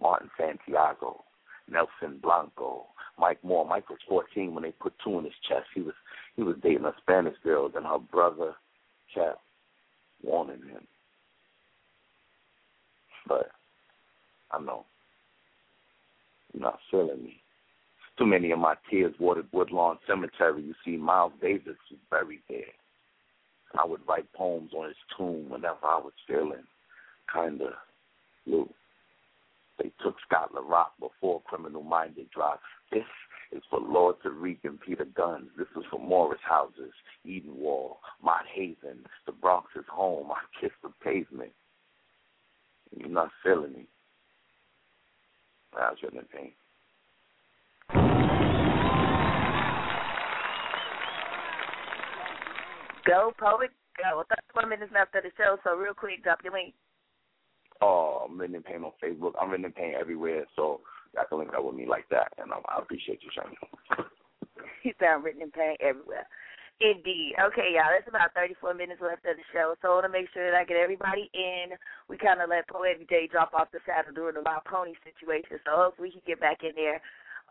Martin 0.00 0.30
Santiago. 0.38 1.22
Nelson 1.70 2.18
Blanco. 2.22 2.86
Mike 3.18 3.42
Moore. 3.42 3.66
Mike 3.66 3.90
was 3.90 3.98
14 4.08 4.54
when 4.54 4.62
they 4.62 4.70
put 4.70 4.94
two 5.02 5.18
in 5.18 5.24
his 5.24 5.34
chest. 5.48 5.66
He 5.74 5.82
was 5.82 5.94
he 6.36 6.42
was 6.42 6.56
dating 6.62 6.84
a 6.84 6.94
Spanish 7.02 7.36
girl, 7.42 7.70
and 7.74 7.84
her 7.84 7.98
brother 7.98 8.54
kept 9.12 9.40
warning 10.22 10.62
him. 10.68 10.86
But 13.26 13.50
I 14.52 14.60
know 14.60 14.84
you're 16.52 16.62
not 16.62 16.78
feeling 16.90 17.24
me. 17.24 17.42
Too 18.16 18.26
many 18.26 18.50
of 18.50 18.58
my 18.58 18.74
tears 18.90 19.14
watered 19.20 19.46
Woodlawn 19.52 19.98
Cemetery. 20.06 20.62
You 20.62 20.74
see, 20.84 20.96
Miles 20.96 21.32
Davis 21.40 21.76
was 21.90 22.00
buried 22.10 22.40
there. 22.48 22.64
I 23.78 23.84
would 23.84 24.00
write 24.08 24.32
poems 24.32 24.72
on 24.76 24.86
his 24.86 24.96
tomb 25.16 25.50
whenever 25.50 25.84
I 25.84 25.98
was 25.98 26.14
feeling 26.26 26.64
kinda 27.32 27.76
blue. 28.46 28.68
They 29.78 29.92
took 30.02 30.16
Scott 30.26 30.52
La 30.54 30.60
Rock 30.60 30.92
before 30.98 31.42
Criminal 31.42 31.82
Minded 31.82 32.30
dropped. 32.30 32.62
This 32.90 33.04
is 33.52 33.62
for 33.70 33.80
Lord 33.80 34.16
Tariq 34.24 34.58
and 34.64 34.80
Peter 34.80 35.04
Gunz. 35.04 35.48
This 35.56 35.68
is 35.76 35.84
for 35.90 36.00
Morris 36.00 36.40
Houses, 36.46 36.92
Edenwald, 37.26 37.96
Mott 38.22 38.44
Haven. 38.52 39.04
The 39.26 39.32
Bronx 39.32 39.68
is 39.76 39.84
home. 39.90 40.30
I 40.32 40.60
kiss 40.60 40.72
the 40.82 40.90
pavement. 41.02 41.52
You're 42.96 43.08
not 43.08 43.30
feeling 43.42 43.72
me. 43.72 43.86
I 45.78 45.90
was 45.90 45.98
in 46.02 46.18
pain. 46.34 46.52
Go, 53.06 53.32
poet, 53.38 53.70
go. 53.96 54.24
31 54.52 54.68
minutes 54.68 54.92
left 54.92 55.14
of 55.14 55.22
the 55.22 55.30
show, 55.36 55.56
so 55.64 55.76
real 55.76 55.94
quick, 55.94 56.22
drop 56.22 56.40
your 56.42 56.52
link. 56.52 56.74
Oh, 57.80 58.26
I'm 58.28 58.38
written 58.38 58.56
in 58.56 58.62
pain 58.62 58.82
on 58.84 58.92
Facebook. 59.02 59.32
I'm 59.40 59.50
written 59.50 59.66
in 59.66 59.72
pain 59.72 59.94
everywhere, 59.98 60.44
so 60.56 60.80
y'all 61.14 61.24
can 61.28 61.38
link 61.38 61.54
up 61.54 61.64
with 61.64 61.74
me 61.74 61.86
like 61.86 62.08
that, 62.10 62.32
and 62.38 62.52
um, 62.52 62.62
I 62.68 62.78
appreciate 62.78 63.20
you, 63.22 63.30
Shani. 63.30 63.54
You 64.84 64.92
sound 65.00 65.24
written 65.24 65.42
in 65.42 65.50
pain 65.50 65.76
everywhere. 65.80 66.26
Indeed. 66.80 67.34
Okay, 67.34 67.74
y'all, 67.74 67.90
that's 67.90 68.06
about 68.06 68.30
34 68.38 68.74
minutes 68.74 69.02
left 69.02 69.26
of 69.26 69.34
the 69.34 69.42
show, 69.50 69.74
so 69.82 69.90
I 69.90 69.94
want 69.98 70.06
to 70.06 70.14
make 70.14 70.30
sure 70.30 70.46
that 70.46 70.54
I 70.54 70.62
get 70.62 70.78
everybody 70.78 71.26
in. 71.34 71.74
We 72.06 72.16
kind 72.16 72.38
of 72.40 72.48
let 72.48 72.70
Poetic 72.70 73.10
J 73.10 73.26
drop 73.26 73.50
off 73.52 73.74
the 73.74 73.82
saddle 73.82 74.14
during 74.14 74.38
the 74.38 74.46
wild 74.46 74.62
pony 74.62 74.94
situation, 75.02 75.58
so 75.66 75.74
hopefully 75.74 76.14
he 76.14 76.22
can 76.22 76.38
get 76.38 76.40
back 76.40 76.62
in 76.62 76.78
there. 76.78 77.02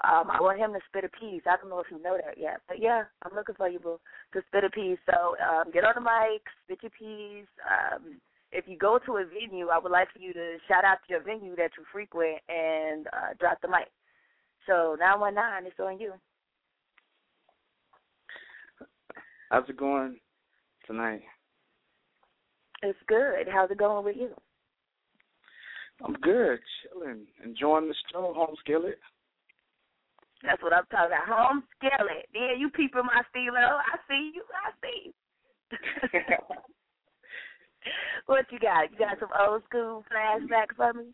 Um, 0.07 0.31
I 0.31 0.39
want 0.39 0.59
him 0.63 0.71
to 0.71 0.79
spit 0.87 1.03
a 1.03 1.11
piece. 1.11 1.43
I 1.43 1.57
don't 1.59 1.67
know 1.67 1.83
if 1.83 1.91
you 1.91 1.99
know 1.99 2.15
that 2.15 2.39
yet, 2.39 2.63
but 2.71 2.79
yeah, 2.79 3.03
I'm 3.23 3.35
looking 3.35 3.55
for 3.55 3.67
you, 3.67 3.79
boo, 3.79 3.99
to 4.31 4.39
spit 4.47 4.63
a 4.63 4.69
piece. 4.69 4.99
So 5.09 5.35
um, 5.43 5.75
get 5.75 5.83
on 5.83 5.99
the 5.99 6.05
mic, 6.05 6.47
spit 6.63 6.79
your 6.87 6.95
piece. 6.95 7.51
Um, 7.67 8.21
if 8.51 8.65
you 8.67 8.77
go 8.77 8.99
to 9.05 9.17
a 9.17 9.25
venue, 9.25 9.67
I 9.67 9.77
would 9.77 9.91
like 9.91 10.11
for 10.13 10.19
you 10.19 10.33
to 10.33 10.57
shout 10.67 10.85
out 10.85 10.97
to 11.05 11.13
your 11.13 11.23
venue 11.23 11.55
that 11.55 11.71
you 11.77 11.83
frequent 11.91 12.37
and 12.47 13.07
uh, 13.07 13.33
drop 13.39 13.59
the 13.61 13.67
mic. 13.67 13.89
So 14.65 14.95
919, 14.99 15.67
it's 15.67 15.79
on 15.79 15.99
you. 15.99 16.13
How's 19.49 19.67
it 19.69 19.77
going 19.77 20.17
tonight? 20.85 21.21
It's 22.83 22.99
good. 23.07 23.47
How's 23.51 23.71
it 23.71 23.77
going 23.77 24.05
with 24.05 24.17
you? 24.17 24.29
I'm 26.05 26.13
good, 26.13 26.59
chilling, 26.83 27.25
enjoying 27.43 27.87
the 27.87 27.95
show, 28.11 28.33
home 28.35 28.55
skillet. 28.59 28.99
That's 30.43 30.61
what 30.61 30.73
I'm 30.73 30.85
talking 30.91 31.07
about. 31.07 31.27
Home 31.27 31.63
skillet. 31.77 32.27
Yeah, 32.35 32.53
you 32.55 32.69
peeping 32.69 33.05
my 33.05 33.23
stilo. 33.31 33.57
I 33.57 33.97
see 34.07 34.31
you. 34.35 34.43
I 34.53 34.71
see 34.81 35.11
you. 35.11 36.19
what 38.25 38.45
you 38.51 38.59
got? 38.59 38.91
You 38.91 38.97
got 38.97 39.19
some 39.19 39.29
old 39.39 39.63
school 39.69 40.03
flashbacks 40.11 40.75
for 40.75 40.93
me? 40.93 41.11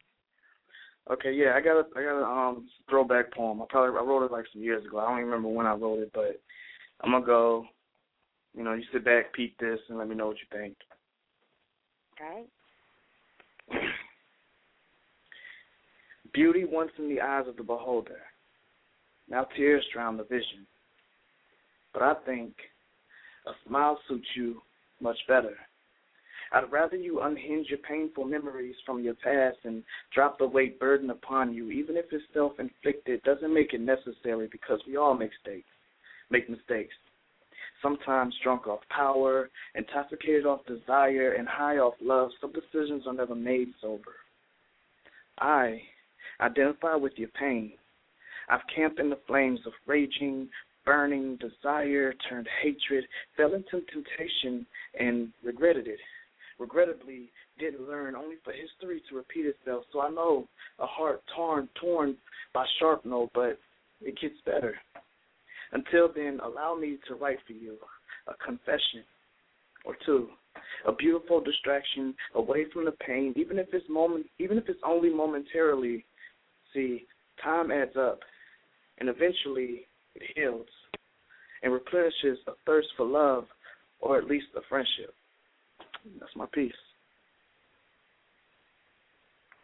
Okay, 1.12 1.34
yeah, 1.34 1.54
I 1.56 1.62
got 1.62 1.80
a 1.80 1.86
I 1.98 2.04
got 2.04 2.22
a 2.22 2.26
um 2.26 2.70
throwback 2.90 3.34
poem. 3.34 3.62
I 3.62 3.66
probably 3.70 4.00
I 4.00 4.04
wrote 4.04 4.26
it 4.26 4.32
like 4.32 4.46
some 4.54 4.62
years 4.62 4.86
ago. 4.86 5.00
I 5.00 5.10
don't 5.10 5.20
even 5.20 5.30
remember 5.30 5.50
when 5.50 5.66
I 5.66 5.74
wrote 5.74 6.00
it, 6.00 6.12
but 6.14 6.40
I'm 7.02 7.12
gonna 7.12 7.26
go. 7.26 7.66
You 8.56 8.64
know, 8.64 8.74
you 8.74 8.84
sit 8.94 9.04
back, 9.04 9.34
peep 9.34 9.58
this, 9.58 9.80
and 9.90 9.98
let 9.98 10.08
me 10.08 10.16
know 10.16 10.28
what 10.28 10.38
you 10.38 10.58
think. 10.58 10.76
Okay. 12.22 12.44
Beauty 16.34 16.64
once 16.66 16.92
in 17.00 17.10
the 17.10 17.20
eyes 17.20 17.48
of 17.48 17.58
the 17.58 17.64
beholder. 17.64 18.22
Now 19.28 19.48
tears 19.58 19.86
drown 19.92 20.18
the 20.18 20.24
vision. 20.24 20.68
But 21.94 22.04
I 22.04 22.14
think 22.26 22.54
a 23.48 23.52
smile 23.68 24.00
suits 24.08 24.28
you 24.36 24.62
much 25.02 25.18
better. 25.28 25.56
I'd 26.54 26.72
rather 26.72 26.96
you 26.96 27.22
unhinge 27.22 27.68
your 27.70 27.80
painful 27.80 28.26
memories 28.26 28.76
from 28.86 29.04
your 29.04 29.16
past 29.16 29.58
and 29.64 29.84
drop 30.14 30.38
the 30.38 30.48
weight 30.48 30.80
burden 30.80 31.10
upon 31.10 31.54
you, 31.54 31.72
even 31.72 31.98
if 31.98 32.06
it's 32.12 32.24
self 32.34 32.54
inflicted, 32.60 33.24
doesn't 33.24 33.54
make 33.54 33.74
it 33.74 33.82
necessary 33.82 34.48
because 34.52 34.80
we 34.88 34.96
all 34.96 35.16
make 35.16 35.32
mistakes 35.44 35.68
make 36.34 36.50
mistakes. 36.50 36.94
Sometimes 37.82 38.34
drunk 38.44 38.68
off 38.68 38.80
power, 38.90 39.50
intoxicated 39.76 40.46
off 40.46 40.66
desire, 40.66 41.34
and 41.34 41.48
high 41.48 41.78
off 41.78 41.94
love, 42.02 42.30
some 42.42 42.52
decisions 42.52 43.04
are 43.06 43.14
never 43.14 43.36
made 43.36 43.70
sober. 43.82 44.16
I 45.40 45.82
identify 46.42 46.96
with 46.96 47.14
your 47.18 47.30
pain. 47.40 47.74
I've 48.50 48.62
camped 48.74 49.00
in 49.00 49.10
the 49.10 49.20
flames 49.28 49.60
of 49.66 49.74
raging, 49.86 50.50
burning 50.86 51.38
desire 51.38 52.14
turned 52.28 52.48
hatred, 52.62 53.06
fell 53.38 53.54
into 53.54 53.82
temptation 53.92 54.66
and 55.00 55.32
regretted 55.44 55.88
it. 55.88 56.00
Regrettably, 56.64 57.30
didn't 57.60 57.90
learn 57.90 58.16
only 58.16 58.38
for 58.42 58.54
history 58.54 59.02
to 59.10 59.18
repeat 59.18 59.46
itself. 59.46 59.84
So 59.92 60.00
I 60.00 60.10
know 60.10 60.48
a 60.80 60.86
heart 60.86 61.22
torn, 61.36 61.68
torn 61.76 62.16
by 62.54 62.66
sharpnel, 62.82 63.30
but 63.34 63.60
it 64.02 64.18
gets 64.22 64.40
better. 64.46 64.74
Until 65.74 66.10
then, 66.16 66.40
allow 66.42 66.74
me 66.74 67.00
to 67.10 67.16
write 67.16 67.40
for 67.46 67.52
you 67.52 67.76
a 68.30 68.34
confession 68.46 69.04
or 69.84 69.98
two, 70.06 70.30
a 70.88 70.94
beautiful 70.94 71.42
distraction 71.42 72.16
away 72.34 72.64
from 72.72 72.86
the 72.86 72.94
pain, 73.06 73.34
even 73.36 73.60
if 73.60 73.68
it's 73.74 73.90
moment, 73.90 74.26
even 74.40 74.58
if 74.58 74.64
it's 74.70 74.80
only 74.86 75.14
momentarily. 75.14 76.06
See, 76.74 77.04
time 77.44 77.72
adds 77.72 77.98
up, 77.98 78.20
and 79.00 79.10
eventually 79.10 79.86
it 80.16 80.22
heals 80.34 80.68
and 81.62 81.74
replenishes 81.74 82.38
a 82.48 82.54
thirst 82.66 82.88
for 82.96 83.06
love, 83.06 83.48
or 84.00 84.18
at 84.18 84.28
least 84.28 84.48
a 84.56 84.62
friendship. 84.70 85.14
That's 86.20 86.36
my 86.36 86.46
piece. 86.54 86.74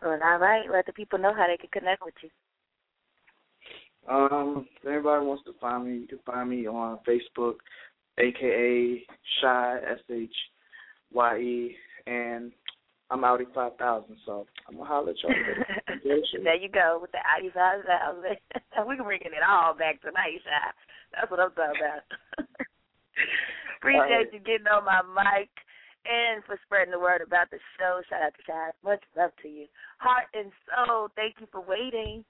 Well, 0.02 0.20
all 0.24 0.40
right. 0.40 0.70
Let 0.72 0.86
the 0.86 0.94
people 0.94 1.20
know 1.20 1.34
how 1.34 1.48
they 1.48 1.58
can 1.58 1.70
connect 1.72 2.04
with 2.04 2.14
you. 2.22 2.30
Um, 4.10 4.66
if 4.82 4.88
anybody 4.88 5.26
wants 5.26 5.44
to 5.46 5.54
find 5.60 5.86
me, 5.86 6.00
you 6.00 6.08
can 6.08 6.20
find 6.26 6.50
me 6.50 6.68
on 6.68 7.00
Facebook, 7.08 7.56
aka 8.18 9.04
Shy 9.42 9.78
S 9.92 10.00
H 10.10 10.30
Y 11.12 11.38
E, 11.38 11.76
and 12.08 12.52
I'm 13.12 13.24
Audi 13.24 13.46
five 13.54 13.76
thousand, 13.78 14.16
so 14.26 14.48
I'm 14.68 14.78
gonna 14.78 14.88
holler 14.88 15.12
at 15.12 15.22
y'all. 15.22 15.34
there 16.44 16.56
you 16.56 16.70
go 16.70 17.00
with 17.02 17.12
the 17.12 17.20
Audi 17.20 17.52
five 17.54 17.82
thousand. 17.86 18.38
we 18.88 18.96
can 18.96 19.06
bringing 19.06 19.28
it 19.28 19.44
all 19.48 19.76
back 19.76 20.02
tonight, 20.02 20.40
Shy. 20.44 20.72
That's 21.14 21.30
what 21.30 21.40
I'm 21.40 21.52
talking 21.52 21.82
about. 21.82 22.48
Appreciate 23.78 24.00
right. 24.00 24.34
you 24.34 24.40
getting 24.40 24.68
on 24.68 24.86
my 24.86 25.02
mic 25.02 25.50
and 26.06 26.44
for 26.46 26.60
spreading 26.66 26.92
the 26.92 27.00
word 27.00 27.22
about 27.22 27.50
the 27.52 27.60
show. 27.78 28.02
Shout 28.10 28.22
out 28.22 28.34
to 28.36 28.44
Chad. 28.46 28.74
Much 28.84 29.02
love 29.18 29.32
to 29.42 29.48
you. 29.48 29.66
Heart 29.98 30.26
and 30.34 30.52
soul, 30.88 31.10
thank 31.16 31.36
you 31.40 31.48
for 31.52 31.62
waiting. 31.62 32.24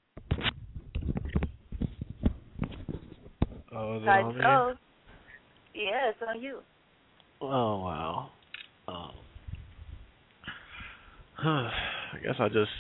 Oh, 3.72 4.00
Heart 4.02 4.36
and 4.36 4.44
soul. 4.44 4.74
Yeah, 5.74 6.10
it's 6.10 6.20
on 6.28 6.42
you. 6.42 6.60
Oh 7.42 7.80
wow. 7.80 8.30
Um, 8.88 9.12
I 11.46 12.18
guess 12.24 12.36
I 12.40 12.48
just 12.50 12.72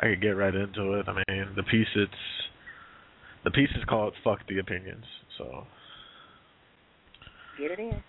I 0.00 0.06
could 0.06 0.22
get 0.22 0.30
right 0.30 0.54
into 0.54 0.94
it. 0.94 1.06
I 1.08 1.14
mean, 1.14 1.48
the 1.56 1.64
piece 1.64 1.88
it's 1.96 2.12
the 3.44 3.50
piece 3.50 3.70
is 3.76 3.84
called 3.88 4.14
"Fuck 4.22 4.40
the 4.48 4.58
Opinions." 4.58 5.04
So 5.36 5.64
Get 7.58 7.72
it 7.72 7.80
in. 7.80 8.02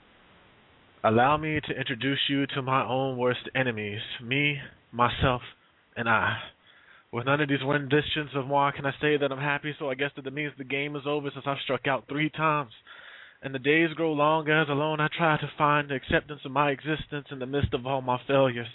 Allow 1.03 1.37
me 1.37 1.59
to 1.65 1.79
introduce 1.79 2.19
you 2.29 2.45
to 2.47 2.61
my 2.61 2.85
own 2.85 3.17
worst 3.17 3.49
enemies, 3.55 4.01
me, 4.23 4.57
myself, 4.91 5.41
and 5.95 6.09
I. 6.09 6.37
With 7.11 7.25
none 7.25 7.41
of 7.41 7.49
these 7.49 7.59
renditions 7.65 8.29
of 8.35 8.47
moi, 8.47 8.71
can 8.71 8.85
I 8.85 8.91
say 9.01 9.17
that 9.17 9.31
I'm 9.31 9.39
happy? 9.39 9.73
So 9.79 9.89
I 9.89 9.95
guess 9.95 10.11
that 10.15 10.33
means 10.33 10.53
the 10.57 10.63
game 10.63 10.95
is 10.95 11.03
over 11.07 11.29
since 11.33 11.45
I've 11.47 11.57
struck 11.63 11.87
out 11.87 12.05
three 12.07 12.29
times. 12.29 12.71
And 13.41 13.55
the 13.55 13.59
days 13.59 13.93
grow 13.95 14.11
longer 14.11 14.61
as 14.61 14.67
alone 14.67 14.99
I 14.99 15.07
try 15.17 15.37
to 15.37 15.51
find 15.57 15.89
the 15.89 15.95
acceptance 15.95 16.41
of 16.43 16.51
my 16.51 16.71
existence 16.71 17.27
in 17.31 17.39
the 17.39 17.45
midst 17.45 17.73
of 17.73 17.87
all 17.87 18.01
my 18.01 18.19
failures. 18.27 18.67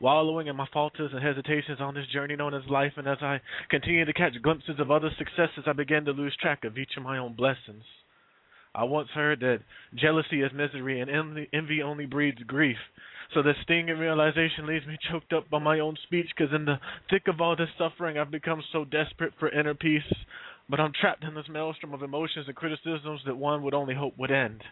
Wallowing 0.00 0.48
in 0.48 0.56
my 0.56 0.66
falters 0.72 1.12
and 1.14 1.22
hesitations 1.22 1.80
on 1.80 1.94
this 1.94 2.06
journey 2.12 2.36
known 2.36 2.52
as 2.52 2.68
life, 2.68 2.92
and 2.96 3.08
as 3.08 3.18
I 3.22 3.40
continue 3.70 4.04
to 4.04 4.12
catch 4.12 4.40
glimpses 4.42 4.78
of 4.78 4.90
other 4.90 5.10
successes, 5.16 5.64
I 5.66 5.72
begin 5.72 6.04
to 6.04 6.12
lose 6.12 6.36
track 6.36 6.64
of 6.64 6.76
each 6.76 6.96
of 6.96 7.02
my 7.02 7.16
own 7.16 7.34
blessings. 7.34 7.84
I 8.74 8.84
once 8.84 9.08
heard 9.14 9.40
that 9.40 9.60
jealousy 9.94 10.42
is 10.42 10.50
misery 10.52 11.00
and 11.00 11.10
envy, 11.52 11.82
only 11.82 12.06
breeds 12.06 12.42
grief. 12.46 12.76
So 13.32 13.42
the 13.42 13.52
stinging 13.62 13.98
realization 13.98 14.66
leaves 14.66 14.86
me 14.86 14.98
choked 15.10 15.32
up 15.32 15.48
by 15.48 15.58
my 15.58 15.80
own 15.80 15.96
speech 16.04 16.26
because 16.36 16.54
in 16.54 16.64
the 16.64 16.78
thick 17.08 17.28
of 17.28 17.40
all 17.40 17.56
this 17.56 17.68
suffering, 17.78 18.18
I've 18.18 18.30
become 18.30 18.62
so 18.72 18.84
desperate 18.84 19.32
for 19.38 19.48
inner 19.48 19.74
peace. 19.74 20.02
But 20.68 20.80
I'm 20.80 20.92
trapped 20.98 21.24
in 21.24 21.34
this 21.34 21.48
maelstrom 21.48 21.94
of 21.94 22.02
emotions 22.02 22.46
and 22.46 22.56
criticisms 22.56 23.20
that 23.26 23.36
one 23.36 23.62
would 23.62 23.74
only 23.74 23.94
hope 23.94 24.14
would 24.18 24.30
end. 24.30 24.62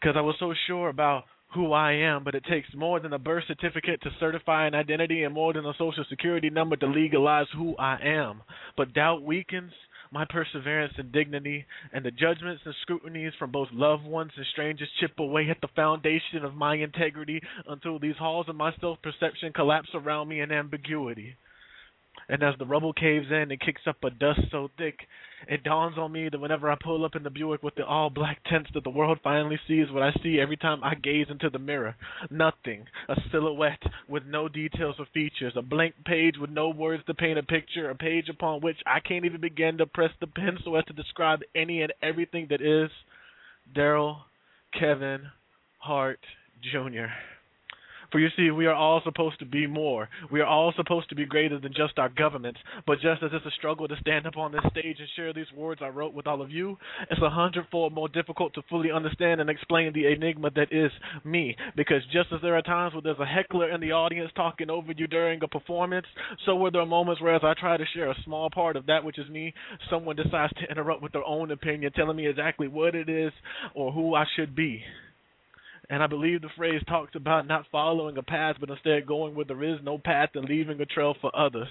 Because 0.00 0.16
I 0.16 0.22
was 0.22 0.36
so 0.40 0.52
sure 0.66 0.88
about 0.88 1.24
who 1.54 1.72
I 1.72 1.92
am, 1.92 2.24
but 2.24 2.34
it 2.34 2.44
takes 2.48 2.68
more 2.74 2.98
than 2.98 3.12
a 3.12 3.18
birth 3.18 3.44
certificate 3.46 4.00
to 4.02 4.10
certify 4.18 4.66
an 4.66 4.74
identity 4.74 5.22
and 5.22 5.34
more 5.34 5.52
than 5.52 5.66
a 5.66 5.74
social 5.76 6.04
security 6.08 6.50
number 6.50 6.76
to 6.76 6.86
legalize 6.86 7.46
who 7.54 7.76
I 7.76 7.98
am. 8.02 8.42
But 8.76 8.94
doubt 8.94 9.22
weakens 9.22 9.72
my 10.12 10.26
perseverance 10.26 10.92
and 10.98 11.10
dignity, 11.10 11.64
and 11.92 12.04
the 12.04 12.10
judgments 12.10 12.62
and 12.64 12.74
scrutinies 12.82 13.32
from 13.38 13.50
both 13.50 13.68
loved 13.72 14.04
ones 14.04 14.30
and 14.36 14.46
strangers 14.52 14.88
chip 15.00 15.18
away 15.18 15.48
at 15.50 15.60
the 15.62 15.68
foundation 15.74 16.44
of 16.44 16.54
my 16.54 16.74
integrity 16.74 17.40
until 17.66 17.98
these 17.98 18.16
halls 18.18 18.48
of 18.48 18.56
my 18.56 18.72
self 18.80 18.98
perception 19.02 19.52
collapse 19.52 19.88
around 19.94 20.28
me 20.28 20.40
in 20.40 20.52
ambiguity. 20.52 21.34
And 22.28 22.42
as 22.42 22.54
the 22.58 22.66
rubble 22.66 22.92
caves 22.92 23.26
in 23.30 23.50
and 23.50 23.60
kicks 23.60 23.82
up 23.86 23.96
a 24.04 24.10
dust 24.10 24.40
so 24.50 24.70
thick, 24.78 25.00
it 25.48 25.64
dawns 25.64 25.98
on 25.98 26.12
me 26.12 26.28
that 26.28 26.40
whenever 26.40 26.70
I 26.70 26.76
pull 26.80 27.04
up 27.04 27.16
in 27.16 27.22
the 27.22 27.30
Buick 27.30 27.62
with 27.62 27.74
the 27.74 27.84
all 27.84 28.10
black 28.10 28.38
tents, 28.48 28.70
that 28.74 28.84
the 28.84 28.90
world 28.90 29.18
finally 29.24 29.58
sees 29.66 29.90
what 29.90 30.02
I 30.02 30.12
see 30.22 30.38
every 30.40 30.56
time 30.56 30.84
I 30.84 30.94
gaze 30.94 31.26
into 31.30 31.50
the 31.50 31.58
mirror. 31.58 31.96
Nothing. 32.30 32.86
A 33.08 33.16
silhouette 33.30 33.82
with 34.08 34.24
no 34.24 34.48
details 34.48 34.96
or 34.98 35.06
features. 35.12 35.54
A 35.56 35.62
blank 35.62 35.94
page 36.04 36.36
with 36.40 36.50
no 36.50 36.70
words 36.70 37.02
to 37.06 37.14
paint 37.14 37.38
a 37.38 37.42
picture. 37.42 37.90
A 37.90 37.94
page 37.94 38.28
upon 38.28 38.60
which 38.60 38.78
I 38.86 39.00
can't 39.00 39.24
even 39.24 39.40
begin 39.40 39.78
to 39.78 39.86
press 39.86 40.10
the 40.20 40.26
pen 40.26 40.58
so 40.64 40.76
as 40.76 40.84
to 40.86 40.92
describe 40.92 41.40
any 41.54 41.82
and 41.82 41.92
everything 42.02 42.46
that 42.50 42.60
is 42.60 42.90
Daryl 43.74 44.18
Kevin 44.78 45.22
Hart 45.78 46.20
Jr. 46.62 47.06
For 48.12 48.20
you 48.20 48.28
see, 48.36 48.50
we 48.50 48.66
are 48.66 48.74
all 48.74 49.00
supposed 49.04 49.38
to 49.38 49.46
be 49.46 49.66
more. 49.66 50.08
We 50.30 50.40
are 50.40 50.46
all 50.46 50.74
supposed 50.76 51.08
to 51.08 51.14
be 51.14 51.24
greater 51.24 51.58
than 51.58 51.72
just 51.72 51.98
our 51.98 52.10
governments. 52.10 52.60
But 52.86 53.00
just 53.00 53.22
as 53.22 53.30
it's 53.32 53.46
a 53.46 53.50
struggle 53.52 53.88
to 53.88 53.96
stand 54.00 54.26
up 54.26 54.36
on 54.36 54.52
this 54.52 54.60
stage 54.70 54.98
and 54.98 55.08
share 55.16 55.32
these 55.32 55.50
words 55.56 55.80
I 55.82 55.88
wrote 55.88 56.12
with 56.12 56.26
all 56.26 56.42
of 56.42 56.50
you, 56.50 56.76
it's 57.10 57.22
a 57.22 57.30
hundredfold 57.30 57.94
more 57.94 58.08
difficult 58.08 58.52
to 58.54 58.62
fully 58.68 58.90
understand 58.92 59.40
and 59.40 59.48
explain 59.48 59.92
the 59.92 60.12
enigma 60.12 60.50
that 60.50 60.68
is 60.70 60.92
me. 61.24 61.56
Because 61.74 62.02
just 62.12 62.28
as 62.34 62.42
there 62.42 62.56
are 62.56 62.62
times 62.62 62.92
where 62.92 63.02
there's 63.02 63.18
a 63.18 63.24
heckler 63.24 63.70
in 63.70 63.80
the 63.80 63.92
audience 63.92 64.30
talking 64.36 64.68
over 64.68 64.92
you 64.92 65.06
during 65.06 65.42
a 65.42 65.48
performance, 65.48 66.06
so 66.44 66.54
were 66.54 66.70
there 66.70 66.84
moments 66.84 67.22
where 67.22 67.34
as 67.34 67.42
I 67.42 67.54
try 67.58 67.78
to 67.78 67.84
share 67.94 68.10
a 68.10 68.22
small 68.24 68.50
part 68.50 68.76
of 68.76 68.86
that 68.86 69.04
which 69.04 69.18
is 69.18 69.28
me, 69.30 69.54
someone 69.88 70.16
decides 70.16 70.52
to 70.54 70.70
interrupt 70.70 71.02
with 71.02 71.12
their 71.12 71.24
own 71.24 71.50
opinion, 71.50 71.92
telling 71.92 72.16
me 72.16 72.26
exactly 72.26 72.68
what 72.68 72.94
it 72.94 73.08
is 73.08 73.32
or 73.74 73.90
who 73.90 74.14
I 74.14 74.24
should 74.36 74.54
be. 74.54 74.82
And 75.90 76.02
I 76.02 76.06
believe 76.06 76.40
the 76.40 76.48
phrase 76.56 76.80
talks 76.86 77.14
about 77.14 77.46
not 77.46 77.66
following 77.70 78.16
a 78.16 78.22
path, 78.22 78.56
but 78.60 78.70
instead 78.70 79.06
going 79.06 79.34
where 79.34 79.44
there 79.44 79.62
is 79.64 79.78
no 79.82 79.98
path 79.98 80.30
and 80.34 80.48
leaving 80.48 80.80
a 80.80 80.86
trail 80.86 81.14
for 81.20 81.34
others. 81.36 81.68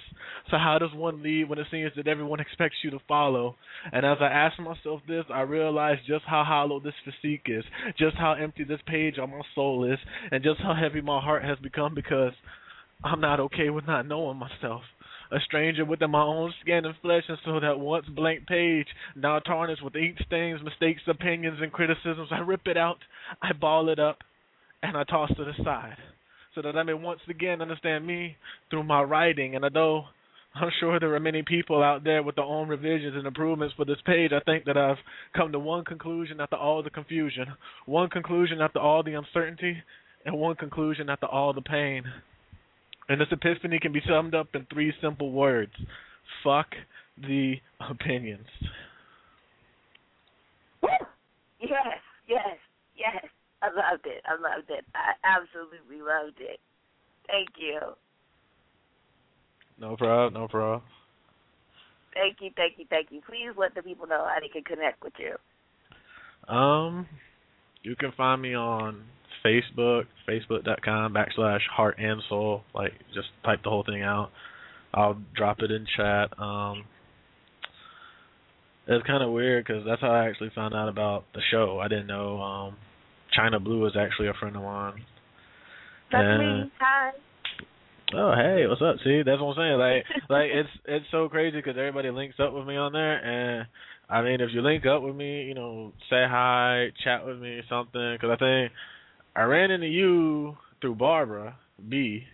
So, 0.50 0.58
how 0.58 0.78
does 0.78 0.92
one 0.94 1.22
lead 1.22 1.48
when 1.48 1.58
it 1.58 1.66
seems 1.70 1.92
that 1.96 2.06
everyone 2.06 2.38
expects 2.38 2.76
you 2.84 2.90
to 2.90 2.98
follow? 3.08 3.56
And 3.92 4.04
as 4.04 4.18
I 4.20 4.26
ask 4.26 4.58
myself 4.60 5.00
this, 5.08 5.24
I 5.32 5.40
realize 5.40 5.98
just 6.06 6.24
how 6.26 6.44
hollow 6.44 6.78
this 6.78 6.94
physique 7.04 7.46
is, 7.46 7.64
just 7.98 8.16
how 8.16 8.34
empty 8.34 8.64
this 8.64 8.80
page 8.86 9.18
on 9.18 9.30
my 9.30 9.40
soul 9.54 9.90
is, 9.90 9.98
and 10.30 10.44
just 10.44 10.60
how 10.60 10.74
heavy 10.74 11.00
my 11.00 11.20
heart 11.20 11.44
has 11.44 11.58
become 11.58 11.94
because 11.94 12.32
I'm 13.02 13.20
not 13.20 13.40
okay 13.40 13.70
with 13.70 13.86
not 13.86 14.06
knowing 14.06 14.36
myself 14.36 14.82
a 15.32 15.40
stranger 15.40 15.84
within 15.84 16.10
my 16.10 16.22
own 16.22 16.52
skin 16.60 16.84
and 16.84 16.94
flesh, 17.00 17.24
and 17.28 17.38
so 17.44 17.58
that 17.60 17.80
once 17.80 18.06
blank 18.14 18.46
page, 18.46 18.86
now 19.16 19.38
tarnished 19.38 19.82
with 19.82 19.96
ink 19.96 20.18
stains, 20.26 20.60
mistakes, 20.62 21.02
opinions, 21.08 21.58
and 21.60 21.72
criticisms, 21.72 22.28
I 22.30 22.40
rip 22.40 22.66
it 22.66 22.76
out, 22.76 22.98
I 23.42 23.52
ball 23.52 23.88
it 23.88 23.98
up, 23.98 24.18
and 24.82 24.96
I 24.96 25.04
toss 25.04 25.30
it 25.30 25.60
aside, 25.60 25.96
so 26.54 26.62
that 26.62 26.76
I 26.76 26.82
may 26.82 26.94
once 26.94 27.20
again 27.28 27.62
understand 27.62 28.06
me 28.06 28.36
through 28.70 28.84
my 28.84 29.02
writing. 29.02 29.54
And 29.54 29.64
although 29.64 30.04
I'm 30.54 30.70
sure 30.80 31.00
there 31.00 31.14
are 31.14 31.20
many 31.20 31.42
people 31.42 31.82
out 31.82 32.04
there 32.04 32.22
with 32.22 32.36
their 32.36 32.44
own 32.44 32.68
revisions 32.68 33.16
and 33.16 33.26
improvements 33.26 33.74
for 33.74 33.86
this 33.86 34.02
page, 34.04 34.32
I 34.34 34.40
think 34.40 34.66
that 34.66 34.76
I've 34.76 34.98
come 35.34 35.52
to 35.52 35.58
one 35.58 35.84
conclusion 35.84 36.40
after 36.40 36.56
all 36.56 36.82
the 36.82 36.90
confusion, 36.90 37.46
one 37.86 38.10
conclusion 38.10 38.60
after 38.60 38.78
all 38.78 39.02
the 39.02 39.14
uncertainty, 39.14 39.82
and 40.26 40.36
one 40.36 40.56
conclusion 40.56 41.08
after 41.08 41.26
all 41.26 41.54
the 41.54 41.62
pain. 41.62 42.04
And 43.08 43.20
this 43.20 43.28
epiphany 43.30 43.78
can 43.80 43.92
be 43.92 44.02
summed 44.08 44.34
up 44.34 44.48
in 44.54 44.66
three 44.72 44.92
simple 45.00 45.32
words 45.32 45.72
fuck 46.44 46.68
the 47.18 47.54
opinions. 47.80 48.46
Yes, 51.60 51.98
yes, 52.26 52.58
yes. 52.96 53.24
I 53.62 53.66
loved 53.66 54.06
it. 54.06 54.22
I 54.26 54.32
loved 54.34 54.70
it. 54.70 54.84
I 54.94 55.12
absolutely 55.24 56.02
loved 56.02 56.40
it. 56.40 56.58
Thank 57.28 57.50
you. 57.56 57.78
No 59.78 59.96
problem, 59.96 60.34
no 60.34 60.48
problem. 60.48 60.82
Thank 62.14 62.38
you, 62.40 62.50
thank 62.56 62.74
you, 62.78 62.84
thank 62.90 63.10
you. 63.10 63.20
Please 63.26 63.56
let 63.56 63.74
the 63.74 63.82
people 63.82 64.06
know 64.06 64.26
how 64.28 64.36
they 64.40 64.48
can 64.48 64.64
connect 64.64 65.02
with 65.02 65.14
you. 65.18 66.54
Um, 66.54 67.06
you 67.82 67.96
can 67.96 68.12
find 68.12 68.42
me 68.42 68.54
on 68.54 69.02
Facebook, 69.44 70.04
facebook.com 70.28 71.14
backslash 71.14 71.60
heart 71.70 71.98
and 71.98 72.22
soul. 72.28 72.62
Like, 72.74 72.92
just 73.14 73.28
type 73.44 73.60
the 73.64 73.70
whole 73.70 73.84
thing 73.84 74.02
out. 74.02 74.30
I'll 74.94 75.18
drop 75.34 75.58
it 75.60 75.70
in 75.70 75.86
chat. 75.96 76.38
Um, 76.38 76.84
it's 78.86 79.06
kind 79.06 79.22
of 79.22 79.30
weird 79.30 79.64
because 79.66 79.84
that's 79.86 80.00
how 80.00 80.10
I 80.10 80.28
actually 80.28 80.50
found 80.54 80.74
out 80.74 80.88
about 80.88 81.24
the 81.34 81.40
show. 81.50 81.78
I 81.80 81.88
didn't 81.88 82.08
know 82.08 82.40
um, 82.40 82.76
Chyna 83.36 83.62
Blue 83.62 83.86
is 83.86 83.92
actually 83.98 84.28
a 84.28 84.34
friend 84.34 84.56
of 84.56 84.62
mine. 84.62 85.04
That's 86.10 86.24
And- 86.24 86.62
me. 86.64 86.72
Hi. 86.80 87.10
Oh 88.14 88.34
hey, 88.36 88.66
what's 88.66 88.82
up? 88.82 88.96
See, 89.04 89.22
that's 89.24 89.40
what 89.40 89.56
I'm 89.56 89.56
saying. 89.56 89.78
Like, 89.78 90.04
like 90.28 90.50
it's 90.52 90.68
it's 90.84 91.06
so 91.10 91.30
crazy 91.30 91.56
because 91.56 91.76
everybody 91.78 92.10
links 92.10 92.36
up 92.38 92.52
with 92.52 92.66
me 92.66 92.76
on 92.76 92.92
there, 92.92 93.16
and 93.16 93.66
I 94.10 94.20
mean, 94.20 94.42
if 94.42 94.50
you 94.52 94.60
link 94.60 94.84
up 94.84 95.00
with 95.00 95.16
me, 95.16 95.44
you 95.44 95.54
know, 95.54 95.92
say 96.10 96.22
hi, 96.28 96.88
chat 97.02 97.24
with 97.24 97.38
me, 97.38 97.62
something. 97.70 98.12
Because 98.12 98.28
I 98.30 98.36
think 98.36 98.72
I 99.34 99.42
ran 99.42 99.70
into 99.70 99.86
you 99.86 100.56
through 100.80 100.96
Barbara 100.96 101.56
B, 101.88 102.26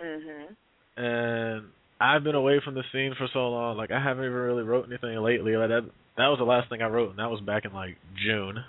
Mhm. 0.00 0.56
and 0.96 1.72
I've 2.00 2.22
been 2.22 2.36
away 2.36 2.60
from 2.60 2.74
the 2.74 2.84
scene 2.92 3.14
for 3.14 3.26
so 3.28 3.48
long. 3.50 3.76
Like, 3.76 3.90
I 3.90 3.98
haven't 3.98 4.24
even 4.24 4.36
really 4.36 4.62
wrote 4.62 4.86
anything 4.86 5.18
lately. 5.18 5.56
Like 5.56 5.70
that, 5.70 5.84
that 6.16 6.28
was 6.28 6.38
the 6.38 6.44
last 6.44 6.68
thing 6.68 6.82
I 6.82 6.86
wrote, 6.86 7.10
and 7.10 7.18
that 7.18 7.30
was 7.30 7.40
back 7.40 7.64
in 7.64 7.72
like 7.72 7.96
June. 8.14 8.64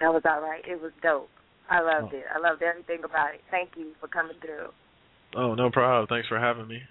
That 0.00 0.12
was 0.12 0.22
all 0.24 0.40
right. 0.40 0.66
It 0.66 0.80
was 0.80 0.92
dope. 1.02 1.30
I 1.68 1.80
loved 1.80 2.14
it. 2.14 2.24
I 2.34 2.38
loved 2.38 2.62
everything 2.62 3.04
about 3.04 3.34
it. 3.34 3.42
Thank 3.50 3.76
you 3.76 3.94
for 4.00 4.08
coming 4.08 4.36
through. 4.40 4.72
Oh, 5.34 5.54
no 5.54 5.70
problem. 5.70 6.06
Thanks 6.06 6.28
for 6.28 6.38
having 6.38 6.66
me. 6.66 6.82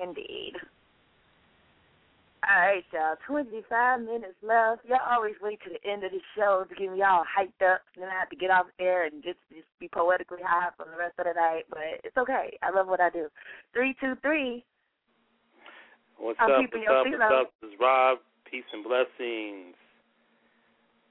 Indeed. 0.00 0.54
All 2.48 2.56
right, 2.56 2.84
y'all. 2.96 3.16
25 3.26 4.00
minutes 4.00 4.40
left. 4.40 4.80
Y'all 4.88 5.04
always 5.04 5.34
wait 5.42 5.60
to 5.64 5.70
the 5.70 5.82
end 5.84 6.02
of 6.02 6.12
the 6.12 6.20
show 6.34 6.64
to 6.64 6.74
get 6.74 6.90
me 6.90 7.02
all 7.02 7.22
hyped 7.28 7.60
up. 7.60 7.84
And 7.92 8.02
then 8.02 8.08
I 8.08 8.18
have 8.18 8.30
to 8.30 8.36
get 8.36 8.50
off 8.50 8.66
air 8.80 9.04
and 9.04 9.22
just, 9.22 9.36
just 9.52 9.68
be 9.78 9.88
poetically 9.88 10.40
high 10.40 10.72
for 10.76 10.86
the 10.88 10.96
rest 10.96 11.18
of 11.18 11.26
the 11.26 11.36
night. 11.36 11.68
But 11.68 12.00
it's 12.04 12.16
okay. 12.16 12.56
I 12.62 12.70
love 12.70 12.88
what 12.88 13.00
I 13.00 13.10
do. 13.10 13.28
323. 13.74 14.64
What's 16.16 16.38
I'm 16.40 16.50
up? 16.50 16.72
What's 16.72 16.88
up? 16.88 17.04
What's 17.04 17.20
up. 17.20 17.32
up? 17.32 17.52
This 17.60 17.68
is 17.68 17.76
Rob. 17.78 18.18
Peace 18.50 18.64
and 18.72 18.82
blessings. 18.82 19.76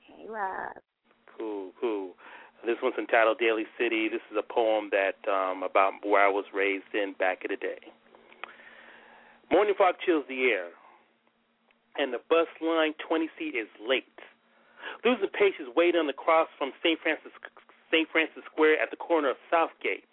Hey, 0.10 0.26
Rob. 0.28 0.74
Cool, 1.38 1.70
cool. 1.80 2.18
This 2.66 2.78
one's 2.82 2.98
entitled 2.98 3.38
Daly 3.38 3.70
City. 3.78 4.10
This 4.10 4.26
is 4.32 4.38
a 4.42 4.42
poem 4.42 4.90
that 4.90 5.22
um 5.30 5.62
about 5.62 5.94
where 6.02 6.26
I 6.26 6.30
was 6.30 6.46
raised 6.50 6.90
in 6.96 7.14
back 7.20 7.46
in 7.46 7.54
the 7.54 7.62
day. 7.62 7.94
Morning 9.52 9.76
fog 9.78 9.96
chills 10.04 10.26
the 10.28 10.50
air, 10.50 10.74
and 11.98 12.14
the 12.14 12.22
bus 12.30 12.48
line 12.62 12.94
20 13.08 13.30
seat 13.38 13.56
is 13.56 13.68
late. 13.82 14.06
Losing 15.04 15.30
patience, 15.30 15.70
waiting 15.76 16.00
on 16.00 16.08
the 16.08 16.14
cross 16.14 16.48
from 16.58 16.72
St. 16.82 17.00
Francis 17.02 17.32
St. 17.92 18.08
Francis 18.12 18.44
Square 18.52 18.82
at 18.82 18.92
the 18.92 18.98
corner 18.98 19.30
of 19.30 19.38
Southgate. 19.50 20.08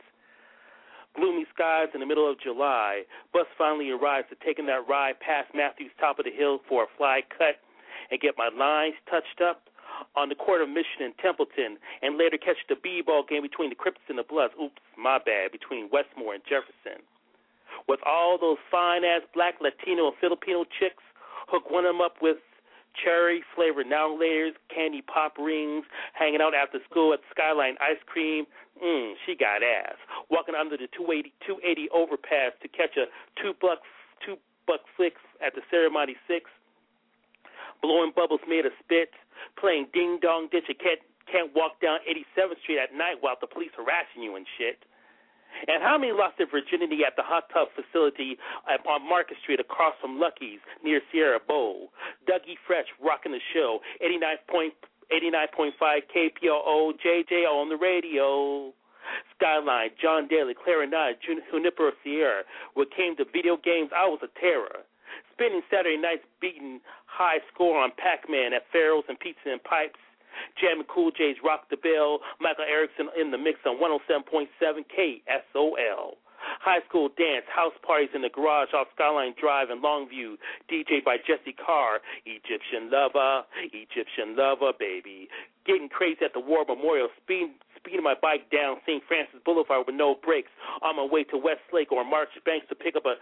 Gloomy 1.16 1.47
skies 1.55 1.89
in 1.94 2.01
the 2.01 2.06
middle 2.06 2.28
of 2.31 2.40
July. 2.40 3.02
Bus 3.32 3.47
finally 3.56 3.90
arrives 3.90 4.28
to 4.31 4.36
taking 4.44 4.66
that 4.66 4.86
ride 4.89 5.19
past 5.20 5.55
Matthews 5.55 5.93
top 5.98 6.19
of 6.19 6.24
the 6.24 6.31
hill 6.35 6.61
for 6.69 6.85
a 6.85 6.86
fly 6.98 7.23
cut 7.36 7.62
and 8.11 8.20
get 8.20 8.35
my 8.36 8.51
lines 8.51 8.94
touched 9.11 9.40
up 9.40 9.70
on 10.16 10.28
the 10.28 10.35
corner 10.35 10.65
of 10.65 10.70
Mission 10.70 11.06
and 11.06 11.15
Templeton 11.19 11.78
and 12.02 12.19
later 12.19 12.36
catch 12.36 12.59
the 12.69 12.74
B-ball 12.74 13.24
game 13.28 13.43
between 13.43 13.70
the 13.70 13.78
Crips 13.78 14.02
and 14.09 14.19
the 14.19 14.27
Bloods. 14.27 14.55
Oops, 14.61 14.82
my 14.98 15.19
bad, 15.19 15.52
between 15.52 15.89
Westmoor 15.90 16.35
and 16.35 16.43
Jefferson. 16.43 17.02
with 17.89 18.01
all 18.06 18.39
those 18.39 18.59
fine 18.70 19.05
ass 19.05 19.23
black, 19.35 19.55
Latino, 19.61 20.09
and 20.09 20.16
Filipino 20.20 20.65
chicks. 20.65 21.02
Hook 21.49 21.71
one 21.71 21.85
of 21.85 21.95
them 21.95 22.01
up 22.01 22.16
with 22.21 22.39
cherry 23.03 23.43
flavored 23.55 23.87
now 23.87 24.07
layers, 24.07 24.55
candy 24.73 25.03
pop 25.03 25.37
rings, 25.39 25.85
hanging 26.15 26.41
out 26.41 26.55
after 26.55 26.79
school 26.89 27.12
at 27.12 27.21
Skyline 27.31 27.77
Ice 27.81 28.01
Cream. 28.07 28.47
Mmm, 28.83 29.15
she 29.27 29.35
got 29.35 29.62
ass. 29.62 29.99
Walking 30.31 30.55
under 30.55 30.77
the 30.77 30.89
280, 30.95 31.33
280 31.47 31.91
overpass 31.91 32.53
to 32.62 32.69
catch 32.69 32.97
a 32.97 33.07
two 33.41 33.53
buck 33.61 33.83
two 34.25 34.37
buck 34.66 34.81
flick 34.97 35.15
at 35.45 35.55
the 35.55 35.62
Serramonte 35.71 36.16
six. 36.27 36.51
Blowing 37.83 38.12
bubbles 38.16 38.41
made 38.49 38.65
of 38.65 38.73
spit, 38.83 39.11
playing 39.59 39.89
ding 39.93 40.19
dong 40.23 40.49
ditch. 40.51 40.65
You 40.69 40.75
can't 40.75 41.01
can't 41.31 41.55
walk 41.55 41.81
down 41.81 41.99
87th 42.05 42.61
Street 42.62 42.79
at 42.79 42.95
night 42.95 43.16
while 43.21 43.37
the 43.41 43.47
police 43.47 43.73
harassing 43.77 44.23
you 44.23 44.37
and 44.37 44.47
shit. 44.59 44.85
And 45.68 45.82
how 45.82 45.98
many 45.98 46.12
lost 46.12 46.39
their 46.39 46.47
virginity 46.47 47.05
at 47.06 47.16
the 47.16 47.22
hot 47.22 47.48
tub 47.52 47.68
facility 47.74 48.39
on 48.68 49.09
Market 49.09 49.36
Street 49.43 49.60
across 49.60 49.94
from 50.01 50.18
Lucky's 50.18 50.60
near 50.82 51.01
Serra 51.12 51.39
Bowl? 51.40 51.90
Dougie 52.28 52.59
Fresh 52.66 52.86
rocking 53.02 53.32
the 53.32 53.40
show. 53.52 53.81
89.89.5 54.02 55.72
KPOO 55.81 56.93
JJ 56.98 57.47
on 57.47 57.68
the 57.68 57.76
radio. 57.76 58.72
Skyline, 59.36 59.90
John 60.01 60.28
Daly, 60.28 60.55
Clarinet, 60.55 61.20
Junipero 61.20 61.93
Serra. 62.02 62.43
When 62.72 62.86
it 62.86 62.97
came 62.97 63.14
to 63.16 63.24
video 63.24 63.56
games, 63.56 63.90
I 63.94 64.06
was 64.09 64.20
a 64.22 64.40
terror. 64.40 64.81
Spending 65.32 65.62
Saturday 65.70 65.98
nights 65.98 66.24
beating 66.40 66.81
high 67.06 67.39
score 67.52 67.78
on 67.78 67.90
Pac-Man 67.98 68.52
at 68.55 68.62
Farrell's 68.72 69.05
and 69.09 69.18
Pizza 69.20 69.51
and 69.52 69.62
Pipes. 69.62 70.01
Jamming 70.61 70.86
Cool 70.89 71.11
J's 71.11 71.36
Rock 71.44 71.70
the 71.70 71.77
Bell, 71.77 72.20
Michael 72.40 72.65
Erickson 72.69 73.09
in 73.19 73.31
the 73.31 73.39
mix 73.39 73.61
on 73.66 73.78
107.7 73.78 74.48
KSOL. 74.86 76.16
High 76.61 76.81
school 76.89 77.09
dance, 77.16 77.47
house 77.48 77.73
parties 77.81 78.11
in 78.15 78.20
the 78.20 78.28
garage 78.28 78.74
off 78.74 78.89
Skyline 78.94 79.35
Drive 79.40 79.70
in 79.70 79.81
Longview, 79.81 80.36
DJ 80.69 81.02
by 81.02 81.16
Jesse 81.16 81.56
Carr, 81.56 82.01
Egyptian 82.27 82.90
Lover, 82.93 83.44
Egyptian 83.73 84.36
Lover, 84.36 84.73
baby. 84.78 85.28
Getting 85.65 85.89
crazy 85.89 86.20
at 86.24 86.35
the 86.35 86.40
War 86.40 86.65
Memorial, 86.69 87.09
speeding, 87.23 87.55
speeding 87.77 88.02
my 88.02 88.15
bike 88.20 88.51
down 88.51 88.77
St. 88.85 89.02
Francis 89.09 89.40
Boulevard 89.44 89.86
with 89.86 89.97
no 89.97 90.16
brakes 90.20 90.52
on 90.82 90.97
my 90.97 91.05
way 91.05 91.24
to 91.24 91.39
Westlake 91.39 91.93
or 91.93 92.05
March 92.05 92.28
Banks 92.44 92.69
to 92.69 92.74
pick 92.74 92.97
up 92.97 93.06
a 93.06 93.16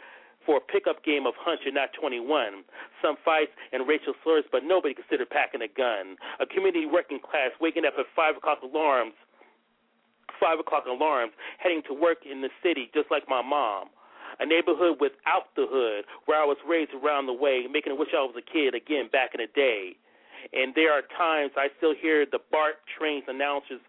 for 0.44 0.58
a 0.58 0.60
pickup 0.60 1.04
game 1.04 1.26
of 1.26 1.34
Hunch 1.38 1.60
and 1.64 1.74
not 1.74 1.90
21. 1.98 2.64
Some 3.00 3.16
fights 3.24 3.52
and 3.72 3.86
racial 3.86 4.14
slurs, 4.22 4.44
but 4.50 4.64
nobody 4.64 4.94
considered 4.94 5.30
packing 5.30 5.62
a 5.62 5.70
gun. 5.70 6.16
A 6.40 6.46
community 6.46 6.86
working 6.86 7.18
class 7.18 7.50
waking 7.60 7.84
up 7.84 7.94
at 7.98 8.06
5 8.14 8.36
o'clock 8.36 8.58
alarms, 8.62 9.14
5 10.40 10.58
o'clock 10.58 10.84
alarms, 10.86 11.32
heading 11.58 11.82
to 11.88 11.94
work 11.94 12.26
in 12.26 12.42
the 12.42 12.50
city 12.62 12.90
just 12.94 13.10
like 13.10 13.28
my 13.28 13.42
mom. 13.42 13.88
A 14.40 14.46
neighborhood 14.46 14.98
without 14.98 15.52
the 15.54 15.68
hood 15.68 16.04
where 16.24 16.40
I 16.40 16.44
was 16.44 16.56
raised 16.66 16.92
around 16.96 17.26
the 17.26 17.36
way, 17.36 17.66
making 17.70 17.92
me 17.92 17.98
wish 17.98 18.10
I 18.16 18.24
was 18.24 18.34
a 18.34 18.42
kid 18.42 18.74
again 18.74 19.08
back 19.12 19.36
in 19.36 19.40
the 19.40 19.50
day. 19.54 19.94
And 20.52 20.74
there 20.74 20.90
are 20.90 21.02
times 21.16 21.52
I 21.54 21.68
still 21.78 21.94
hear 21.94 22.26
the 22.26 22.40
BART 22.50 22.82
trains 22.98 23.24
announcer's 23.28 23.84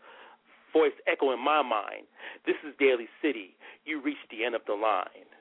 voice 0.72 0.94
echo 1.08 1.32
in 1.34 1.40
my 1.40 1.64
mind. 1.64 2.06
This 2.46 2.58
is 2.68 2.76
Daly 2.78 3.08
City. 3.22 3.56
You 3.86 4.02
reached 4.02 4.30
the 4.30 4.44
end 4.44 4.54
of 4.54 4.62
the 4.68 4.74
line 4.74 5.33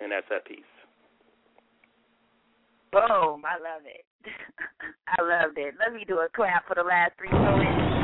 and 0.00 0.12
that's 0.12 0.26
that 0.30 0.44
piece. 0.44 0.60
Boom! 2.92 3.42
I 3.44 3.58
love 3.60 3.82
it. 3.84 4.04
I 5.08 5.22
loved 5.22 5.58
it. 5.58 5.74
Let 5.78 5.94
me 5.94 6.04
do 6.06 6.18
a 6.18 6.28
clap 6.34 6.66
for 6.66 6.74
the 6.74 6.82
last 6.82 7.12
three 7.18 7.30
poets. 7.30 7.96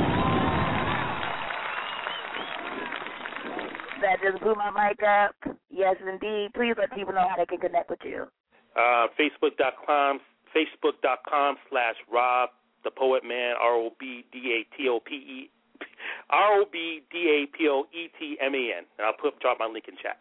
That 4.03 4.19
just 4.21 4.43
blew 4.43 4.55
my 4.55 4.71
mic 4.71 4.99
up. 5.03 5.37
Yes, 5.71 5.97
indeed. 6.03 6.51
Please 6.55 6.75
let 6.77 6.93
people 6.93 7.15
know 7.15 7.27
how 7.29 7.37
they 7.37 7.47
can 7.47 7.59
connect 7.59 7.89
with 7.89 8.01
you. 8.05 8.27
Uh, 8.75 9.07
Facebook.com, 9.15 10.21
Facebook.com 10.51 11.57
slash 11.71 11.95
Rob 12.13 12.51
the 12.85 12.91
Poet 12.91 13.23
Man, 13.25 13.55
R 13.61 13.75
O 13.75 13.91
B 13.99 14.25
D 14.33 14.59
A 14.59 14.77
T 14.77 14.89
O 14.89 14.99
P 15.01 15.15
E, 15.15 15.51
R 16.31 16.61
O 16.61 16.65
B 16.71 17.03
D 17.11 17.47
A 17.47 17.57
P 17.57 17.69
O 17.69 17.85
E 17.93 18.09
T 18.19 18.37
M 18.41 18.55
A 18.55 18.79
N. 18.79 18.85
And 18.99 19.07
I'll 19.07 19.15
put 19.15 19.39
drop 19.41 19.59
my 19.61 19.67
link 19.67 19.87
in 19.89 19.95
chat. 20.03 20.19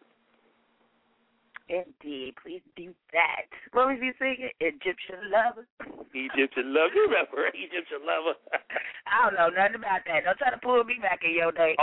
Indeed, 1.71 2.35
please 2.43 2.61
do 2.75 2.91
that. 3.13 3.47
What 3.71 3.87
was 3.87 3.97
you 4.01 4.11
singing? 4.19 4.51
Egyptian 4.59 5.31
lover. 5.31 5.65
Egyptian 6.13 6.73
lover. 6.73 6.91
You 6.93 7.07
remember 7.07 7.47
Egyptian 7.47 8.03
lover? 8.03 8.35
I 9.07 9.23
don't 9.23 9.39
know 9.39 9.47
nothing 9.55 9.79
about 9.79 10.03
that. 10.05 10.25
Don't 10.25 10.37
try 10.37 10.51
to 10.51 10.57
pull 10.57 10.83
me 10.83 10.99
back 11.01 11.21
in 11.23 11.33
your 11.33 11.53
day. 11.53 11.77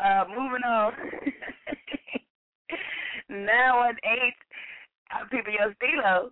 Uh, 0.00 0.24
moving 0.28 0.64
on. 0.64 0.92
now 3.44 3.80
on 3.80 3.96
eight, 4.08 4.40
I'm 5.12 5.28
people 5.28 5.52
your 5.52 5.74
stilo. 5.76 6.30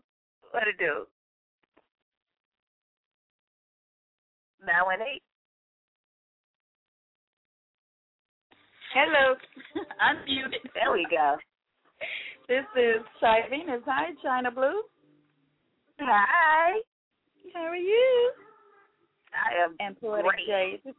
What 0.51 0.66
it 0.66 0.78
do? 0.78 1.05
Now 4.64 4.89
on 4.89 5.02
eight. 5.02 5.22
Hello. 8.94 9.36
Unmuted. 10.01 10.64
There 10.72 10.93
we 10.93 11.06
go. 11.10 11.36
This 12.48 12.64
is 12.77 13.02
Shy 13.20 13.40
Venus. 13.48 13.82
Hi, 13.86 14.10
Chyna 14.24 14.55
Blue. 14.55 14.82
Hi. 16.01 16.73
How 17.55 17.60
are 17.60 17.77
you? 17.77 18.32
I 19.32 19.64
am 19.64 19.77
and 19.78 19.98
Poetic 20.01 20.24
great. 20.47 20.82
Jade. 20.85 20.94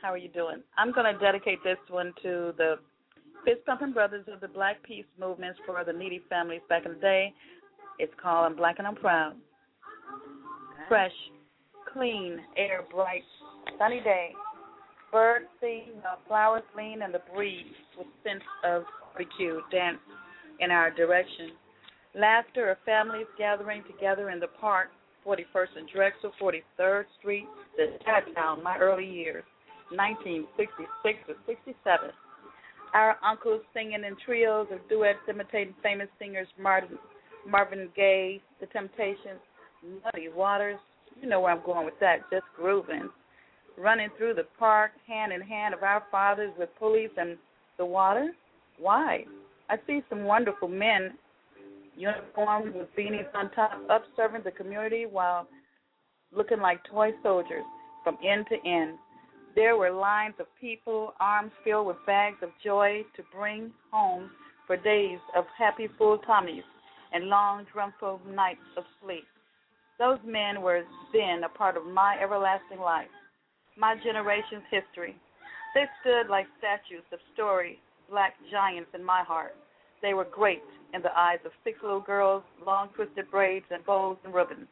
How 0.00 0.12
are 0.12 0.18
you 0.18 0.28
doing? 0.28 0.62
I'm 0.78 0.92
going 0.92 1.12
to 1.12 1.18
dedicate 1.20 1.58
this 1.64 1.76
one 1.88 2.12
to 2.22 2.52
the 2.56 2.76
fist 3.44 3.66
pumping 3.66 3.92
brothers 3.92 4.24
of 4.32 4.40
the 4.40 4.48
Black 4.48 4.82
Peace 4.82 5.04
movements 5.18 5.58
for 5.66 5.82
the 5.84 5.92
needy 5.92 6.22
families 6.28 6.62
back 6.68 6.86
in 6.86 6.94
the 6.94 7.00
day. 7.00 7.34
It's 7.98 8.12
called 8.22 8.46
I'm 8.46 8.56
Black 8.56 8.76
and 8.78 8.86
I'm 8.86 8.96
Proud. 8.96 9.34
Fresh, 10.88 11.12
clean, 11.92 12.38
air 12.56 12.84
bright, 12.90 13.22
sunny 13.78 14.00
day. 14.00 14.30
Birds 15.12 15.46
sing, 15.60 15.92
flowers 16.28 16.62
lean, 16.76 17.02
and 17.02 17.12
the 17.12 17.20
breeze 17.34 17.66
with 17.98 18.06
sense 18.24 18.44
of 18.64 18.84
barbecue 19.12 19.60
dance 19.70 19.98
in 20.60 20.70
our 20.70 20.90
direction. 20.90 21.50
Laughter 22.14 22.70
of 22.70 22.78
families 22.84 23.26
gathering 23.38 23.82
together 23.84 24.30
in 24.30 24.40
the 24.40 24.48
park, 24.60 24.88
41st 25.26 25.76
and 25.76 25.88
Drexel, 25.94 26.32
43rd 26.40 27.04
Street, 27.18 27.46
the 27.76 27.98
Chinatown, 28.04 28.62
my 28.62 28.78
early 28.78 29.06
years, 29.06 29.44
1966 29.90 31.18
to 31.28 31.34
67. 31.46 32.10
Our 32.94 33.16
uncles 33.22 33.62
singing 33.72 34.02
in 34.04 34.16
trios 34.24 34.66
or 34.70 34.80
duets 34.88 35.20
imitating 35.28 35.74
famous 35.82 36.08
singers 36.18 36.48
Martin, 36.60 36.98
Marvin 37.48 37.88
Gaye, 37.94 38.40
The 38.60 38.66
Temptations, 38.66 39.40
Muddy 40.04 40.28
Waters. 40.28 40.80
You 41.20 41.28
know 41.28 41.40
where 41.40 41.52
I'm 41.52 41.64
going 41.64 41.84
with 41.84 41.98
that, 42.00 42.28
just 42.32 42.44
grooving. 42.56 43.08
Running 43.78 44.08
through 44.18 44.34
the 44.34 44.46
park, 44.58 44.90
hand 45.06 45.32
in 45.32 45.40
hand 45.40 45.74
of 45.74 45.82
our 45.82 46.02
fathers 46.10 46.52
with 46.58 46.68
pulleys 46.78 47.10
and 47.16 47.36
the 47.78 47.84
water. 47.84 48.30
Why? 48.78 49.24
I 49.70 49.76
see 49.86 50.02
some 50.10 50.24
wonderful 50.24 50.66
men, 50.66 51.12
uniformed 51.96 52.74
with 52.74 52.88
beanies 52.98 53.32
on 53.36 53.52
top, 53.52 53.80
up 53.88 54.02
serving 54.16 54.42
the 54.42 54.50
community 54.50 55.06
while 55.06 55.46
looking 56.34 56.58
like 56.58 56.82
toy 56.90 57.12
soldiers 57.22 57.62
from 58.02 58.18
end 58.26 58.46
to 58.48 58.68
end. 58.68 58.98
There 59.54 59.76
were 59.76 59.92
lines 59.92 60.34
of 60.40 60.46
people, 60.60 61.14
arms 61.20 61.52
filled 61.62 61.86
with 61.86 62.04
bags 62.04 62.38
of 62.42 62.50
joy 62.64 63.04
to 63.14 63.22
bring 63.32 63.70
home 63.92 64.30
for 64.66 64.76
days 64.76 65.20
of 65.36 65.44
happy 65.56 65.88
full 65.96 66.18
tummies 66.18 66.64
and 67.12 67.26
long 67.26 67.64
drumful 67.72 68.20
nights 68.28 68.66
of 68.76 68.82
sleep. 69.00 69.26
Those 70.00 70.18
men 70.26 70.62
were 70.62 70.82
then 71.12 71.44
a 71.44 71.48
part 71.48 71.76
of 71.76 71.86
my 71.86 72.18
everlasting 72.20 72.80
life, 72.80 73.10
my 73.78 73.94
generation's 74.02 74.64
history. 74.68 75.14
They 75.76 75.84
stood 76.00 76.28
like 76.28 76.46
statues 76.58 77.04
of 77.12 77.20
story 77.34 77.78
black 78.10 78.34
giants 78.50 78.90
in 78.94 79.04
my 79.04 79.22
heart. 79.22 79.54
They 80.02 80.14
were 80.14 80.24
great 80.24 80.62
in 80.94 81.02
the 81.02 81.16
eyes 81.16 81.38
of 81.44 81.52
six 81.64 81.78
little 81.82 82.00
girls, 82.00 82.42
long 82.66 82.88
twisted 82.94 83.30
braids 83.30 83.66
and 83.70 83.84
bows 83.84 84.16
and 84.24 84.34
ribbons, 84.34 84.66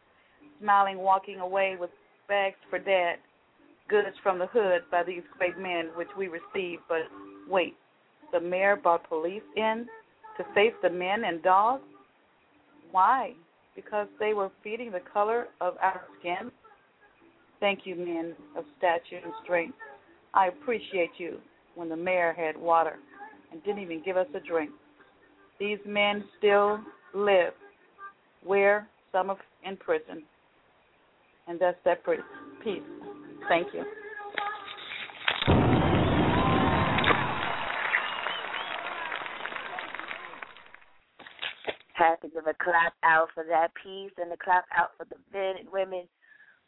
smiling, 0.60 0.98
walking 0.98 1.40
away 1.40 1.76
with 1.78 1.90
bags 2.28 2.56
for 2.68 2.78
dad, 2.78 3.16
goods 3.88 4.16
from 4.22 4.38
the 4.38 4.46
hood 4.46 4.82
by 4.90 5.02
these 5.02 5.22
great 5.36 5.58
men 5.58 5.90
which 5.94 6.08
we 6.16 6.28
received. 6.28 6.82
But 6.88 7.02
wait, 7.48 7.76
the 8.32 8.40
mayor 8.40 8.76
brought 8.76 9.08
police 9.08 9.42
in 9.56 9.86
to 10.36 10.44
face 10.54 10.74
the 10.82 10.90
men 10.90 11.24
and 11.24 11.42
dogs? 11.42 11.82
Why? 12.90 13.32
Because 13.76 14.08
they 14.18 14.34
were 14.34 14.50
feeding 14.62 14.90
the 14.90 15.02
color 15.12 15.48
of 15.60 15.74
our 15.80 16.02
skin? 16.18 16.50
Thank 17.60 17.80
you, 17.84 17.96
men 17.96 18.34
of 18.56 18.64
stature 18.78 19.22
and 19.22 19.32
strength. 19.44 19.76
I 20.34 20.46
appreciate 20.48 21.10
you 21.18 21.38
when 21.74 21.88
the 21.88 21.96
mayor 21.96 22.32
had 22.32 22.56
water 22.56 22.96
and 23.52 23.62
didn't 23.64 23.82
even 23.82 24.02
give 24.04 24.16
us 24.16 24.26
a 24.34 24.40
drink. 24.40 24.70
These 25.58 25.78
men 25.86 26.24
still 26.38 26.80
live 27.14 27.52
where 28.44 28.86
some 29.12 29.30
of 29.30 29.38
in 29.64 29.76
prison, 29.76 30.22
and 31.46 31.58
that's 31.58 31.78
that 31.84 32.04
peace. 32.62 32.82
Thank 33.48 33.68
you. 33.74 33.84
Have 41.94 42.20
to 42.20 42.28
give 42.28 42.46
a 42.46 42.54
clap 42.62 42.94
out 43.02 43.28
for 43.34 43.44
that 43.48 43.72
piece 43.82 44.12
and 44.18 44.32
a 44.32 44.36
clap 44.36 44.66
out 44.76 44.90
for 44.96 45.04
the 45.06 45.16
men 45.32 45.56
and 45.58 45.68
women 45.72 46.04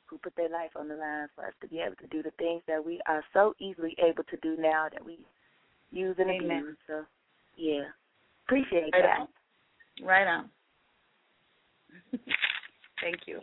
who 0.06 0.18
put 0.18 0.34
their 0.34 0.48
life 0.48 0.70
on 0.74 0.88
the 0.88 0.96
line 0.96 1.28
for 1.36 1.46
us 1.46 1.52
to 1.60 1.68
be 1.68 1.78
able 1.78 1.94
to 1.96 2.06
do 2.08 2.20
the 2.20 2.32
things 2.32 2.62
that 2.66 2.84
we 2.84 3.00
are 3.06 3.22
so 3.32 3.54
easily 3.60 3.96
able 4.04 4.24
to 4.24 4.36
do 4.42 4.60
now 4.60 4.88
that 4.92 5.04
we 5.04 5.18
use 5.90 6.16
and 6.18 6.30
Amen. 6.30 6.58
abuse. 6.58 6.76
So, 6.86 7.02
yeah, 7.56 7.82
appreciate 8.46 8.90
Right 8.92 9.02
that. 9.02 9.20
on. 9.20 10.06
Right 10.06 10.26
on. 10.26 10.50
Thank 13.00 13.20
you. 13.26 13.40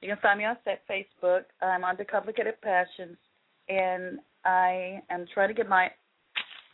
You 0.00 0.08
can 0.08 0.18
find 0.22 0.38
me 0.38 0.44
on 0.44 0.56
Set 0.64 0.82
Facebook. 0.88 1.42
I'm 1.62 1.84
under 1.84 2.04
Complicated 2.04 2.60
Passions, 2.60 3.16
and 3.68 4.18
I 4.44 5.00
am 5.10 5.26
trying 5.32 5.48
to 5.48 5.54
get 5.54 5.68
my 5.68 5.88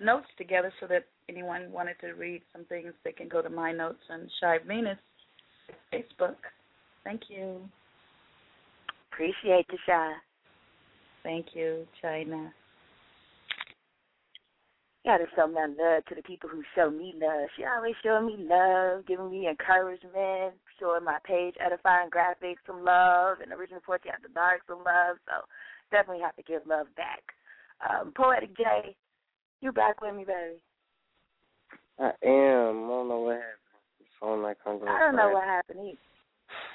notes 0.00 0.26
together 0.36 0.72
so 0.80 0.86
that 0.88 1.06
anyone 1.28 1.70
wanted 1.72 1.96
to 2.00 2.12
read 2.12 2.42
some 2.52 2.64
things, 2.64 2.92
they 3.04 3.12
can 3.12 3.28
go 3.28 3.40
to 3.40 3.48
my 3.48 3.72
notes 3.72 4.02
on 4.10 4.28
Shy 4.40 4.58
Venus 4.66 4.98
Facebook. 5.92 6.36
Thank 7.04 7.22
you. 7.28 7.60
Appreciate 9.12 9.66
you, 9.70 9.78
Shy. 9.86 10.12
Thank 11.22 11.46
you, 11.54 11.86
Chyna. 12.02 12.50
Gotta 15.04 15.26
show 15.34 15.48
my 15.48 15.66
love 15.66 16.04
to 16.06 16.14
the 16.14 16.22
people 16.22 16.48
who 16.48 16.62
show 16.76 16.88
me 16.88 17.12
love. 17.18 17.48
She 17.56 17.64
always 17.64 17.94
showing 18.04 18.26
me 18.26 18.36
love, 18.38 19.04
giving 19.06 19.30
me 19.30 19.48
encouragement, 19.48 20.54
showing 20.78 21.02
my 21.02 21.18
page 21.24 21.54
edifying 21.58 22.08
graphics 22.08 22.62
some 22.66 22.84
love, 22.84 23.38
and 23.42 23.52
original 23.52 23.80
Poetry 23.84 24.12
After 24.14 24.28
Dark 24.28 24.60
some 24.68 24.78
love. 24.78 25.18
So 25.26 25.42
definitely 25.90 26.22
have 26.22 26.36
to 26.36 26.42
give 26.42 26.62
love 26.68 26.86
back. 26.96 27.22
Um, 27.82 28.12
Poetic 28.14 28.56
J, 28.56 28.94
you 29.60 29.72
back 29.72 30.00
with 30.00 30.14
me, 30.14 30.24
baby? 30.24 30.62
I 31.98 32.12
am. 32.22 32.84
I 32.84 32.88
don't 32.88 33.08
know 33.08 33.20
what 33.20 33.36
happened. 33.42 33.98
The 33.98 34.04
phone 34.20 34.42
like 34.42 34.58
I'm 34.64 34.80
I 34.86 35.00
don't 35.00 35.16
know 35.16 35.30
what 35.30 35.44
happened. 35.44 35.80
He, 35.82 35.98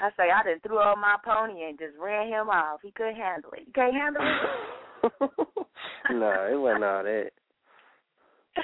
I 0.01 0.09
say 0.17 0.31
I 0.31 0.43
done 0.43 0.59
threw 0.65 0.79
on 0.79 0.99
my 0.99 1.15
pony 1.23 1.63
and 1.63 1.79
just 1.79 1.97
ran 1.97 2.27
him 2.27 2.49
off. 2.49 2.81
He 2.83 2.91
couldn't 2.91 3.15
handle 3.15 3.51
it. 3.53 3.63
You 3.67 3.73
can't 3.73 3.93
handle 3.93 4.21
it. 4.21 5.31
no, 6.11 6.47
it 6.51 6.59
wasn't 6.59 6.83
all 6.83 7.03
that. 7.03 7.29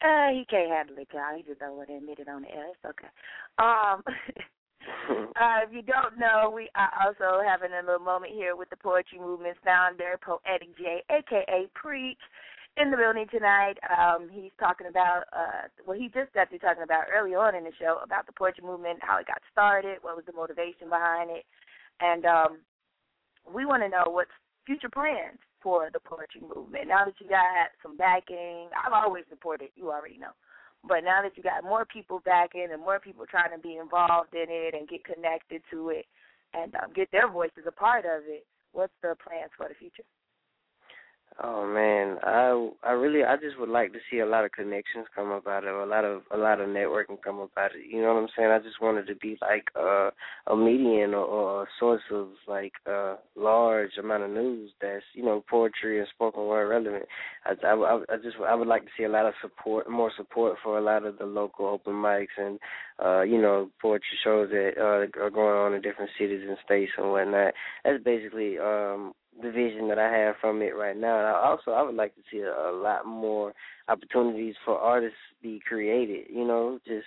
Uh, 0.00 0.30
he 0.30 0.46
can't 0.48 0.70
handle 0.70 0.94
it, 0.98 1.08
y'all. 1.12 1.36
He 1.36 1.42
just 1.42 1.58
don't 1.58 1.76
want 1.76 1.88
to 1.88 1.96
admit 1.96 2.20
it 2.20 2.28
on 2.28 2.42
the 2.42 2.50
air. 2.54 2.68
It's 2.70 2.84
okay. 2.86 3.10
Um, 3.58 4.00
uh, 5.10 5.58
if 5.66 5.72
you 5.72 5.82
don't 5.82 6.18
know, 6.18 6.50
we 6.54 6.68
are 6.74 6.90
also 7.02 7.42
having 7.44 7.70
a 7.72 7.84
little 7.84 8.04
moment 8.04 8.32
here 8.32 8.56
with 8.56 8.70
the 8.70 8.76
Poetry 8.76 9.18
Movement's 9.18 9.60
founder, 9.64 10.18
Poetic 10.22 10.76
J, 10.76 11.02
aka 11.10 11.66
Preach, 11.74 12.20
in 12.76 12.90
the 12.90 12.96
building 12.96 13.26
tonight. 13.30 13.74
Um, 13.90 14.28
he's 14.30 14.54
talking 14.60 14.86
about, 14.86 15.24
uh, 15.32 15.68
well, 15.86 15.98
he 15.98 16.08
just 16.08 16.32
got 16.32 16.48
through 16.48 16.60
talking 16.60 16.82
about 16.82 17.10
early 17.12 17.34
on 17.34 17.54
in 17.54 17.64
the 17.64 17.72
show 17.78 17.98
about 18.02 18.26
the 18.26 18.32
Poetry 18.32 18.64
Movement, 18.64 19.00
how 19.02 19.18
it 19.18 19.26
got 19.26 19.42
started, 19.50 19.98
what 20.02 20.16
was 20.16 20.24
the 20.26 20.32
motivation 20.32 20.88
behind 20.88 21.30
it, 21.30 21.44
and 22.00 22.24
um, 22.24 22.58
we 23.52 23.66
want 23.66 23.82
to 23.82 23.88
know 23.88 24.06
what's 24.06 24.34
future 24.66 24.90
plans 24.92 25.38
for 25.68 25.90
the 25.92 26.00
poetry 26.00 26.40
movement. 26.40 26.88
Now 26.88 27.04
that 27.04 27.20
you 27.20 27.28
got 27.28 27.68
some 27.82 27.94
backing, 27.98 28.72
I've 28.72 28.96
always 28.96 29.24
supported, 29.28 29.68
you 29.76 29.90
already 29.90 30.16
know. 30.16 30.32
But 30.82 31.04
now 31.04 31.20
that 31.20 31.36
you 31.36 31.42
got 31.42 31.62
more 31.62 31.84
people 31.84 32.22
backing 32.24 32.68
and 32.72 32.80
more 32.80 32.98
people 32.98 33.26
trying 33.28 33.52
to 33.52 33.60
be 33.60 33.76
involved 33.76 34.32
in 34.32 34.48
it 34.48 34.72
and 34.72 34.88
get 34.88 35.04
connected 35.04 35.60
to 35.70 35.90
it 35.90 36.06
and 36.54 36.74
um, 36.76 36.96
get 36.96 37.12
their 37.12 37.28
voices 37.28 37.68
a 37.68 37.72
part 37.72 38.06
of 38.06 38.24
it, 38.24 38.46
what's 38.72 38.94
the 39.02 39.12
plans 39.20 39.50
for 39.58 39.68
the 39.68 39.74
future? 39.74 40.08
Oh 41.40 41.64
man, 41.72 42.18
I 42.24 42.70
I 42.82 42.92
really 42.92 43.22
I 43.22 43.36
just 43.36 43.60
would 43.60 43.68
like 43.68 43.92
to 43.92 44.00
see 44.10 44.18
a 44.18 44.26
lot 44.26 44.44
of 44.44 44.50
connections 44.50 45.06
come 45.14 45.30
up 45.30 45.46
out 45.46 45.64
of 45.64 45.76
a 45.76 45.86
lot 45.86 46.04
of 46.04 46.22
a 46.32 46.36
lot 46.36 46.60
of 46.60 46.68
networking 46.68 47.22
come 47.22 47.38
up 47.38 47.52
out 47.56 47.70
of 47.70 47.76
it. 47.76 47.86
You 47.88 48.02
know 48.02 48.14
what 48.14 48.22
I'm 48.22 48.28
saying? 48.36 48.50
I 48.50 48.58
just 48.58 48.82
wanted 48.82 49.06
to 49.06 49.14
be 49.14 49.38
like 49.40 49.68
uh, 49.78 50.10
a 50.48 50.56
median 50.56 51.14
or, 51.14 51.24
or 51.24 51.62
a 51.62 51.66
source 51.78 52.02
of 52.10 52.30
like 52.48 52.72
a 52.86 53.16
large 53.36 53.92
amount 54.00 54.24
of 54.24 54.30
news 54.30 54.72
that's 54.80 55.04
you 55.14 55.24
know 55.24 55.44
poetry 55.48 56.00
and 56.00 56.08
spoken 56.12 56.44
word 56.44 56.70
relevant. 56.70 57.04
I, 57.46 57.52
I, 57.64 58.02
I 58.08 58.16
just 58.16 58.36
I 58.44 58.56
would 58.56 58.66
like 58.66 58.82
to 58.82 58.90
see 58.96 59.04
a 59.04 59.08
lot 59.08 59.26
of 59.26 59.34
support, 59.40 59.88
more 59.88 60.10
support 60.16 60.56
for 60.64 60.76
a 60.76 60.82
lot 60.82 61.04
of 61.04 61.18
the 61.18 61.26
local 61.26 61.66
open 61.66 61.94
mics 61.94 62.36
and 62.36 62.58
uh, 63.04 63.22
you 63.22 63.40
know 63.40 63.70
poetry 63.80 64.18
shows 64.24 64.50
that 64.50 64.72
uh, 64.76 65.22
are 65.22 65.30
going 65.30 65.56
on 65.56 65.74
in 65.74 65.82
different 65.82 66.10
cities 66.18 66.42
and 66.48 66.58
states 66.64 66.90
and 66.98 67.12
whatnot. 67.12 67.54
That's 67.84 68.02
basically 68.02 68.58
um 68.58 69.14
the 69.42 69.50
vision 69.50 69.88
that 69.88 69.98
I 69.98 70.10
have 70.10 70.36
from 70.40 70.62
it 70.62 70.76
right 70.76 70.96
now. 70.96 71.18
And 71.18 71.26
I 71.26 71.32
also 71.32 71.72
I 71.72 71.82
would 71.82 71.94
like 71.94 72.14
to 72.16 72.22
see 72.30 72.40
a, 72.40 72.52
a 72.52 72.72
lot 72.72 73.06
more 73.06 73.52
opportunities 73.88 74.54
for 74.64 74.78
artists 74.78 75.18
be 75.42 75.60
created. 75.66 76.26
You 76.30 76.46
know, 76.46 76.78
just 76.86 77.06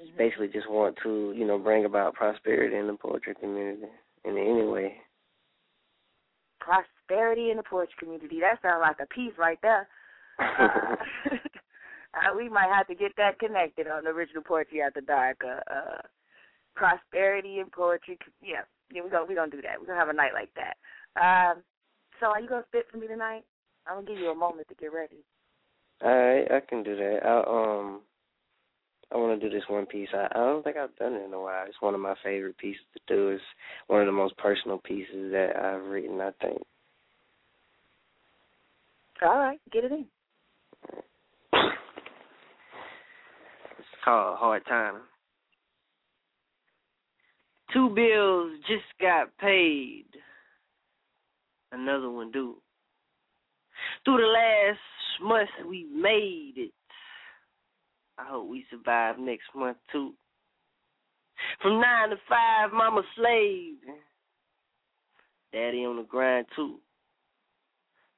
just 0.00 0.16
basically 0.16 0.48
just 0.48 0.70
want 0.70 0.96
to 1.02 1.32
you 1.36 1.46
know 1.46 1.58
bring 1.58 1.84
about 1.84 2.14
prosperity 2.14 2.76
in 2.76 2.86
the 2.86 2.94
poetry 2.94 3.34
community 3.40 3.86
in 4.24 4.36
any 4.36 4.64
way. 4.64 4.96
Prosperity 6.60 7.50
in 7.50 7.56
the 7.56 7.62
poetry 7.62 7.94
community. 7.98 8.40
That 8.40 8.62
sounds 8.62 8.80
like 8.82 8.96
a 9.00 9.06
piece 9.14 9.32
right 9.38 9.58
there. 9.62 9.88
Uh, 10.38 10.96
uh, 12.14 12.36
we 12.36 12.48
might 12.48 12.68
have 12.74 12.86
to 12.86 12.94
get 12.94 13.12
that 13.16 13.38
connected 13.38 13.86
on 13.86 14.04
the 14.04 14.10
original 14.10 14.42
poetry 14.42 14.82
after 14.82 15.00
dark. 15.00 15.40
Uh, 15.44 15.60
uh, 15.72 16.00
prosperity 16.74 17.58
in 17.60 17.66
poetry. 17.70 18.18
Yeah, 18.42 18.64
yeah, 18.90 19.02
we're 19.02 19.10
gonna 19.10 19.26
we 19.26 19.34
gonna 19.34 19.50
do 19.50 19.62
that. 19.62 19.80
We're 19.80 19.86
gonna 19.86 19.98
have 19.98 20.08
a 20.08 20.12
night 20.12 20.34
like 20.34 20.52
that. 20.56 20.76
Um, 21.16 21.62
so 22.20 22.26
are 22.26 22.40
you 22.40 22.48
gonna 22.48 22.64
spit 22.68 22.86
for 22.90 22.98
me 22.98 23.06
tonight? 23.06 23.44
I'm 23.86 23.96
gonna 23.96 24.06
give 24.06 24.18
you 24.18 24.30
a 24.30 24.34
moment 24.34 24.68
to 24.68 24.74
get 24.74 24.92
ready. 24.92 25.24
All 26.02 26.10
right, 26.10 26.50
I 26.50 26.60
can 26.60 26.82
do 26.82 26.96
that. 26.96 27.20
I 27.24 27.38
um 27.40 28.00
I 29.12 29.16
want 29.16 29.38
to 29.38 29.48
do 29.48 29.54
this 29.54 29.64
one 29.68 29.84
piece. 29.84 30.08
I, 30.14 30.26
I 30.30 30.38
don't 30.38 30.62
think 30.62 30.76
I've 30.76 30.96
done 30.96 31.14
it 31.14 31.24
in 31.24 31.34
a 31.34 31.40
while. 31.40 31.64
It's 31.68 31.80
one 31.80 31.94
of 31.94 32.00
my 32.00 32.14
favorite 32.24 32.56
pieces 32.56 32.82
to 32.94 33.14
do. 33.14 33.28
It's 33.28 33.42
one 33.86 34.00
of 34.00 34.06
the 34.06 34.12
most 34.12 34.36
personal 34.38 34.78
pieces 34.78 35.30
that 35.32 35.56
I've 35.56 35.84
written. 35.84 36.20
I 36.20 36.30
think. 36.40 36.62
All 39.22 39.38
right, 39.38 39.60
get 39.70 39.84
it 39.84 39.92
in. 39.92 40.06
It's 41.52 41.62
called 44.04 44.38
Hard 44.38 44.64
Time. 44.66 45.02
Two 47.72 47.90
bills 47.90 48.52
just 48.66 48.84
got 49.00 49.36
paid. 49.38 50.06
Another 51.72 52.10
one 52.10 52.30
due. 52.30 52.56
Through 54.04 54.18
the 54.18 54.26
last 54.26 54.78
month 55.22 55.68
we 55.68 55.86
made 55.94 56.54
it. 56.56 56.72
I 58.18 58.24
hope 58.28 58.48
we 58.48 58.64
survive 58.70 59.18
next 59.18 59.46
month 59.56 59.78
too. 59.90 60.12
From 61.62 61.80
nine 61.80 62.10
to 62.10 62.16
five, 62.28 62.72
mama 62.72 63.02
slave. 63.16 63.78
Daddy 65.52 65.84
on 65.84 65.96
the 65.96 66.02
grind 66.02 66.46
too. 66.54 66.78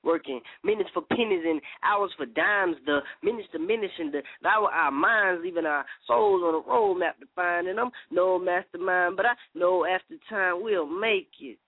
Working 0.03 0.41
minutes 0.63 0.91
for 0.93 1.03
pennies 1.03 1.45
and 1.47 1.63
hours 1.83 2.11
for 2.17 2.27
dimes. 2.27 2.77
The 2.85 3.01
minutes 3.23 3.49
diminishing, 3.53 4.11
the 4.11 4.23
devour 4.43 4.69
our 4.71 4.91
minds, 4.91 5.43
leaving 5.43 5.65
our 5.65 5.85
souls 6.07 6.43
on 6.43 6.55
a 6.55 6.69
roadmap 6.69 7.19
to 7.21 7.27
find. 7.35 7.69
And 7.69 7.81
I'm 7.81 7.91
no 8.11 8.39
mastermind, 8.39 9.17
but 9.17 9.27
I 9.27 9.35
know 9.55 9.87
after 9.87 10.17
time 10.29 10.63
we'll 10.63 10.87
make 10.87 11.31
it. 11.41 11.59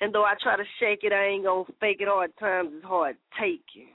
And 0.00 0.14
though 0.14 0.24
I 0.24 0.34
try 0.42 0.56
to 0.56 0.64
shake 0.80 1.00
it, 1.02 1.12
I 1.12 1.26
ain't 1.26 1.44
gonna 1.44 1.64
fake 1.80 1.98
it. 2.00 2.08
Hard 2.08 2.32
times 2.38 2.72
is 2.74 2.84
hard 2.84 3.16
taking. 3.38 3.88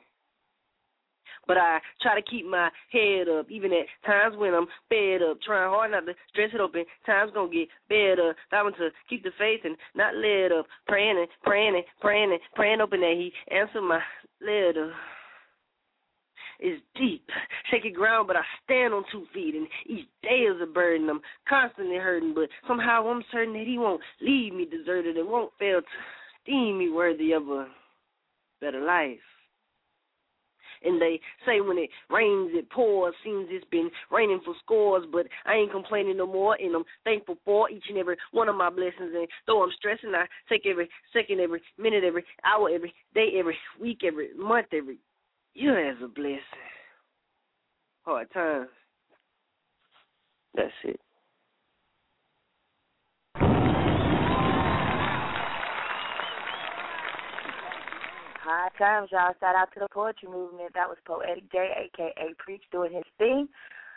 But 1.46 1.58
I 1.58 1.80
try 2.02 2.16
to 2.16 2.30
keep 2.30 2.46
my 2.46 2.70
head 2.92 3.28
up, 3.28 3.52
even 3.52 3.74
at 3.74 3.86
times 4.06 4.38
when 4.38 4.54
I'm 4.54 4.68
fed 4.88 5.22
up. 5.22 5.42
Trying 5.42 5.70
hard 5.70 5.92
not 5.92 6.06
to 6.06 6.14
stress 6.30 6.52
it 6.54 6.62
open. 6.62 6.86
Times 7.06 7.32
gonna 7.34 7.52
get 7.52 7.68
better. 7.90 8.36
Vowing 8.50 8.74
to 8.76 8.90
keep 9.10 9.24
the 9.24 9.32
faith 9.38 9.62
and 9.66 9.76
not 9.96 10.16
let 10.16 10.52
up. 10.58 10.68
Praying 10.88 11.18
and 11.18 11.28
praying 11.44 11.76
and 11.76 11.84
praying 12.00 12.32
and 12.32 12.40
praying 12.56 12.82
open 12.82 13.02
that 13.02 13.16
He 13.18 13.34
answer 13.54 13.82
my 13.82 14.00
letter. 14.42 14.94
It's 16.66 16.82
deep, 16.96 17.30
shaky 17.70 17.92
ground, 17.92 18.26
but 18.28 18.38
I 18.38 18.42
stand 18.64 18.94
on 18.94 19.04
two 19.12 19.26
feet, 19.34 19.54
and 19.54 19.68
each 19.86 20.08
day 20.22 20.48
is 20.48 20.62
a 20.64 20.66
burden. 20.66 21.10
I'm 21.10 21.20
constantly 21.48 21.98
hurting, 21.98 22.34
but 22.34 22.48
somehow 22.66 23.06
I'm 23.06 23.22
certain 23.34 23.52
that 23.56 23.68
He 23.68 23.78
won't 23.78 24.00
leave 24.22 24.54
me 24.54 24.66
deserted 24.66 25.18
and 25.18 25.28
won't 25.28 25.52
fail 25.60 25.82
to 25.82 26.50
deem 26.50 26.80
me 26.80 26.90
worthy 26.90 27.34
of 27.34 27.50
a 27.50 27.68
better 28.62 28.80
life. 28.80 29.20
And 30.86 31.02
they 31.02 31.20
say 31.46 31.60
when 31.60 31.78
it 31.78 31.90
rains, 32.10 32.52
it 32.54 32.70
pours. 32.70 33.14
Seems 33.26 33.48
it's 33.50 33.66
been 33.70 33.90
raining 34.10 34.40
for 34.46 34.54
scores, 34.64 35.06
but 35.12 35.28
I 35.46 35.56
ain't 35.56 35.72
complaining 35.72 36.16
no 36.16 36.28
more. 36.28 36.56
And 36.58 36.76
I'm 36.76 36.86
thankful 37.04 37.36
for 37.44 37.70
each 37.70 37.86
and 37.90 37.98
every 37.98 38.16
one 38.32 38.48
of 38.48 38.56
my 38.56 38.70
blessings. 38.70 39.12
And 39.14 39.28
though 39.48 39.64
I'm 39.64 39.72
stressing, 39.78 40.14
I 40.16 40.28
take 40.48 40.66
every 40.66 40.90
second, 41.12 41.42
every 41.42 41.62
minute, 41.78 42.06
every 42.06 42.24
hour, 42.46 42.70
every 42.70 42.94
day, 43.14 43.32
every 43.38 43.58
week, 43.82 44.02
every 44.06 44.34
month, 44.34 44.68
every 44.74 44.98
year 45.54 45.90
as 45.90 45.98
a 46.04 46.08
blessing. 46.08 46.40
Hard 48.04 48.32
times. 48.32 48.70
That's 50.56 50.72
it. 50.84 51.00
High 58.44 58.70
times, 58.78 59.10
y'all. 59.12 59.34
Shout 59.40 59.56
out 59.56 59.70
to 59.74 59.80
the 59.80 59.88
poetry 59.92 60.28
movement. 60.30 60.74
That 60.74 60.90
was 60.90 60.98
Poetic 61.06 61.50
J, 61.52 61.70
aka 61.86 62.34
Preach, 62.38 62.64
doing 62.72 62.92
his 62.92 63.04
thing. 63.18 63.48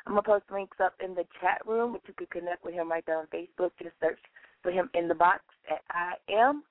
I'm 0.06 0.12
gonna 0.12 0.22
post 0.22 0.44
links 0.52 0.76
up 0.80 0.94
in 1.04 1.16
the 1.16 1.24
chat 1.40 1.60
room, 1.66 1.92
but 1.92 2.02
you 2.06 2.14
can 2.14 2.26
connect 2.28 2.64
with 2.64 2.74
him 2.74 2.88
right 2.88 3.04
there 3.06 3.18
on 3.18 3.26
Facebook. 3.26 3.72
Just 3.82 3.96
search 4.00 4.20
for 4.62 4.70
him 4.70 4.88
in 4.94 5.08
the 5.08 5.14
box 5.16 5.42
at 5.68 5.82
I 5.90 6.14
am 6.30 6.62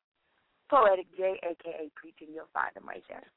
Poetic 0.70 1.08
J, 1.18 1.38
aka 1.44 1.92
Preaching. 1.96 2.34
You'll 2.34 2.48
find 2.54 2.76
him 2.76 2.88
right 2.88 3.04
there. 3.10 3.28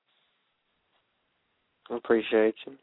We 1.90 1.96
appreciate 1.96 2.54
you. 2.66 2.74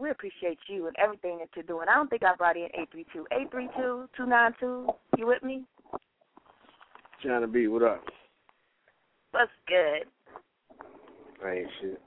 We 0.00 0.10
appreciate 0.10 0.58
you 0.68 0.86
and 0.88 0.96
everything 0.98 1.38
that 1.38 1.48
you're 1.54 1.64
doing. 1.64 1.88
I 1.88 1.94
don't 1.94 2.10
think 2.10 2.22
I 2.24 2.34
brought 2.34 2.56
in 2.56 2.64
832. 2.74 3.26
832 3.30 4.08
292. 4.16 4.92
You 5.18 5.26
with 5.26 5.42
me? 5.42 5.64
Chyna 7.24 7.50
B, 7.50 7.68
what 7.68 7.82
up? 7.82 8.04
What's 9.30 9.50
good? 9.66 10.06
I 11.44 11.52
ain't 11.52 11.68
shit. 11.80 12.00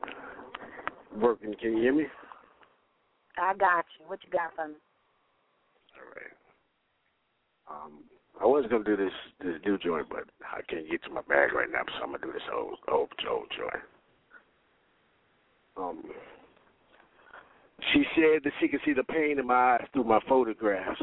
Working, 1.16 1.54
can 1.60 1.78
you 1.78 1.82
hear 1.84 1.94
me? 1.94 2.06
I 3.38 3.54
got 3.56 3.86
you. 4.00 4.06
What 4.08 4.20
you 4.24 4.32
got 4.32 4.54
for 4.56 4.68
me? 4.68 4.76
All 5.96 6.12
right. 6.16 7.86
Um, 7.86 8.04
I 8.42 8.46
was 8.46 8.66
gonna 8.70 8.84
do 8.84 8.96
this 8.96 9.12
this 9.44 9.56
new 9.66 9.78
joint, 9.78 10.08
but 10.10 10.26
I 10.42 10.62
can't 10.70 10.90
get 10.90 11.04
to 11.04 11.10
my 11.10 11.22
bag 11.22 11.54
right 11.54 11.70
now, 11.72 11.82
so 11.98 12.04
I'm 12.04 12.12
gonna 12.12 12.26
do 12.26 12.34
this 12.34 12.48
old 12.54 12.78
old 12.88 13.10
old 13.30 13.48
joint. 13.56 13.84
Um, 15.80 16.04
she 17.94 18.04
said 18.16 18.44
that 18.44 18.54
she 18.60 18.68
could 18.68 18.80
see 18.86 18.94
the 18.94 19.04
pain 19.04 19.40
in 19.40 19.48
my 19.48 19.76
eyes 19.76 19.86
through 19.94 20.06
my 20.06 20.20
photographs. 20.28 21.02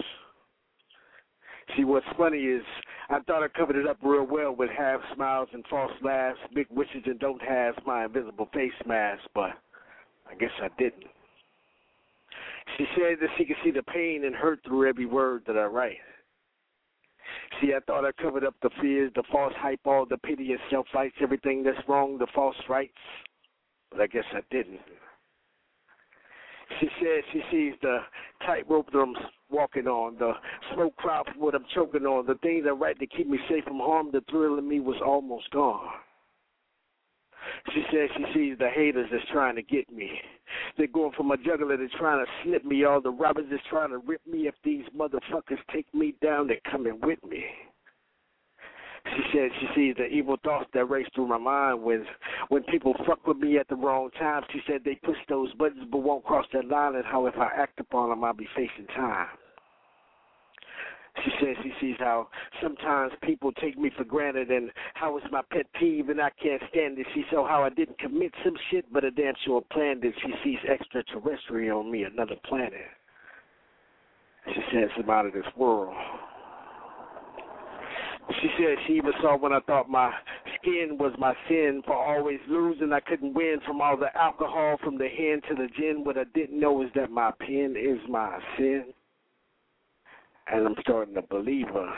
See, 1.76 1.84
what's 1.84 2.06
funny 2.18 2.38
is 2.38 2.62
I 3.08 3.20
thought 3.20 3.42
I 3.42 3.48
covered 3.48 3.76
it 3.76 3.86
up 3.86 3.96
real 4.02 4.26
well 4.26 4.54
with 4.54 4.70
half 4.76 5.00
smiles 5.14 5.48
and 5.52 5.64
false 5.70 5.92
laughs, 6.02 6.38
big 6.54 6.66
wishes 6.70 7.02
and 7.06 7.18
don't 7.18 7.40
have 7.42 7.74
my 7.86 8.04
invisible 8.04 8.48
face 8.52 8.72
mask, 8.86 9.22
but 9.34 9.50
I 10.30 10.34
guess 10.38 10.50
I 10.62 10.68
didn't. 10.78 11.04
She 12.76 12.86
said 12.96 13.16
that 13.20 13.30
she 13.38 13.44
could 13.44 13.56
see 13.64 13.70
the 13.70 13.82
pain 13.82 14.24
and 14.24 14.34
hurt 14.34 14.60
through 14.66 14.88
every 14.88 15.06
word 15.06 15.42
that 15.46 15.56
I 15.56 15.64
write. 15.64 15.98
See, 17.60 17.72
I 17.74 17.80
thought 17.86 18.04
I 18.04 18.12
covered 18.12 18.44
up 18.44 18.54
the 18.62 18.70
fears, 18.80 19.12
the 19.14 19.22
false 19.30 19.52
hype, 19.56 19.80
all 19.84 20.06
the 20.06 20.18
pity 20.18 20.52
and 20.52 20.60
self 20.70 20.86
fights, 20.92 21.16
everything 21.20 21.62
that's 21.62 21.88
wrong, 21.88 22.18
the 22.18 22.26
false 22.34 22.56
rights, 22.68 22.92
but 23.94 24.02
I 24.02 24.06
guess 24.06 24.24
I 24.32 24.40
didn't. 24.50 24.80
She 26.80 26.88
said 26.98 27.22
she 27.32 27.42
sees 27.50 27.74
the 27.82 27.98
tightrope 28.44 28.90
that 28.92 28.98
I'm 28.98 29.14
walking 29.50 29.86
on, 29.86 30.16
the 30.18 30.32
smoke 30.74 30.96
cloud 30.96 31.24
what 31.36 31.54
I'm 31.54 31.66
choking 31.74 32.04
on, 32.04 32.26
the 32.26 32.34
things 32.42 32.64
I 32.66 32.70
write 32.70 32.98
to 33.00 33.06
keep 33.06 33.28
me 33.28 33.38
safe 33.48 33.64
from 33.64 33.78
harm, 33.78 34.10
the 34.12 34.22
thrill 34.30 34.58
in 34.58 34.68
me 34.68 34.80
was 34.80 34.96
almost 35.04 35.50
gone. 35.50 35.86
She 37.74 37.84
says 37.92 38.08
she 38.16 38.24
sees 38.34 38.58
the 38.58 38.70
haters 38.70 39.08
that's 39.12 39.24
trying 39.30 39.56
to 39.56 39.62
get 39.62 39.90
me. 39.92 40.10
They're 40.76 40.86
going 40.86 41.12
from 41.12 41.30
a 41.30 41.36
juggler 41.36 41.76
they're 41.76 41.88
trying 41.98 42.24
to 42.24 42.30
snip 42.42 42.64
me, 42.64 42.84
all 42.84 43.02
the 43.02 43.10
robbers 43.10 43.46
that's 43.50 43.62
trying 43.68 43.90
to 43.90 43.98
rip 43.98 44.26
me. 44.26 44.46
If 44.46 44.54
these 44.64 44.84
motherfuckers 44.96 45.58
take 45.72 45.92
me 45.94 46.14
down, 46.22 46.48
they're 46.48 46.56
coming 46.70 46.98
with 47.02 47.22
me. 47.22 47.44
She 49.06 49.22
said 49.32 49.50
she 49.60 49.66
sees 49.74 49.96
the 49.96 50.06
evil 50.06 50.36
thoughts 50.42 50.66
that 50.72 50.86
race 50.86 51.06
through 51.14 51.28
my 51.28 51.38
mind 51.38 51.82
when 51.82 52.06
when 52.48 52.62
people 52.64 52.94
fuck 53.06 53.26
with 53.26 53.36
me 53.36 53.58
at 53.58 53.68
the 53.68 53.76
wrong 53.76 54.10
time. 54.18 54.42
She 54.50 54.60
said 54.66 54.80
they 54.84 54.94
push 54.96 55.18
those 55.28 55.52
buttons 55.54 55.86
but 55.90 55.98
won't 55.98 56.24
cross 56.24 56.46
that 56.52 56.68
line, 56.68 56.94
and 56.94 57.04
how 57.04 57.26
if 57.26 57.36
I 57.36 57.50
act 57.54 57.78
upon 57.80 58.10
them, 58.10 58.24
I'll 58.24 58.32
be 58.32 58.48
facing 58.56 58.86
time. 58.94 59.28
She 61.22 61.30
says 61.40 61.56
she 61.62 61.72
sees 61.80 61.96
how 61.98 62.28
sometimes 62.60 63.12
people 63.22 63.52
take 63.52 63.78
me 63.78 63.90
for 63.96 64.04
granted 64.04 64.50
and 64.50 64.70
how 64.94 65.16
it's 65.16 65.26
my 65.30 65.42
pet 65.52 65.66
peeve 65.78 66.08
and 66.08 66.20
I 66.20 66.30
can't 66.42 66.60
stand 66.70 66.98
it. 66.98 67.06
She 67.14 67.24
saw 67.30 67.44
oh, 67.44 67.46
how 67.46 67.62
I 67.62 67.68
didn't 67.68 67.98
commit 67.98 68.32
some 68.44 68.56
shit, 68.70 68.92
but 68.92 69.04
a 69.04 69.12
damn 69.12 69.34
sure 69.44 69.62
planned 69.70 70.04
it. 70.04 70.14
She 70.22 70.32
sees 70.42 70.58
extraterrestrial 70.68 71.80
on 71.80 71.90
me, 71.90 72.02
another 72.02 72.34
planet. 72.44 72.72
She 74.52 74.60
says 74.72 74.90
I'm 74.98 75.08
out 75.08 75.26
of 75.26 75.32
this 75.32 75.46
world. 75.56 75.94
She 78.40 78.48
said 78.58 78.76
she 78.86 78.94
even 78.94 79.12
saw 79.20 79.36
when 79.36 79.52
I 79.52 79.60
thought 79.60 79.90
my 79.90 80.12
skin 80.56 80.96
was 80.98 81.12
my 81.18 81.34
sin 81.48 81.82
for 81.86 81.94
always 81.94 82.40
losing. 82.48 82.92
I 82.92 83.00
couldn't 83.00 83.34
win 83.34 83.58
from 83.66 83.80
all 83.80 83.96
the 83.96 84.16
alcohol, 84.16 84.78
from 84.82 84.96
the 84.96 85.08
hen 85.08 85.40
to 85.48 85.54
the 85.54 85.68
gin. 85.76 86.04
What 86.04 86.16
I 86.16 86.24
didn't 86.34 86.58
know 86.58 86.82
is 86.82 86.88
that 86.94 87.10
my 87.10 87.32
pen 87.40 87.74
is 87.78 87.98
my 88.08 88.38
sin. 88.56 88.86
And 90.46 90.66
I'm 90.66 90.76
starting 90.80 91.14
to 91.14 91.22
believe 91.22 91.68
her. 91.68 91.92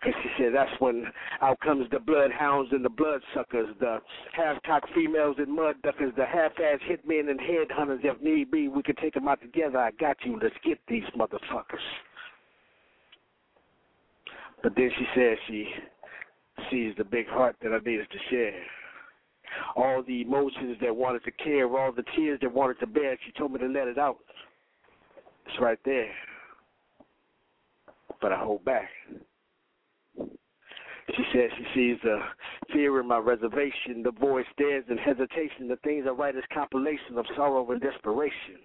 Because 0.00 0.20
she 0.22 0.28
said 0.38 0.52
that's 0.54 0.80
when 0.80 1.06
out 1.40 1.58
comes 1.60 1.88
the 1.90 1.98
bloodhounds 1.98 2.70
and 2.72 2.84
the 2.84 2.90
bloodsuckers, 2.90 3.74
the 3.80 3.98
half-cocked 4.32 4.90
females 4.94 5.36
and 5.38 5.54
mud 5.54 5.76
duckers, 5.82 6.12
the 6.16 6.26
half-ass 6.26 6.80
hitmen 6.88 7.30
and 7.30 7.40
headhunters. 7.40 8.04
If 8.04 8.20
need 8.20 8.50
be, 8.50 8.68
we 8.68 8.82
could 8.82 8.98
take 8.98 9.14
them 9.14 9.26
out 9.26 9.40
together. 9.40 9.78
I 9.78 9.92
got 9.92 10.16
you. 10.24 10.38
Let's 10.40 10.54
get 10.64 10.78
these 10.88 11.04
motherfuckers. 11.16 11.78
But 14.66 14.74
then 14.74 14.90
she 14.98 15.06
says 15.14 15.38
she 15.46 15.68
sees 16.72 16.92
the 16.98 17.04
big 17.04 17.28
heart 17.28 17.54
that 17.62 17.72
I 17.72 17.78
needed 17.88 18.08
to 18.10 18.18
share. 18.28 18.60
All 19.76 20.02
the 20.02 20.22
emotions 20.22 20.76
that 20.80 20.96
wanted 20.96 21.22
to 21.22 21.30
care, 21.30 21.68
all 21.68 21.92
the 21.92 22.02
tears 22.16 22.40
that 22.42 22.52
wanted 22.52 22.80
to 22.80 22.88
bear, 22.88 23.16
she 23.24 23.30
told 23.38 23.52
me 23.52 23.60
to 23.60 23.68
let 23.68 23.86
it 23.86 23.96
out. 23.96 24.18
It's 25.46 25.60
right 25.60 25.78
there. 25.84 26.10
But 28.20 28.32
I 28.32 28.42
hold 28.42 28.64
back. 28.64 28.88
She 30.18 31.24
says 31.32 31.50
she 31.58 31.64
sees 31.72 31.98
the 32.02 32.18
fear 32.72 32.98
in 32.98 33.06
my 33.06 33.18
reservation, 33.18 34.02
the 34.02 34.10
voice 34.10 34.46
stares 34.52 34.84
in 34.90 34.98
hesitation. 34.98 35.68
The 35.68 35.78
things 35.84 36.06
I 36.08 36.10
write 36.10 36.34
is 36.34 36.42
compilation 36.52 37.18
of 37.18 37.26
sorrow 37.36 37.70
and 37.70 37.80
desperation. 37.80 38.58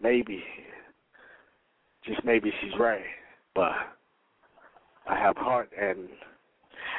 Maybe, 0.00 0.42
just 2.04 2.24
maybe 2.24 2.52
she's 2.60 2.76
right, 2.76 3.04
but 3.54 3.70
I 5.08 5.16
have 5.18 5.36
heart, 5.36 5.70
and 5.80 6.08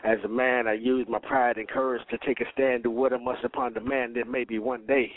as 0.03 0.17
a 0.23 0.27
man, 0.27 0.67
I 0.67 0.73
use 0.73 1.05
my 1.09 1.19
pride 1.19 1.57
and 1.57 1.67
courage 1.67 2.01
to 2.09 2.17
take 2.25 2.39
a 2.39 2.45
stand, 2.53 2.83
do 2.83 2.91
what 2.91 3.13
I 3.13 3.17
must 3.17 3.43
upon 3.43 3.73
demand. 3.73 4.15
That 4.15 4.27
maybe 4.27 4.59
one 4.59 4.85
day, 4.85 5.11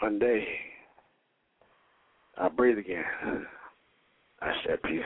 one 0.00 0.18
day, 0.18 0.46
I'll 2.38 2.50
breathe 2.50 2.78
again. 2.78 3.04
I 4.40 4.52
said, 4.66 4.82
peace. 4.82 5.02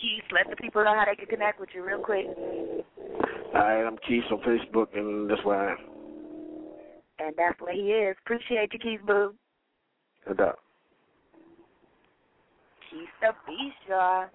Keith, 0.00 0.24
let 0.32 0.48
the 0.48 0.56
people 0.56 0.82
know 0.82 0.94
how 0.94 1.04
they 1.04 1.16
can 1.16 1.26
connect 1.26 1.60
with 1.60 1.68
you 1.74 1.84
real 1.84 1.98
quick. 1.98 2.26
All 2.26 3.60
right, 3.60 3.84
I'm 3.84 3.98
Keith 4.08 4.24
on 4.30 4.38
Facebook, 4.38 4.96
and 4.96 5.28
that's 5.28 5.44
where 5.44 5.68
I 5.68 5.72
am. 5.72 5.78
And 7.18 7.34
that's 7.36 7.60
where 7.60 7.74
he 7.74 7.90
is. 7.90 8.16
Appreciate 8.24 8.72
you, 8.72 8.78
Keith 8.78 9.00
Boo. 9.06 9.34
Keith 12.90 13.08
the 13.20 13.32
Beast, 13.46 13.76
y'all. 13.88 14.28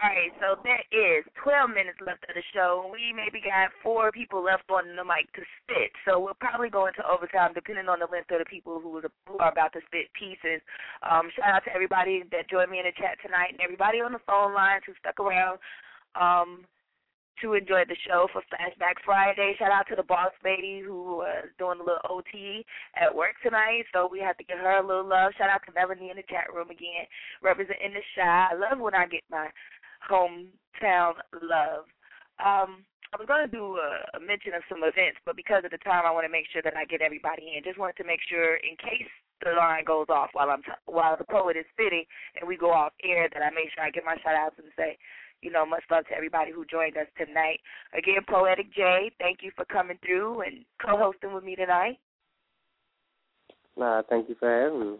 All 0.00 0.08
right, 0.08 0.32
so 0.40 0.56
there 0.64 0.80
is 0.88 1.28
12 1.44 1.76
minutes 1.76 2.00
left 2.00 2.24
of 2.24 2.32
the 2.32 2.40
show. 2.56 2.88
We 2.88 3.12
maybe 3.12 3.44
got 3.44 3.68
four 3.84 4.08
people 4.08 4.40
left 4.40 4.64
on 4.72 4.96
the 4.96 5.04
mic 5.04 5.28
to 5.36 5.44
spit, 5.60 5.92
so 6.08 6.16
we'll 6.16 6.40
probably 6.40 6.72
go 6.72 6.88
into 6.88 7.04
overtime 7.04 7.52
depending 7.52 7.84
on 7.84 8.00
the 8.00 8.08
length 8.08 8.32
of 8.32 8.40
the 8.40 8.48
people 8.48 8.80
who, 8.80 9.04
who 9.28 9.36
are 9.36 9.52
about 9.52 9.76
to 9.76 9.84
spit 9.84 10.08
pieces. 10.16 10.64
Um, 11.04 11.28
shout 11.36 11.52
out 11.52 11.68
to 11.68 11.74
everybody 11.76 12.24
that 12.32 12.48
joined 12.48 12.72
me 12.72 12.80
in 12.80 12.88
the 12.88 12.96
chat 12.96 13.20
tonight 13.20 13.52
and 13.52 13.60
everybody 13.60 14.00
on 14.00 14.16
the 14.16 14.24
phone 14.24 14.56
lines 14.56 14.88
who 14.88 14.96
stuck 15.04 15.20
around 15.20 15.60
um, 16.16 16.64
to 17.42 17.54
enjoy 17.54 17.84
the 17.88 17.96
show 18.06 18.28
for 18.32 18.42
Flashback 18.52 19.00
Friday. 19.04 19.54
Shout 19.58 19.72
out 19.72 19.86
to 19.88 19.96
the 19.96 20.02
boss 20.02 20.32
lady 20.44 20.82
who 20.84 21.22
is 21.22 21.50
doing 21.58 21.80
a 21.80 21.84
little 21.84 22.04
OT 22.08 22.64
at 23.00 23.14
work 23.14 23.34
tonight, 23.42 23.84
so 23.92 24.08
we 24.10 24.20
have 24.20 24.36
to 24.38 24.44
give 24.44 24.58
her 24.58 24.78
a 24.78 24.86
little 24.86 25.06
love. 25.06 25.32
Shout 25.38 25.48
out 25.50 25.62
to 25.66 25.72
Melanie 25.72 26.10
in 26.10 26.16
the 26.16 26.28
chat 26.28 26.52
room 26.54 26.70
again, 26.70 27.08
representing 27.42 27.94
the 27.94 28.04
shy. 28.14 28.48
I 28.52 28.54
love 28.54 28.78
when 28.78 28.94
I 28.94 29.06
get 29.06 29.22
my 29.30 29.48
hometown 30.04 31.14
love. 31.42 31.88
Um, 32.40 32.84
I 33.10 33.18
was 33.18 33.26
going 33.26 33.42
to 33.42 33.50
do 33.50 33.74
a, 33.74 34.20
mention 34.22 34.54
of 34.54 34.62
some 34.70 34.86
events, 34.86 35.18
but 35.26 35.34
because 35.34 35.66
of 35.66 35.74
the 35.74 35.82
time, 35.82 36.06
I 36.06 36.14
want 36.14 36.26
to 36.26 36.32
make 36.32 36.46
sure 36.52 36.62
that 36.62 36.76
I 36.76 36.86
get 36.86 37.02
everybody 37.02 37.56
in. 37.56 37.66
Just 37.66 37.78
wanted 37.78 37.98
to 37.98 38.06
make 38.06 38.22
sure, 38.22 38.62
in 38.62 38.78
case 38.78 39.10
the 39.42 39.50
line 39.50 39.82
goes 39.82 40.06
off 40.06 40.30
while 40.32 40.50
I'm 40.50 40.62
t- 40.62 40.84
while 40.86 41.16
the 41.16 41.26
poet 41.26 41.56
is 41.56 41.66
spitting 41.72 42.04
and 42.38 42.46
we 42.46 42.56
go 42.56 42.70
off 42.70 42.92
air, 43.02 43.26
that 43.32 43.42
I 43.42 43.50
make 43.50 43.72
sure 43.74 43.82
I 43.82 43.90
get 43.90 44.04
my 44.04 44.14
shout 44.22 44.38
outs 44.38 44.62
and 44.62 44.70
say, 44.76 44.94
you 45.42 45.50
know, 45.50 45.64
much 45.64 45.84
love 45.90 46.06
to 46.06 46.14
everybody 46.14 46.52
who 46.52 46.64
joined 46.64 46.96
us 46.96 47.06
tonight. 47.16 47.60
Again, 47.96 48.22
Poetic 48.28 48.72
J, 48.74 49.10
thank 49.18 49.38
you 49.42 49.50
for 49.56 49.64
coming 49.64 49.98
through 50.04 50.42
and 50.42 50.64
co-hosting 50.84 51.32
with 51.32 51.44
me 51.44 51.56
tonight. 51.56 51.98
Nah, 53.76 54.02
thank 54.08 54.28
you 54.28 54.36
for 54.38 54.48
having 54.48 54.80
me. 54.80 54.96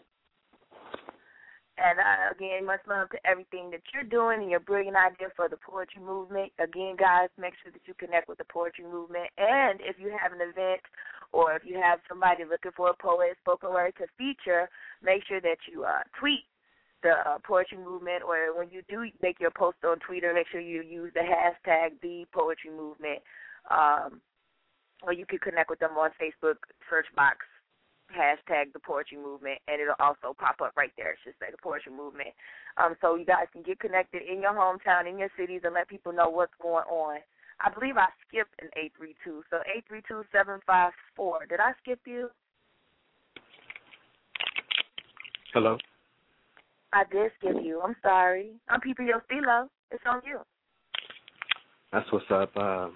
And 1.81 1.99
uh, 1.99 2.35
again, 2.37 2.67
much 2.67 2.81
love 2.87 3.09
to 3.11 3.19
everything 3.25 3.71
that 3.71 3.81
you're 3.93 4.05
doing 4.05 4.43
and 4.43 4.51
your 4.51 4.61
brilliant 4.61 4.97
idea 4.97 5.29
for 5.35 5.49
the 5.49 5.57
poetry 5.57 6.03
movement. 6.03 6.53
Again, 6.59 6.95
guys, 6.99 7.29
make 7.41 7.55
sure 7.62 7.73
that 7.73 7.81
you 7.87 7.95
connect 7.95 8.29
with 8.29 8.37
the 8.37 8.45
poetry 8.45 8.85
movement. 8.85 9.29
And 9.39 9.81
if 9.81 9.97
you 9.99 10.12
have 10.12 10.33
an 10.33 10.45
event 10.45 10.81
or 11.33 11.57
if 11.57 11.62
you 11.65 11.81
have 11.81 12.01
somebody 12.07 12.45
looking 12.45 12.73
for 12.77 12.91
a 12.91 12.95
poet, 12.95 13.37
spoken 13.41 13.71
word 13.71 13.95
to 13.97 14.07
feature, 14.19 14.69
make 15.03 15.25
sure 15.27 15.41
that 15.41 15.57
you 15.73 15.85
uh, 15.85 16.05
tweet 16.19 16.45
the 17.03 17.11
uh, 17.27 17.39
poetry 17.47 17.79
movement 17.79 18.23
or 18.27 18.57
when 18.57 18.69
you 18.71 18.83
do 18.89 19.05
make 19.23 19.41
your 19.41 19.51
post 19.51 19.79
on 19.85 19.99
Twitter, 20.01 20.33
make 20.35 20.49
sure 20.51 20.61
you 20.61 20.83
use 20.83 21.13
the 21.15 21.21
hashtag 21.21 22.01
the 22.03 22.25
poetry 22.33 22.71
movement. 22.71 23.21
Um, 23.71 24.21
or 25.03 25.13
you 25.13 25.25
can 25.25 25.39
connect 25.39 25.71
with 25.71 25.79
them 25.79 25.97
on 25.97 26.11
Facebook 26.21 26.57
search 26.89 27.07
box 27.17 27.39
hashtag 28.11 28.73
the 28.73 28.79
poetry 28.79 29.17
movement 29.17 29.59
and 29.69 29.81
it'll 29.81 29.95
also 30.01 30.35
pop 30.39 30.61
up 30.61 30.73
right 30.77 30.93
there. 30.97 31.13
It 31.13 31.19
should 31.25 31.35
say 31.41 31.47
the 31.51 31.59
poetry 31.63 31.93
movement. 31.93 32.31
Um, 32.77 32.95
so 33.01 33.15
you 33.15 33.25
guys 33.25 33.47
can 33.53 33.63
get 33.63 33.81
connected 33.81 34.23
in 34.23 34.43
your 34.43 34.53
hometown, 34.53 35.09
in 35.09 35.19
your 35.19 35.31
cities 35.39 35.63
and 35.65 35.75
let 35.75 35.89
people 35.89 36.13
know 36.13 36.29
what's 36.29 36.53
going 36.61 36.85
on. 36.91 37.19
I 37.61 37.71
believe 37.71 37.97
I 37.97 38.09
skipped 38.27 38.61
an 38.61 38.69
eight 38.77 38.93
three 38.97 39.15
two. 39.23 39.43
So 39.51 39.59
eight 39.75 39.85
three 39.87 40.03
two 40.09 40.25
seven 40.33 40.61
five 40.67 40.93
four. 41.15 41.47
Did 41.49 41.61
I 41.61 41.73
skip 41.83 42.01
you? 42.07 42.31
Hello. 45.53 45.77
I 46.93 47.05
did 47.11 47.31
skip 47.39 47.57
you. 47.62 47.81
I'm 47.83 47.97
sorry. 48.03 48.51
I'm 48.69 48.81
Your 49.07 49.23
Stilo. 49.27 49.69
It's 49.91 50.03
on 50.07 50.21
you. 50.27 50.41
That's 51.93 52.11
what's 52.12 52.25
up. 52.31 52.51
Uh, 52.57 52.89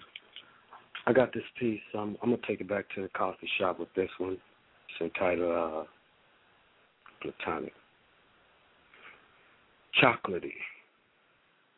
I 1.07 1.12
got 1.12 1.33
this 1.33 1.45
piece. 1.59 1.81
Um, 1.95 2.16
I'm 2.23 2.31
gonna 2.31 2.43
take 2.47 2.61
it 2.61 2.69
back 2.69 2.87
to 2.95 3.03
the 3.03 3.09
coffee 3.09 3.49
shop 3.59 3.79
with 3.79 3.93
this 3.95 4.11
one. 4.19 4.39
It's 4.89 5.12
entitled 5.15 5.51
uh, 5.51 5.85
"Platonic." 7.23 7.73
Chocolatey. 10.03 10.53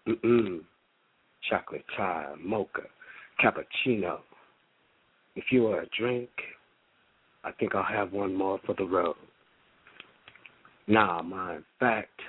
Mm-mm. 0.09 0.61
Chocolate 1.51 1.85
chai, 1.97 2.35
mocha, 2.43 2.83
cappuccino. 3.43 4.21
If 5.35 5.45
you 5.51 5.65
were 5.65 5.83
a 5.83 5.87
drink, 5.99 6.31
I 7.45 7.53
think 7.53 7.75
I'll 7.75 7.83
have 7.83 8.13
one 8.13 8.35
more 8.35 8.59
for 8.65 8.75
the 8.75 8.87
road. 8.87 9.17
Nah, 10.87 11.23
ma, 11.23 11.57
in 11.57 11.65
fact, 11.81 12.21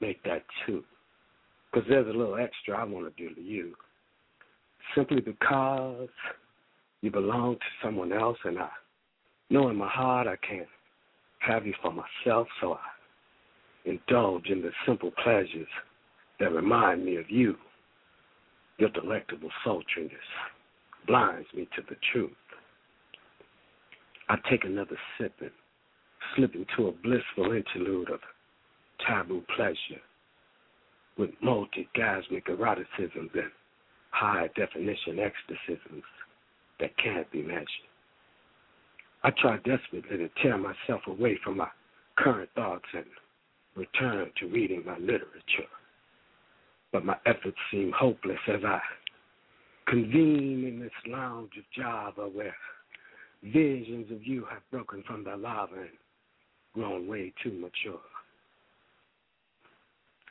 make 0.00 0.22
that 0.24 0.44
two. 0.66 0.82
Because 1.72 1.88
there's 1.88 2.06
a 2.06 2.18
little 2.18 2.36
extra 2.36 2.76
I 2.76 2.84
want 2.84 3.14
to 3.14 3.28
do 3.28 3.34
to 3.34 3.40
you. 3.40 3.74
Simply 4.94 5.20
because 5.20 6.08
you 7.00 7.10
belong 7.10 7.54
to 7.54 7.86
someone 7.86 8.12
else 8.12 8.38
and 8.44 8.58
I 8.58 8.68
know 9.50 9.68
in 9.68 9.76
my 9.76 9.88
heart 9.88 10.26
I 10.26 10.36
can't 10.36 10.68
have 11.40 11.66
you 11.66 11.74
for 11.82 11.92
myself, 11.92 12.46
so 12.60 12.74
I 12.74 12.78
indulge 13.84 14.46
in 14.46 14.62
the 14.62 14.70
simple 14.86 15.10
pleasures 15.22 15.68
that 16.40 16.52
remind 16.52 17.04
me 17.04 17.16
of 17.16 17.30
you. 17.30 17.56
Your 18.78 18.90
delectable 18.90 19.50
sultriness 19.64 20.12
blinds 21.06 21.48
me 21.54 21.68
to 21.76 21.82
the 21.88 21.96
truth. 22.12 22.30
I 24.28 24.36
take 24.50 24.64
another 24.64 24.96
sip 25.18 25.34
and 25.40 25.50
slip 26.36 26.54
into 26.54 26.88
a 26.88 26.92
blissful 26.92 27.52
interlude 27.52 28.10
of 28.10 28.20
taboo 29.06 29.42
pleasure 29.56 30.00
with 31.18 31.30
multi-gasmic 31.42 32.46
eroticisms 32.48 33.30
and 33.34 33.50
high 34.10 34.48
definition 34.56 35.18
ecstasies 35.18 36.02
that 36.80 36.96
can't 36.96 37.30
be 37.30 37.42
measured. 37.42 37.66
I 39.24 39.30
try 39.30 39.56
desperately 39.58 40.18
to 40.18 40.28
tear 40.42 40.58
myself 40.58 41.02
away 41.06 41.38
from 41.44 41.58
my 41.58 41.68
current 42.16 42.50
thoughts 42.54 42.84
and 42.94 43.04
return 43.76 44.30
to 44.40 44.46
reading 44.46 44.82
my 44.84 44.98
literature. 44.98 45.68
But 46.92 47.04
my 47.04 47.16
efforts 47.24 47.56
seem 47.70 47.92
hopeless 47.96 48.38
as 48.48 48.60
I 48.64 48.80
convene 49.88 50.64
in 50.66 50.80
this 50.80 50.90
lounge 51.06 51.52
of 51.56 51.64
Java 51.76 52.28
where 52.28 52.54
visions 53.42 54.10
of 54.10 54.26
you 54.26 54.44
have 54.50 54.62
broken 54.70 55.02
from 55.06 55.24
the 55.24 55.36
lava 55.36 55.74
and 55.74 55.90
grown 56.74 57.06
way 57.06 57.32
too 57.42 57.52
mature. 57.52 58.00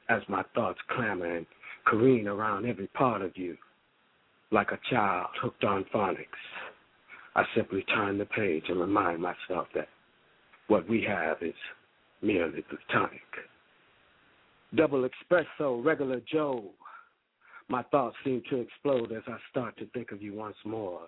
As 0.09 0.21
my 0.27 0.43
thoughts 0.55 0.79
clamor 0.89 1.37
and 1.37 1.45
careen 1.85 2.27
around 2.27 2.65
every 2.65 2.87
part 2.87 3.21
of 3.21 3.37
you, 3.37 3.57
like 4.51 4.71
a 4.71 4.79
child 4.89 5.27
hooked 5.41 5.63
on 5.63 5.85
phonics, 5.93 6.25
I 7.35 7.43
simply 7.55 7.83
turn 7.83 8.17
the 8.17 8.25
page 8.25 8.65
and 8.67 8.79
remind 8.79 9.21
myself 9.21 9.67
that 9.73 9.87
what 10.67 10.87
we 10.89 11.01
have 11.07 11.37
is 11.41 11.53
merely 12.21 12.63
platonic. 12.63 13.21
Double 14.75 15.07
espresso, 15.07 15.83
regular 15.83 16.21
Joe. 16.31 16.71
My 17.69 17.83
thoughts 17.83 18.15
seem 18.25 18.41
to 18.49 18.57
explode 18.57 19.11
as 19.11 19.23
I 19.27 19.37
start 19.49 19.77
to 19.77 19.85
think 19.87 20.11
of 20.11 20.21
you 20.21 20.33
once 20.33 20.55
more. 20.65 21.01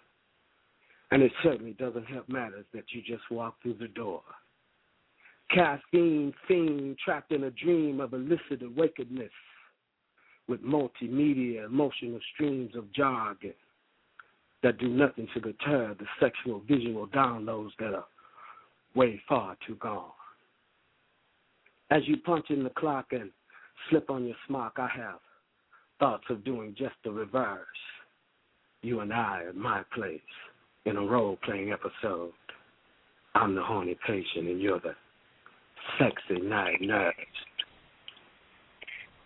And 1.11 1.21
it 1.21 1.31
certainly 1.43 1.73
doesn't 1.73 2.05
help 2.05 2.27
matters 2.29 2.65
that 2.73 2.85
you 2.91 3.01
just 3.01 3.29
walked 3.29 3.61
through 3.63 3.75
the 3.79 3.89
door. 3.89 4.21
Caffeine 5.53 6.33
fiend 6.47 6.97
trapped 7.03 7.31
in 7.31 7.43
a 7.43 7.51
dream 7.51 7.99
of 7.99 8.13
illicit 8.13 8.61
awakenedness 8.61 9.29
with 10.47 10.63
multimedia 10.63 11.65
emotional 11.65 12.19
streams 12.33 12.75
of 12.75 12.91
jargon 12.91 13.53
that 14.63 14.77
do 14.79 14.87
nothing 14.87 15.27
to 15.33 15.39
deter 15.39 15.95
the 15.99 16.05
sexual 16.19 16.61
visual 16.67 17.07
downloads 17.07 17.71
that 17.79 17.93
are 17.93 18.05
way 18.95 19.21
far 19.29 19.55
too 19.67 19.75
gone. 19.75 20.11
As 21.91 22.01
you 22.07 22.17
punch 22.17 22.45
in 22.49 22.63
the 22.63 22.69
clock 22.71 23.07
and 23.11 23.29
slip 23.89 24.09
on 24.09 24.25
your 24.25 24.35
smock, 24.47 24.73
I 24.77 24.87
have 24.95 25.19
thoughts 25.99 26.23
of 26.29 26.43
doing 26.43 26.73
just 26.77 26.95
the 27.03 27.11
reverse. 27.11 27.59
You 28.81 29.01
and 29.01 29.13
I 29.13 29.43
at 29.47 29.55
my 29.55 29.83
place 29.93 30.19
in 30.85 30.97
a 30.97 31.01
role 31.01 31.37
playing 31.43 31.71
episode. 31.71 32.31
I'm 33.35 33.55
the 33.55 33.63
horny 33.63 33.97
patient 34.05 34.47
and 34.47 34.61
you're 34.61 34.79
the 34.79 34.95
sexy 35.99 36.41
night 36.41 36.81
nurse. 36.81 37.13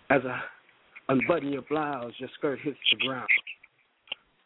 As 0.09 0.21
I 0.25 0.39
unbutton 1.09 1.51
your 1.51 1.63
blouse, 1.63 2.13
your 2.17 2.29
skirt 2.37 2.59
hits 2.61 2.77
the 2.91 3.05
ground. 3.05 3.27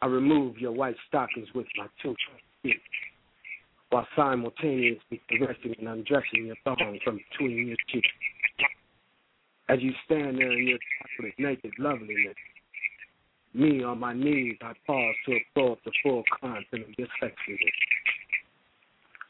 I 0.01 0.07
remove 0.07 0.57
your 0.57 0.71
white 0.71 0.95
stockings 1.07 1.47
with 1.53 1.67
my 1.77 1.85
two 2.01 2.15
feet, 2.63 2.81
while 3.91 4.07
simultaneously 4.15 5.21
caressing 5.29 5.75
and 5.79 5.87
undressing 5.87 6.47
your 6.47 6.55
thong 6.63 6.99
from 7.03 7.19
between 7.31 7.67
your 7.67 7.77
cheeks. 7.89 8.09
As 9.69 9.79
you 9.81 9.91
stand 10.05 10.37
there 10.37 10.51
in 10.51 10.67
your 10.67 10.79
chocolate 11.01 11.33
naked 11.37 11.71
loveliness, 11.77 12.35
me 13.53 13.83
on 13.83 13.99
my 13.99 14.13
knees, 14.13 14.57
I 14.61 14.73
pause 14.87 15.15
to 15.27 15.37
absorb 15.55 15.79
the 15.85 15.91
full 16.01 16.23
content 16.39 16.83
of 16.89 16.97
your 16.97 17.07
sexiness. 17.21 17.77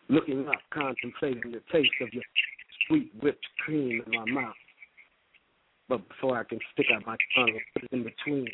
Looking 0.09 0.47
up, 0.47 0.61
contemplating 0.73 1.51
the 1.51 1.61
taste 1.71 1.91
of 2.01 2.13
your 2.13 2.23
sweet 2.87 3.11
whipped 3.21 3.45
cream 3.65 4.01
in 4.05 4.11
my 4.11 4.25
mouth. 4.41 4.53
But 5.89 6.07
before 6.07 6.39
I 6.39 6.43
can 6.43 6.59
stick 6.73 6.87
out 6.95 7.05
my 7.05 7.17
tongue 7.35 7.49
and 7.49 7.59
put 7.73 7.83
it 7.83 7.89
in 7.91 8.03
between, 8.03 8.47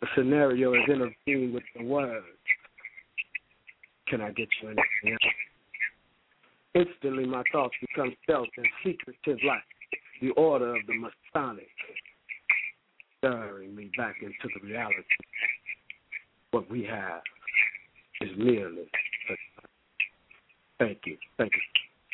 the 0.00 0.06
scenario 0.16 0.74
is 0.74 0.88
intervened 0.88 1.54
with 1.54 1.62
the 1.76 1.84
words. 1.84 2.26
Can 4.08 4.20
I 4.20 4.32
get 4.32 4.48
you 4.60 4.68
anything 4.68 5.12
else? 5.12 5.34
Instantly, 6.74 7.26
my 7.26 7.42
thoughts 7.52 7.74
become 7.80 8.14
stealth 8.24 8.48
and 8.56 8.66
secretive 8.84 9.38
like 9.46 9.62
the 10.20 10.30
order 10.30 10.76
of 10.76 10.82
the 10.86 10.94
Masonic, 10.94 11.68
stirring 13.18 13.74
me 13.74 13.90
back 13.96 14.16
into 14.22 14.54
the 14.54 14.66
reality. 14.66 15.02
What 16.50 16.70
we 16.70 16.84
have 16.84 17.22
is 18.20 18.30
merely 18.36 18.82
a 19.30 19.34
Thank 20.78 20.98
you. 21.04 21.16
Thank 21.36 21.52
you 21.54 21.60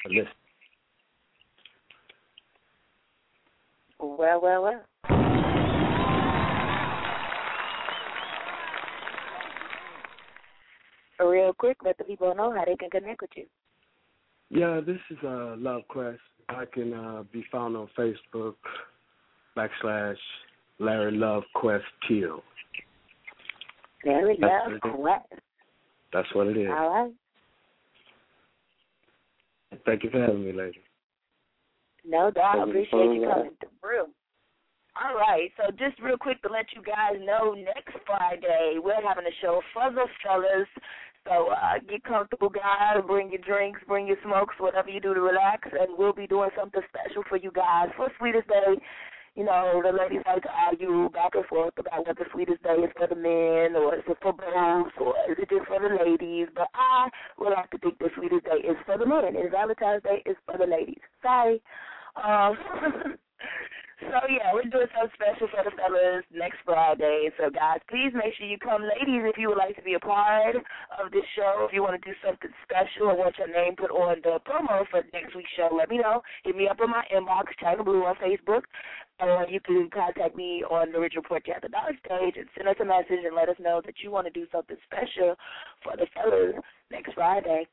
for 0.03 0.09
listening. 0.11 0.46
Well, 3.99 4.41
well, 4.43 4.63
well. 4.63 4.83
Real 11.19 11.55
quick, 11.55 11.79
let 11.85 11.97
the 11.99 12.05
people 12.05 12.35
know 12.35 12.53
how 12.55 12.65
they 12.65 12.77
can 12.77 12.91
connect 12.91 13.23
with 13.23 13.31
you. 13.37 13.47
Yeah, 14.51 14.81
this 14.85 14.99
is 15.11 15.19
uh, 15.25 15.57
Love 15.57 15.83
Quest. 15.89 16.21
I 16.49 16.65
can 16.73 16.93
uh, 16.93 17.25
be 17.33 17.45
found 17.51 17.77
on 17.77 17.89
Facebook 17.99 18.55
backslash 19.57 20.17
Larry 20.79 21.17
Love 21.17 21.43
Quest 21.55 21.85
Teal. 22.07 22.43
Larry 24.05 24.39
That's 24.41 24.53
Love 24.53 24.73
what 24.73 24.73
it 24.73 24.87
is. 24.87 24.95
Quest. 25.01 25.43
That's 26.13 26.35
what 26.35 26.47
it 26.47 26.57
is. 26.57 26.69
All 26.71 26.91
right. 26.91 27.13
Thank 29.85 30.05
you 30.05 30.11
for 30.11 30.21
having 30.21 30.45
me, 30.45 30.53
lady. 30.53 30.79
No 32.09 32.31
doubt. 32.31 32.57
Thank 32.57 32.69
Appreciate 32.69 33.15
you 33.15 33.21
that. 33.27 33.35
coming 33.35 33.57
through. 33.81 34.07
All 34.97 35.15
right, 35.15 35.51
so 35.59 35.71
just 35.73 36.01
real 36.01 36.17
quick 36.17 36.41
to 36.41 36.49
let 36.49 36.73
you 36.75 36.81
guys 36.81 37.21
know, 37.21 37.53
next 37.53 37.93
Friday 38.07 38.81
we're 38.83 39.03
having 39.07 39.27
a 39.27 39.35
show 39.43 39.61
for 39.75 39.93
the 39.93 40.07
fellas. 40.25 40.69
So 41.29 41.53
uh, 41.53 41.79
get 41.87 42.03
comfortable, 42.05 42.49
guys. 42.49 43.05
Bring 43.07 43.31
your 43.31 43.43
drinks, 43.43 43.81
bring 43.87 44.07
your 44.07 44.17
smokes, 44.25 44.55
whatever 44.59 44.89
you 44.89 45.01
do 45.01 45.13
to 45.13 45.21
relax, 45.21 45.69
and 45.71 45.99
we'll 45.99 46.15
be 46.15 46.27
doing 46.27 46.49
something 46.57 46.81
special 46.89 47.25
for 47.29 47.37
you 47.37 47.51
guys 47.51 47.89
for 47.97 48.09
Sweetest 48.19 48.49
Day. 48.49 48.81
You 49.35 49.45
know, 49.45 49.83
the 49.85 49.93
ladies 49.93 50.23
like 50.25 50.45
to 50.45 50.49
argue 50.49 51.11
back 51.11 51.35
and 51.35 51.45
forth 51.45 51.75
about 51.77 52.07
what 52.07 52.17
the 52.17 52.25
sweetest 52.33 52.63
day 52.63 52.81
is 52.81 52.91
for 52.97 53.07
the 53.07 53.17
men, 53.17 53.77
or 53.77 53.97
is 53.97 54.05
it 54.09 54.17
for 54.23 54.33
both, 54.33 54.93
or 54.99 55.15
is 55.29 55.37
it 55.37 55.51
just 55.51 55.67
for 55.67 55.79
the 55.79 55.93
ladies. 55.95 56.49
But 56.55 56.69
I 56.73 57.11
would 57.39 57.53
like 57.53 57.71
to 57.73 57.79
think 57.79 57.99
the 57.99 58.09
sweetest 58.17 58.47
day 58.47 58.65
is 58.67 58.77
for 58.87 58.97
the 58.97 59.05
men, 59.05 59.37
and 59.37 59.51
Valentine's 59.51 60.03
Day 60.05 60.23
is 60.25 60.37
for 60.47 60.57
the 60.57 60.65
ladies. 60.65 61.05
Sorry. 61.21 61.61
Um, 62.17 62.57
so 64.01 64.19
yeah, 64.29 64.53
we're 64.53 64.69
doing 64.69 64.89
something 64.97 65.13
special 65.13 65.49
for 65.53 65.65
the 65.65 65.73
fellas 65.77 66.25
next 66.33 66.59
Friday. 66.65 67.29
So 67.37 67.51
guys, 67.51 67.81
please 67.89 68.13
make 68.15 68.33
sure 68.37 68.47
you 68.47 68.59
come, 68.59 68.83
ladies, 68.83 69.29
if 69.29 69.37
you 69.37 69.49
would 69.49 69.59
like 69.61 69.77
to 69.77 69.83
be 69.83 69.95
a 69.95 70.01
part 70.01 70.57
of 70.57 71.13
this 71.13 71.25
show. 71.37 71.67
If 71.69 71.73
you 71.73 71.83
want 71.83 72.01
to 72.01 72.09
do 72.09 72.17
something 72.25 72.51
special 72.65 73.13
or 73.13 73.17
want 73.17 73.37
your 73.39 73.53
name 73.53 73.77
put 73.77 73.91
on 73.91 74.21
the 74.25 74.41
promo 74.49 74.89
for 74.91 75.05
next 75.13 75.37
week's 75.37 75.53
show, 75.57 75.69
let 75.73 75.91
me 75.91 75.99
know. 75.99 76.23
Hit 76.45 76.57
me 76.57 76.69
up 76.69 76.81
in 76.83 76.91
my 76.91 77.05
inbox, 77.13 77.53
Chyna 77.63 77.85
Blue 77.85 78.05
on 78.05 78.17
Facebook, 78.17 78.65
or 79.21 79.47
you 79.49 79.61
can 79.61 79.91
contact 79.93 80.37
me 80.37 80.65
on 80.65 80.93
the 80.93 80.99
Original 80.99 81.23
Report 81.23 81.45
at 81.55 81.63
the 81.63 81.69
Dollar 81.69 81.97
Stage 82.05 82.37
and 82.37 82.49
send 82.57 82.69
us 82.69 82.77
a 82.81 82.85
message 82.85 83.25
and 83.25 83.37
let 83.37 83.49
us 83.49 83.57
know 83.61 83.81
that 83.85 84.01
you 84.03 84.11
want 84.11 84.27
to 84.27 84.33
do 84.33 84.47
something 84.53 84.77
special 84.89 85.37
for 85.83 85.97
the 85.97 86.07
fellas 86.15 86.57
next 86.91 87.13
Friday. 87.15 87.67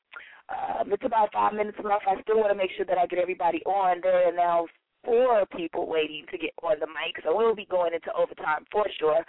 Um, 0.50 0.92
it's 0.92 1.06
about 1.06 1.32
five 1.32 1.54
minutes 1.54 1.78
left. 1.84 2.04
I 2.08 2.22
still 2.22 2.38
want 2.38 2.52
to 2.52 2.58
make 2.58 2.72
sure 2.76 2.86
that 2.86 2.98
I 2.98 3.06
get 3.08 3.20
everybody 3.20 3.64
on. 3.66 4.02
There 4.02 4.28
are 4.28 4.36
now 4.36 4.68
four 5.06 5.46
people 5.56 5.88
waiting 5.88 6.26
to 6.32 6.38
get 6.38 6.52
on 6.62 6.80
the 6.80 6.88
mic, 6.88 7.24
so 7.24 7.36
we'll 7.36 7.56
be 7.56 7.68
going 7.70 7.94
into 7.94 8.14
overtime 8.14 8.66
for 8.72 8.86
sure. 9.00 9.24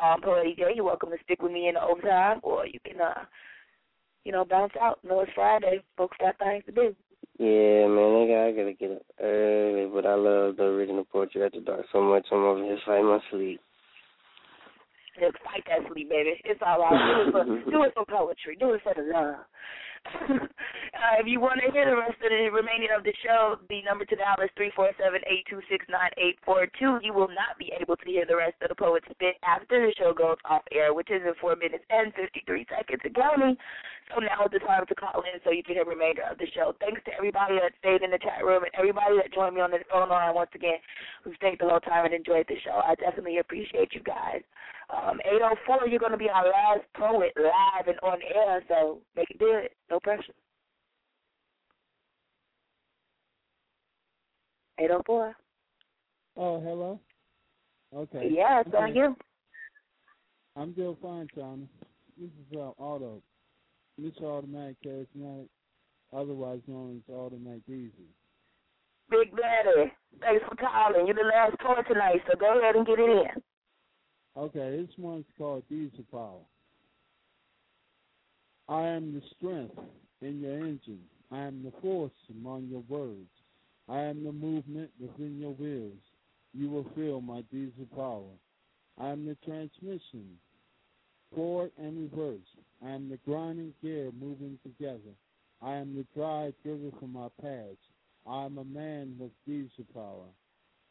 Um, 0.00 0.20
Poetic 0.22 0.56
J, 0.56 0.72
you're 0.74 0.84
welcome 0.84 1.10
to 1.10 1.16
stick 1.24 1.42
with 1.42 1.52
me 1.52 1.68
in 1.68 1.74
the 1.74 1.82
overtime, 1.82 2.40
or 2.42 2.66
you 2.66 2.78
can, 2.84 3.00
uh, 3.00 3.24
you 4.24 4.32
know, 4.32 4.44
bounce 4.44 4.72
out. 4.80 4.98
No, 5.04 5.20
it's 5.20 5.32
Friday. 5.34 5.82
Folks 5.96 6.16
got 6.18 6.38
things 6.38 6.64
to 6.66 6.72
do. 6.72 6.94
Yeah, 7.38 7.88
man, 7.88 8.22
I 8.22 8.26
gotta, 8.28 8.46
I 8.46 8.52
gotta 8.52 8.72
get 8.72 8.90
up 8.92 9.02
early, 9.20 9.90
but 9.92 10.06
I 10.06 10.14
love 10.14 10.56
the 10.56 10.64
original 10.64 11.04
Poetry 11.04 11.42
After 11.44 11.60
Dark 11.60 11.86
so 11.92 12.00
much. 12.00 12.26
I'm 12.30 12.38
over 12.38 12.62
here 12.62 12.78
fighting 12.86 13.06
my 13.06 13.18
sleep. 13.30 13.60
Just 15.20 15.36
fight 15.44 15.64
that 15.68 15.90
sleep, 15.92 16.08
baby. 16.08 16.40
It's 16.44 16.60
all 16.64 16.80
right. 16.80 17.24
Do 17.24 17.28
it 17.28 17.32
for, 17.32 17.44
do 17.70 17.82
it 17.82 17.92
for 17.94 18.04
poetry. 18.06 18.56
Do 18.58 18.72
it 18.72 18.80
for 18.82 18.94
the 18.94 19.02
love. 19.12 19.44
uh, 20.30 21.14
if 21.20 21.26
you 21.26 21.38
want 21.38 21.60
to 21.64 21.70
hear 21.70 21.86
the 21.86 21.96
rest 21.96 22.18
of 22.18 22.30
the 22.30 22.50
remaining 22.50 22.88
of 22.96 23.04
the 23.04 23.14
show, 23.24 23.56
the 23.68 23.82
number 23.82 24.04
to 24.04 24.16
dial 24.16 24.42
is 24.42 24.50
three 24.56 24.72
four 24.74 24.90
seven 24.98 25.20
eight 25.30 25.46
two 25.48 25.60
six 25.70 25.86
nine 25.88 26.10
eight 26.18 26.38
four 26.44 26.66
two. 26.78 26.98
You 27.02 27.12
will 27.14 27.28
not 27.28 27.58
be 27.58 27.72
able 27.78 27.96
to 27.96 28.06
hear 28.06 28.26
the 28.26 28.36
rest 28.36 28.56
of 28.62 28.68
the 28.68 28.74
poet's 28.74 29.06
spit 29.10 29.36
after 29.46 29.86
the 29.86 29.94
show 29.96 30.12
goes 30.12 30.38
off 30.44 30.62
air, 30.72 30.92
which 30.94 31.10
is 31.10 31.22
in 31.22 31.34
four 31.40 31.54
minutes 31.56 31.84
and 31.90 32.12
fifty 32.14 32.42
three 32.46 32.66
seconds 32.66 33.02
and 33.04 33.14
counting. 33.14 33.56
So 34.10 34.20
now 34.20 34.44
is 34.44 34.52
the 34.52 34.58
time 34.58 34.84
to 34.86 34.94
call 34.94 35.22
in 35.22 35.40
so 35.44 35.50
you 35.50 35.62
can 35.62 35.76
hear 35.76 35.84
the 35.84 35.90
remainder 35.90 36.22
of 36.30 36.38
the 36.38 36.46
show. 36.54 36.74
Thanks 36.80 37.00
to 37.06 37.14
everybody 37.14 37.56
that 37.62 37.72
stayed 37.78 38.02
in 38.02 38.10
the 38.10 38.18
chat 38.18 38.44
room 38.44 38.62
and 38.64 38.72
everybody 38.74 39.16
that 39.16 39.32
joined 39.32 39.54
me 39.54 39.60
on 39.60 39.70
the 39.70 39.78
phone 39.90 40.08
line 40.08 40.34
once 40.34 40.50
again, 40.54 40.82
who 41.24 41.34
stayed 41.36 41.58
the 41.60 41.68
whole 41.68 41.80
time 41.80 42.04
and 42.04 42.14
enjoyed 42.14 42.46
the 42.48 42.56
show. 42.64 42.82
I 42.84 42.94
definitely 42.96 43.38
appreciate 43.38 43.94
you 43.94 44.02
guys. 44.02 44.42
Um, 44.90 45.20
804, 45.24 45.88
you're 45.88 45.98
going 45.98 46.12
to 46.12 46.18
be 46.18 46.28
our 46.28 46.44
last 46.44 46.84
poet 46.94 47.32
live 47.36 47.86
and 47.86 47.98
on 48.02 48.18
air, 48.34 48.62
so 48.68 48.98
make 49.16 49.30
it 49.30 49.38
good. 49.38 49.70
No 49.90 50.00
pressure. 50.00 50.34
804. 54.78 55.34
Oh, 56.36 56.60
hello. 56.60 57.00
Okay. 57.94 58.28
Yes, 58.32 58.64
okay. 58.68 58.76
are 58.76 58.88
you? 58.88 59.16
I'm 60.56 60.72
doing 60.72 60.96
fine, 61.00 61.28
Chyna. 61.36 61.66
This 62.18 62.28
is 62.28 62.56
uh, 62.56 62.72
Auto. 62.78 63.22
Mr. 64.02 64.22
Automatic 64.24 64.76
Charismatic, 64.84 65.48
otherwise 66.12 66.60
known 66.66 67.00
as 67.08 67.14
Automatic 67.14 67.62
Easy. 67.68 68.10
Big 69.10 69.30
Daddy, 69.36 69.92
thanks 70.20 70.44
for 70.48 70.56
calling. 70.56 71.06
You're 71.06 71.16
the 71.16 71.22
last 71.22 71.58
poet 71.60 71.86
tonight, 71.86 72.20
so 72.26 72.38
go 72.38 72.58
ahead 72.58 72.76
and 72.76 72.86
get 72.86 72.98
it 72.98 73.10
in. 73.10 73.42
Okay, 74.36 74.76
this 74.80 74.96
one's 74.98 75.26
called 75.36 75.62
Diesel 75.68 76.04
Power. 76.10 76.40
I 78.68 78.86
am 78.86 79.12
the 79.12 79.22
strength 79.36 79.78
in 80.22 80.40
your 80.40 80.54
engine. 80.54 81.00
I 81.30 81.40
am 81.40 81.62
the 81.62 81.72
force 81.82 82.12
among 82.30 82.68
your 82.70 82.84
words. 82.88 83.28
I 83.88 84.00
am 84.00 84.24
the 84.24 84.32
movement 84.32 84.90
within 85.00 85.38
your 85.38 85.52
wheels. 85.52 86.00
You 86.54 86.70
will 86.70 86.86
feel 86.94 87.20
my 87.20 87.42
diesel 87.52 87.86
power. 87.94 88.30
I 88.98 89.10
am 89.10 89.26
the 89.26 89.36
transmission, 89.44 90.38
forward 91.34 91.70
and 91.78 92.10
reverse. 92.10 92.40
I 92.84 92.90
am 92.90 93.08
the 93.08 93.18
grinding 93.24 93.72
gear 93.82 94.10
moving 94.18 94.58
together. 94.62 95.14
I 95.60 95.74
am 95.76 95.94
the 95.94 96.06
drive 96.14 96.54
driven 96.62 96.92
from 96.98 97.12
my 97.12 97.28
past. 97.40 97.78
I 98.26 98.44
am 98.44 98.58
a 98.58 98.64
man 98.64 99.16
with 99.18 99.30
diesel 99.46 99.86
power. 99.94 100.28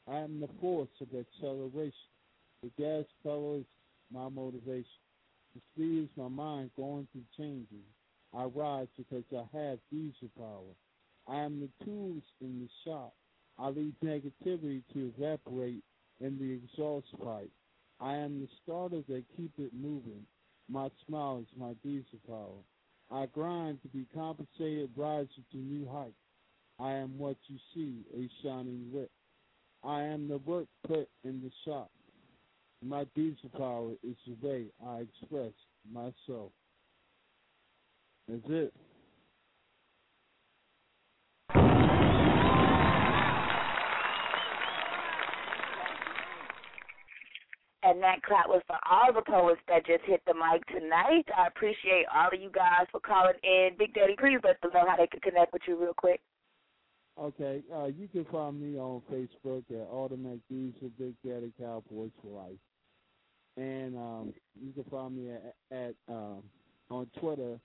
I 0.08 0.20
am 0.20 0.40
the 0.40 0.50
force 0.60 0.90
of 1.02 1.08
acceleration. 1.10 1.94
The 2.64 2.72
gas 2.78 3.06
pedal 3.24 3.60
is 3.60 3.66
my 4.14 4.30
motivation. 4.30 4.86
The 5.56 5.62
speed 5.74 6.04
is 6.04 6.18
my 6.18 6.28
mind 6.28 6.72
going 6.78 7.08
through 7.12 7.26
changes. 7.38 7.86
I 8.34 8.46
rise 8.46 8.88
because 8.98 9.24
I 9.34 9.58
have 9.58 9.80
diesel 9.92 10.30
power. 10.38 10.74
I 11.28 11.42
am 11.42 11.60
the 11.60 11.86
tools 11.86 12.24
in 12.40 12.60
the 12.62 12.90
shop. 12.90 13.14
I 13.60 13.70
leave 13.70 13.94
negativity 14.04 14.82
to 14.94 15.12
evaporate 15.18 15.84
in 16.20 16.38
the 16.40 16.54
exhaust 16.54 17.08
pipe. 17.24 17.52
I 18.02 18.16
am 18.16 18.40
the 18.40 18.48
starter 18.64 19.02
that 19.08 19.24
keep 19.38 19.52
it 19.60 19.72
moving. 19.74 20.26
My 20.70 20.90
smile 21.08 21.40
is 21.42 21.60
my 21.60 21.74
diesel 21.84 22.20
power. 22.28 22.64
I 23.12 23.28
grind 23.28 23.80
to 23.84 23.90
be 23.90 24.08
compensated, 24.14 24.90
rising 24.96 25.46
to 25.52 25.58
new 25.58 25.88
heights. 25.88 26.14
I 26.80 26.94
am 26.94 27.18
what 27.20 27.38
you 27.48 27.58
see, 27.76 28.04
a 28.18 28.28
shining 28.42 28.88
wick. 28.92 29.10
I 29.84 30.02
am 30.04 30.28
the 30.28 30.38
work 30.40 30.68
put 30.88 31.08
in 31.24 31.42
the 31.42 31.52
shop. 31.66 31.92
My 32.84 33.06
diesel 33.16 33.50
power 33.56 33.92
is 34.04 34.16
the 34.26 34.48
way 34.48 34.66
I 34.84 35.02
express 35.02 35.52
myself. 35.92 36.52
That's 38.28 38.42
it. 38.48 38.74
And 47.92 48.02
that 48.04 48.24
clap 48.24 48.48
was 48.48 48.62
for 48.68 48.78
all 48.90 49.12
the 49.12 49.22
poets 49.22 49.60
that 49.68 49.86
just 49.86 50.06
hit 50.06 50.22
the 50.26 50.34
mic 50.34 50.66
tonight. 50.68 51.26
I 51.38 51.48
appreciate 51.48 52.06
all 52.16 52.30
of 52.34 52.42
you 52.42 52.50
guys 52.50 52.88
for 52.90 53.02
calling 53.02 53.34
in. 53.44 53.72
Big 53.78 53.94
Daddy, 53.94 54.16
please 54.18 54.40
let 54.46 54.62
them 54.62 54.72
know 54.74 54.86
how 54.88 54.96
they 54.96 55.08
can 55.08 55.20
connect 55.20 55.52
with 55.52 55.64
you 55.68 55.76
real 55.78 55.94
quick. 55.94 56.22
Okay, 57.20 57.62
uh, 57.76 57.88
you 57.88 58.08
can 58.08 58.24
find 58.32 58.62
me 58.62 58.80
on 58.80 59.02
Facebook 59.12 59.64
at 59.70 59.90
Automatic 59.92 60.40
Diesel 60.50 60.90
Big 60.98 61.16
Daddy 61.26 61.52
Cowboys 61.60 62.12
for 62.24 62.44
Life. 62.44 62.56
And 63.58 63.98
um, 63.98 64.34
you 64.58 64.72
can 64.72 64.86
find 64.86 65.18
me 65.18 65.32
at, 65.32 65.54
at 65.78 65.94
um, 66.08 66.44
on 66.90 67.08
Twitter 67.20 67.60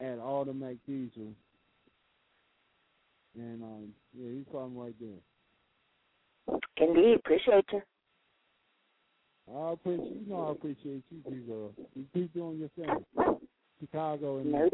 at 0.00 0.18
Automatic 0.18 0.78
Diesel. 0.86 1.34
And 3.36 3.62
um, 3.62 3.88
yeah, 4.18 4.30
you 4.30 4.44
can 4.44 4.52
find 4.54 4.74
me 4.74 4.80
right 4.80 4.94
there. 4.98 6.58
Indeed, 6.78 7.18
appreciate 7.18 7.66
you. 7.74 7.82
I 9.56 9.72
appreciate 9.72 10.22
you 10.26 10.28
know 10.28 10.48
I 10.48 10.52
appreciate 10.52 11.02
you, 11.10 11.22
people. 11.28 11.72
You 11.94 12.04
keep 12.14 12.32
doing 12.34 12.58
your 12.58 12.68
thing. 12.76 13.04
Chicago 13.80 14.38
and 14.38 14.54
that. 14.54 14.70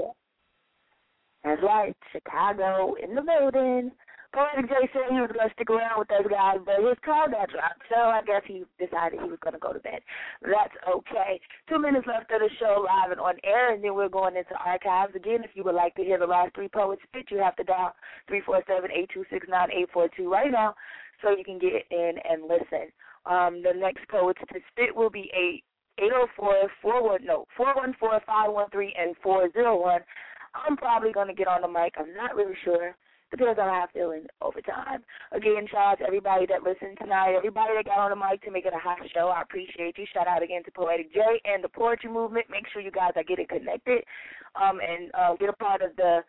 That's 1.44 1.62
right, 1.62 1.96
Chicago 2.12 2.94
in 3.02 3.14
the 3.14 3.22
building. 3.22 3.92
Poetic 4.34 4.68
J 4.68 4.74
said 4.92 5.08
he 5.08 5.16
was 5.16 5.30
to 5.32 5.48
stick 5.54 5.70
around 5.70 5.96
with 5.96 6.08
those 6.08 6.26
guys, 6.28 6.58
but 6.66 6.84
his 6.84 6.98
car 7.02 7.30
got 7.30 7.48
dropped, 7.48 7.80
so 7.88 7.96
I 7.96 8.20
guess 8.20 8.42
he 8.44 8.64
decided 8.76 9.20
he 9.22 9.30
was 9.30 9.38
going 9.40 9.54
to 9.54 9.60
go 9.60 9.72
to 9.72 9.78
bed. 9.78 10.00
That's 10.42 10.74
okay. 10.84 11.40
Two 11.70 11.78
minutes 11.78 12.06
left 12.06 12.30
of 12.32 12.40
the 12.40 12.50
show 12.60 12.84
live 12.84 13.12
and 13.12 13.20
on 13.20 13.36
air, 13.44 13.72
and 13.72 13.82
then 13.82 13.94
we're 13.94 14.10
going 14.10 14.36
into 14.36 14.54
archives. 14.60 15.14
Again, 15.16 15.42
if 15.42 15.52
you 15.54 15.64
would 15.64 15.74
like 15.74 15.94
to 15.94 16.04
hear 16.04 16.18
the 16.18 16.26
last 16.26 16.54
three 16.54 16.68
poets 16.68 17.00
spit, 17.08 17.30
you 17.30 17.38
have 17.38 17.56
to 17.56 17.64
dial 17.64 17.94
347-826-9842 18.28 20.28
right 20.28 20.52
now 20.52 20.74
so 21.22 21.30
you 21.30 21.44
can 21.44 21.58
get 21.58 21.72
in 21.90 22.18
and 22.28 22.42
listen. 22.42 22.92
Um, 23.28 23.62
the 23.62 23.72
next 23.74 24.08
poets 24.08 24.40
to 24.52 24.60
spit 24.72 24.94
will 24.94 25.10
be 25.10 25.30
eight. 25.34 25.64
804 25.98 26.68
41 26.82 27.24
no 27.24 27.46
414 27.56 28.20
513 28.26 28.92
and 29.00 29.16
401. 29.22 30.00
I'm 30.52 30.76
probably 30.76 31.12
going 31.12 31.28
to 31.28 31.34
get 31.34 31.48
on 31.48 31.62
the 31.62 31.68
mic. 31.68 31.94
I'm 31.96 32.14
not 32.14 32.36
really 32.36 32.56
sure. 32.64 32.94
Depends 33.30 33.58
on 33.58 33.66
how 33.66 33.88
I 33.88 33.92
feel 33.92 34.12
in 34.12 34.26
overtime. 34.40 35.02
Again, 35.32 35.66
shout 35.70 35.92
out 35.92 35.98
to 35.98 36.06
everybody 36.06 36.46
that 36.46 36.62
listened 36.62 36.96
tonight, 37.00 37.34
everybody 37.34 37.74
that 37.74 37.84
got 37.84 37.98
on 37.98 38.10
the 38.10 38.16
mic 38.16 38.40
to 38.44 38.52
make 38.52 38.66
it 38.66 38.72
a 38.72 38.78
hot 38.78 38.98
show. 39.12 39.28
I 39.28 39.42
appreciate 39.42 39.98
you. 39.98 40.06
Shout 40.14 40.28
out 40.28 40.44
again 40.44 40.62
to 40.64 40.70
Poetic 40.70 41.12
J 41.12 41.20
and 41.44 41.64
the 41.64 41.68
Poetry 41.68 42.10
Movement. 42.10 42.46
Make 42.48 42.68
sure 42.72 42.80
you 42.80 42.92
guys 42.92 43.12
are 43.16 43.26
getting 43.26 43.48
connected 43.48 44.04
um, 44.54 44.78
and 44.78 45.10
uh, 45.12 45.34
get 45.36 45.48
a 45.48 45.58
part 45.58 45.82
of 45.82 45.96
the 45.96 46.20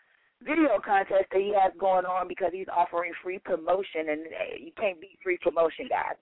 video 0.42 0.80
contest 0.84 1.30
that 1.32 1.42
he 1.42 1.54
has 1.54 1.72
going 1.80 2.06
on 2.06 2.28
because 2.28 2.50
he's 2.52 2.68
offering 2.76 3.14
free 3.24 3.40
promotion, 3.40 4.10
and 4.10 4.22
you 4.58 4.72
can't 4.78 5.00
beat 5.00 5.20
free 5.24 5.38
promotion, 5.38 5.86
guys. 5.90 6.18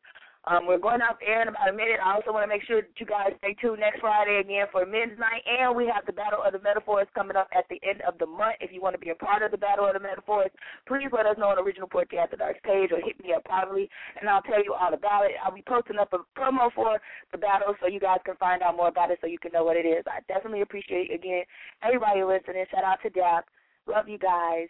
Um, 0.48 0.68
we're 0.68 0.78
going 0.78 1.02
off 1.02 1.18
air 1.26 1.42
in 1.42 1.48
about 1.50 1.70
a 1.70 1.74
minute. 1.74 1.98
I 1.98 2.14
also 2.14 2.30
want 2.30 2.46
to 2.46 2.48
make 2.48 2.62
sure 2.70 2.82
that 2.82 2.94
you 3.02 3.06
guys 3.06 3.34
stay 3.42 3.58
tuned 3.58 3.82
next 3.82 4.00
Friday 4.00 4.38
again 4.38 4.70
for 4.72 4.86
men's 4.86 5.18
night, 5.18 5.42
and 5.42 5.76
we 5.76 5.90
have 5.90 6.06
the 6.06 6.14
Battle 6.14 6.46
of 6.46 6.54
the 6.54 6.62
Metaphors 6.62 7.10
coming 7.16 7.36
up 7.36 7.50
at 7.50 7.66
the 7.70 7.82
end 7.82 8.06
of 8.06 8.18
the 8.22 8.30
month. 8.30 8.62
If 8.62 8.70
you 8.70 8.80
want 8.80 8.94
to 8.94 9.02
be 9.02 9.10
a 9.10 9.18
part 9.18 9.42
of 9.42 9.50
the 9.50 9.58
Battle 9.58 9.90
of 9.90 9.94
the 9.98 10.06
Metaphors, 10.06 10.54
please 10.88 11.10
let 11.10 11.26
us 11.26 11.38
know 11.42 11.50
on 11.50 11.58
Original 11.58 11.90
Poetry 11.90 12.20
After 12.20 12.38
Dark 12.38 12.62
page 12.62 12.92
or 12.94 13.02
hit 13.02 13.18
me 13.26 13.34
up 13.34 13.44
privately, 13.44 13.90
and 14.22 14.30
I'll 14.30 14.46
tell 14.46 14.64
you 14.64 14.78
all 14.78 14.94
about 14.94 15.26
it. 15.26 15.34
I'll 15.44 15.56
be 15.56 15.66
posting 15.66 15.98
up 15.98 16.14
a 16.14 16.22
promo 16.38 16.70
for 16.74 17.02
the 17.32 17.40
battle 17.40 17.74
so 17.82 17.88
you 17.88 18.00
guys 18.00 18.22
can 18.24 18.36
find 18.36 18.62
out 18.62 18.78
more 18.78 18.90
about 18.90 19.10
it 19.10 19.18
so 19.22 19.28
you 19.28 19.40
can 19.40 19.52
know 19.52 19.64
what 19.64 19.78
it 19.78 19.90
is. 19.90 20.06
I 20.06 20.22
definitely 20.32 20.62
appreciate, 20.62 21.12
again, 21.12 21.44
everybody 21.82 22.22
listening. 22.22 22.66
Shout 22.70 22.84
out 22.84 23.02
to 23.02 23.10
Dap. 23.10 23.50
Love 23.88 24.08
you 24.08 24.20
guys. 24.20 24.68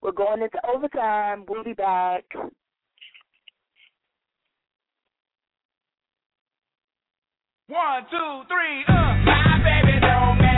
We're 0.00 0.12
going 0.12 0.40
into 0.40 0.58
overtime. 0.66 1.44
We'll 1.46 1.64
be 1.64 1.74
back. 1.74 2.24
One, 7.70 8.02
two, 8.10 8.42
three, 8.48 8.82
uh. 8.88 9.14
My 9.22 9.62
baby 9.62 10.00
don't 10.00 10.49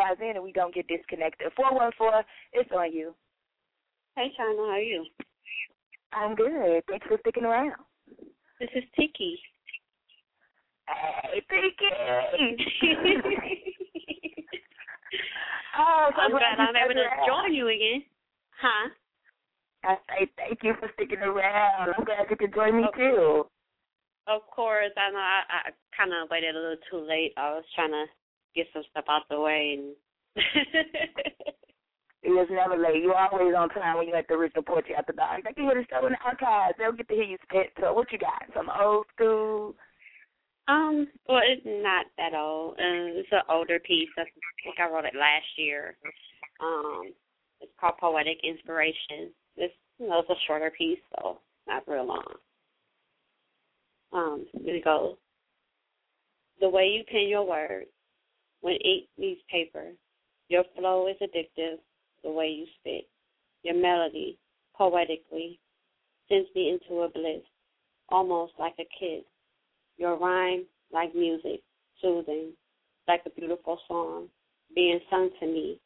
guys 0.00 0.16
in 0.20 0.36
and 0.36 0.42
we 0.44 0.52
don't 0.52 0.74
get 0.74 0.86
disconnected. 0.88 1.52
414, 1.56 2.22
it's 2.54 2.70
on 2.72 2.92
you. 2.92 3.14
Hey, 4.16 4.32
Chyna, 4.38 4.56
how 4.56 4.70
are 4.72 4.78
you? 4.80 5.04
I'm 6.12 6.34
good. 6.34 6.82
Thanks 6.88 7.06
for 7.06 7.18
sticking 7.20 7.44
around. 7.44 7.72
This 8.58 8.68
is 8.74 8.82
Tiki. 8.96 9.38
Hey, 10.88 11.40
Tiki. 11.48 11.90
oh, 15.78 16.10
so 16.14 16.20
I'm 16.22 16.30
glad 16.30 16.58
I'm 16.58 16.76
able 16.76 16.94
to 16.94 17.04
join 17.26 17.54
you 17.54 17.68
again. 17.68 18.02
Huh? 18.60 18.88
I 19.84 19.94
say 20.08 20.26
thank 20.36 20.58
you 20.62 20.74
for 20.80 20.90
sticking 20.94 21.20
around. 21.20 21.94
I'm 21.96 22.04
glad 22.04 22.26
you 22.28 22.36
could 22.36 22.52
join 22.54 22.76
me 22.76 22.84
Oh. 22.88 22.96
too. 22.96 23.46
Of 24.26 24.42
course, 24.54 24.92
I 24.96 25.10
know 25.10 25.18
I, 25.18 25.42
I 25.48 25.70
kind 25.96 26.12
of 26.12 26.28
waited 26.30 26.54
a 26.54 26.58
little 26.58 26.76
too 26.90 26.98
late. 26.98 27.32
I 27.36 27.52
was 27.54 27.64
trying 27.74 27.90
to 27.90 28.04
get 28.54 28.66
some 28.72 28.82
stuff 28.90 29.04
out 29.08 29.22
the 29.30 29.40
way, 29.40 29.78
and 29.78 29.94
It 32.22 32.28
was 32.28 32.48
never 32.50 32.76
late. 32.76 33.02
You're 33.02 33.16
always 33.16 33.54
on 33.56 33.70
time 33.70 33.96
when 33.96 34.08
you 34.08 34.14
at 34.14 34.28
the 34.28 34.34
original 34.34 34.62
Poetry 34.62 34.94
After 34.94 35.12
Dark. 35.12 35.42
They 35.42 35.54
can 35.54 35.64
hear 35.64 35.74
the 35.74 35.86
show 35.88 36.04
in 36.04 36.12
the 36.12 36.18
archives. 36.24 36.74
They'll 36.76 36.92
get 36.92 37.08
to 37.08 37.14
hear 37.14 37.24
you 37.24 37.38
spit. 37.48 37.72
So 37.80 37.94
what 37.94 38.12
you 38.12 38.18
got? 38.18 38.44
Some 38.54 38.68
old 38.68 39.06
school? 39.14 39.74
um, 40.68 41.08
well, 41.26 41.40
it's 41.42 41.64
not 41.64 42.06
that 42.18 42.34
old. 42.36 42.78
Um, 42.78 43.16
it's 43.16 43.28
an 43.32 43.40
older 43.48 43.78
piece. 43.80 44.10
I 44.18 44.24
think 44.62 44.76
I 44.78 44.92
wrote 44.92 45.06
it 45.06 45.14
last 45.16 45.48
year. 45.56 45.96
Um, 46.60 47.12
it's 47.60 47.72
called 47.80 47.94
Poetic 47.98 48.38
Inspiration. 48.44 49.32
It's 49.56 49.74
you 49.98 50.08
know 50.08 50.20
it's 50.20 50.30
a 50.30 50.34
shorter 50.46 50.70
piece, 50.76 51.00
so 51.16 51.38
not 51.66 51.88
real 51.88 52.06
long. 52.06 52.34
Um, 54.12 54.46
it 54.54 54.84
goes. 54.84 55.16
The 56.60 56.68
way 56.68 56.88
you 56.88 57.04
pen 57.10 57.28
your 57.28 57.48
words, 57.48 57.88
when 58.60 58.74
ink 58.74 59.04
meets 59.18 59.40
paper, 59.50 59.92
your 60.48 60.64
flow 60.76 61.08
is 61.08 61.16
addictive. 61.22 61.78
The 62.22 62.30
way 62.30 62.48
you 62.48 62.66
spit, 62.78 63.08
your 63.62 63.74
melody, 63.74 64.36
poetically, 64.76 65.58
sends 66.28 66.48
me 66.54 66.68
into 66.70 67.02
a 67.02 67.08
bliss, 67.08 67.42
almost 68.10 68.52
like 68.58 68.74
a 68.78 68.84
kiss. 68.98 69.24
Your 69.96 70.18
rhyme, 70.18 70.66
like 70.92 71.14
music, 71.14 71.62
soothing, 72.02 72.52
like 73.08 73.22
a 73.24 73.30
beautiful 73.30 73.78
song, 73.88 74.26
being 74.74 75.00
sung 75.08 75.30
to 75.40 75.46
me. 75.46 75.80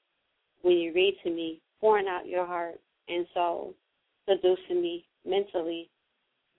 When 0.63 0.77
you 0.77 0.93
read 0.93 1.17
to 1.23 1.31
me, 1.31 1.61
pouring 1.81 2.09
out 2.09 2.27
your 2.27 2.47
heart 2.47 2.81
and 3.09 3.27
soul, 3.35 3.75
seducing 4.29 4.83
me 4.83 5.07
mentally, 5.25 5.89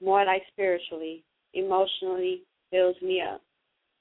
more 0.01 0.23
like 0.25 0.43
spiritually, 0.51 1.23
emotionally, 1.53 2.43
fills 2.71 2.95
me 3.01 3.21
up 3.21 3.41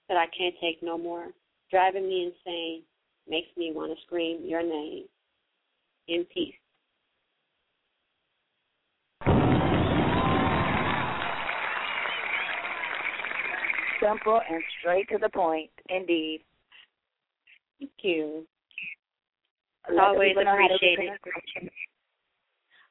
that 0.08 0.16
I 0.16 0.26
can't 0.36 0.54
take 0.60 0.82
no 0.82 0.98
more, 0.98 1.28
driving 1.74 2.08
me 2.08 2.32
insane, 2.46 2.82
makes 3.28 3.48
me 3.56 3.72
want 3.74 3.90
to 3.90 4.00
scream 4.06 4.38
your 4.44 4.62
name. 4.62 5.06
In 6.06 6.24
peace. 6.32 6.54
Simple 14.00 14.40
and 14.48 14.62
straight 14.78 15.08
to 15.08 15.18
the 15.18 15.28
point, 15.30 15.70
indeed. 15.88 16.42
Thank 17.80 17.90
you. 18.02 18.46
Always 20.00 20.28
people 20.28 20.44
know 20.44 20.50
how 20.50 20.68
to 20.68 20.74
appreciate 20.74 20.98
it. 21.00 21.72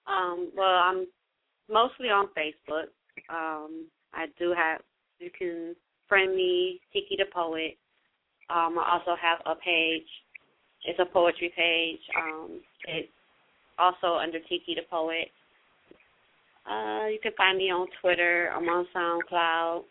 Um, 0.08 0.52
well, 0.58 0.68
I'm 0.84 1.08
mostly 1.72 2.10
on 2.10 2.28
Facebook. 2.38 2.90
Um, 3.30 3.86
I 4.14 4.26
do 4.38 4.54
have 4.58 4.82
you 5.20 5.30
can 5.38 5.74
friend 6.10 6.36
me, 6.36 6.82
Tiki 6.92 7.16
the 7.18 7.26
Poet. 7.34 7.78
Um, 8.50 8.78
I 8.78 9.00
also 9.00 9.16
have 9.20 9.40
a 9.46 9.56
page. 9.56 10.08
It's 10.86 11.00
a 11.00 11.06
poetry 11.06 11.54
page. 11.56 12.02
Um, 12.18 12.60
it's 12.86 13.10
also 13.80 14.16
under 14.16 14.40
Tiki 14.40 14.76
the 14.76 14.84
Poet. 14.90 15.32
Uh, 16.70 17.08
you 17.08 17.20
can 17.22 17.34
find 17.36 17.58
me 17.58 17.72
on 17.72 17.88
Twitter. 18.02 18.52
I'm 18.56 18.68
on 18.70 18.88
SoundCloud. 18.96 19.84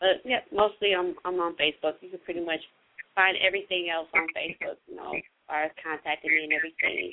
But 0.00 0.22
yeah, 0.24 0.40
mostly 0.52 0.94
I'm 0.94 1.14
I'm 1.24 1.40
on 1.40 1.54
Facebook. 1.54 1.94
You 2.00 2.10
can 2.10 2.20
pretty 2.24 2.44
much 2.44 2.60
find 3.14 3.36
everything 3.44 3.88
else 3.92 4.08
on 4.14 4.26
Facebook. 4.36 4.76
You 4.88 4.96
know, 4.96 5.14
as 5.14 5.22
far 5.46 5.64
as 5.64 5.70
contacting 5.82 6.30
me 6.30 6.44
and 6.44 6.52
everything. 6.52 7.12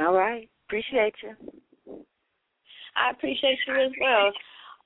All 0.00 0.14
right. 0.14 0.48
Appreciate 0.68 1.14
you. 1.22 2.04
I 2.96 3.10
appreciate 3.10 3.58
you 3.66 3.74
as 3.74 3.92
well. 4.00 4.32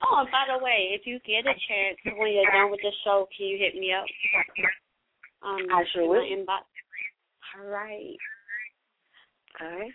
Oh, 0.03 0.21
and 0.21 0.31
by 0.31 0.45
the 0.49 0.63
way, 0.63 0.97
if 0.97 1.07
you 1.07 1.19
get 1.27 1.45
a 1.45 1.55
chance 1.69 1.99
when 2.17 2.33
you're 2.33 2.51
done 2.51 2.71
with 2.71 2.81
the 2.83 2.93
show, 3.05 3.29
can 3.37 3.47
you 3.47 3.59
hit 3.59 3.75
me 3.75 3.93
up? 3.93 4.07
Um, 5.43 5.67
I 5.73 5.85
sure 5.93 6.05
in 6.05 6.09
will. 6.09 6.47
my 6.47 6.53
inbox. 6.55 6.65
All 7.59 7.69
right. 7.69 8.17
All 9.61 9.69
right. 9.79 9.93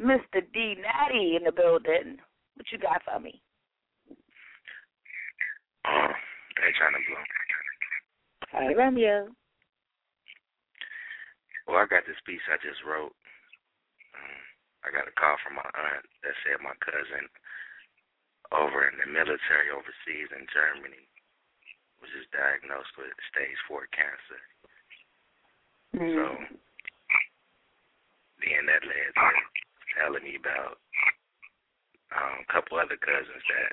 Mr. 0.00 0.40
D 0.52 0.76
Natty 0.80 1.36
in 1.36 1.44
the 1.44 1.52
building. 1.52 2.18
What 2.56 2.66
you 2.72 2.78
got 2.78 3.02
for 3.04 3.20
me? 3.20 3.42
Uh, 5.84 6.12
they 6.56 6.72
trying 6.76 6.96
to 6.96 7.02
blow. 7.06 7.24
Hi, 8.52 8.74
Romeo. 8.74 9.28
Well, 11.68 11.78
I 11.78 11.86
got 11.86 12.02
this 12.08 12.18
piece 12.26 12.42
I 12.50 12.58
just 12.64 12.82
wrote. 12.82 13.14
Um, 14.16 14.40
I 14.82 14.90
got 14.90 15.06
a 15.06 15.14
call 15.14 15.36
from 15.44 15.54
my 15.54 15.68
aunt 15.68 16.04
that 16.24 16.34
said 16.42 16.58
my 16.64 16.74
cousin 16.82 17.28
over 18.50 18.90
in 18.90 18.98
the 18.98 19.06
military 19.06 19.70
overseas 19.70 20.30
in 20.34 20.46
Germany 20.50 21.06
was 22.02 22.10
just 22.16 22.32
diagnosed 22.34 22.90
with 22.98 23.12
stage 23.30 23.60
four 23.68 23.86
cancer. 23.94 24.40
So 25.94 26.26
then 28.40 28.62
that 28.66 28.82
led 28.86 29.10
to 29.14 29.26
telling 29.98 30.24
me 30.24 30.38
about 30.38 30.78
um, 32.14 32.42
a 32.42 32.48
couple 32.50 32.78
other 32.78 32.98
cousins 32.98 33.44
that 33.50 33.70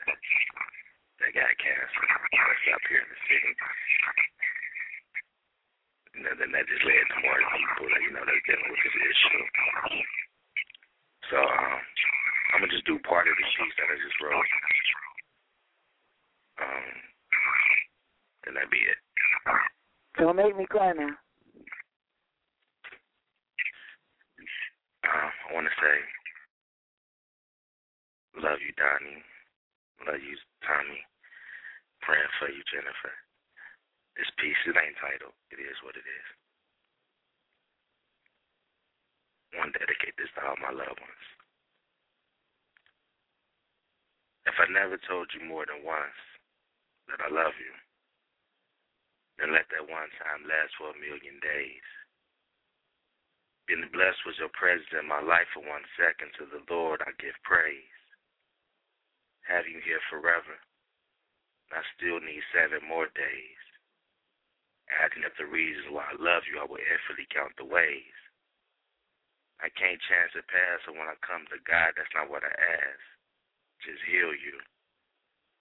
that 1.24 1.34
got 1.34 1.50
cancer 1.58 2.06
up 2.74 2.84
here 2.90 3.02
in 3.02 3.10
the 3.10 3.22
city. 3.26 3.54
And 6.18 6.22
then 6.26 6.50
that 6.54 6.70
just 6.70 6.86
led 6.86 7.06
to 7.10 7.18
more 7.22 7.38
people 7.38 7.90
that 7.90 8.02
you 8.06 8.12
know 8.14 8.26
that's 8.26 8.46
dealing 8.46 8.70
with 8.70 8.82
this 8.82 8.98
issue. 8.98 9.46
So 11.34 11.38
um, 11.42 11.78
I'm 12.54 12.62
gonna 12.64 12.72
just 12.72 12.88
do 12.88 13.00
part 13.04 13.28
of 13.28 13.36
the 13.36 13.44
piece 13.44 13.76
that 13.78 13.92
I 13.92 13.98
just 14.00 14.20
wrote. 14.24 14.52
Um, 16.58 16.90
and 18.48 18.56
that 18.56 18.72
be 18.72 18.80
it. 18.82 19.00
Don't 20.18 20.36
make 20.36 20.58
me 20.58 20.66
cry 20.66 20.94
now. 20.94 21.14
Uh, 25.06 25.30
I 25.30 25.48
want 25.54 25.68
to 25.70 25.76
say, 25.78 25.96
love 28.42 28.60
you, 28.60 28.74
Donnie. 28.76 29.22
Love 30.10 30.20
you, 30.24 30.36
Tommy. 30.66 31.00
Praying 32.02 32.34
for 32.40 32.50
you, 32.50 32.64
Jennifer. 32.72 33.14
This 34.18 34.30
piece, 34.42 34.58
is 34.66 34.74
ain't 34.74 34.98
titled. 34.98 35.38
It 35.54 35.62
is 35.62 35.78
what 35.86 35.94
it 35.94 36.08
is. 36.08 36.28
I 39.54 39.62
want 39.62 39.74
to 39.74 39.80
dedicate 39.80 40.18
this 40.18 40.34
to 40.36 40.42
all 40.42 40.58
my 40.58 40.74
loved 40.74 40.98
ones. 40.98 41.26
If 44.48 44.56
I 44.64 44.72
never 44.72 44.96
told 44.96 45.28
you 45.36 45.44
more 45.44 45.68
than 45.68 45.84
once 45.84 46.16
that 47.12 47.20
I 47.20 47.28
love 47.28 47.54
you, 47.60 47.74
then 49.36 49.52
let 49.52 49.68
that 49.76 49.86
one 49.86 50.08
time 50.24 50.48
last 50.48 50.72
for 50.80 50.96
a 50.96 51.04
million 51.04 51.36
days. 51.44 51.84
Being 53.68 53.84
blessed 53.92 54.24
with 54.24 54.40
your 54.40 54.52
presence 54.56 54.88
in 54.96 55.04
my 55.04 55.20
life 55.20 55.52
for 55.52 55.60
one 55.60 55.84
second, 56.00 56.32
to 56.40 56.48
the 56.48 56.64
Lord 56.72 57.04
I 57.04 57.12
give 57.20 57.36
praise. 57.44 58.00
Have 59.52 59.68
you 59.68 59.84
here 59.84 60.00
forever. 60.08 60.56
I 61.76 61.84
still 62.00 62.24
need 62.24 62.40
seven 62.56 62.80
more 62.88 63.12
days. 63.12 63.64
Adding 64.88 65.28
up 65.28 65.36
the 65.36 65.52
reasons 65.52 65.92
why 65.92 66.08
I 66.08 66.16
love 66.16 66.48
you, 66.48 66.64
I 66.64 66.64
will 66.64 66.80
infinitely 66.80 67.28
count 67.28 67.52
the 67.60 67.68
ways. 67.68 68.16
I 69.60 69.68
can't 69.76 70.00
chance 70.08 70.32
it 70.40 70.48
past, 70.48 70.88
so 70.88 70.96
when 70.96 71.12
I 71.12 71.20
come 71.20 71.44
to 71.52 71.60
God, 71.68 71.92
that's 72.00 72.16
not 72.16 72.32
what 72.32 72.48
I 72.48 72.56
ask. 72.56 73.17
Just 73.88 74.04
heal 74.04 74.36
you, 74.36 74.60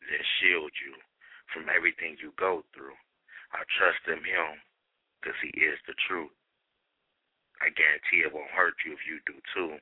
then 0.03 0.19
shield 0.43 0.75
you 0.83 0.99
from 1.55 1.71
everything 1.71 2.19
you 2.19 2.35
go 2.35 2.67
through. 2.75 2.99
I 3.55 3.63
trust 3.79 4.03
in 4.11 4.19
Him, 4.19 4.59
because 5.23 5.39
He 5.39 5.55
is 5.63 5.79
the 5.87 5.95
truth. 6.11 6.35
I 7.63 7.71
guarantee 7.71 8.27
it 8.27 8.35
won't 8.35 8.51
hurt 8.51 8.75
you 8.83 8.99
if 8.99 9.07
you 9.07 9.23
do 9.31 9.39
too. 9.55 9.79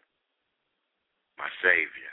My 1.41 1.49
Savior, 1.65 2.13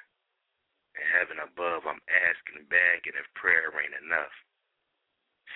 in 0.96 1.06
heaven 1.12 1.44
above, 1.44 1.84
I'm 1.84 2.02
asking, 2.08 2.64
begging 2.72 3.20
if 3.20 3.28
prayer 3.36 3.68
ain't 3.76 4.00
enough. 4.00 4.34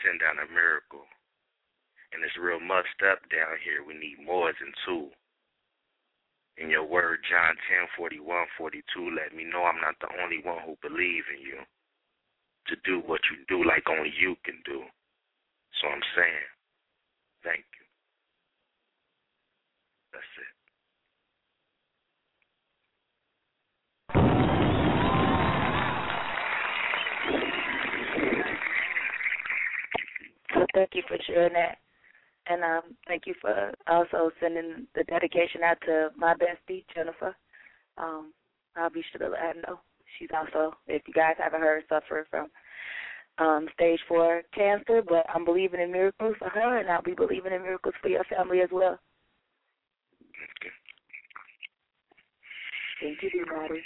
Send 0.03 0.19
down 0.19 0.43
a 0.43 0.47
miracle. 0.51 1.07
And 2.13 2.19
it's 2.21 2.35
real 2.35 2.59
mussed 2.59 2.99
up 2.99 3.23
down 3.31 3.57
here. 3.63 3.81
We 3.81 3.95
need 3.95 4.21
more 4.21 4.51
than 4.59 4.75
two. 4.83 5.09
In 6.57 6.69
your 6.69 6.85
word, 6.85 7.19
John 7.29 7.55
10, 7.69 7.87
41, 7.97 8.47
42, 8.57 9.11
let 9.11 9.35
me 9.35 9.43
know 9.43 9.65
I'm 9.65 9.81
not 9.81 9.99
the 9.99 10.07
only 10.23 10.39
one 10.43 10.63
who 10.65 10.77
believe 10.81 11.23
in 11.35 11.41
you. 11.41 11.59
To 12.67 12.75
do 12.85 12.99
what 13.05 13.19
you 13.29 13.37
do 13.47 13.67
like 13.67 13.83
only 13.89 14.11
you 14.17 14.35
can 14.45 14.55
do. 14.65 14.81
So 15.81 15.87
I'm 15.87 16.01
saying, 16.15 16.47
thank 17.43 17.65
you. 17.75 17.85
That's 20.13 20.25
it. 20.39 20.55
So 30.53 30.65
thank 30.73 30.95
you 30.95 31.03
for 31.07 31.17
sharing 31.27 31.53
that. 31.53 31.84
And 32.47 32.63
um, 32.63 32.81
thank 33.07 33.23
you 33.25 33.33
for 33.41 33.71
also 33.87 34.29
sending 34.39 34.87
the 34.95 35.03
dedication 35.05 35.61
out 35.63 35.77
to 35.85 36.09
my 36.15 36.35
bestie, 36.35 36.85
Jennifer. 36.93 37.35
Um, 37.97 38.33
I'll 38.75 38.89
be 38.89 39.03
sure 39.11 39.27
to 39.27 39.33
let 39.33 39.41
her 39.41 39.61
know. 39.67 39.79
She's 40.19 40.29
also, 40.35 40.75
if 40.87 41.01
you 41.07 41.13
guys 41.13 41.35
haven't 41.37 41.61
heard, 41.61 41.83
suffering 41.89 42.25
from 42.29 42.47
um, 43.37 43.67
stage 43.73 43.99
four 44.07 44.43
cancer, 44.53 45.01
but 45.07 45.25
I'm 45.33 45.43
believing 45.43 45.81
in 45.81 45.91
miracles 45.91 46.35
for 46.39 46.49
her, 46.49 46.77
and 46.77 46.89
I'll 46.89 47.01
be 47.01 47.13
believing 47.13 47.53
in 47.53 47.63
miracles 47.63 47.95
for 48.01 48.09
your 48.09 48.23
family 48.25 48.61
as 48.61 48.69
well. 48.71 48.99
Thank 53.01 53.21
you, 53.21 53.29
everybody. 53.41 53.81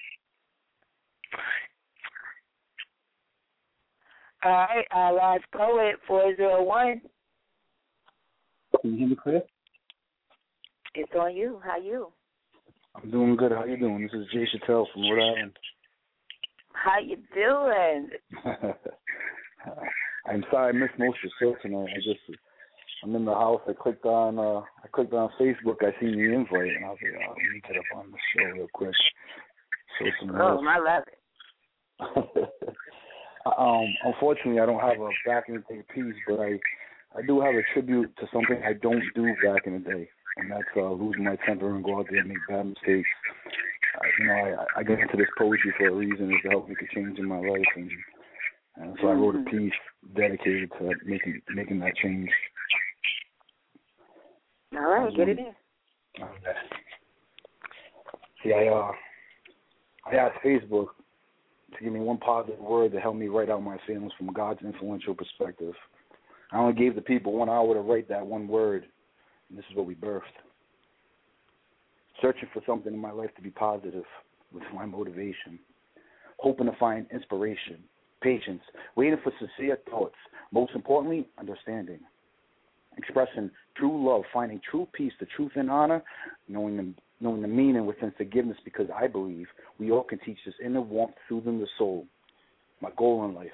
All 4.44 4.52
right, 4.52 4.86
our 4.92 5.14
last 5.14 5.44
poet, 5.54 5.96
401. 6.08 7.02
Can 8.82 8.92
you 8.94 8.98
hear 8.98 9.08
me 9.10 9.16
clear? 9.22 9.42
It's 10.96 11.12
on 11.20 11.36
you. 11.36 11.60
How 11.64 11.78
you? 11.78 12.12
I'm 12.96 13.12
doing 13.12 13.36
good. 13.36 13.52
How 13.52 13.66
you 13.66 13.78
doing? 13.78 14.04
This 14.04 14.14
is 14.14 14.28
Jay 14.34 14.48
Chattel 14.52 14.88
from 14.94 15.04
Rhode 15.04 15.22
Island. 15.22 15.58
How 16.74 17.00
you 17.00 17.18
doing? 17.34 18.10
I'm 20.26 20.44
sorry 20.52 20.70
I 20.70 20.72
missed 20.72 20.98
most 20.98 21.18
of 21.24 21.32
your 21.42 21.56
show 21.56 21.62
tonight. 21.62 21.90
I 21.94 21.98
just 21.98 22.20
I'm 23.04 23.16
in 23.16 23.26
the 23.26 23.34
house. 23.34 23.62
I 23.68 23.74
clicked 23.74 24.06
on 24.06 24.40
uh 24.40 24.62
I 24.62 24.88
clicked 24.92 25.14
on 25.14 25.30
Facebook. 25.40 25.78
I 25.82 26.00
seen 26.00 26.18
the 26.18 26.34
invite, 26.34 26.76
and 26.76 26.86
I 26.86 26.90
was 26.90 26.98
like, 27.02 27.22
oh, 27.22 27.34
let 27.36 27.52
me 27.52 27.62
get 27.68 27.78
up 27.78 27.86
on 27.98 28.12
the 28.12 28.18
show 28.34 28.46
real 28.54 28.68
quick. 28.74 28.96
Show 30.00 30.06
some 30.20 30.36
Oh. 30.36 30.64
I 30.66 30.80
love 30.80 31.04
it. 31.08 31.20
um, 33.58 33.86
unfortunately, 34.06 34.62
I 34.62 34.66
don't 34.66 34.80
have 34.80 35.00
a 35.00 35.10
back 35.26 35.46
in 35.50 35.56
the 35.56 35.76
day 35.76 35.84
piece, 35.94 36.16
but 36.28 36.40
I, 36.40 36.60
I 37.18 37.22
do 37.26 37.42
have 37.42 37.56
a 37.56 37.64
tribute 37.74 38.16
to 38.18 38.28
something 38.32 38.62
I 38.64 38.74
don't 38.74 39.04
do 39.16 39.34
back 39.44 39.66
in 39.66 39.74
the 39.74 39.80
day, 39.80 40.10
and 40.38 40.52
that's 40.52 40.68
uh, 40.78 40.92
losing 40.92 41.24
my 41.24 41.38
temper 41.46 41.74
and 41.74 41.84
go 41.84 42.00
out 42.00 42.08
there 42.10 42.20
and 42.20 42.30
make 42.30 42.38
bad 42.48 42.68
mistakes. 42.68 43.10
Uh, 43.96 44.08
you 44.20 44.28
know, 44.28 44.34
I, 44.34 44.80
I 44.80 44.84
get 44.84 45.00
into 45.00 45.18
this 45.18 45.28
poetry 45.38 45.74
for 45.78 45.88
a 45.88 45.94
reason, 45.94 46.32
is 46.32 46.42
to 46.44 46.50
help 46.50 46.70
make 46.70 46.82
a 46.82 46.96
change 46.96 47.18
in 47.18 47.28
my 47.28 47.40
life, 47.40 47.66
and, 47.76 47.92
and 48.78 48.98
so 49.02 49.08
I 49.08 49.14
wrote 49.14 49.36
a 49.36 49.50
piece 49.50 49.74
dedicated 50.16 50.72
to 50.80 50.92
making 51.06 51.42
making 51.54 51.80
that 51.80 51.96
change. 51.96 52.30
All 54.76 54.82
right, 54.82 55.16
get 55.16 55.30
it 55.30 55.40
in. 55.40 55.54
Okay. 56.22 56.58
See, 58.44 58.54
I 58.54 58.68
uh, 58.68 58.92
I 60.06 60.16
asked 60.16 60.44
Facebook 60.46 60.88
to 61.78 61.84
give 61.84 61.92
me 61.92 62.00
one 62.00 62.18
positive 62.18 62.60
word 62.60 62.92
to 62.92 63.00
help 63.00 63.16
me 63.16 63.28
write 63.28 63.50
out 63.50 63.64
my 63.64 63.78
feelings 63.86 64.12
from 64.18 64.28
God's 64.28 64.62
influential 64.62 65.16
perspective. 65.16 65.74
I 66.52 66.58
only 66.58 66.74
gave 66.74 66.96
the 66.96 67.02
people 67.02 67.34
one 67.34 67.50
hour 67.50 67.74
to 67.74 67.82
write 67.82 68.10
that 68.10 68.26
one 68.26 68.48
word, 68.48 68.86
and 69.50 69.58
this 69.58 69.66
is 69.70 69.76
what 69.76 69.86
we 69.86 69.96
birthed. 69.96 70.22
Searching 72.22 72.50
for 72.54 72.62
something 72.66 72.94
in 72.94 73.00
my 73.00 73.12
life 73.12 73.30
to 73.36 73.42
be 73.42 73.52
positive 73.52 74.04
was 74.52 74.64
my 74.74 74.86
motivation. 74.86 75.60
Hoping 76.38 76.66
to 76.66 76.76
find 76.80 77.06
inspiration, 77.14 77.78
patience, 78.22 78.62
waiting 78.96 79.20
for 79.24 79.32
sincere 79.40 79.78
thoughts, 79.90 80.16
most 80.52 80.74
importantly, 80.74 81.28
understanding. 81.38 82.00
Expressing 82.98 83.50
true 83.78 84.10
love, 84.10 84.24
finding 84.34 84.60
true 84.70 84.88
peace, 84.94 85.14
the 85.20 85.28
truth 85.36 85.52
and 85.56 85.70
honor, 85.70 86.04
knowing 86.48 86.78
the 86.78 86.94
knowing 87.22 87.42
the 87.42 87.48
meaning 87.48 87.86
within 87.86 88.14
forgiveness 88.18 88.58
because 88.64 88.88
I 88.96 89.08
believe 89.08 89.48
we 89.78 89.92
all 89.92 90.04
can 90.04 90.20
teach 90.20 90.38
this 90.46 90.56
inner 90.64 90.82
warmth 90.82 91.16
soothing 91.28 91.60
the 91.60 91.68
soul. 91.78 92.06
My 92.82 92.90
goal 92.98 93.26
in 93.26 93.36
life. 93.36 93.52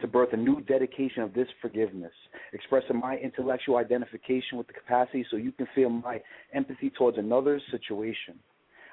To 0.00 0.06
birth 0.06 0.28
a 0.32 0.36
new 0.36 0.60
dedication 0.60 1.22
of 1.22 1.34
this 1.34 1.48
forgiveness, 1.60 2.12
expressing 2.52 3.00
my 3.00 3.16
intellectual 3.16 3.78
identification 3.78 4.56
with 4.56 4.68
the 4.68 4.72
capacity 4.72 5.26
so 5.28 5.36
you 5.36 5.50
can 5.50 5.66
feel 5.74 5.90
my 5.90 6.22
empathy 6.54 6.90
towards 6.90 7.18
another's 7.18 7.62
situation. 7.72 8.38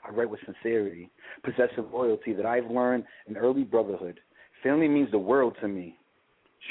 I 0.03 0.11
write 0.11 0.29
with 0.29 0.39
sincerity, 0.45 1.11
possessive 1.43 1.91
loyalty 1.91 2.33
that 2.33 2.45
I've 2.45 2.69
learned 2.69 3.03
in 3.27 3.37
early 3.37 3.63
brotherhood. 3.63 4.19
Family 4.63 4.87
means 4.87 5.11
the 5.11 5.19
world 5.19 5.55
to 5.61 5.67
me. 5.67 5.97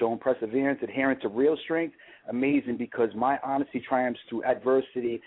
Showing 0.00 0.18
perseverance, 0.18 0.80
adherence 0.82 1.22
to 1.22 1.28
real 1.28 1.56
strength, 1.62 1.94
amazing 2.28 2.76
because 2.76 3.10
my 3.14 3.38
honesty 3.44 3.80
triumphs 3.86 4.20
through 4.28 4.44
adversity 4.44 5.20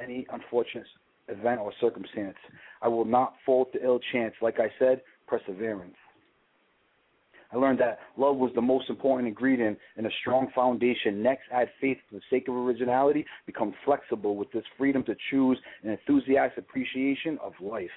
any 0.00 0.26
unfortunate 0.32 0.86
event 1.28 1.60
or 1.60 1.72
circumstance. 1.80 2.36
I 2.82 2.88
will 2.88 3.04
not 3.04 3.34
fall 3.46 3.66
to 3.72 3.84
ill 3.84 4.00
chance. 4.12 4.34
Like 4.42 4.58
I 4.60 4.68
said, 4.78 5.00
perseverance. 5.30 5.94
I 7.52 7.56
learned 7.56 7.80
that 7.80 7.98
love 8.16 8.36
was 8.36 8.52
the 8.54 8.60
most 8.60 8.88
important 8.90 9.28
ingredient 9.28 9.78
in 9.96 10.06
a 10.06 10.10
strong 10.20 10.48
foundation. 10.54 11.22
Next, 11.22 11.42
add 11.52 11.68
faith 11.80 11.98
for 12.08 12.16
the 12.16 12.22
sake 12.30 12.48
of 12.48 12.54
originality. 12.54 13.24
Become 13.46 13.74
flexible 13.84 14.36
with 14.36 14.50
this 14.52 14.62
freedom 14.78 15.02
to 15.04 15.16
choose 15.30 15.58
an 15.82 15.90
enthusiastic 15.90 16.58
appreciation 16.58 17.38
of 17.42 17.52
life. 17.60 17.88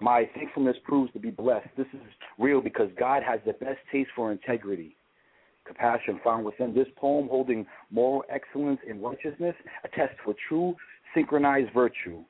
My 0.00 0.28
thankfulness 0.34 0.76
proves 0.84 1.12
to 1.12 1.20
be 1.20 1.30
blessed. 1.30 1.68
This 1.76 1.86
is 1.92 2.00
real 2.38 2.60
because 2.60 2.88
God 2.98 3.22
has 3.22 3.38
the 3.46 3.52
best 3.52 3.78
taste 3.92 4.10
for 4.16 4.32
integrity. 4.32 4.96
Compassion 5.64 6.20
found 6.22 6.44
within 6.44 6.74
this 6.74 6.88
poem, 6.96 7.28
holding 7.28 7.64
moral 7.90 8.24
excellence 8.28 8.80
and 8.88 9.02
righteousness, 9.02 9.54
attests 9.84 10.18
a 10.28 10.34
true 10.48 10.74
synchronized 11.14 11.72
virtue. 11.72 12.24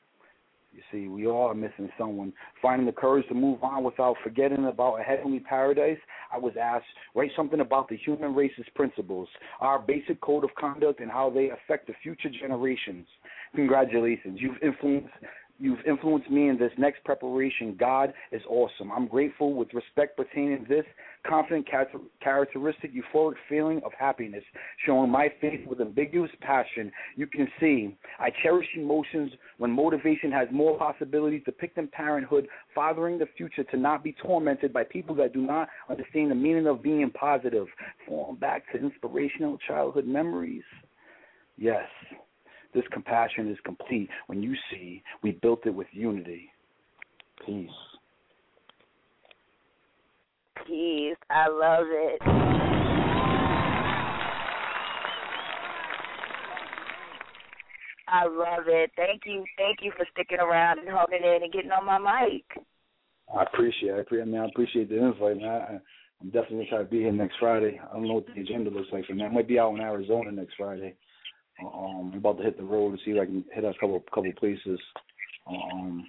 You 0.74 0.82
see, 0.90 1.09
we 1.09 1.28
all 1.28 1.46
are 1.46 1.55
missing 1.55 1.88
someone. 1.96 2.32
Finding 2.60 2.86
the 2.86 2.92
courage 2.92 3.28
to 3.28 3.34
move 3.34 3.62
on 3.62 3.84
without 3.84 4.16
forgetting 4.24 4.64
about 4.64 5.01
a 5.01 5.05
heavenly 5.05 5.38
paradise, 5.38 5.98
I 6.32 6.38
was 6.38 6.55
asked, 6.60 6.86
write 7.14 7.30
something 7.36 7.60
about 7.60 7.88
the 7.88 7.96
human 7.96 8.34
race's 8.34 8.66
principles, 8.74 9.28
our 9.60 9.78
basic 9.78 10.20
code 10.20 10.42
of 10.42 10.51
conduct, 10.59 10.98
and 10.98 11.10
how 11.10 11.30
they 11.30 11.51
affect 11.51 11.86
the 11.86 11.94
future 12.02 12.28
generations. 12.28 13.06
Congratulations. 13.55 14.40
You've 14.40 14.60
influenced 14.62 15.14
You've 15.60 15.85
influenced 15.86 16.28
me 16.31 16.48
in 16.48 16.59
this 16.59 16.72
next 16.78 17.05
preparation. 17.05 17.76
God 17.78 18.12
is 18.32 18.43
awesome. 18.48 18.90
I'm 18.90 19.06
grateful 19.06 19.55
with 19.55 19.72
respect 19.72 20.16
pertaining 20.16 20.66
this 20.68 20.85
confident 21.24 21.66
char- 21.68 21.86
characteristic, 22.20 22.90
euphoric 22.93 23.36
feeling 23.48 23.81
of 23.85 23.93
happiness, 23.97 24.43
showing 24.85 25.10
my 25.10 25.28
faith 25.40 25.66
with 25.68 25.81
ambiguous 25.81 26.31
passion. 26.40 26.90
You 27.14 27.28
can 27.28 27.47
see 27.60 27.97
I 28.18 28.31
cherish 28.43 28.66
emotions 28.76 29.31
when 29.59 29.70
motivation 29.70 30.32
has 30.32 30.48
more 30.51 30.76
possibilities, 30.76 31.43
depicting 31.44 31.86
parenthood, 31.86 32.48
fathering 32.74 33.18
the 33.18 33.28
future 33.36 33.64
to 33.64 33.76
not 33.76 34.02
be 34.02 34.14
tormented 34.24 34.72
by 34.72 34.82
people 34.82 35.14
that 35.16 35.32
do 35.32 35.40
not 35.40 35.68
understand 35.89 36.32
the 36.32 36.35
meaning 36.35 36.66
of 36.66 36.82
being 36.82 37.10
positive, 37.10 37.66
falling 38.09 38.36
back 38.36 38.64
to 38.72 38.78
inspirational 38.78 39.56
childhood 39.68 40.06
memories. 40.06 40.64
Yes, 41.56 41.86
this 42.74 42.84
compassion 42.92 43.51
is 43.51 43.59
complete 43.64 44.09
when 44.26 44.42
you 44.42 44.55
see 44.70 45.02
we 45.22 45.32
built 45.32 45.66
it 45.66 45.74
with 45.74 45.86
unity. 45.92 46.51
Peace. 47.46 47.70
Peace. 50.66 51.16
I 51.30 51.48
love 51.48 51.86
it. 51.88 52.18
I 58.06 58.26
love 58.26 58.64
it. 58.66 58.90
Thank 58.96 59.22
you. 59.26 59.44
Thank 59.56 59.78
you 59.82 59.92
for 59.96 60.06
sticking 60.12 60.38
around 60.38 60.78
and 60.78 60.88
holding 60.88 61.24
in 61.24 61.42
and 61.42 61.52
getting 61.52 61.70
on 61.70 61.84
my 61.84 61.98
mic. 61.98 62.44
I 63.34 63.42
appreciate. 63.42 63.94
It. 63.94 64.06
I 64.10 64.24
mean, 64.24 64.40
I 64.40 64.46
appreciate 64.46 64.88
the 64.88 65.05
invite, 65.05 65.38
man. 65.38 65.48
I, 65.48 65.80
I'm 66.20 66.30
definitely 66.30 66.59
gonna 66.59 66.68
try 66.68 66.78
to 66.78 66.84
be 66.84 67.01
here 67.01 67.12
next 67.12 67.36
Friday. 67.40 67.80
I 67.82 67.92
don't 67.94 68.06
know 68.06 68.14
what 68.14 68.26
the 68.26 68.40
agenda 68.40 68.70
looks 68.70 68.88
like 68.92 69.06
for 69.06 69.14
me. 69.14 69.24
I 69.24 69.28
might 69.28 69.48
be 69.48 69.59
out 69.59 69.74
in 69.74 69.80
Arizona 69.80 70.30
next 70.30 70.55
Friday. 70.56 70.94
Um, 71.60 72.10
I'm 72.12 72.18
about 72.18 72.39
to 72.39 72.43
hit 72.44 72.56
the 72.56 72.64
road 72.64 72.97
to 72.97 73.05
see 73.05 73.12
if 73.12 73.22
I 73.22 73.26
can 73.26 73.44
hit 73.55 73.64
a 73.64 73.72
couple 73.74 74.01
couple 74.12 74.32
places. 74.32 74.81
Um, 75.47 76.06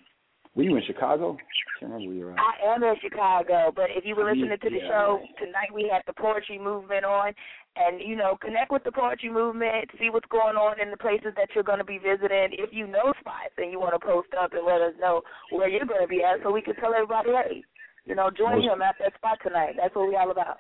were 0.56 0.64
you 0.64 0.76
in 0.76 0.84
Chicago? 0.88 1.34
I 1.38 1.80
can't 1.80 1.92
remember 1.92 2.08
where 2.08 2.18
you're 2.18 2.32
at. 2.32 2.40
I 2.40 2.74
am 2.74 2.84
in 2.84 2.96
Chicago, 3.02 3.72
but 3.76 3.88
if 3.90 4.06
you 4.06 4.16
were 4.16 4.24
listening 4.24 4.58
to 4.58 4.70
the 4.70 4.78
Yeah. 4.78 4.88
show 4.88 5.22
tonight, 5.38 5.72
we 5.74 5.88
had 5.92 6.02
the 6.08 6.14
poetry 6.14 6.58
movement 6.58 7.04
on, 7.06 7.34
and 7.76 8.02
you 8.02 8.16
know, 8.16 8.38
connect 8.42 8.72
with 8.72 8.84
the 8.84 8.92
poetry 8.92 9.30
movement, 9.30 9.92
see 10.00 10.10
what's 10.10 10.28
going 10.28 10.56
on 10.56 10.80
in 10.80 10.90
the 10.90 10.98
places 10.98 11.34
that 11.36 11.50
you're 11.54 11.64
going 11.64 11.80
to 11.80 11.86
be 11.86 11.98
visiting. 12.00 12.54
If 12.54 12.74
you 12.74 12.88
know 12.88 13.14
spots 13.20 13.54
and 13.58 13.72
you 13.72 13.80
want 13.80 13.94
to 13.94 14.00
post 14.06 14.30
up 14.40 14.54
and 14.54 14.66
let 14.66 14.82
us 14.82 14.94
know 15.00 15.22
where 15.52 15.68
you're 15.70 15.86
going 15.86 16.02
to 16.02 16.08
be 16.08 16.24
at, 16.24 16.42
so 16.42 16.52
we 16.52 16.62
can 16.62 16.76
tell 16.78 16.94
everybody, 16.94 17.32
hey, 17.32 17.64
you 18.06 18.16
know, 18.16 18.30
join 18.32 18.60
Most- 18.62 18.66
him 18.72 18.82
at 18.82 18.96
that 19.00 19.14
spot 19.16 19.38
tonight. 19.44 19.76
That's 19.78 19.94
what 19.94 20.08
we 20.08 20.16
all 20.16 20.32
about. 20.32 20.58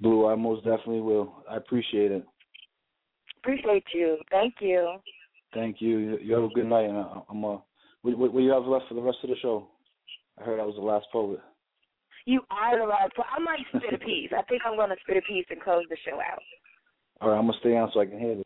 Blue, 0.00 0.26
I 0.26 0.34
most 0.34 0.64
definitely 0.64 1.00
will. 1.02 1.44
I 1.48 1.56
appreciate 1.56 2.10
it. 2.10 2.26
Appreciate 3.42 3.84
you. 3.94 4.18
Thank 4.30 4.54
you. 4.60 4.96
Thank 5.54 5.80
you. 5.80 6.18
You 6.22 6.34
have 6.34 6.44
a 6.44 6.48
good 6.54 6.66
night, 6.66 6.88
and 6.88 6.98
I- 6.98 7.22
I'm 7.28 7.44
uh, 7.44 7.58
what, 8.02 8.16
what, 8.18 8.34
what 8.34 8.42
you 8.42 8.50
have 8.50 8.64
left 8.64 8.86
for 8.88 8.94
the 8.94 9.02
rest 9.02 9.18
of 9.22 9.30
the 9.30 9.36
show? 9.42 9.66
I 10.38 10.44
heard 10.44 10.60
I 10.60 10.64
was 10.64 10.76
the 10.76 10.82
last 10.82 11.06
poet. 11.12 11.40
You 12.26 12.42
are 12.50 12.78
the 12.78 12.86
last 12.86 13.14
poet. 13.14 13.26
I 13.34 13.40
might 13.40 13.60
spit 13.68 13.94
a 13.94 13.98
piece. 13.98 14.30
I 14.36 14.42
think 14.42 14.62
I'm 14.64 14.76
going 14.76 14.90
to 14.90 14.96
spit 15.02 15.16
a 15.16 15.22
piece 15.22 15.46
and 15.50 15.60
close 15.60 15.84
the 15.88 15.96
show 16.04 16.16
out. 16.16 16.42
All 17.20 17.30
right, 17.30 17.38
I'm 17.38 17.46
gonna 17.46 17.58
stay 17.60 17.76
on 17.76 17.90
so 17.92 18.00
I 18.00 18.06
can 18.06 18.18
hear 18.18 18.34
this. 18.34 18.44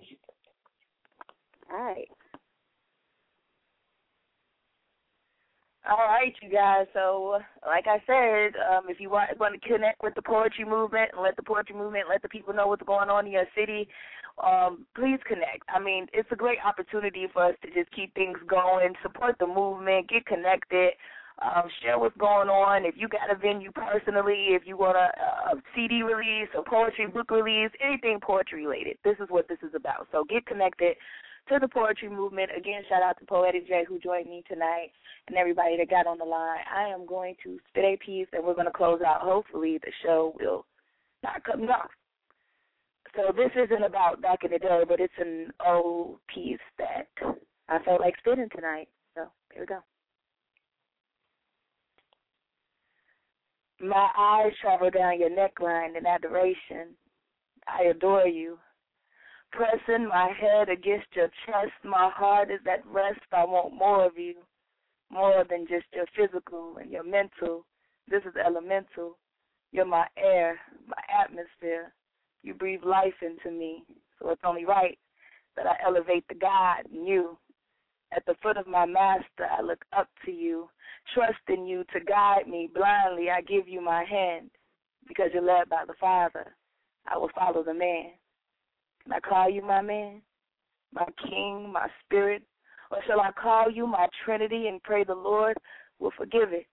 All 1.71 1.79
right. 1.79 2.09
All 5.89 5.99
right, 5.99 6.35
you 6.41 6.51
guys. 6.51 6.87
So, 6.95 7.39
like 7.67 7.85
I 7.87 8.03
said, 8.07 8.59
um, 8.73 8.85
if 8.89 8.99
you 8.99 9.11
want, 9.11 9.39
want 9.39 9.61
to 9.61 9.69
connect 9.69 10.03
with 10.03 10.15
the 10.15 10.23
poetry 10.23 10.65
movement 10.65 11.11
and 11.13 11.23
let 11.23 11.37
the 11.37 11.43
poetry 11.43 11.77
movement 11.77 12.07
let 12.09 12.23
the 12.23 12.29
people 12.29 12.55
know 12.55 12.67
what's 12.69 12.83
going 12.83 13.11
on 13.11 13.27
in 13.27 13.33
your 13.33 13.45
city, 13.55 13.87
um, 14.43 14.87
please 14.95 15.19
connect. 15.27 15.63
I 15.69 15.79
mean, 15.79 16.07
it's 16.13 16.29
a 16.33 16.37
great 16.37 16.59
opportunity 16.65 17.27
for 17.33 17.47
us 17.47 17.55
to 17.63 17.69
just 17.73 17.91
keep 17.95 18.15
things 18.15 18.39
going, 18.49 18.95
support 19.03 19.37
the 19.39 19.47
movement, 19.47 20.09
get 20.09 20.27
connected, 20.27 20.93
um, 21.43 21.65
share 21.83 21.99
what's 21.99 22.17
going 22.17 22.49
on. 22.49 22.85
If 22.85 22.95
you 22.97 23.09
got 23.09 23.31
a 23.31 23.37
venue 23.39 23.71
personally, 23.73 24.55
if 24.55 24.63
you 24.67 24.77
want 24.77 24.97
a, 24.97 25.11
a 25.51 25.63
CD 25.75 26.03
release, 26.03 26.49
a 26.57 26.63
poetry 26.63 27.07
book 27.07 27.31
release, 27.31 27.71
anything 27.85 28.19
poetry 28.21 28.67
related, 28.67 28.99
this 29.05 29.17
is 29.21 29.29
what 29.29 29.49
this 29.49 29.59
is 29.63 29.75
about. 29.75 30.09
So 30.13 30.25
get 30.25 30.47
connected 30.47 30.97
to 31.49 31.59
the 31.61 31.69
poetry 31.69 32.09
movement. 32.09 32.51
Again, 32.57 32.83
shout 32.89 33.03
out 33.03 33.19
to 33.19 33.27
Poetic 33.27 33.69
J 33.69 33.85
who 33.87 33.99
joined 33.99 34.27
me 34.27 34.43
tonight 34.49 34.91
and 35.29 35.37
everybody 35.37 35.77
that 35.77 35.91
got 35.91 36.07
on 36.07 36.19
the 36.19 36.25
line. 36.25 36.61
I 36.75 36.89
am 36.89 37.07
going 37.07 37.35
to 37.45 37.59
spit 37.69 37.85
a 37.85 37.97
piece 38.05 38.29
and 38.33 38.45
we're 38.45 38.55
going 38.55 38.67
to 38.67 38.73
close 38.73 39.01
out. 39.07 39.21
Hopefully 39.23 39.79
the 39.79 39.93
show 40.05 40.35
will 40.41 40.67
not 41.23 41.45
cut 41.45 41.61
off. 41.69 41.91
So 43.17 43.33
this 43.37 43.51
isn't 43.57 43.85
about 43.85 44.21
back 44.21 44.45
in 44.45 44.51
the 44.51 44.59
day, 44.59 44.83
but 44.89 45.01
it's 45.01 45.13
an 45.19 45.53
old 45.65 46.19
piece 46.35 46.59
that 46.79 47.09
I 47.69 47.79
felt 47.85 48.01
like 48.01 48.17
spitting 48.19 48.49
tonight. 48.55 48.89
So 49.15 49.27
here 49.53 49.63
we 49.63 49.67
go. 49.67 49.79
My 53.81 54.09
eyes 54.17 54.53
travel 54.61 54.91
down 54.91 55.21
your 55.21 55.31
neckline 55.31 55.97
in 55.97 56.07
adoration. 56.07 56.97
I 57.69 57.85
adore 57.85 58.27
you. 58.27 58.59
pressing 59.55 60.09
my 60.09 60.31
head 60.39 60.69
against 60.69 61.07
your 61.15 61.29
chest. 61.47 61.73
My 61.85 62.11
heart 62.15 62.51
is 62.51 62.61
at 62.71 62.85
rest. 62.87 63.21
I 63.33 63.45
want 63.45 63.75
more 63.75 64.05
of 64.05 64.19
you, 64.19 64.35
more 65.11 65.45
than 65.49 65.67
just 65.67 65.87
your 65.95 66.07
physical 66.17 66.77
and 66.81 66.91
your 66.91 67.05
mental. 67.05 67.65
This 68.09 68.23
is 68.25 68.35
elemental. 68.45 69.19
You're 69.73 69.87
my 69.87 70.07
air, 70.17 70.59
my 70.87 71.01
atmosphere. 71.23 71.93
You 72.45 72.53
breathe 72.53 72.85
life 72.85 73.15
into 73.23 73.51
me, 73.51 73.85
so 74.21 74.29
it's 74.29 74.43
only 74.45 74.67
right 74.67 74.99
that 75.57 75.67
I 75.67 75.77
elevate 75.85 76.29
the 76.29 76.35
God 76.35 76.83
in 76.93 77.07
you. 77.07 77.39
At 78.15 78.25
the 78.27 78.35
foot 78.43 78.59
of 78.59 78.67
my 78.67 78.85
master, 78.85 79.49
I 79.51 79.63
look 79.63 79.83
up 79.97 80.09
to 80.27 80.31
you, 80.31 80.69
trusting 81.15 81.67
you 81.67 81.85
to 81.95 82.01
guide 82.01 82.47
me 82.47 82.69
blindly. 82.73 83.31
I 83.31 83.41
give 83.41 83.67
you 83.67 83.81
my 83.81 84.05
hand 84.05 84.51
because 85.09 85.31
you're 85.33 85.43
led 85.43 85.71
by 85.71 85.85
the 85.87 85.95
Father. 85.99 86.55
I 87.07 87.17
will 87.17 87.31
follow 87.35 87.65
the 87.65 87.73
man. 87.73 88.11
Can 89.03 89.15
I 89.15 89.21
call 89.21 89.49
you 89.49 89.63
my 89.63 89.81
man, 89.81 90.21
my 90.93 91.07
king, 91.27 91.73
my 91.73 91.89
spirit? 92.05 92.43
Or 92.91 92.99
shall 93.07 93.21
I 93.21 93.31
call 93.33 93.71
you 93.71 93.87
my 93.87 94.07
Trinity 94.25 94.69
and 94.69 94.83
pray 94.83 95.03
the 95.03 95.15
Lord 95.15 95.57
will 95.99 96.13
forgive 96.17 96.53
it? 96.53 96.67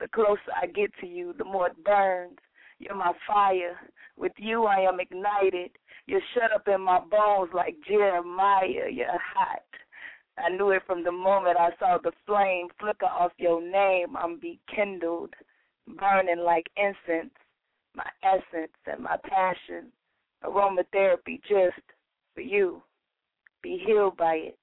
The 0.00 0.08
closer 0.08 0.40
I 0.60 0.66
get 0.66 0.90
to 1.00 1.06
you, 1.06 1.34
the 1.36 1.44
more 1.44 1.68
it 1.68 1.84
burns. 1.84 2.38
You're 2.78 2.94
my 2.94 3.12
fire. 3.26 3.78
With 4.16 4.32
you, 4.36 4.64
I 4.64 4.80
am 4.80 5.00
ignited. 5.00 5.70
You're 6.06 6.20
shut 6.34 6.52
up 6.54 6.68
in 6.68 6.80
my 6.80 7.00
bones 7.00 7.50
like 7.54 7.76
Jeremiah. 7.86 8.88
You're 8.90 9.20
hot. 9.34 9.62
I 10.38 10.50
knew 10.50 10.70
it 10.70 10.82
from 10.86 11.02
the 11.02 11.12
moment 11.12 11.58
I 11.58 11.70
saw 11.78 11.98
the 11.98 12.12
flame 12.26 12.68
flicker 12.78 13.06
off 13.06 13.32
your 13.38 13.60
name. 13.60 14.16
I'm 14.16 14.38
be 14.38 14.60
kindled, 14.74 15.34
burning 15.98 16.38
like 16.44 16.68
incense, 16.76 17.34
my 17.94 18.06
essence 18.22 18.72
and 18.86 19.02
my 19.02 19.16
passion. 19.28 19.92
Aromatherapy 20.44 21.40
just 21.48 21.82
for 22.34 22.40
you. 22.40 22.82
Be 23.62 23.82
healed 23.84 24.16
by 24.16 24.34
it 24.34 24.58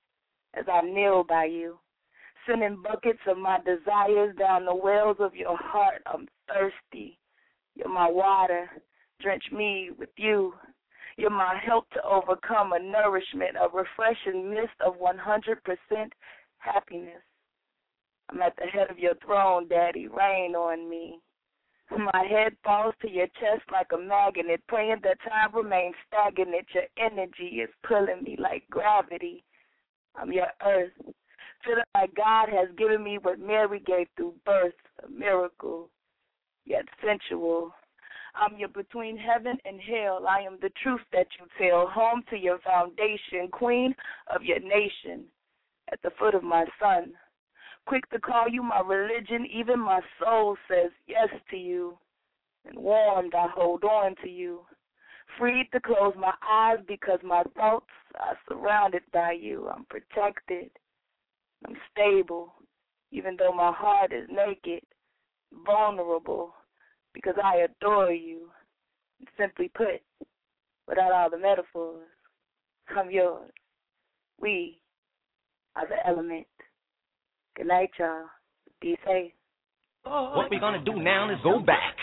as 0.53 0.65
I 0.71 0.81
kneel 0.81 1.25
by 1.27 1.45
you. 1.45 1.77
Sending 2.47 2.81
buckets 2.81 3.19
of 3.27 3.37
my 3.37 3.57
desires 3.59 4.35
down 4.37 4.65
the 4.65 4.75
wells 4.75 5.17
of 5.19 5.35
your 5.35 5.57
heart. 5.57 6.01
I'm 6.05 6.27
thirsty. 6.47 7.17
You're 7.76 7.89
my 7.89 8.10
water. 8.10 8.69
Drench 9.22 9.43
me 9.52 9.91
with 9.97 10.10
you. 10.18 10.53
You're 11.18 11.30
my 11.30 11.60
help 11.65 11.89
to 11.91 12.03
overcome 12.03 12.73
a 12.73 12.80
nourishment, 12.80 13.56
a 13.60 13.69
refreshing 13.69 14.49
mist 14.49 14.73
of 14.85 14.95
100% 14.95 16.11
happiness. 16.57 17.22
I'm 18.30 18.41
at 18.41 18.56
the 18.57 18.65
head 18.65 18.89
of 18.89 18.99
your 18.99 19.15
throne, 19.26 19.68
Daddy. 19.68 20.07
Rain 20.07 20.56
on 20.56 20.89
me. 20.89 21.19
My 21.91 22.26
head 22.27 22.53
falls 22.64 22.95
to 23.02 23.10
your 23.10 23.27
chest 23.39 23.61
like 23.72 23.91
a 23.93 23.97
magnet, 23.97 24.61
praying 24.68 25.02
that 25.03 25.22
time 25.22 25.53
remains 25.53 25.95
stagnant. 26.07 26.68
Your 26.73 26.85
energy 26.97 27.61
is 27.61 27.69
pulling 27.88 28.23
me 28.23 28.35
like 28.39 28.64
gravity. 28.72 29.43
I'm 30.15 30.31
your 30.31 30.47
earth. 30.65 30.91
Feeling 31.64 31.84
like 31.93 32.15
God 32.15 32.49
has 32.49 32.69
given 32.77 33.03
me 33.03 33.19
what 33.22 33.39
Mary 33.39 33.80
gave 33.85 34.07
through 34.15 34.34
birth, 34.45 34.73
a 35.06 35.10
miracle, 35.10 35.89
yet 36.65 36.85
sensual. 37.05 37.65
Um, 37.65 38.51
I'm 38.53 38.57
your 38.57 38.69
between 38.69 39.17
heaven 39.17 39.57
and 39.65 39.79
hell. 39.79 40.25
I 40.27 40.41
am 40.41 40.57
the 40.61 40.71
truth 40.83 41.01
that 41.13 41.27
you 41.39 41.45
tell. 41.57 41.87
Home 41.87 42.23
to 42.29 42.37
your 42.37 42.59
foundation, 42.59 43.49
queen 43.51 43.95
of 44.33 44.43
your 44.43 44.59
nation, 44.59 45.25
at 45.91 46.01
the 46.01 46.11
foot 46.19 46.35
of 46.35 46.43
my 46.43 46.65
son. 46.79 47.13
Quick 47.85 48.09
to 48.09 48.19
call 48.19 48.49
you 48.49 48.63
my 48.63 48.81
religion, 48.81 49.45
even 49.53 49.79
my 49.79 50.01
soul 50.19 50.57
says 50.67 50.91
yes 51.07 51.29
to 51.51 51.55
you. 51.55 51.97
And 52.65 52.77
warmed, 52.77 53.33
I 53.35 53.47
hold 53.47 53.83
on 53.83 54.15
to 54.23 54.29
you. 54.29 54.61
Freed 55.37 55.69
to 55.71 55.79
close 55.79 56.13
my 56.17 56.33
eyes 56.49 56.79
because 56.87 57.19
my 57.23 57.43
thoughts 57.55 57.91
are 58.19 58.37
surrounded 58.49 59.03
by 59.13 59.33
you. 59.33 59.69
I'm 59.69 59.85
protected. 59.85 60.71
I'm 61.67 61.75
stable, 61.91 62.53
even 63.11 63.35
though 63.37 63.53
my 63.53 63.71
heart 63.71 64.11
is 64.11 64.27
naked, 64.31 64.81
vulnerable, 65.65 66.53
because 67.14 67.36
I 67.44 67.65
adore 67.68 68.11
you. 68.11 68.49
Simply 69.38 69.72
put, 69.73 70.02
without 70.88 71.11
all 71.11 71.30
the 71.30 71.38
metaphors, 71.38 72.06
I'm 72.95 73.10
yours. 73.10 73.49
We 74.40 74.82
are 75.76 75.88
the 75.88 76.06
element. 76.06 76.45
Good 77.56 77.68
night, 77.68 77.90
y'all. 77.98 78.26
Be 78.82 78.98
safe. 79.06 79.32
What 80.03 80.52
we 80.52 80.60
gonna 80.60 80.84
do 80.84 81.02
now 81.02 81.30
is 81.32 81.38
go 81.44 81.60
back. 81.60 81.95